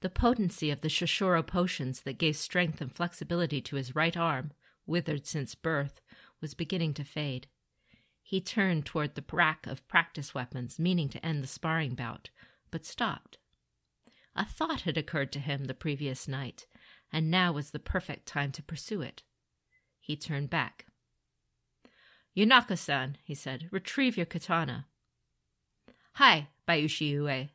[0.00, 4.52] The potency of the Shosuro potions that gave strength and flexibility to his right arm,
[4.86, 6.02] withered since birth,
[6.40, 7.46] was beginning to fade.
[8.22, 12.30] He turned toward the rack of practice weapons, meaning to end the sparring bout,
[12.70, 13.38] but stopped.
[14.34, 16.66] A thought had occurred to him the previous night,
[17.12, 19.22] and now was the perfect time to pursue it.
[20.00, 20.86] He turned back.
[22.36, 24.86] Yunako san, he said, retrieve your katana.
[26.14, 27.48] Hi, Bayushi Ue.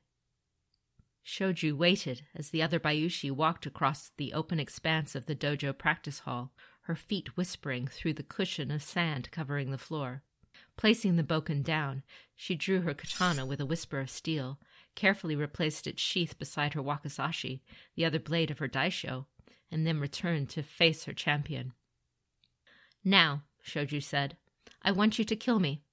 [1.26, 6.20] Shoju waited as the other Bayushi walked across the open expanse of the dojo practice
[6.20, 10.24] hall, her feet whispering through the cushion of sand covering the floor.
[10.78, 12.04] Placing the bokken down,
[12.36, 14.60] she drew her katana with a whisper of steel,
[14.98, 17.62] carefully replaced its sheath beside her wakizashi,
[17.96, 19.28] the other blade of her daisho,
[19.72, 21.72] and then returned to face her champion.
[23.06, 24.36] Now, Shoju said,
[24.82, 25.84] I want you to kill me.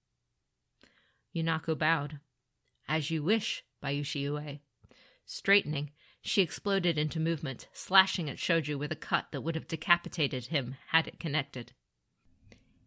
[1.36, 2.18] Yunako bowed.
[2.89, 4.58] As you wish, Bayushi Ue.
[5.26, 5.91] Straightening,
[6.23, 10.76] she exploded into movement, slashing at Shoju with a cut that would have decapitated him
[10.89, 11.73] had it connected.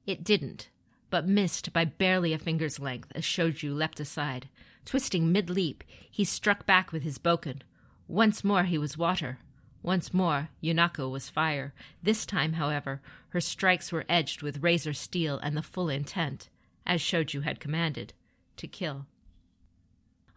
[0.08, 0.70] It didn't,
[1.10, 4.50] but missed by barely a finger's length as Shoju leapt aside.
[4.86, 7.62] Twisting mid leap, he struck back with his bokken.
[8.08, 9.40] Once more he was water.
[9.84, 11.74] Once more Yunako was fire.
[12.02, 16.50] This time, however, her strikes were edged with razor steel and the full intent,
[16.86, 18.14] as Shoju had commanded,
[18.58, 19.06] to kill.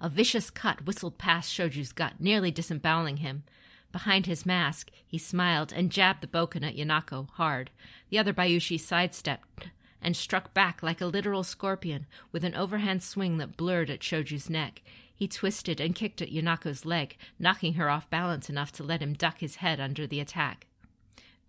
[0.01, 3.45] A vicious cut whistled past Shoju's gut, nearly disemboweling him.
[3.93, 7.71] Behind his mask, he smiled and jabbed the bokken at Yunako hard.
[8.09, 9.69] The other Bayushi sidestepped,
[10.03, 14.49] and struck back like a literal scorpion with an overhand swing that blurred at Shoju's
[14.49, 14.83] neck.
[15.15, 19.13] He twisted and kicked at Yonako's leg, knocking her off balance enough to let him
[19.13, 20.67] duck his head under the attack.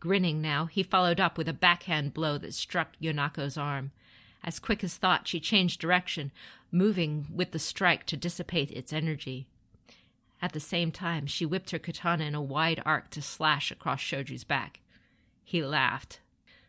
[0.02, 3.92] Grinning now, he followed up with a backhand blow that struck Yonako's arm.
[4.44, 6.32] As quick as thought, she changed direction,
[6.72, 9.48] moving with the strike to dissipate its energy.
[10.42, 14.02] At the same time, she whipped her katana in a wide arc to slash across
[14.02, 14.80] Shoju's back.
[15.44, 16.20] He laughed.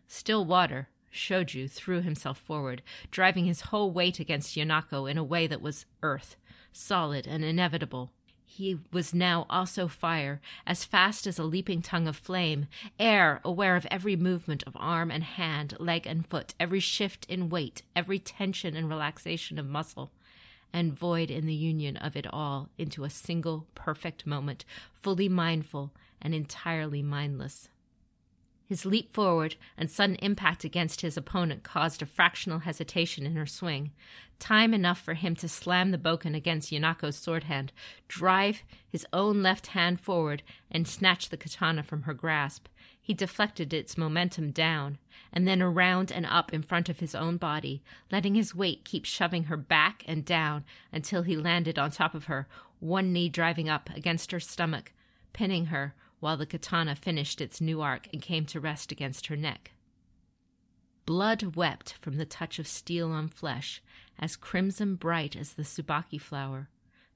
[0.06, 5.46] Still water, Shoju threw himself forward, driving his whole weight against Yonako in a way
[5.46, 6.36] that was earth,
[6.72, 8.12] solid and inevitable.
[8.44, 12.66] He was now also fire, as fast as a leaping tongue of flame,
[12.98, 17.48] air, aware of every movement of arm and hand, leg and foot, every shift in
[17.48, 20.12] weight, every tension and relaxation of muscle,
[20.70, 25.92] and void in the union of it all into a single perfect moment, fully mindful
[26.20, 27.68] and entirely mindless.
[28.64, 33.46] His leap forward and sudden impact against his opponent caused a fractional hesitation in her
[33.46, 33.92] swing,
[34.38, 37.72] time enough for him to slam the bokken against Yonako's sword hand,
[38.08, 42.68] drive his own left hand forward, and snatch the katana from her grasp.
[43.00, 44.98] He deflected its momentum down,
[45.32, 49.04] and then around and up in front of his own body, letting his weight keep
[49.04, 52.46] shoving her back and down until he landed on top of her,
[52.80, 54.92] one knee driving up against her stomach,
[55.32, 59.34] pinning her while the katana finished its new arc and came to rest against her
[59.34, 59.72] neck.
[61.04, 63.82] Blood wept from the touch of steel on flesh,
[64.20, 66.68] as crimson bright as the tsubaki flower,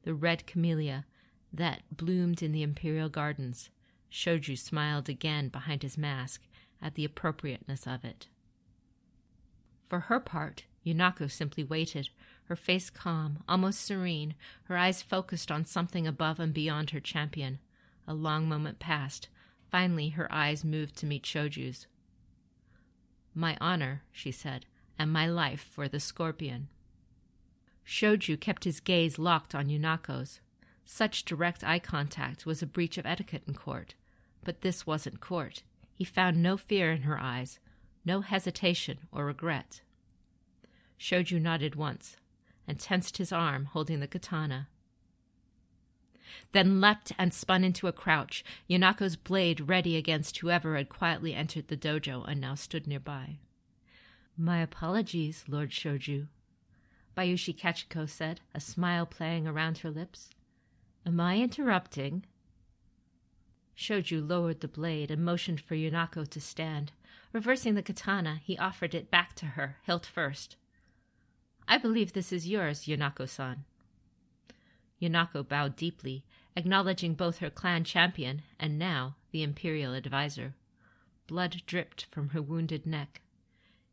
[0.02, 1.06] the red camellia
[1.52, 3.70] that bloomed in the imperial gardens.
[4.10, 6.42] Shoju smiled again behind his mask
[6.82, 8.26] at the appropriateness of it.
[9.88, 12.08] For her part, Yonako simply waited,
[12.46, 17.60] her face calm, almost serene, her eyes focused on something above and beyond her champion.
[18.06, 19.28] A long moment passed.
[19.70, 21.86] Finally, her eyes moved to meet Shoju's.
[23.34, 24.66] My honor, she said,
[24.98, 26.68] and my life for the scorpion.
[27.84, 30.40] Shoju kept his gaze locked on Yonako's.
[30.84, 33.94] Such direct eye contact was a breach of etiquette in court,
[34.44, 35.62] but this wasn't court.
[35.92, 37.58] He found no fear in her eyes,
[38.04, 39.80] no hesitation or regret.
[40.98, 42.16] Shoju nodded once
[42.66, 44.68] and tensed his arm, holding the katana
[46.52, 51.68] then leapt and spun into a crouch, Yonako's blade ready against whoever had quietly entered
[51.68, 53.38] the dojo and now stood nearby.
[54.36, 56.26] My apologies, Lord Shoju,
[57.16, 60.30] Bayushi Kachiko said, a smile playing around her lips.
[61.06, 62.24] Am I interrupting?
[63.76, 66.92] Shoju lowered the blade and motioned for Yonako to stand.
[67.32, 70.56] Reversing the katana, he offered it back to her, hilt first.
[71.68, 73.64] I believe this is yours, Yonako san.
[75.00, 76.24] Yonako bowed deeply,
[76.56, 80.54] acknowledging both her clan champion and now the imperial adviser.
[81.26, 83.20] Blood dripped from her wounded neck.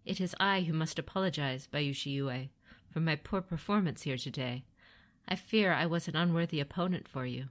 [0.06, 2.50] It is I who must apologize, Bayushi Ue,
[2.90, 4.64] for my poor performance here today.
[5.28, 7.48] I fear I was an unworthy opponent for you.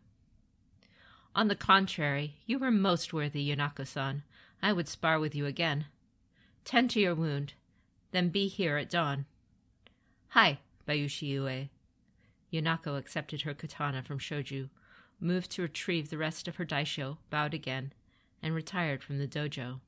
[1.34, 4.22] On the contrary, you were most worthy, Yonako san.
[4.62, 5.86] I would spar with you again.
[6.64, 7.54] Tend to your wound,
[8.12, 9.24] then be here at dawn.
[10.28, 11.68] Hi, Bayushi Ue.
[12.52, 14.68] Yonako accepted her katana from Shoju,
[15.20, 17.92] moved to retrieve the rest of her daisho, bowed again,
[18.42, 19.80] and retired from the dojo.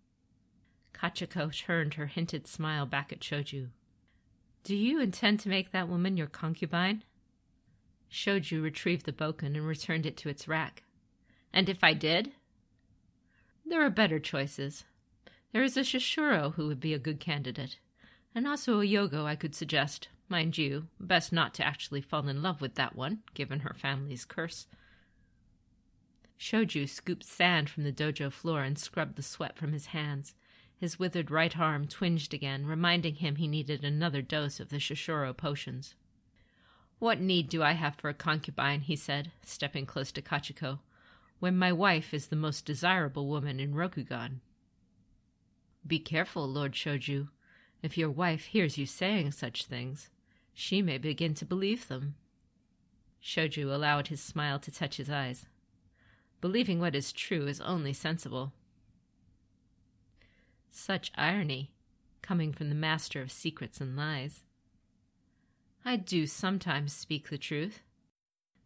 [0.95, 3.69] Kachiko turned her hinted smile back at Shoju.
[4.63, 7.03] Do you intend to make that woman your concubine?
[8.11, 10.85] Shoju retrieved the bokken and returned it to its rack.
[11.53, 12.33] And if I did?
[13.67, 14.85] There are better choices.
[15.53, 17.79] There is a Shosuro who would be a good candidate,
[18.35, 20.09] and also a Yogo I could suggest.
[20.29, 24.25] Mind you, best not to actually fall in love with that one, given her family's
[24.25, 24.67] curse.
[26.39, 30.35] Shoju scooped sand from the dojo floor and scrubbed the sweat from his hands.
[30.77, 35.37] His withered right arm twinged again, reminding him he needed another dose of the Shosuro
[35.37, 35.95] potions.
[36.99, 40.81] What need do I have for a concubine, he said, stepping close to Kachiko,
[41.39, 44.41] when my wife is the most desirable woman in Rokugan?
[45.87, 47.29] Be careful, Lord Shoju.
[47.83, 50.09] If your wife hears you saying such things,
[50.55, 52.15] she may begin to believe them.
[53.23, 55.47] Shoju allowed his smile to touch his eyes.
[56.41, 58.53] Believing what is true is only sensible.
[60.71, 61.73] Such irony,
[62.23, 64.45] coming from the master of secrets and lies.
[65.85, 67.81] I do sometimes speak the truth.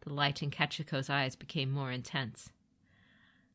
[0.03, 2.51] The light in Kachiko's eyes became more intense.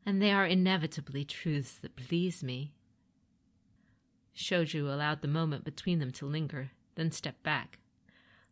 [0.06, 2.74] And they are inevitably truths that please me.
[4.36, 7.80] Shoju allowed the moment between them to linger, then stepped back.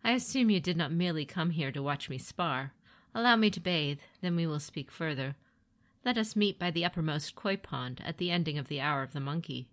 [0.03, 2.73] I assume you did not merely come here to watch me spar.
[3.13, 5.35] Allow me to bathe, then we will speak further.
[6.03, 9.13] Let us meet by the uppermost koi pond at the ending of the hour of
[9.13, 9.67] the monkey.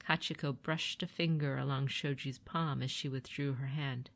[0.00, 4.08] Kachiko brushed a finger along Shoju's palm as she withdrew her hand.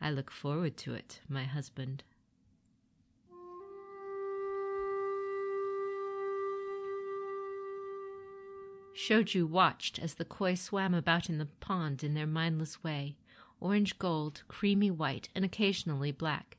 [0.00, 2.04] I look forward to it, my husband.
[8.96, 13.16] Shoju watched as the koi swam about in the pond in their mindless way,
[13.64, 16.58] orange gold, creamy white, and occasionally black.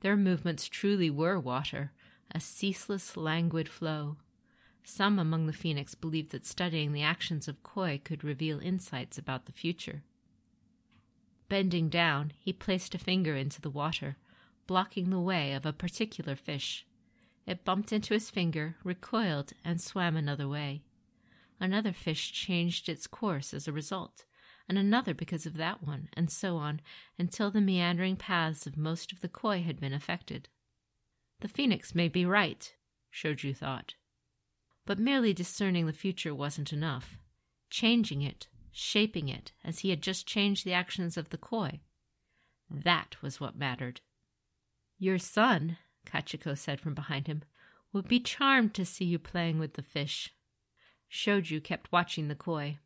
[0.00, 1.92] Their movements truly were water,
[2.30, 4.18] a ceaseless, languid flow.
[4.84, 9.46] Some among the phoenix believed that studying the actions of koi could reveal insights about
[9.46, 10.02] the future.
[11.48, 14.18] Bending down, he placed a finger into the water,
[14.66, 16.86] blocking the way of a particular fish.
[17.46, 20.82] It bumped into his finger, recoiled, and swam another way.
[21.58, 24.26] Another fish changed its course as a result,
[24.68, 26.80] and another because of that one, and so on,
[27.18, 30.48] until the meandering paths of most of the koi had been affected.
[31.40, 32.72] The phoenix may be right,
[33.12, 33.94] Shoju thought.
[34.84, 37.18] But merely discerning the future wasn't enough.
[37.70, 41.80] Changing it, shaping it, as he had just changed the actions of the koi,
[42.70, 44.00] that was what mattered.
[44.98, 47.42] Your son, Kachiko said from behind him,
[47.92, 50.34] would be charmed to see you playing with the fish.
[51.10, 52.78] Shoju kept watching the koi.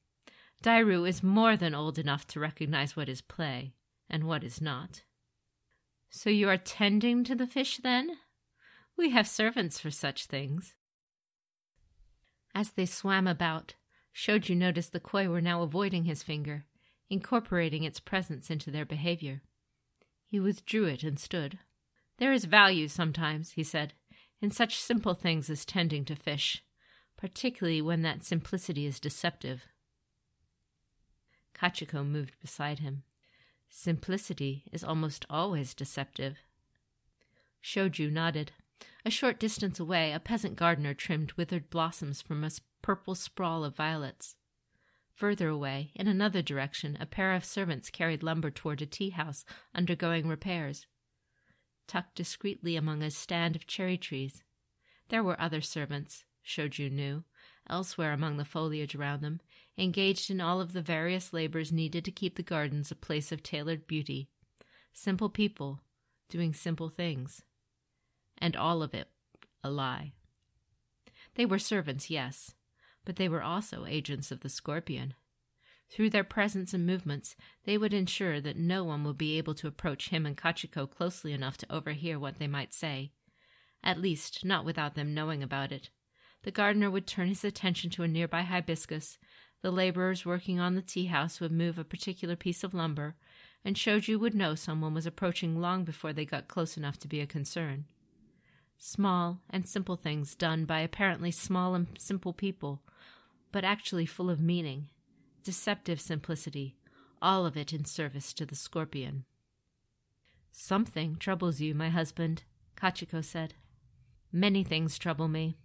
[0.62, 3.74] Dairu is more than old enough to recognize what is play
[4.08, 5.02] and what is not.
[6.10, 8.18] So you are tending to the fish, then?
[8.96, 10.74] We have servants for such things.
[12.54, 13.74] As they swam about,
[14.14, 16.66] Shoju noticed the koi were now avoiding his finger,
[17.08, 19.42] incorporating its presence into their behavior.
[20.26, 21.58] He withdrew it and stood.
[22.18, 23.94] There is value sometimes, he said,
[24.40, 26.62] in such simple things as tending to fish
[27.22, 29.68] particularly when that simplicity is deceptive.
[31.54, 33.02] Kachiko moved beside him.
[33.68, 36.38] Simplicity is almost always deceptive.
[37.62, 38.52] Shoju nodded.
[39.04, 42.50] A short distance away, a peasant gardener trimmed withered blossoms from a
[42.82, 44.36] purple sprawl of violets.
[45.14, 49.44] Further away, in another direction, a pair of servants carried lumber toward a tea house
[49.74, 50.86] undergoing repairs.
[51.86, 54.42] Tucked discreetly among a stand of cherry trees,
[55.08, 57.24] there were other servants, Shoju knew,
[57.68, 59.40] elsewhere among the foliage around them,
[59.78, 63.42] engaged in all of the various labors needed to keep the gardens a place of
[63.42, 64.28] tailored beauty.
[64.92, 65.80] Simple people
[66.28, 67.42] doing simple things.
[68.38, 69.08] And all of it
[69.62, 70.12] a lie.
[71.34, 72.54] They were servants, yes,
[73.04, 75.14] but they were also agents of the scorpion.
[75.88, 79.68] Through their presence and movements, they would ensure that no one would be able to
[79.68, 83.12] approach him and Kachiko closely enough to overhear what they might say,
[83.84, 85.90] at least not without them knowing about it
[86.42, 89.18] the gardener would turn his attention to a nearby hibiscus,
[89.62, 93.14] the laborers working on the tea house would move a particular piece of lumber,
[93.64, 97.20] and Shoju would know someone was approaching long before they got close enough to be
[97.20, 97.84] a concern.
[98.76, 102.82] Small and simple things done by apparently small and simple people,
[103.52, 104.88] but actually full of meaning,
[105.44, 106.76] deceptive simplicity,
[107.20, 109.24] all of it in service to the scorpion.
[110.50, 112.42] Something troubles you, my husband,
[112.76, 113.54] Kachiko said.
[114.32, 115.56] Many things trouble me.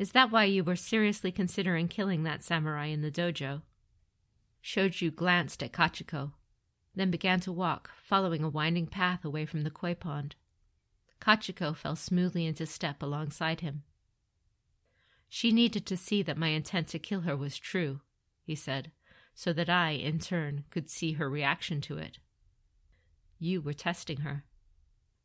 [0.00, 3.60] Is that why you were seriously considering killing that samurai in the dojo?
[4.64, 6.32] Shoju glanced at Kachiko,
[6.94, 10.36] then began to walk, following a winding path away from the koi pond.
[11.20, 13.82] Kachiko fell smoothly into step alongside him.
[15.28, 18.00] She needed to see that my intent to kill her was true,
[18.42, 18.92] he said,
[19.34, 22.16] so that I, in turn, could see her reaction to it.
[23.38, 24.44] You were testing her.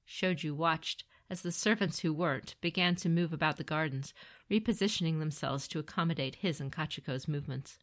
[0.05, 4.13] Shoju watched as the servants who weren't began to move about the gardens,
[4.49, 7.79] repositioning themselves to accommodate his and Kachiko's movements.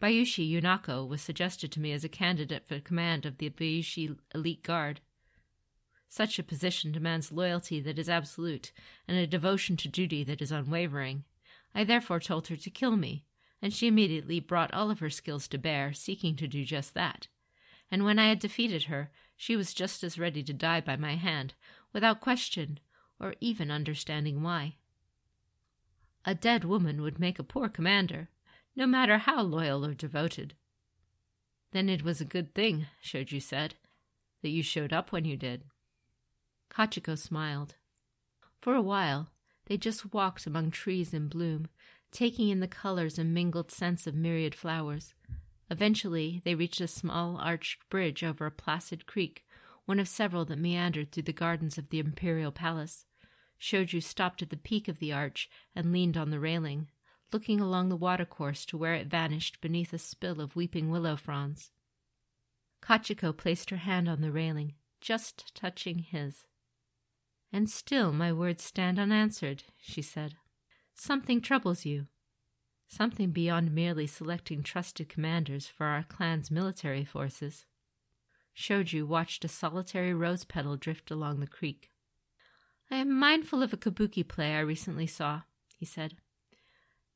[0.00, 4.62] Bayushi Yunako was suggested to me as a candidate for command of the Bayushi Elite
[4.62, 5.00] Guard.
[6.08, 8.72] Such a position demands loyalty that is absolute
[9.06, 11.24] and a devotion to duty that is unwavering.
[11.74, 13.24] I therefore told her to kill me,
[13.62, 17.28] and she immediately brought all of her skills to bear, seeking to do just that.
[17.90, 21.14] And when I had defeated her, she was just as ready to die by my
[21.14, 21.54] hand,
[21.92, 22.80] without question
[23.20, 24.76] or even understanding why.
[26.24, 28.28] A dead woman would make a poor commander,
[28.76, 30.54] no matter how loyal or devoted.
[31.72, 33.74] Then it was a good thing, Shoju said,
[34.42, 35.64] that you showed up when you did.
[36.70, 37.74] Kachiko smiled.
[38.60, 39.30] For a while,
[39.66, 41.68] they just walked among trees in bloom,
[42.10, 45.14] taking in the colors and mingled scents of myriad flowers.
[45.70, 49.44] Eventually, they reached a small arched bridge over a placid creek
[49.84, 53.06] one of several that meandered through the gardens of the imperial palace.
[53.60, 56.88] Shoju stopped at the peak of the arch and leaned on the railing,
[57.32, 61.70] looking along the watercourse to where it vanished beneath a spill of weeping willow fronds.
[62.82, 66.44] Kachiko placed her hand on the railing, just touching his.
[67.52, 70.34] And still my words stand unanswered, she said.
[70.94, 72.06] Something troubles you.
[72.88, 77.64] Something beyond merely selecting trusted commanders for our clan's military forces.
[78.56, 81.90] Shoju watched a solitary rose petal drift along the creek.
[82.90, 85.42] I am mindful of a kabuki play I recently saw,
[85.76, 86.16] he said.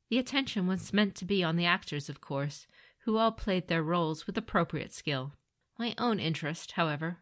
[0.09, 2.65] The attention was meant to be on the actors, of course,
[3.05, 5.33] who all played their roles with appropriate skill.
[5.77, 7.19] My own interest, however,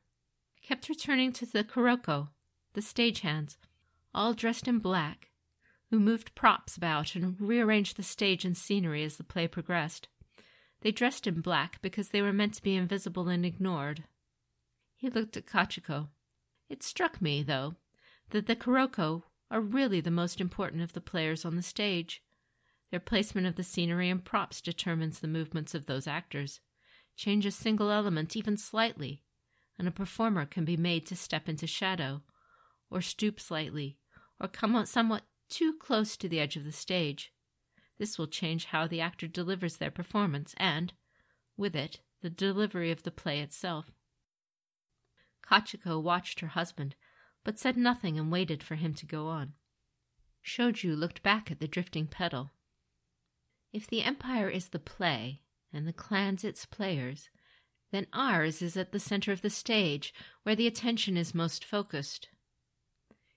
[0.62, 2.30] kept returning to the Kuroko,
[2.74, 3.58] the stagehands,
[4.14, 5.30] all dressed in black,
[5.90, 10.08] who moved props about and rearranged the stage and scenery as the play progressed.
[10.86, 14.04] They dressed in black because they were meant to be invisible and ignored.
[14.96, 16.10] He looked at Kachiko.
[16.70, 17.74] It struck me, though,
[18.30, 22.22] that the Kuroko are really the most important of the players on the stage.
[22.92, 26.60] Their placement of the scenery and props determines the movements of those actors.
[27.18, 29.24] Change a single element even slightly,
[29.80, 32.22] and a performer can be made to step into shadow,
[32.92, 33.98] or stoop slightly,
[34.40, 37.34] or come somewhat too close to the edge of the stage.
[37.98, 40.94] This will change how the actor delivers their performance and,
[41.56, 43.92] with it, the delivery of the play itself.
[45.42, 46.96] Kachiko watched her husband,
[47.44, 49.54] but said nothing and waited for him to go on.
[50.44, 52.52] Shoju looked back at the drifting petal.
[53.72, 55.42] If the Empire is the play,
[55.72, 57.30] and the clans its players,
[57.92, 62.30] then ours is at the center of the stage, where the attention is most focused.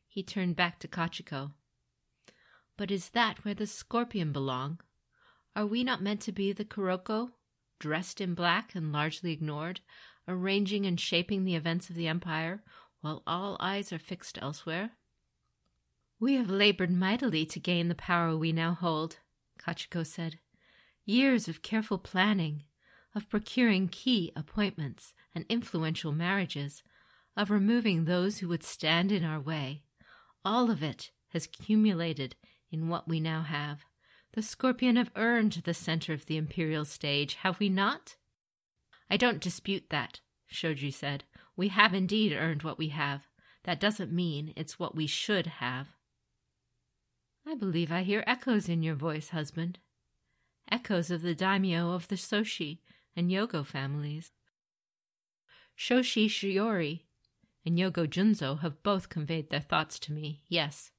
[0.06, 1.52] He turned back to Kachiko.
[2.78, 4.78] But is that where the scorpion belong?
[5.56, 7.32] Are we not meant to be the Kuroko,
[7.80, 9.80] dressed in black and largely ignored,
[10.28, 12.62] arranging and shaping the events of the Empire,
[13.00, 14.92] while all eyes are fixed elsewhere?
[16.20, 19.18] We have labored mightily to gain the power we now hold,
[19.58, 20.38] Kachiko said.
[21.04, 22.62] Years of careful planning,
[23.12, 26.84] of procuring key appointments and influential marriages,
[27.36, 29.82] of removing those who would stand in our way.
[30.44, 32.36] All of it has accumulated
[32.70, 33.84] in what we now have.
[34.34, 38.16] The Scorpion have earned the center of the imperial stage, have we not?
[39.10, 40.20] I don't dispute that,
[40.52, 41.24] Shoju said.
[41.56, 43.22] We have indeed earned what we have.
[43.64, 45.88] That doesn't mean it's what we should have.
[47.46, 49.78] I believe I hear echoes in your voice, husband.
[50.70, 52.80] Echoes of the daimyo of the Soshi
[53.16, 54.32] and Yogo families.
[55.76, 57.04] Soshi Shiori
[57.64, 60.90] and Yogo Junzo have both conveyed their thoughts to me, yes.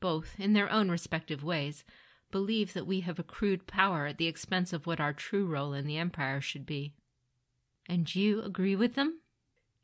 [0.00, 1.84] Both, in their own respective ways,
[2.30, 5.86] believe that we have accrued power at the expense of what our true role in
[5.86, 6.94] the Empire should be.
[7.88, 9.20] And you agree with them?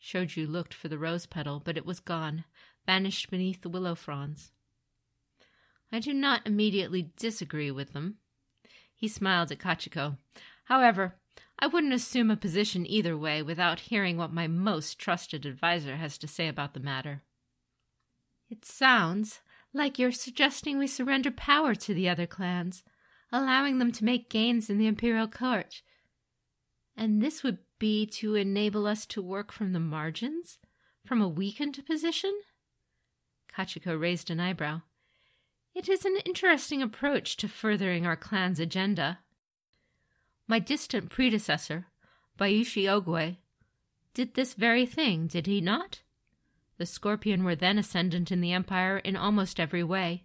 [0.03, 2.45] Shoju looked for the rose petal, but it was gone,
[2.85, 4.51] vanished beneath the willow fronds.
[5.93, 8.17] I do not immediately disagree with them.
[8.95, 10.17] He smiled at Kachiko.
[10.65, 11.17] However,
[11.59, 16.19] I wouldn't assume a position either way without hearing what my most trusted adviser has
[16.19, 17.23] to say about the matter.
[18.51, 19.41] It sounds
[19.73, 22.83] like you're suggesting we surrender power to the other clans,
[23.33, 25.83] allowing them to make gains in the imperial court.
[26.97, 30.59] And this would be to enable us to work from the margins?
[31.05, 32.33] From a weakened position?
[33.53, 34.83] Kachiko raised an eyebrow.
[35.75, 39.21] It is an interesting approach to furthering our clan's agenda.
[40.47, 41.87] My distant predecessor,
[42.39, 43.39] Bayushi Ogwe,
[44.15, 46.03] did this very thing, did he not?
[46.79, 50.25] The Scorpion were then ascendant in the Empire in almost every way.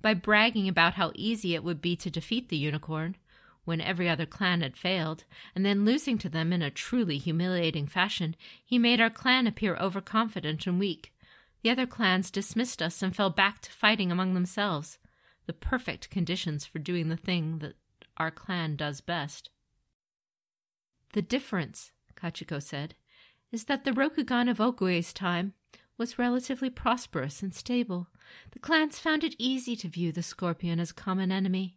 [0.00, 3.16] By bragging about how easy it would be to defeat the Unicorn,
[3.64, 5.24] when every other clan had failed,
[5.54, 9.76] and then losing to them in a truly humiliating fashion, he made our clan appear
[9.76, 11.12] overconfident and weak.
[11.62, 14.98] The other clans dismissed us and fell back to fighting among themselves,
[15.46, 17.74] the perfect conditions for doing the thing that
[18.16, 19.50] our clan does best.
[21.12, 22.94] The difference, Kachiko said,
[23.50, 25.54] is that the Rokugan of Ogwe's time
[25.98, 28.08] was relatively prosperous and stable.
[28.52, 31.76] The clans found it easy to view the scorpion as a common enemy.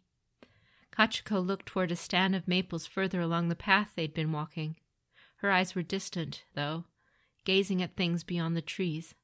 [0.92, 4.76] Kachiko looked toward a stand of maples further along the path they'd been walking.
[5.36, 6.84] Her eyes were distant, though,
[7.44, 9.14] gazing at things beyond the trees.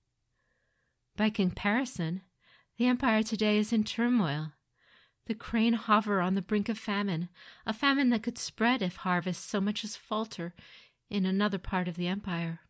[1.17, 2.23] By comparison,
[2.77, 4.53] the empire today is in turmoil.
[5.27, 7.29] The crane hover on the brink of famine,
[7.67, 10.55] a famine that could spread if harvests so much as falter
[11.11, 12.61] in another part of the empire.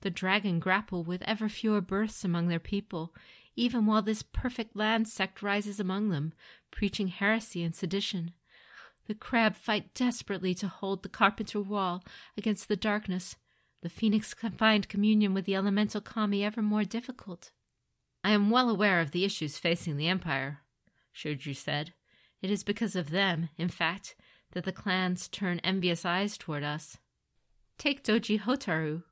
[0.00, 3.14] The dragon grapple with ever fewer births among their people,
[3.56, 6.32] even while this perfect land sect rises among them,
[6.70, 8.32] preaching heresy and sedition.
[9.06, 12.04] The crab fight desperately to hold the carpenter wall
[12.36, 13.36] against the darkness.
[13.82, 17.50] The phoenix find communion with the elemental kami ever more difficult.
[18.24, 20.62] I am well aware of the issues facing the empire,
[21.14, 21.94] Shoju said.
[22.42, 24.16] It is because of them, in fact,
[24.52, 26.98] that the clans turn envious eyes toward us.
[27.78, 29.04] Take Doji Hotaru,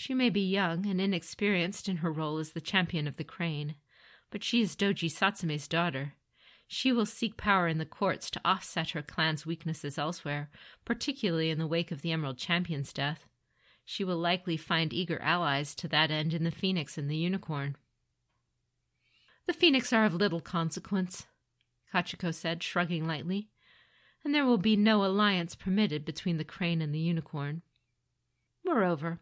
[0.00, 3.74] she may be young and inexperienced in her role as the champion of the crane,
[4.30, 6.14] but she is Doji Satsume's daughter.
[6.66, 10.48] She will seek power in the courts to offset her clan's weaknesses elsewhere,
[10.86, 13.26] particularly in the wake of the Emerald Champion's death.
[13.84, 17.76] she will likely find eager allies to that end in the phoenix and the unicorn.
[19.46, 21.26] The phoenix are of little consequence,
[21.92, 23.50] Kachiko said, shrugging lightly,
[24.24, 27.60] and there will be no alliance permitted between the crane and the unicorn.
[28.64, 29.20] Moreover,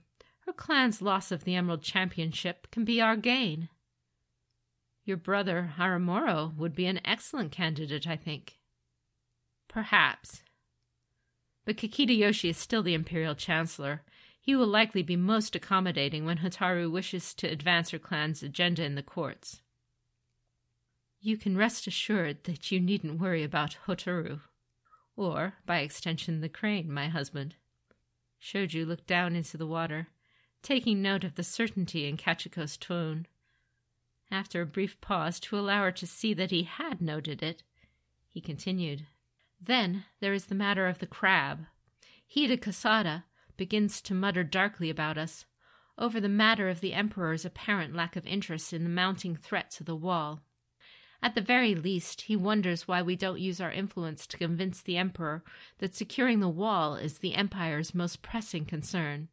[0.49, 3.69] her clan's loss of the Emerald Championship can be our gain.
[5.05, 8.57] Your brother Aramoro would be an excellent candidate, I think.
[9.69, 10.43] Perhaps.
[11.67, 14.01] But Kakita Yoshi is still the Imperial Chancellor.
[14.41, 18.95] He will likely be most accommodating when Hotaru wishes to advance her clan's agenda in
[18.95, 19.61] the courts.
[21.21, 24.41] You can rest assured that you needn't worry about Hotaru,
[25.15, 27.57] or, by extension, the crane, my husband.
[28.41, 30.09] Shoju looked down into the water,
[30.63, 33.27] taking note of the certainty in Kachiko's tone.
[34.31, 37.63] After a brief pause to allow her to see that he had noted it,
[38.29, 39.07] he continued.
[39.61, 41.67] Then there is the matter of the crab.
[42.35, 43.25] Hida Kisada
[43.57, 45.47] begins to mutter darkly about us,
[45.97, 49.85] over the matter of the Emperor's apparent lack of interest in the mounting threat to
[49.85, 50.43] the wall.
[51.21, 54.97] At the very least, he wonders why we don't use our influence to convince the
[54.97, 55.43] Emperor
[55.79, 59.29] that securing the wall is the Empire's most pressing concern.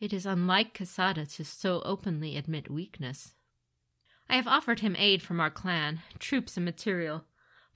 [0.00, 3.34] It is unlike Kisada to so openly admit weakness.
[4.30, 7.26] I have offered him aid from our clan, troops and material,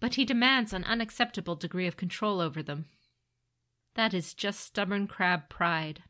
[0.01, 2.86] but he demands an unacceptable degree of control over them.
[3.94, 6.03] That is just stubborn crab pride.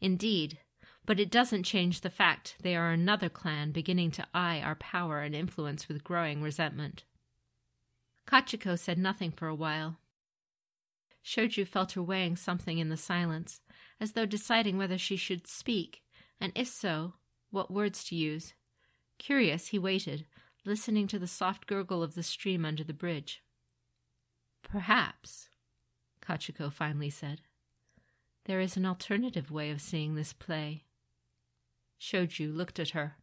[0.00, 0.58] Indeed,
[1.06, 5.20] but it doesn't change the fact they are another clan beginning to eye our power
[5.20, 7.04] and influence with growing resentment.
[8.26, 9.98] Kachiko said nothing for a while.
[11.24, 13.60] Shoju felt her weighing something in the silence,
[14.00, 16.02] as though deciding whether she should speak,
[16.40, 17.14] and if so,
[17.50, 18.54] what words to use.
[19.18, 20.26] Curious, he waited,
[20.64, 23.42] listening to the soft gurgle of the stream under the bridge.
[24.62, 25.48] Perhaps,
[26.20, 27.40] Kachiko finally said,
[28.46, 30.84] there is an alternative way of seeing this play.
[32.00, 33.16] Shoju looked at her.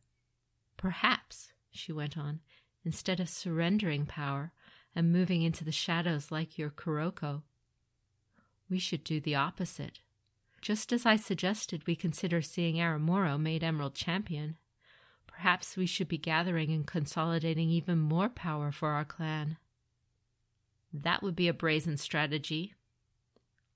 [0.76, 2.42] Perhaps, she went on,
[2.84, 4.52] instead of surrendering power
[4.94, 7.44] and moving into the shadows like your Kuroko,
[8.70, 10.00] we should do the opposite.
[10.64, 14.56] Just as I suggested we consider seeing Aramoro made Emerald Champion,
[15.28, 19.58] perhaps we should be gathering and consolidating even more power for our clan.
[20.94, 22.76] That would be a brazen strategy.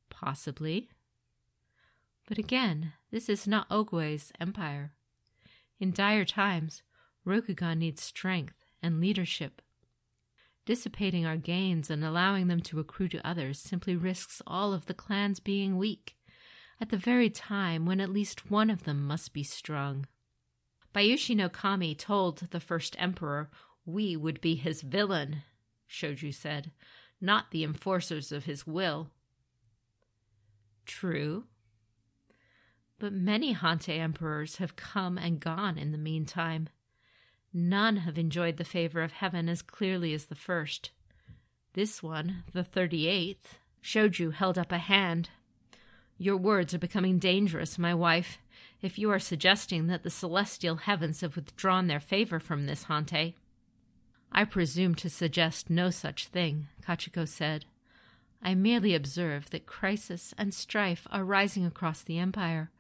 [0.10, 0.90] Possibly.
[2.26, 4.94] But again, this is not Ogue's empire.
[5.82, 6.84] In dire times,
[7.26, 9.62] Rokugan needs strength and leadership.
[10.66, 14.94] Dissipating our gains and allowing them to accrue to others simply risks all of the
[14.94, 16.17] clans being weak,
[16.80, 20.06] at the very time when at least one of them must be strong.
[20.94, 23.50] Bayushi no Kami told the first emperor
[23.86, 25.44] we would be his villain,
[25.90, 26.72] Shoju said,
[27.22, 29.10] not the enforcers of his will.
[30.86, 31.46] True,
[33.00, 36.70] but many Hantei emperors have come and gone in the meantime.
[37.54, 40.92] None have enjoyed the favor of heaven as clearly as the first.
[41.74, 45.30] This one, the thirty eighth, Shoju held up a hand.
[46.18, 48.40] Your words are becoming dangerous, my wife,
[48.82, 53.36] if you are suggesting that the celestial heavens have withdrawn their favor from this Hantei.
[54.32, 57.66] I presume to suggest no such thing, Kachiko said.
[58.42, 62.72] I merely observe that crisis and strife are rising across the empire.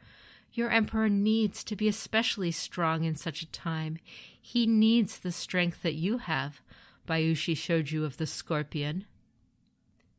[0.54, 3.98] Your emperor needs to be especially strong in such a time.
[4.40, 6.62] He needs the strength that you have,
[7.08, 9.06] Bayushi Shoju of the Scorpion.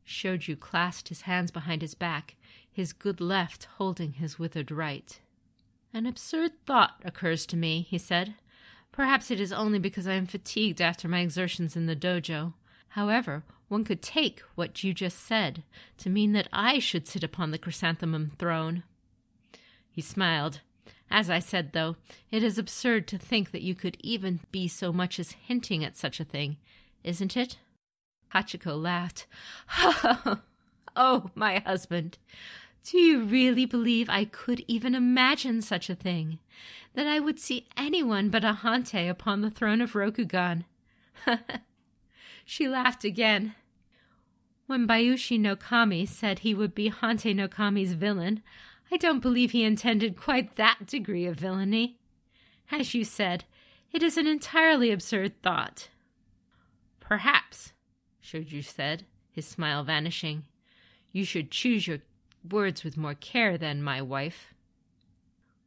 [0.05, 2.35] Shoju clasped his hands behind his back,
[2.79, 5.19] his good left holding his withered right.
[5.93, 8.35] An absurd thought occurs to me, he said.
[8.93, 12.53] Perhaps it is only because I am fatigued after my exertions in the dojo.
[12.89, 15.63] However, one could take what you just said
[15.97, 18.83] to mean that I should sit upon the chrysanthemum throne.
[19.91, 20.61] He smiled.
[21.11, 21.97] As I said, though,
[22.31, 25.97] it is absurd to think that you could even be so much as hinting at
[25.97, 26.55] such a thing,
[27.03, 27.57] isn't it?
[28.33, 29.27] Kachiko laughed.
[30.95, 32.17] oh, my husband,
[32.83, 36.39] do you really believe I could even imagine such a thing?
[36.93, 40.65] That I would see anyone but a Hantei upon the throne of Rokugan?
[42.45, 43.55] she laughed again.
[44.67, 48.41] When Bayushi no Kami said he would be Hantei no Kami's villain,
[48.91, 51.97] I don't believe he intended quite that degree of villainy.
[52.71, 53.45] As you said,
[53.91, 55.89] it is an entirely absurd thought.
[56.99, 57.73] Perhaps,
[58.23, 60.45] Shoju said, his smile vanishing.
[61.11, 61.99] You should choose your
[62.47, 64.53] words with more care, than my wife.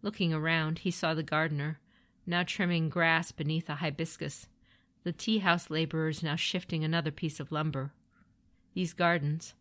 [0.02, 1.78] Looking around, he saw the gardener,
[2.26, 4.48] now trimming grass beneath a hibiscus,
[5.04, 7.92] the tea house laborers now shifting another piece of lumber.
[8.74, 9.54] These gardens,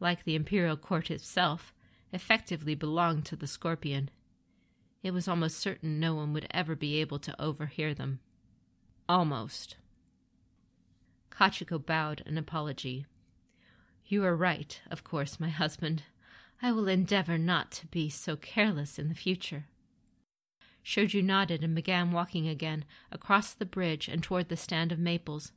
[0.00, 1.72] like the imperial court itself,
[2.12, 4.10] effectively belonged to the scorpion.
[5.02, 8.20] It was almost certain no one would ever be able to overhear them.
[9.08, 9.76] Almost.
[11.30, 13.06] Kachiko bowed an apology.
[14.06, 16.02] You are right, of course, my husband.
[16.62, 19.66] I will endeavor not to be so careless in the future.
[20.84, 25.52] Shoju nodded and began walking again, across the bridge and toward the stand of maples.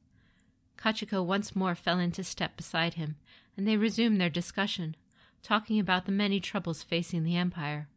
[0.78, 3.16] Kachiko once more fell into step beside him,
[3.56, 4.96] and they resumed their discussion,
[5.44, 7.88] talking about the many troubles facing the Empire,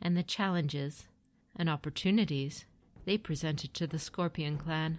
[0.00, 1.06] and the challenges
[1.56, 2.66] and opportunities
[3.04, 4.98] they presented to the Scorpion clan.